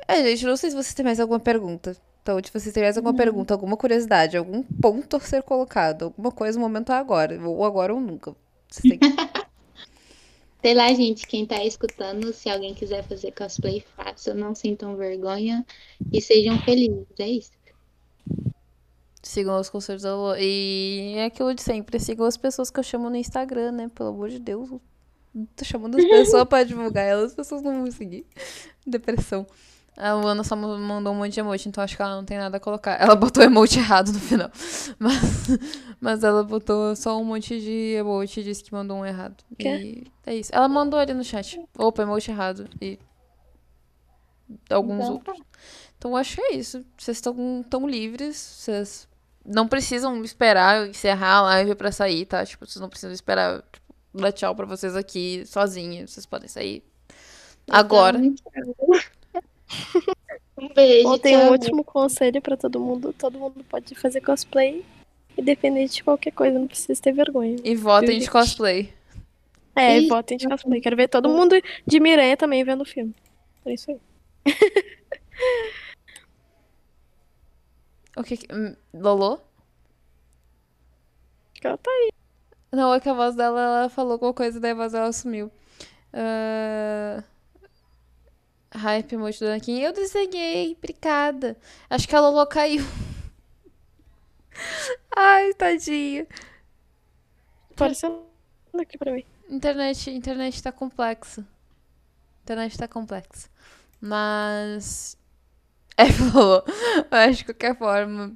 É, 0.09 0.25
gente, 0.25 0.45
não 0.45 0.57
sei 0.57 0.71
se 0.71 0.77
vocês 0.77 0.93
têm 0.93 1.05
mais 1.05 1.21
alguma 1.21 1.39
pergunta. 1.39 1.97
Então, 2.21 2.37
se 2.43 2.53
vocês 2.53 2.75
têm 2.75 2.83
mais 2.83 2.97
alguma 2.97 3.15
pergunta, 3.15 3.55
alguma 3.55 3.77
curiosidade, 3.77 4.37
algum 4.37 4.61
ponto 4.63 5.17
a 5.17 5.21
ser 5.21 5.45
colocado, 5.45 6.07
alguma 6.07 6.33
coisa, 6.33 6.59
o 6.59 6.61
momento 6.61 6.91
é 6.91 6.97
agora. 6.97 7.41
Ou 7.41 7.65
agora 7.65 7.95
ou 7.95 8.01
nunca. 8.01 8.35
Vocês 8.69 8.99
têm 8.99 8.99
Sei 10.63 10.75
lá, 10.75 10.93
gente, 10.93 11.27
quem 11.27 11.47
tá 11.47 11.65
escutando, 11.65 12.33
se 12.35 12.51
alguém 12.51 12.75
quiser 12.75 13.03
fazer 13.03 13.33
cosplay, 13.33 13.83
façam, 13.97 14.35
não 14.35 14.55
sintam 14.55 14.95
vergonha 14.95 15.65
e 16.13 16.21
sejam 16.21 16.61
felizes, 16.61 17.07
é 17.19 17.29
isso. 17.29 17.53
Sigam 19.23 19.59
os 19.59 19.71
conselhos 19.71 20.03
da 20.03 20.15
Lu. 20.15 20.37
E 20.37 21.15
é 21.17 21.25
aquilo 21.27 21.55
de 21.55 21.63
sempre, 21.63 21.99
sigam 21.99 22.27
as 22.27 22.37
pessoas 22.37 22.71
que 22.71 22.79
eu 22.79 22.85
chamo 22.85 23.09
no 23.09 23.17
Instagram, 23.17 23.73
né? 23.73 23.91
Pelo 23.95 24.11
amor 24.11 24.29
de 24.29 24.39
Deus. 24.39 24.71
Tô 25.57 25.65
chamando 25.65 25.97
as 25.97 26.05
pessoas 26.05 26.45
pra 26.45 26.65
divulgar 26.65 27.07
elas, 27.07 27.31
as 27.31 27.35
pessoas 27.35 27.63
não 27.63 27.83
vão 27.83 27.91
seguir. 27.91 28.27
Depressão. 28.87 29.47
A 30.01 30.15
Luana 30.15 30.43
só 30.45 30.57
ma- 30.57 30.79
mandou 30.79 31.13
um 31.13 31.17
monte 31.17 31.35
de 31.35 31.41
emoji, 31.41 31.69
então 31.69 31.83
acho 31.85 31.95
que 31.97 32.03
ela 32.03 32.17
não 32.17 32.25
tem 32.25 32.39
nada 32.39 32.57
a 32.57 32.61
colocar. 32.61 32.93
Ela 33.01 33.15
botou 33.15 33.43
emoji 33.43 33.79
errado 33.81 34.13
no 34.13 34.19
final. 34.21 34.51
Mas, 34.99 35.49
mas 36.01 36.25
ela 36.25 36.43
botou 36.43 36.97
só 36.97 37.19
um 37.21 37.25
monte 37.25 37.61
de 37.61 37.95
emoji 37.99 38.41
e 38.41 38.45
disse 38.45 38.65
que 38.65 38.73
mandou 38.73 38.97
um 38.99 39.05
errado. 39.05 39.37
Quê? 39.59 39.69
E 39.69 40.31
é 40.31 40.35
isso. 40.37 40.51
Ela 40.55 40.69
mandou 40.69 40.99
ali 40.99 41.13
no 41.13 41.23
chat. 41.25 41.61
Opa, 41.77 42.03
emoji 42.03 42.31
errado. 42.31 42.69
E 42.81 42.99
alguns 44.71 45.01
Então, 45.05 45.13
outros. 45.13 45.39
Então 45.99 46.17
acho 46.17 46.37
que 46.37 46.43
é 46.43 46.55
isso. 46.55 46.85
Vocês 46.97 47.17
estão 47.19 47.65
tão 47.69 47.87
livres. 47.89 48.37
Vocês 48.37 49.09
não 49.45 49.69
precisam 49.69 50.23
esperar 50.25 50.89
encerrar 50.89 51.37
a 51.39 51.43
live 51.43 51.75
pra 51.75 51.93
sair, 51.93 52.25
tá? 52.27 52.45
Tipo, 52.45 52.67
vocês 52.67 52.81
não 52.81 52.89
precisam 52.89 53.13
esperar 53.13 53.63
tipo, 53.73 53.95
dar 54.15 54.33
tchau 54.33 54.55
pra 54.55 54.67
vocês 54.67 54.97
aqui 54.97 55.45
sozinhos. 55.47 56.11
Vocês 56.13 56.27
podem 56.27 56.49
sair 56.49 56.83
agora. 57.71 58.19
Então, 58.19 58.51
Um 60.57 60.69
beijo. 60.69 61.09
Ou 61.09 61.19
tem 61.19 61.37
um 61.37 61.51
último 61.51 61.83
conselho 61.83 62.41
pra 62.43 62.57
todo 62.57 62.79
mundo. 62.79 63.15
Todo 63.17 63.39
mundo 63.39 63.65
pode 63.69 63.95
fazer 63.95 64.21
cosplay. 64.21 64.85
Independente 65.39 65.95
de 65.95 66.05
qualquer 66.05 66.33
coisa, 66.33 66.59
não 66.59 66.67
precisa 66.67 67.01
ter 67.01 67.13
vergonha. 67.13 67.57
E 67.65 67.75
votem 67.75 68.19
de 68.19 68.29
cosplay. 68.29 68.93
É, 69.75 69.99
Ih, 69.99 70.09
votem 70.09 70.37
de 70.37 70.47
cosplay. 70.47 70.81
Quero 70.81 70.97
ver 70.97 71.09
todo 71.09 71.29
mundo 71.29 71.55
de 71.87 72.01
Miranha 72.01 72.37
também 72.37 72.63
vendo 72.63 72.83
o 72.83 72.85
filme. 72.85 73.15
É 73.65 73.73
isso 73.73 73.91
aí. 73.91 74.01
O 78.17 78.23
que 78.23 78.37
que... 78.37 78.55
hum, 78.55 78.77
Lolo? 78.93 79.41
Acho 81.53 81.61
que 81.61 81.67
ela 81.67 81.79
tá 81.79 81.91
aí. 81.91 82.11
Não, 82.73 82.93
é 82.93 83.01
que 83.01 83.09
a 83.09 83.15
voz 83.15 83.35
dela, 83.35 83.61
ela 83.61 83.89
falou 83.89 84.13
alguma 84.13 84.35
coisa, 84.35 84.61
daí 84.61 84.73
a 84.73 84.75
voz 84.75 84.93
dela 84.93 85.13
sumiu. 85.13 85.51
Ah, 86.13 87.25
Hype 88.73 89.15
emoji 89.15 89.41
do 89.41 89.47
Anakin. 89.47 89.81
Eu 89.81 89.93
desenhei, 89.93 90.77
obrigada. 90.77 91.57
Acho 91.89 92.07
que 92.07 92.15
a 92.15 92.21
Lolo 92.21 92.47
caiu. 92.47 92.85
Ai, 95.17 95.53
tadinha. 95.55 96.27
Aparecendo 97.73 98.25
aqui 98.79 98.97
pra 98.97 99.13
mim. 99.13 99.25
Internet, 99.49 100.11
internet 100.11 100.63
tá 100.63 100.71
complexa. 100.71 101.45
Internet 102.43 102.79
tá 102.79 102.89
complexa. 102.89 103.49
Mas. 104.01 105.17
É, 105.97 106.11
falou. 106.11 106.63
Que 106.63 107.33
de 107.33 107.45
qualquer 107.45 107.77
forma. 107.77 108.35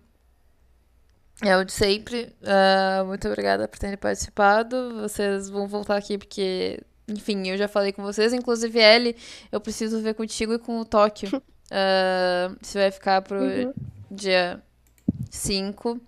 É 1.43 1.57
o 1.57 1.65
de 1.65 1.73
sempre. 1.73 2.37
Ah, 2.43 3.03
muito 3.07 3.27
obrigada 3.27 3.67
por 3.67 3.79
terem 3.79 3.97
participado. 3.97 5.01
Vocês 5.01 5.49
vão 5.49 5.67
voltar 5.67 5.97
aqui 5.97 6.19
porque. 6.19 6.79
Enfim, 7.09 7.47
eu 7.49 7.57
já 7.59 7.69
falei 7.69 7.93
com 7.93 8.03
vocês. 8.03 8.33
Inclusive, 8.33 8.79
Ellie, 8.79 9.17
eu 9.53 9.61
preciso 9.61 10.01
ver 10.01 10.15
contigo 10.15 10.55
e 10.55 10.59
com 10.59 10.81
o 10.81 10.85
Tóquio. 10.85 11.43
Ah, 11.71 12.55
se 12.63 12.79
vai 12.79 12.91
ficar 12.91 13.21
pro 13.23 13.39
Uhum. 13.43 13.73
dia 14.11 14.63
5. 15.31 16.01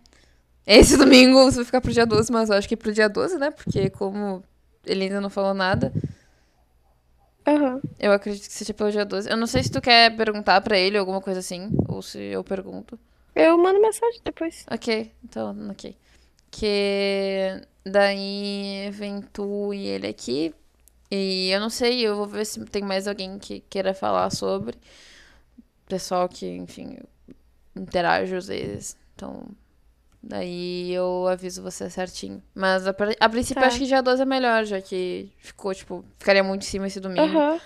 Esse 0.66 0.96
domingo 0.98 1.42
você 1.44 1.56
vai 1.56 1.64
ficar 1.64 1.80
pro 1.80 1.92
dia 1.92 2.06
12, 2.06 2.30
mas 2.32 2.48
eu 2.50 2.56
acho 2.56 2.68
que 2.68 2.76
pro 2.76 2.92
dia 2.92 3.08
12, 3.08 3.38
né? 3.38 3.50
Porque 3.50 3.90
como 3.90 4.42
ele 4.84 5.04
ainda 5.04 5.20
não 5.20 5.30
falou 5.30 5.52
nada, 5.54 5.92
Aham. 7.46 7.80
eu 7.98 8.12
acredito 8.12 8.46
que 8.46 8.52
seja 8.52 8.74
pelo 8.74 8.90
dia 8.90 9.04
12. 9.04 9.30
Eu 9.30 9.36
não 9.36 9.46
sei 9.46 9.62
se 9.62 9.70
tu 9.70 9.80
quer 9.80 10.16
perguntar 10.16 10.60
pra 10.60 10.76
ele 10.78 10.98
alguma 10.98 11.20
coisa 11.20 11.40
assim, 11.40 11.70
ou 11.88 12.02
se 12.02 12.18
eu 12.18 12.42
pergunto. 12.42 12.98
Eu 13.34 13.56
mando 13.58 13.80
mensagem 13.80 14.20
depois. 14.24 14.64
Ok, 14.70 15.12
então, 15.24 15.54
ok. 15.70 15.94
Que 16.50 17.60
daí 17.84 18.90
vem 18.92 19.20
tu 19.20 19.72
e 19.74 19.86
ele 19.86 20.06
aqui. 20.06 20.54
E 21.10 21.50
eu 21.50 21.60
não 21.60 21.70
sei, 21.70 22.00
eu 22.00 22.16
vou 22.16 22.26
ver 22.26 22.44
se 22.44 22.64
tem 22.66 22.82
mais 22.82 23.06
alguém 23.06 23.38
que 23.38 23.60
queira 23.60 23.94
falar 23.94 24.30
sobre. 24.30 24.76
Pessoal 25.88 26.28
que, 26.28 26.46
enfim, 26.46 26.98
interage 27.76 28.34
às 28.34 28.46
vezes. 28.48 28.96
Então, 29.14 29.44
daí 30.22 30.92
eu 30.92 31.28
aviso 31.28 31.62
você 31.62 31.88
certinho. 31.88 32.42
Mas 32.54 32.86
a, 32.86 32.94
a 33.20 33.28
princípio 33.28 33.60
Tá. 33.60 33.68
acho 33.68 33.78
que 33.78 33.86
dia 33.86 34.02
12 34.02 34.22
é 34.22 34.24
melhor, 34.24 34.64
já 34.64 34.80
que 34.80 35.30
ficou, 35.38 35.74
tipo, 35.74 36.04
ficaria 36.18 36.42
muito 36.42 36.62
em 36.62 36.66
cima 36.66 36.86
esse 36.88 37.00
domingo. 37.00 37.38
Aham. 37.38 37.60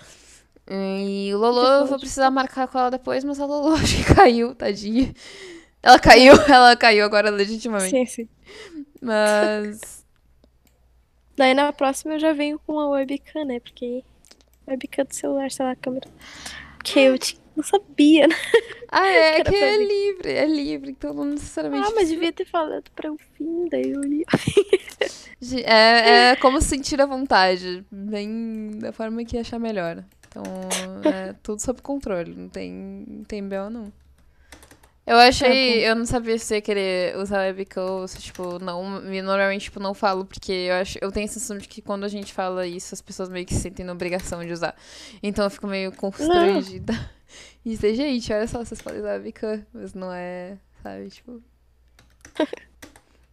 E 0.69 1.31
o 1.33 1.37
Lolo, 1.37 1.61
eu 1.65 1.85
vou 1.87 1.99
precisar 1.99 2.29
marcar 2.31 2.67
com 2.67 2.77
ela 2.77 2.91
depois, 2.91 3.23
mas 3.23 3.39
a 3.39 3.45
Lolo 3.45 3.73
acho 3.75 3.97
que 3.97 4.13
caiu, 4.13 4.53
tadinha. 4.55 5.13
Ela 5.81 5.99
caiu, 5.99 6.33
ela 6.47 6.75
caiu 6.75 7.03
agora 7.03 7.29
legitimamente. 7.29 7.91
Sim, 7.91 8.05
sim. 8.05 8.29
Mas. 9.01 10.00
Daí 11.35 11.53
na 11.53 11.71
próxima 11.73 12.15
eu 12.15 12.19
já 12.19 12.33
venho 12.33 12.59
com 12.59 12.73
uma 12.73 12.89
webcam, 12.89 13.45
né? 13.45 13.59
Porque 13.59 14.03
webcam 14.67 15.05
do 15.05 15.13
celular, 15.13 15.51
sei 15.51 15.65
lá, 15.65 15.75
câmera. 15.75 16.07
Porque 16.77 16.99
eu 16.99 17.17
não 17.55 17.63
sabia, 17.63 18.27
né? 18.27 18.35
Ah, 18.93 19.07
é, 19.07 19.35
Que 19.43 19.51
que 19.51 19.55
é 19.55 19.77
mim. 19.77 19.87
livre, 19.87 20.31
é 20.33 20.45
livre, 20.45 20.91
então 20.91 21.13
não 21.13 21.23
necessariamente. 21.23 21.87
Ah, 21.87 21.93
mas 21.95 22.09
devia 22.09 22.33
ter 22.33 22.43
falado 22.45 22.83
pra 22.93 23.09
o 23.09 23.17
fim, 23.17 23.69
daí 23.69 23.89
eu 23.89 24.01
li. 24.01 24.25
É, 25.65 26.31
é 26.31 26.35
como 26.35 26.61
se 26.61 26.67
sentir 26.67 27.01
à 27.01 27.05
vontade, 27.05 27.83
bem 27.89 28.69
da 28.79 28.91
forma 28.91 29.25
que 29.25 29.37
achar 29.39 29.57
melhor. 29.57 30.03
Então, 30.27 30.43
é 31.11 31.33
tudo 31.41 31.59
sob 31.59 31.81
controle, 31.81 32.35
não 32.35 32.47
tem, 32.47 32.71
não 33.07 33.23
tem 33.23 33.41
B.O. 33.47 33.69
não. 33.69 33.91
Eu 35.11 35.17
achei, 35.17 35.85
eu 35.85 35.93
não 35.93 36.05
sabia 36.05 36.37
se 36.39 36.55
ia 36.55 36.61
querer 36.61 37.17
usar 37.17 37.39
webcam 37.39 37.83
ou 37.85 38.07
se, 38.07 38.17
tipo, 38.19 38.59
não, 38.59 39.01
normalmente, 39.01 39.63
tipo, 39.63 39.77
não 39.79 39.93
falo, 39.93 40.23
porque 40.25 40.51
eu 40.51 40.75
acho, 40.75 40.97
eu 41.01 41.11
tenho 41.11 41.25
a 41.25 41.29
sensação 41.29 41.57
de 41.57 41.67
que 41.67 41.81
quando 41.81 42.05
a 42.05 42.07
gente 42.07 42.31
fala 42.33 42.65
isso, 42.65 42.93
as 42.95 43.01
pessoas 43.01 43.27
meio 43.27 43.45
que 43.45 43.53
se 43.53 43.59
sentem 43.59 43.85
na 43.85 43.91
obrigação 43.91 44.45
de 44.45 44.53
usar. 44.53 44.73
Então 45.21 45.43
eu 45.43 45.49
fico 45.49 45.67
meio 45.67 45.91
constrangida. 45.91 46.93
E 47.63 47.69
dizer, 47.69 47.93
gente, 47.95 48.33
olha 48.33 48.47
só, 48.47 48.57
vocês 48.63 48.81
podem 48.81 48.99
usar 48.99 49.13
webcam, 49.13 49.65
mas 49.73 49.93
não 49.93 50.11
é, 50.11 50.57
sabe, 50.81 51.09
tipo... 51.09 51.41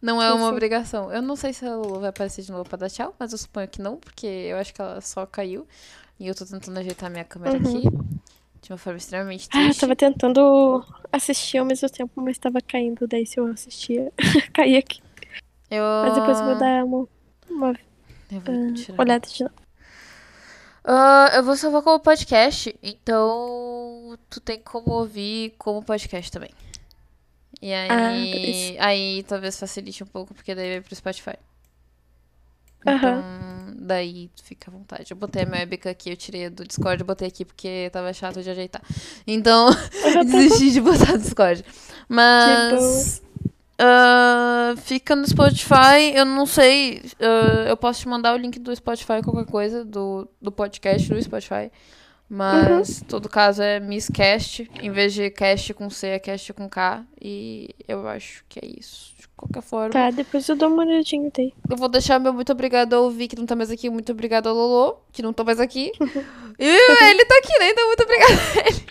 Não 0.01 0.21
é 0.21 0.31
uma 0.31 0.47
obrigação. 0.47 1.11
Eu 1.11 1.21
não 1.21 1.35
sei 1.35 1.51
se 1.51 1.65
a 1.65 1.75
Lulu 1.75 1.99
vai 1.99 2.09
aparecer 2.09 2.43
de 2.43 2.51
novo 2.51 2.63
pra 2.63 2.77
dar 2.77 2.89
tchau, 2.89 3.13
mas 3.19 3.31
eu 3.33 3.37
suponho 3.37 3.67
que 3.67 3.81
não, 3.81 3.97
porque 3.97 4.25
eu 4.25 4.57
acho 4.57 4.73
que 4.73 4.81
ela 4.81 5.01
só 5.01 5.25
caiu. 5.25 5.67
E 6.19 6.27
eu 6.27 6.35
tô 6.35 6.45
tentando 6.45 6.79
ajeitar 6.79 7.09
minha 7.09 7.25
câmera 7.25 7.57
Uhum. 7.57 7.77
aqui. 7.77 7.87
De 8.69 8.73
uma 8.73 8.77
forma 8.77 8.97
extremamente 8.97 9.49
Ah, 9.51 9.57
eu 9.61 9.65
triste. 9.65 9.79
tava 9.81 9.95
tentando 9.95 10.85
assistir 11.11 11.57
ao 11.57 11.65
mesmo 11.65 11.89
tempo, 11.89 12.21
mas 12.21 12.37
tava 12.37 12.61
caindo. 12.61 13.07
Daí 13.07 13.25
se 13.25 13.39
eu 13.39 13.47
assistia, 13.47 14.13
caía 14.53 14.77
aqui. 14.77 15.01
Eu... 15.71 15.83
Mas 16.03 16.13
depois 16.13 16.39
eu 16.39 16.45
vou 16.45 16.55
dar 16.55 16.85
uma, 16.85 17.07
uma 17.49 17.79
Eu 18.31 18.39
vou 18.41 18.73
tirar. 18.75 19.01
olhada 19.01 19.27
de 19.27 19.43
novo. 19.43 19.55
Ah, 20.83 21.31
eu 21.33 21.43
vou 21.43 21.55
salvar 21.57 21.81
como 21.81 21.99
podcast, 21.99 22.75
então 22.83 24.15
tu 24.29 24.39
tem 24.39 24.59
como 24.59 24.91
ouvir 24.93 25.55
como 25.57 25.81
podcast 25.83 26.31
também. 26.31 26.51
E 27.59 27.73
aí, 27.73 28.77
Ah, 28.77 28.85
aí 28.85 29.23
talvez 29.23 29.59
facilite 29.59 30.03
um 30.03 30.07
pouco, 30.07 30.31
porque 30.35 30.53
daí 30.53 30.73
vai 30.73 30.81
pro 30.81 30.95
Spotify. 30.95 31.35
Então, 32.81 33.23
daí 33.77 34.29
fica 34.43 34.69
à 34.69 34.73
vontade. 34.73 35.11
Eu 35.11 35.17
botei 35.17 35.43
a 35.43 35.45
minha 35.45 35.59
webcam 35.59 35.91
aqui, 35.91 36.09
eu 36.09 36.17
tirei 36.17 36.49
do 36.49 36.65
Discord, 36.65 37.03
botei 37.03 37.27
aqui 37.27 37.43
porque 37.43 37.89
tava 37.91 38.11
chato 38.13 38.41
de 38.41 38.49
ajeitar. 38.49 38.81
Então, 39.27 39.69
desisti 40.25 40.71
de 40.71 40.81
botar 40.81 41.13
no 41.13 41.19
Discord. 41.19 41.65
Mas. 42.07 43.21
ah, 43.77 44.73
fica 44.77 45.15
no 45.15 45.27
Spotify, 45.27 46.13
eu 46.15 46.25
não 46.25 46.45
sei. 46.45 47.01
ah, 47.19 47.65
eu 47.67 47.77
posso 47.77 48.01
te 48.01 48.07
mandar 48.07 48.33
o 48.33 48.37
link 48.37 48.59
do 48.59 48.75
Spotify, 48.75 49.21
qualquer 49.23 49.45
coisa, 49.45 49.83
do, 49.83 50.27
do 50.41 50.51
podcast 50.51 51.09
do 51.09 51.21
Spotify. 51.21 51.71
Mas, 52.29 53.03
todo 53.07 53.27
caso, 53.27 53.61
é 53.63 53.79
Misscast. 53.79 54.69
Em 54.79 54.91
vez 54.91 55.13
de 55.13 55.31
cast 55.31 55.73
com 55.73 55.89
C, 55.89 56.07
é 56.09 56.19
cast 56.19 56.53
com 56.53 56.69
K. 56.69 57.03
E 57.19 57.73
eu 57.87 58.07
acho 58.07 58.45
que 58.47 58.59
é 58.63 58.67
isso. 58.67 59.15
De 59.17 59.27
qualquer 59.29 59.63
forma. 59.63 59.89
Tá, 59.89 60.11
depois 60.11 60.47
eu 60.47 60.55
dou 60.55 60.69
uma 60.69 60.83
olhadinha 60.83 61.31
daí. 61.35 61.51
Eu 61.67 61.75
vou 61.75 61.89
deixar 61.89 62.19
meu 62.19 62.31
muito 62.31 62.51
obrigado 62.51 62.93
ao 62.93 63.09
Vi, 63.09 63.27
que 63.27 63.35
não 63.35 63.47
tá 63.47 63.55
mais 63.55 63.71
aqui. 63.71 63.89
Muito 63.89 64.11
obrigado 64.11 64.47
ao 64.47 64.53
Lolo, 64.55 65.01
que 65.11 65.23
não 65.23 65.33
tá 65.33 65.43
mais 65.43 65.59
aqui. 65.59 65.91
e 66.59 66.65
ele 66.67 67.25
tá 67.25 67.35
aqui, 67.39 67.59
né? 67.59 67.69
Então, 67.71 67.87
muito 67.87 68.03
obrigado. 68.03 68.89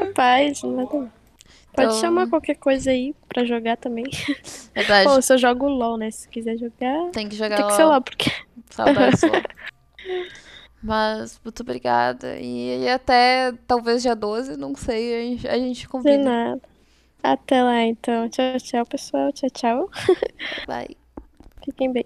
Rapaz, 0.00 0.62
nada. 0.62 0.86
Pode 0.88 1.88
Então- 1.88 2.00
chamar 2.00 2.28
qualquer 2.28 2.54
coisa 2.54 2.90
aí 2.92 3.12
pra 3.28 3.44
jogar 3.44 3.76
também. 3.76 4.04
Verdade. 4.72 5.04
Pô, 5.10 5.16
eu 5.16 5.22
só 5.22 5.36
jogo 5.36 5.68
LOL, 5.68 5.98
né? 5.98 6.10
Se 6.12 6.28
quiser 6.28 6.56
jogar, 6.56 7.10
tem 7.12 7.28
que 7.28 7.34
jogar 7.34 7.56
tem 7.56 7.66
que 7.66 7.74
ser 7.74 7.84
lá, 7.84 8.00
porque. 8.00 8.30
Saudades 8.70 9.20
LOL. 9.22 9.32
Mas, 10.86 11.40
muito 11.42 11.62
obrigada. 11.62 12.38
E, 12.38 12.84
e 12.84 12.88
até 12.88 13.52
talvez 13.66 14.02
dia 14.02 14.14
12, 14.14 14.56
não 14.56 14.74
sei. 14.76 15.14
A 15.16 15.20
gente, 15.24 15.48
a 15.48 15.58
gente 15.58 15.80
De 15.80 15.88
combina. 15.88 16.24
nada. 16.50 16.62
Até 17.22 17.60
lá, 17.62 17.82
então. 17.82 18.28
Tchau, 18.28 18.56
tchau, 18.58 18.86
pessoal. 18.86 19.32
Tchau, 19.32 19.50
tchau. 19.50 19.90
Bye. 20.66 20.96
Fiquem 21.64 21.92
bem. 21.92 22.04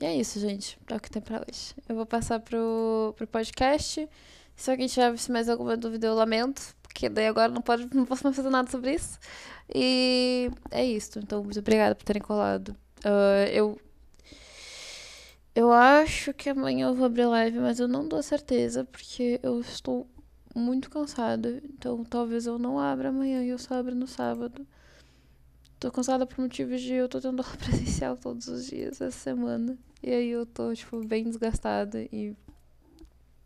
E 0.00 0.04
é 0.04 0.16
isso, 0.16 0.40
gente. 0.40 0.76
É 0.88 0.96
o 0.96 1.00
que 1.00 1.10
tem 1.10 1.22
pra 1.22 1.44
hoje. 1.48 1.74
Eu 1.88 1.94
vou 1.94 2.06
passar 2.06 2.40
pro, 2.40 3.14
pro 3.16 3.26
podcast. 3.28 4.08
Se 4.56 4.70
alguém 4.70 4.88
tiver 4.88 5.14
mais 5.28 5.48
alguma 5.48 5.76
dúvida, 5.76 6.08
eu 6.08 6.14
lamento. 6.14 6.74
Porque 6.82 7.08
daí 7.08 7.28
agora 7.28 7.52
não, 7.52 7.62
pode, 7.62 7.88
não 7.94 8.04
posso 8.04 8.24
mais 8.24 8.34
fazer 8.34 8.50
nada 8.50 8.68
sobre 8.68 8.94
isso. 8.94 9.18
E 9.72 10.50
é 10.72 10.84
isso. 10.84 11.20
Então, 11.20 11.44
muito 11.44 11.58
obrigada 11.60 11.94
por 11.94 12.04
terem 12.04 12.22
colado. 12.22 12.74
Ah, 13.04 13.46
eu. 13.52 13.78
Eu 15.54 15.72
acho 15.72 16.32
que 16.32 16.48
amanhã 16.48 16.88
eu 16.88 16.94
vou 16.94 17.06
abrir 17.06 17.26
live, 17.26 17.58
mas 17.58 17.80
eu 17.80 17.88
não 17.88 18.06
dou 18.06 18.22
certeza, 18.22 18.84
porque 18.84 19.40
eu 19.42 19.60
estou 19.60 20.06
muito 20.54 20.90
cansada. 20.90 21.60
Então 21.64 22.04
talvez 22.04 22.46
eu 22.46 22.58
não 22.58 22.78
abra 22.78 23.08
amanhã 23.08 23.42
e 23.42 23.48
eu 23.48 23.58
só 23.58 23.74
abra 23.74 23.94
no 23.94 24.06
sábado. 24.06 24.66
Tô 25.78 25.90
cansada 25.90 26.26
por 26.26 26.38
motivos 26.40 26.80
de 26.80 26.94
eu 26.94 27.08
tô 27.08 27.20
tendo 27.20 27.40
aula 27.42 27.56
presencial 27.56 28.16
todos 28.16 28.48
os 28.48 28.66
dias 28.66 29.00
essa 29.00 29.10
semana. 29.18 29.76
E 30.02 30.12
aí 30.12 30.30
eu 30.30 30.46
tô, 30.46 30.74
tipo, 30.74 31.04
bem 31.04 31.24
desgastada 31.24 32.02
e 32.12 32.36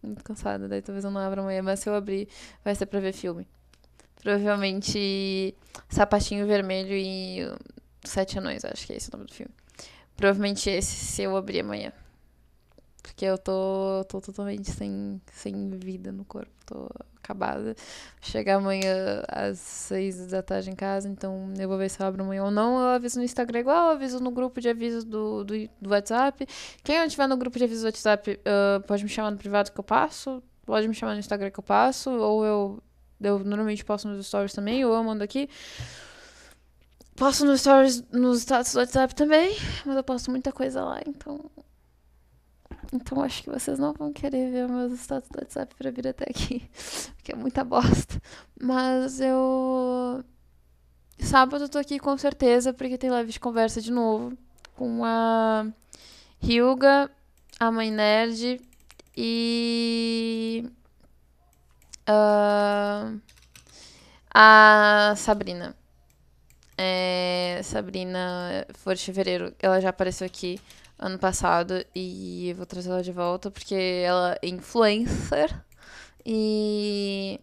muito 0.03 0.23
cansada. 0.23 0.69
Daí 0.69 0.83
talvez 0.83 1.05
eu 1.05 1.11
não 1.11 1.21
abra 1.21 1.41
amanhã, 1.41 1.63
mas 1.63 1.81
se 1.81 1.89
eu 1.89 1.95
abrir, 1.95 2.29
vai 2.65 2.75
ser 2.75 2.87
pra 2.87 3.01
ver 3.01 3.13
filme. 3.13 3.47
Provavelmente 4.23 5.55
Sapatinho 5.89 6.47
Vermelho 6.47 6.95
e 6.95 7.51
Sete 8.05 8.39
Anões, 8.39 8.65
acho 8.65 8.87
que 8.87 8.93
é 8.93 8.97
esse 8.97 9.09
o 9.09 9.13
nome 9.13 9.27
do 9.27 9.35
filme. 9.35 9.53
Provavelmente 10.17 10.71
esse 10.71 10.95
se 10.95 11.23
eu 11.23 11.37
abrir 11.37 11.61
amanhã. 11.61 11.93
Porque 13.03 13.25
eu 13.25 13.37
tô, 13.37 14.05
tô 14.09 14.21
totalmente 14.21 14.71
sem, 14.71 15.21
sem 15.33 15.71
vida 15.71 16.11
no 16.11 16.25
corpo. 16.25 16.51
Tô 16.65 16.89
acabada. 17.25 17.75
Chegar 18.21 18.57
amanhã 18.57 19.23
às 19.29 19.59
seis 19.59 20.27
da 20.29 20.43
tarde 20.43 20.71
em 20.71 20.75
casa, 20.75 21.09
então 21.09 21.53
eu 21.59 21.69
vou 21.69 21.79
ver 21.79 21.89
se 21.89 22.01
eu 22.01 22.07
abro 22.07 22.23
amanhã 22.23 22.45
ou 22.45 22.51
não. 22.51 22.79
Eu 22.79 22.89
aviso 22.89 23.19
no 23.19 23.25
Instagram 23.25 23.61
igual, 23.61 23.87
eu 23.87 23.97
aviso 23.97 24.21
no 24.21 24.31
grupo 24.31 24.61
de 24.61 24.69
avisos 24.69 25.05
do, 25.05 25.43
do, 25.45 25.55
do 25.81 25.91
WhatsApp. 25.91 26.47
Quem 26.83 26.99
não 26.99 27.09
tiver 27.09 27.27
no 27.27 27.37
grupo 27.37 27.59
de 27.59 27.65
avisos 27.65 27.83
do 27.83 27.87
WhatsApp, 27.87 28.33
uh, 28.33 28.83
pode 28.87 29.03
me 29.03 29.09
chamar 29.09 29.31
no 29.31 29.39
privado 29.39 29.73
que 29.73 29.81
eu 29.81 29.85
passo. 29.85 30.43
Pode 30.65 30.87
me 30.87 30.95
chamar 30.95 31.15
no 31.15 31.21
Instagram 31.21 31.51
que 31.51 31.59
eu 31.59 31.65
passo. 31.65 32.11
Ou 32.11 32.45
eu, 32.45 32.83
eu 33.21 33.39
normalmente 33.41 33.85
posto 33.85 34.09
nos 34.09 34.27
stories 34.27 34.53
também, 34.53 34.85
ou 34.85 34.95
eu 34.95 35.03
mando 35.03 35.25
aqui. 35.25 35.49
Posto 37.17 37.45
nos 37.45 37.61
stories, 37.61 38.03
nos 38.11 38.41
status 38.41 38.73
do 38.73 38.81
WhatsApp 38.81 39.15
também, 39.15 39.57
mas 39.87 39.97
eu 39.97 40.03
posto 40.03 40.31
muita 40.31 40.51
coisa 40.53 40.83
lá, 40.83 41.01
então. 41.07 41.49
Então 42.93 43.23
acho 43.23 43.43
que 43.43 43.51
vocês 43.51 43.79
não 43.79 43.93
vão 43.93 44.13
querer 44.13 44.51
ver 44.51 44.69
meus 44.69 44.93
status 45.01 45.29
do 45.31 45.39
WhatsApp 45.39 45.75
pra 45.77 45.91
vir 45.91 46.09
até 46.09 46.25
aqui, 46.29 46.69
porque 47.17 47.33
é 47.33 47.37
muita 47.37 47.63
bosta. 47.65 48.21
Mas 48.61 49.21
eu. 49.21 50.25
Sábado 51.19 51.65
eu 51.65 51.69
tô 51.69 51.79
aqui 51.79 51.99
com 52.01 52.19
certeza, 52.19 52.73
porque 52.73 52.99
tem 52.99 53.11
live 53.11 53.31
de 53.31 53.39
conversa 53.39 53.81
de 53.81 53.93
novo 53.93 54.37
com 54.75 55.05
a 55.05 55.67
Hilga, 56.43 57.11
a 57.61 57.71
Mãe 57.71 57.91
Nerd 57.93 58.61
e. 59.17 60.69
Uh, 62.09 63.21
a 64.35 65.15
Sabrina. 65.17 65.77
É, 66.77 67.61
Sabrina 67.63 68.67
For 68.75 68.95
de 68.95 69.05
Fevereiro, 69.05 69.55
ela 69.61 69.81
já 69.81 69.91
apareceu 69.91 70.27
aqui 70.27 70.61
ano 70.99 71.19
passado 71.19 71.85
e 71.95 72.55
vou 72.57 72.67
trazer 72.67 72.91
ela 72.91 73.03
de 73.03 73.13
volta 73.13 73.51
porque 73.51 73.75
ela 73.75 74.37
é 74.43 74.49
influencer 74.49 75.55
e 76.25 77.41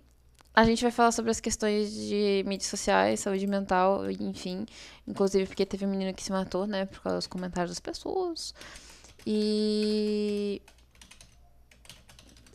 a 0.53 0.65
gente 0.65 0.81
vai 0.81 0.91
falar 0.91 1.11
sobre 1.11 1.31
as 1.31 1.39
questões 1.39 1.93
de 1.93 2.43
mídias 2.45 2.69
sociais, 2.69 3.21
saúde 3.21 3.47
mental, 3.47 4.09
enfim. 4.11 4.65
Inclusive 5.07 5.45
porque 5.45 5.65
teve 5.65 5.85
um 5.85 5.89
menino 5.89 6.13
que 6.13 6.23
se 6.23 6.31
matou, 6.31 6.67
né, 6.67 6.85
por 6.85 7.01
causa 7.01 7.17
dos 7.19 7.27
comentários 7.27 7.71
das 7.71 7.79
pessoas. 7.79 8.53
E 9.25 10.61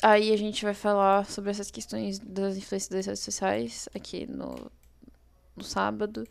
aí 0.02 0.32
a 0.32 0.36
gente 0.36 0.64
vai 0.64 0.74
falar 0.74 1.24
sobre 1.26 1.50
essas 1.50 1.70
questões 1.70 2.18
das 2.18 2.56
influências 2.56 2.88
das 2.88 3.06
redes 3.06 3.22
sociais 3.22 3.88
aqui 3.94 4.26
no, 4.26 4.70
no 5.56 5.64
sábado. 5.64 6.26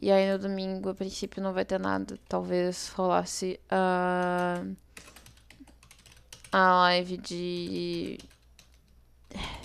E 0.00 0.12
aí 0.12 0.30
no 0.30 0.38
domingo, 0.38 0.90
a 0.90 0.94
princípio, 0.94 1.42
não 1.42 1.52
vai 1.52 1.64
ter 1.64 1.80
nada. 1.80 2.18
Talvez 2.28 2.88
rolasse 2.90 3.58
a. 3.68 4.62
a 6.52 6.80
live 6.82 7.16
de. 7.16 8.18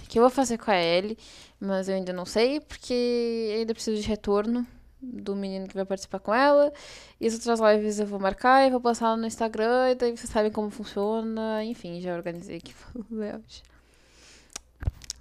que 0.10 0.18
eu 0.18 0.24
vou 0.24 0.32
fazer 0.32 0.58
com 0.58 0.72
a 0.72 0.78
Ellie, 0.78 1.18
mas 1.60 1.88
eu 1.88 1.96
ainda 1.96 2.12
não 2.14 2.26
sei, 2.26 2.60
porque 2.60 3.56
ainda 3.58 3.74
preciso 3.74 4.02
de 4.02 4.08
retorno 4.08 4.66
do 5.04 5.36
menino 5.36 5.68
que 5.68 5.76
vai 5.76 5.86
participar 5.86 6.20
com 6.20 6.34
ela. 6.34 6.72
E 7.20 7.28
as 7.28 7.34
outras 7.34 7.60
lives 7.60 8.00
eu 8.00 8.08
vou 8.08 8.20
marcar 8.20 8.66
e 8.66 8.72
vou 8.72 8.80
postar 8.82 9.16
no 9.18 9.28
Instagram, 9.28 9.92
e 9.92 9.96
daí 9.96 10.18
vocês 10.18 10.30
sabem 10.30 10.52
como 10.52 10.70
funciona. 10.70 11.64
Enfim, 11.64 12.02
já 12.02 12.16
organizei 12.16 12.58
aqui. 12.58 12.74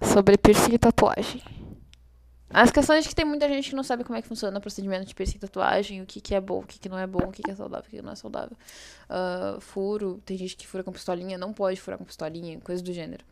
Sobre 0.01 0.37
perfil 0.37 0.75
e 0.75 0.79
tatuagem. 0.79 1.62
As 2.49 2.69
questões 2.69 3.07
que 3.07 3.15
tem 3.15 3.25
muita 3.25 3.47
gente 3.47 3.69
que 3.69 3.75
não 3.75 3.83
sabe 3.83 4.03
como 4.03 4.17
é 4.17 4.21
que 4.21 4.27
funciona 4.27 4.57
o 4.57 4.61
procedimento 4.61 5.05
de 5.05 5.15
piercing 5.15 5.37
e 5.37 5.39
tatuagem, 5.39 6.01
o 6.01 6.05
que, 6.05 6.21
que 6.21 6.35
é 6.35 6.41
bom, 6.41 6.59
o 6.59 6.67
que, 6.67 6.79
que 6.79 6.87
não 6.87 6.99
é 6.99 7.07
bom, 7.07 7.27
o 7.27 7.31
que, 7.31 7.41
que 7.41 7.49
é 7.49 7.55
saudável, 7.55 7.87
o 7.87 7.89
que, 7.89 7.97
que 7.97 8.01
não 8.03 8.11
é 8.11 8.15
saudável. 8.15 8.55
Uh, 9.09 9.59
furo, 9.59 10.21
tem 10.23 10.37
gente 10.37 10.55
que 10.55 10.67
fura 10.67 10.83
com 10.83 10.91
pistolinha, 10.91 11.37
não 11.37 11.51
pode 11.51 11.81
furar 11.81 11.97
com 11.97 12.05
pistolinha, 12.05 12.59
coisa 12.61 12.83
do 12.83 12.93
gênero. 12.93 13.25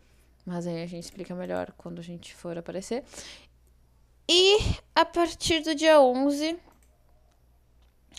Mas 0.46 0.66
aí 0.66 0.82
a 0.82 0.88
gente 0.88 1.04
explica 1.04 1.36
melhor 1.36 1.72
quando 1.78 2.00
a 2.00 2.04
gente 2.04 2.34
for 2.34 2.58
aparecer. 2.58 3.04
E 4.28 4.58
a 4.96 5.06
partir 5.06 5.62
do 5.62 5.76
dia 5.76 6.02
11. 6.02 6.58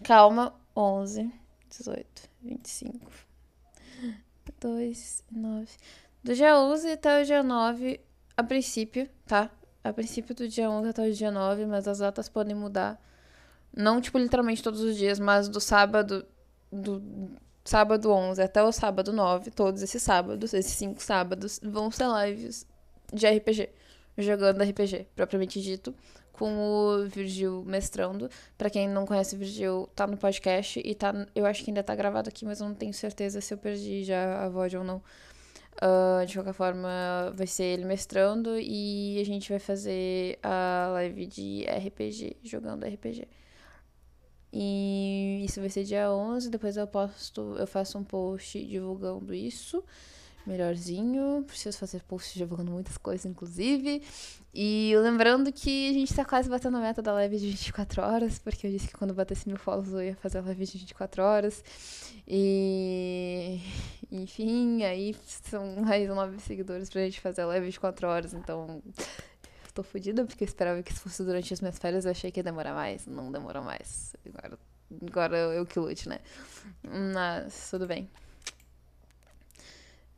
Calma, 0.04 0.54
11, 0.76 1.30
18, 1.68 2.30
25, 2.42 3.12
2, 4.60 5.24
9. 5.30 5.68
Do 6.24 6.34
dia 6.34 6.58
11 6.58 6.92
até 6.92 7.22
o 7.22 7.24
dia 7.24 7.42
9, 7.42 8.00
a 8.36 8.42
princípio, 8.42 9.08
tá? 9.26 9.50
A 9.84 9.92
princípio 9.92 10.34
do 10.34 10.48
dia 10.48 10.70
11 10.70 10.88
até 10.88 11.08
o 11.08 11.12
dia 11.12 11.30
9, 11.30 11.66
mas 11.66 11.88
as 11.88 11.98
datas 11.98 12.28
podem 12.28 12.54
mudar. 12.54 13.00
Não, 13.74 14.00
tipo, 14.00 14.18
literalmente 14.18 14.62
todos 14.62 14.80
os 14.80 14.96
dias, 14.96 15.18
mas 15.18 15.48
do 15.48 15.60
sábado, 15.60 16.26
do 16.70 17.02
sábado 17.64 18.10
11 18.10 18.42
até 18.42 18.62
o 18.62 18.70
sábado 18.70 19.12
9, 19.12 19.50
todos 19.50 19.82
esses 19.82 20.02
sábados, 20.02 20.52
esses 20.52 20.72
cinco 20.72 21.02
sábados, 21.02 21.58
vão 21.62 21.90
ser 21.90 22.06
lives 22.26 22.66
de 23.12 23.26
RPG, 23.26 23.70
jogando 24.18 24.62
RPG, 24.62 25.06
propriamente 25.14 25.60
dito, 25.60 25.94
com 26.32 26.58
o 26.58 27.06
Virgil 27.08 27.62
mestrando. 27.64 28.28
Para 28.58 28.70
quem 28.70 28.88
não 28.88 29.06
conhece 29.06 29.34
o 29.34 29.38
Virgil, 29.38 29.88
tá 29.94 30.06
no 30.06 30.16
podcast 30.16 30.80
e 30.84 30.94
tá, 30.94 31.26
eu 31.34 31.46
acho 31.46 31.64
que 31.64 31.70
ainda 31.70 31.82
tá 31.82 31.94
gravado 31.94 32.28
aqui, 32.28 32.44
mas 32.44 32.60
eu 32.60 32.68
não 32.68 32.74
tenho 32.74 32.92
certeza 32.92 33.40
se 33.40 33.54
eu 33.54 33.58
perdi 33.58 34.04
já 34.04 34.44
a 34.44 34.48
voz 34.48 34.72
ou 34.74 34.84
não. 34.84 35.02
Uh, 35.80 36.24
de 36.26 36.34
qualquer 36.34 36.52
forma, 36.52 37.32
vai 37.34 37.46
ser 37.46 37.64
ele 37.64 37.84
mestrando 37.84 38.58
e 38.58 39.18
a 39.20 39.24
gente 39.24 39.48
vai 39.48 39.58
fazer 39.58 40.38
a 40.42 40.90
live 40.92 41.26
de 41.26 41.64
RPG, 41.64 42.36
jogando 42.42 42.84
RPG. 42.84 43.26
E 44.52 45.42
isso 45.44 45.60
vai 45.60 45.70
ser 45.70 45.84
dia 45.84 46.12
11, 46.12 46.50
depois 46.50 46.76
eu 46.76 46.86
posto, 46.86 47.56
eu 47.58 47.66
faço 47.66 47.98
um 47.98 48.04
post 48.04 48.62
divulgando 48.66 49.32
isso 49.32 49.82
melhorzinho. 50.46 51.44
Preciso 51.46 51.78
fazer 51.78 52.02
posts 52.02 52.34
divulgando 52.34 52.70
muitas 52.70 52.96
coisas, 52.96 53.26
inclusive. 53.26 54.02
E 54.54 54.94
lembrando 54.98 55.50
que 55.50 55.90
a 55.90 55.92
gente 55.94 56.14
tá 56.14 56.24
quase 56.24 56.48
batendo 56.48 56.76
a 56.76 56.80
meta 56.80 57.00
da 57.00 57.12
live 57.14 57.38
de 57.38 57.50
24 57.50 58.02
horas, 58.02 58.38
porque 58.38 58.66
eu 58.66 58.70
disse 58.70 58.88
que 58.88 58.94
quando 58.94 59.14
batesse 59.14 59.48
mil 59.48 59.56
follows 59.56 59.92
eu 59.92 60.02
ia 60.02 60.16
fazer 60.16 60.38
a 60.38 60.42
live 60.42 60.64
de 60.66 60.78
24 60.78 61.22
horas. 61.22 61.64
E. 62.26 63.60
Enfim, 64.10 64.82
aí 64.82 65.16
são 65.24 65.76
mais 65.76 66.08
nove 66.08 66.38
seguidores 66.40 66.90
pra 66.90 67.02
gente 67.02 67.20
fazer 67.20 67.42
a 67.42 67.46
live 67.46 67.64
de 67.64 67.70
24 67.72 68.08
horas, 68.08 68.34
então. 68.34 68.82
Tô 69.74 69.82
fodida 69.82 70.26
porque 70.26 70.44
eu 70.44 70.46
esperava 70.46 70.82
que 70.82 70.92
isso 70.92 71.00
fosse 71.00 71.24
durante 71.24 71.54
as 71.54 71.62
minhas 71.62 71.78
férias, 71.78 72.04
eu 72.04 72.10
achei 72.10 72.30
que 72.30 72.40
ia 72.40 72.44
demorar 72.44 72.74
mais. 72.74 73.06
Não 73.06 73.32
demorou 73.32 73.62
mais. 73.62 74.14
Agora, 74.26 74.58
agora 75.08 75.36
eu 75.54 75.64
que 75.64 75.78
lute, 75.78 76.10
né? 76.10 76.18
Mas 77.14 77.70
tudo 77.70 77.86
bem. 77.86 78.06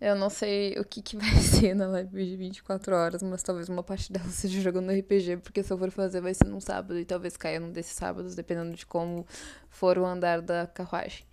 Eu 0.01 0.16
não 0.16 0.29
sei 0.29 0.79
o 0.79 0.85
que, 0.85 1.01
que 1.01 1.16
vai 1.16 1.31
ser 1.41 1.75
na 1.75 1.87
live 1.87 2.27
de 2.27 2.37
24 2.37 2.95
horas, 2.95 3.23
mas 3.23 3.43
talvez 3.43 3.69
uma 3.69 3.83
parte 3.83 4.12
dela 4.12 4.29
seja 4.31 4.61
jogando 4.61 4.91
RPG, 4.93 5.39
porque 5.39 5.62
se 5.62 5.73
eu 5.73 5.79
for 5.79 5.91
fazer 5.91 6.21
vai 6.21 6.35
ser 6.35 6.47
num 6.47 6.61
sábado 6.61 6.99
e 6.99 7.05
talvez 7.05 7.37
caia 7.37 7.61
num 7.61 7.73
desses 7.73 7.95
sábados, 7.95 8.35
dependendo 8.35 8.77
de 8.77 8.85
como 8.85 9.27
for 9.69 9.97
o 9.99 10.05
andar 10.05 10.43
da 10.43 10.66
carruagem. 10.66 11.25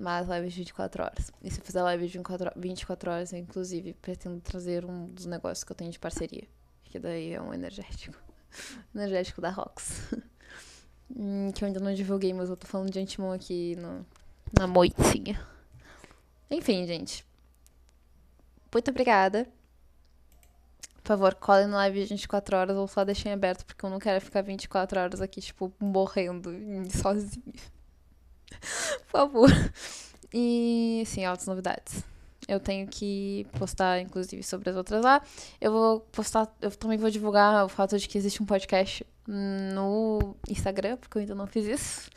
Mas 0.00 0.26
live 0.26 0.48
de 0.48 0.56
24 0.56 1.02
horas. 1.02 1.32
E 1.42 1.50
se 1.50 1.60
eu 1.60 1.64
fizer 1.64 1.82
live 1.82 2.08
de 2.08 2.20
24 2.56 3.10
horas, 3.10 3.32
eu 3.32 3.38
inclusive 3.38 3.92
pretendo 3.94 4.40
trazer 4.40 4.84
um 4.86 5.06
dos 5.08 5.26
negócios 5.26 5.64
que 5.64 5.72
eu 5.72 5.76
tenho 5.76 5.90
de 5.90 5.98
parceria. 5.98 6.44
Que 6.84 6.98
daí 6.98 7.32
é 7.34 7.42
um 7.42 7.52
energético. 7.52 8.16
energético 8.94 9.40
da 9.40 9.50
Rox. 9.50 10.14
Hum, 11.14 11.50
que 11.52 11.62
eu 11.62 11.66
ainda 11.66 11.80
não 11.80 11.92
divulguei, 11.92 12.32
mas 12.32 12.48
eu 12.48 12.56
tô 12.56 12.66
falando 12.66 12.90
de 12.90 12.98
antemão 12.98 13.32
aqui 13.32 13.76
no, 13.76 14.06
na 14.58 14.66
moitinha. 14.66 15.38
Enfim, 16.52 16.86
gente. 16.86 17.24
Muito 18.72 18.90
obrigada. 18.90 19.48
Por 21.02 21.08
favor, 21.08 21.34
colhem 21.34 21.66
no 21.66 21.74
live 21.74 22.04
24 22.04 22.56
horas 22.56 22.76
ou 22.76 22.86
só 22.86 23.04
deixem 23.04 23.32
aberto, 23.32 23.64
porque 23.64 23.84
eu 23.84 23.90
não 23.90 23.98
quero 23.98 24.20
ficar 24.20 24.42
24 24.42 25.00
horas 25.00 25.20
aqui, 25.20 25.40
tipo, 25.40 25.72
morrendo 25.80 26.50
sozinha. 26.92 27.42
Por 29.06 29.10
favor. 29.10 29.50
E, 30.32 31.02
sim, 31.06 31.24
altas 31.24 31.46
novidades. 31.46 32.04
Eu 32.46 32.60
tenho 32.60 32.86
que 32.86 33.46
postar, 33.58 34.00
inclusive, 34.00 34.42
sobre 34.42 34.70
as 34.70 34.76
outras 34.76 35.02
lá. 35.02 35.22
Eu 35.60 35.72
vou 35.72 36.00
postar, 36.00 36.54
eu 36.60 36.70
também 36.70 36.98
vou 36.98 37.10
divulgar 37.10 37.64
o 37.64 37.68
fato 37.68 37.98
de 37.98 38.06
que 38.06 38.18
existe 38.18 38.42
um 38.42 38.46
podcast 38.46 39.04
no 39.26 40.36
Instagram, 40.48 40.96
porque 40.96 41.18
eu 41.18 41.20
ainda 41.20 41.34
não 41.34 41.46
fiz 41.46 41.66
isso. 41.66 42.10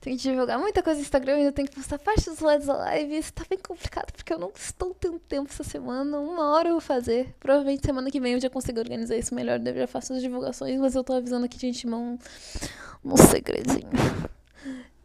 Tenho 0.00 0.16
que 0.16 0.22
divulgar 0.22 0.58
muita 0.58 0.82
coisa 0.82 0.98
no 0.98 1.04
Instagram, 1.04 1.36
ainda 1.36 1.52
tenho 1.52 1.68
que 1.68 1.76
postar 1.76 1.98
parte 1.98 2.28
dos 2.28 2.38
slides 2.38 2.66
da 2.66 2.74
live. 2.74 3.16
Isso 3.16 3.32
tá 3.32 3.44
bem 3.48 3.58
complicado, 3.58 4.12
porque 4.12 4.32
eu 4.32 4.38
não 4.38 4.52
estou 4.54 4.94
tendo 4.94 5.18
tempo 5.20 5.50
essa 5.50 5.62
semana. 5.62 6.18
Uma 6.18 6.50
hora 6.50 6.68
eu 6.68 6.72
vou 6.72 6.80
fazer. 6.80 7.34
Provavelmente 7.38 7.86
semana 7.86 8.10
que 8.10 8.20
vem 8.20 8.32
eu 8.34 8.40
já 8.40 8.50
consigo 8.50 8.78
organizar 8.78 9.16
isso 9.16 9.34
melhor. 9.34 9.60
Eu 9.64 9.74
já 9.74 9.86
faço 9.86 10.12
as 10.12 10.20
divulgações, 10.20 10.78
mas 10.80 10.94
eu 10.94 11.04
tô 11.04 11.12
avisando 11.12 11.46
aqui 11.46 11.56
de 11.56 11.68
antemão 11.68 12.18
um 13.04 13.16
segredinho. 13.16 13.88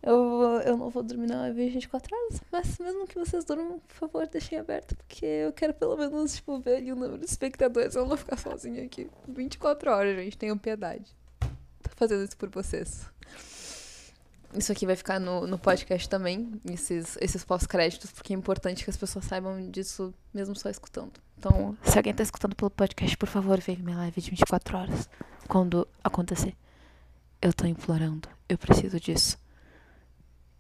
Eu, 0.02 0.62
eu 0.66 0.78
não 0.78 0.90
vou 0.90 1.04
dormir 1.04 1.28
na 1.28 1.42
live 1.42 1.70
24 1.70 2.16
horas, 2.16 2.42
mas 2.50 2.78
mesmo 2.78 3.06
que 3.06 3.20
vocês 3.20 3.44
durmam, 3.44 3.80
por 3.80 3.94
favor, 3.94 4.28
deixem 4.28 4.58
aberto, 4.58 4.96
porque 4.96 5.26
eu 5.26 5.52
quero 5.52 5.74
pelo 5.74 5.98
menos, 5.98 6.36
tipo, 6.36 6.58
ver 6.60 6.78
ali 6.78 6.94
o 6.94 6.96
número 6.96 7.18
de 7.18 7.26
espectadores. 7.26 7.94
Eu 7.94 8.04
não 8.04 8.08
vou 8.08 8.18
ficar 8.18 8.38
sozinha 8.38 8.86
aqui 8.86 9.10
24 9.28 9.92
horas, 9.92 10.16
gente. 10.16 10.38
Tenham 10.38 10.58
piedade. 10.58 11.17
Fazendo 11.98 12.24
isso 12.24 12.38
por 12.38 12.50
vocês. 12.50 13.06
Isso 14.54 14.72
aqui 14.72 14.86
vai 14.86 14.96
ficar 14.96 15.20
no, 15.20 15.46
no 15.46 15.60
podcast 15.60 16.08
também, 16.08 16.62
esses, 16.64 17.18
esses 17.20 17.44
pós-créditos, 17.44 18.12
porque 18.12 18.34
é 18.34 18.36
importante 18.36 18.86
que 18.86 18.90
as 18.90 18.96
pessoas 18.96 19.26
saibam 19.26 19.70
disso 19.70 20.14
mesmo 20.34 20.56
só 20.56 20.70
escutando. 20.70 21.20
Então, 21.38 21.78
se 21.84 21.98
alguém 21.98 22.14
tá 22.14 22.24
escutando 22.24 22.56
pelo 22.56 22.72
podcast, 22.72 23.18
por 23.18 23.28
favor, 23.28 23.60
veja 23.60 23.84
minha 23.84 23.98
live 23.98 24.22
de 24.22 24.32
24 24.32 24.78
horas. 24.78 25.10
Quando 25.50 25.86
acontecer. 26.02 26.56
Eu 27.42 27.54
tô 27.54 27.66
implorando. 27.66 28.30
Eu 28.48 28.58
preciso 28.58 29.00
disso 29.00 29.38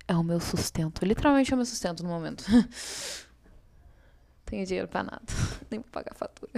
é 0.07 0.15
o 0.15 0.23
meu 0.23 0.39
sustento. 0.39 1.05
Literalmente 1.05 1.51
é 1.51 1.55
o 1.55 1.57
meu 1.57 1.65
sustento 1.65 2.01
no 2.01 2.09
momento. 2.09 2.45
Tenho 4.45 4.65
dinheiro 4.65 4.87
pra 4.87 5.03
nada. 5.03 5.21
Nem 5.69 5.81
pra 5.81 5.91
pagar 5.91 6.15
fatura. 6.15 6.51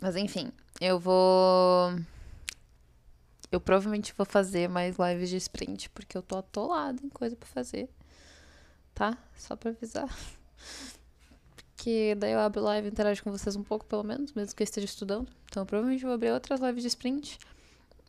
Mas 0.00 0.14
enfim, 0.16 0.52
eu 0.80 1.00
vou. 1.00 1.98
Eu 3.50 3.60
provavelmente 3.60 4.12
vou 4.16 4.26
fazer 4.26 4.68
mais 4.68 4.96
lives 4.98 5.30
de 5.30 5.36
sprint, 5.36 5.88
porque 5.90 6.16
eu 6.16 6.22
tô 6.22 6.36
atolada 6.36 7.00
em 7.02 7.08
coisa 7.08 7.34
pra 7.34 7.48
fazer. 7.48 7.88
Tá? 8.94 9.16
Só 9.36 9.56
pra 9.56 9.70
avisar. 9.70 10.08
Porque 11.56 12.14
daí 12.16 12.32
eu 12.32 12.40
abro 12.40 12.60
live 12.62 12.88
e 12.88 12.90
interajo 12.90 13.22
com 13.22 13.30
vocês 13.30 13.54
um 13.54 13.62
pouco, 13.62 13.86
pelo 13.86 14.02
menos, 14.02 14.32
mesmo 14.32 14.54
que 14.54 14.62
eu 14.62 14.64
esteja 14.64 14.84
estudando. 14.84 15.28
Então, 15.46 15.62
eu 15.62 15.66
provavelmente 15.66 16.04
vou 16.04 16.12
abrir 16.12 16.32
outras 16.32 16.60
lives 16.60 16.82
de 16.82 16.88
sprint. 16.88 17.38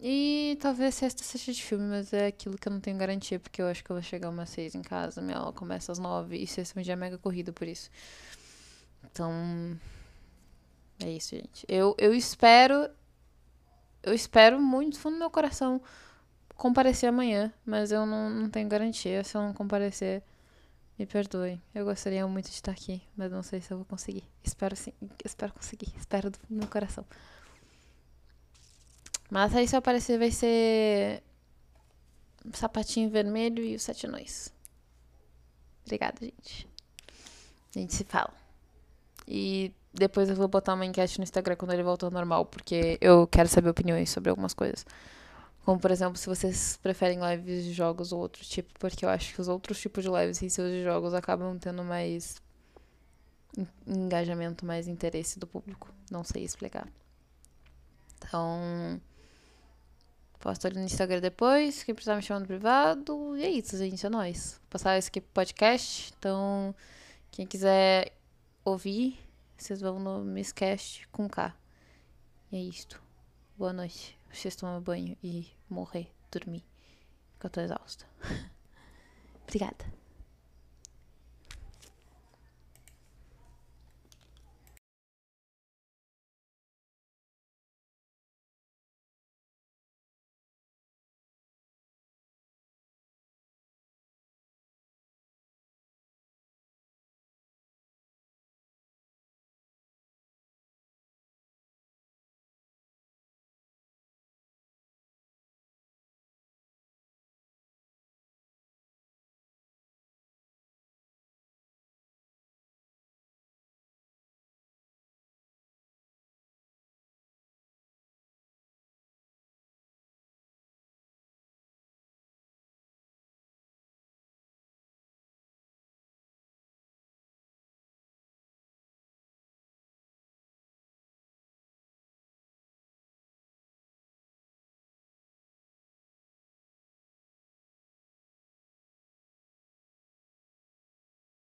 E 0.02 0.58
talvez 0.62 0.96
sexta 0.96 1.24
seja 1.24 1.52
de 1.52 1.62
filme, 1.62 1.86
mas 1.86 2.14
é 2.14 2.28
aquilo 2.28 2.58
que 2.58 2.68
eu 2.68 2.72
não 2.72 2.80
tenho 2.80 2.98
garantia, 2.98 3.40
porque 3.40 3.62
eu 3.62 3.68
acho 3.68 3.84
que 3.84 3.92
eu 3.92 3.96
vou 3.96 4.04
chegar 4.04 4.30
umas 4.30 4.50
seis 4.50 4.74
em 4.74 4.82
casa, 4.82 5.22
minha 5.22 5.38
aula 5.38 5.52
começa 5.52 5.92
às 5.92 6.00
nove, 6.00 6.38
e 6.38 6.48
sexta 6.48 6.82
é 6.82 6.96
mega 6.96 7.18
corrido 7.18 7.52
por 7.52 7.68
isso. 7.68 7.90
Então. 9.04 9.78
É 11.02 11.10
isso, 11.12 11.36
gente. 11.36 11.66
Eu, 11.68 11.96
eu 11.98 12.14
espero. 12.14 12.90
Eu 14.02 14.14
espero 14.14 14.60
muito, 14.60 15.00
fundo 15.00 15.16
do 15.16 15.20
meu 15.20 15.30
coração, 15.30 15.82
comparecer 16.56 17.10
amanhã, 17.10 17.54
mas 17.66 17.92
eu 17.92 18.06
não, 18.06 18.30
não 18.30 18.50
tenho 18.50 18.68
garantia. 18.70 19.24
Se 19.24 19.36
eu 19.36 19.42
não 19.42 19.54
comparecer, 19.54 20.24
me 20.98 21.06
perdoe. 21.06 21.62
Eu 21.74 21.86
gostaria 21.86 22.28
muito 22.28 22.50
de 22.50 22.56
estar 22.56 22.72
aqui, 22.72 23.02
mas 23.16 23.32
não 23.32 23.42
sei 23.42 23.62
se 23.62 23.72
eu 23.72 23.78
vou 23.78 23.86
conseguir. 23.86 24.24
Espero 24.44 24.76
sim, 24.76 24.94
espero 25.24 25.54
conseguir. 25.54 25.94
Espero 25.98 26.30
do 26.30 26.38
fundo 26.38 26.50
do 26.50 26.60
meu 26.60 26.68
coração. 26.68 27.06
Mas 29.30 29.56
aí 29.56 29.68
se 29.68 29.76
aparecer 29.76 30.20
vai 30.20 30.32
ser 30.32 31.24
sapatinho 32.54 33.10
vermelho 33.10 33.64
e 33.64 33.76
os 33.76 33.84
sete 33.84 34.08
anões. 34.08 34.54
Obrigada, 35.86 36.18
gente. 36.20 36.68
A 37.76 37.80
gente 37.80 37.94
se 37.94 38.04
fala. 38.04 38.34
E 39.28 39.72
depois 40.00 40.30
eu 40.30 40.36
vou 40.36 40.48
botar 40.48 40.74
uma 40.74 40.86
enquete 40.86 41.20
no 41.20 41.24
Instagram 41.24 41.56
quando 41.56 41.74
ele 41.74 41.84
voltar 41.84 42.08
ao 42.08 42.12
normal, 42.12 42.46
porque 42.46 42.98
eu 43.02 43.28
quero 43.28 43.48
saber 43.48 43.70
opiniões 43.70 44.10
sobre 44.10 44.30
algumas 44.30 44.54
coisas. 44.54 44.86
Como, 45.66 45.80
por 45.80 45.92
exemplo, 45.92 46.18
se 46.18 46.28
vocês 46.28 46.80
preferem 46.82 47.20
lives 47.20 47.66
de 47.66 47.74
jogos 47.74 48.12
ou 48.12 48.20
outro 48.20 48.44
tipo, 48.44 48.72
porque 48.80 49.06
eu 49.06 49.10
acho 49.10 49.34
que 49.34 49.42
os 49.42 49.48
outros 49.48 49.80
tipos 49.80 50.04
de 50.04 50.10
lives 50.10 50.42
em 50.42 50.50
seus 50.50 50.72
de 50.72 50.84
jogos 50.84 51.14
acabam 51.14 51.58
tendo 51.60 51.84
mais 51.84 52.42
engajamento, 53.86 54.66
mais 54.66 54.88
interesse 54.88 55.38
do 55.38 55.46
público. 55.46 55.94
Não 56.10 56.24
sei 56.24 56.44
explicar. 56.44 56.88
Então, 58.18 59.00
Posto 60.40 60.68
ali 60.68 60.78
no 60.78 60.86
Instagram 60.86 61.20
depois. 61.20 61.84
Quem 61.84 61.94
precisar 61.94 62.16
me 62.16 62.22
chamar 62.22 62.40
no 62.40 62.48
privado. 62.48 63.36
E 63.36 63.44
é 63.44 63.50
isso, 63.50 63.78
gente. 63.78 64.06
É 64.06 64.10
nóis. 64.10 64.54
Vou 64.54 64.70
passar 64.70 64.98
isso 64.98 65.10
aqui 65.10 65.20
pro 65.20 65.32
podcast. 65.34 66.14
Então, 66.18 66.74
quem 67.30 67.46
quiser 67.46 68.14
ouvir, 68.64 69.20
vocês 69.60 69.82
vão 69.82 70.00
no 70.00 70.24
Misscast 70.24 71.08
com 71.10 71.28
K. 71.28 71.54
E 72.52 72.56
é 72.56 72.62
isto. 72.62 73.02
Boa 73.58 73.74
noite. 73.74 74.18
Vocês 74.32 74.56
tomam 74.56 74.82
banho 74.82 75.18
e 75.22 75.48
morrer, 75.70 76.10
dormir. 76.32 76.64
Porque 77.34 77.48
eu 77.48 77.50
tô 77.50 77.62
exausta. 77.62 78.06
Obrigada. 79.44 79.99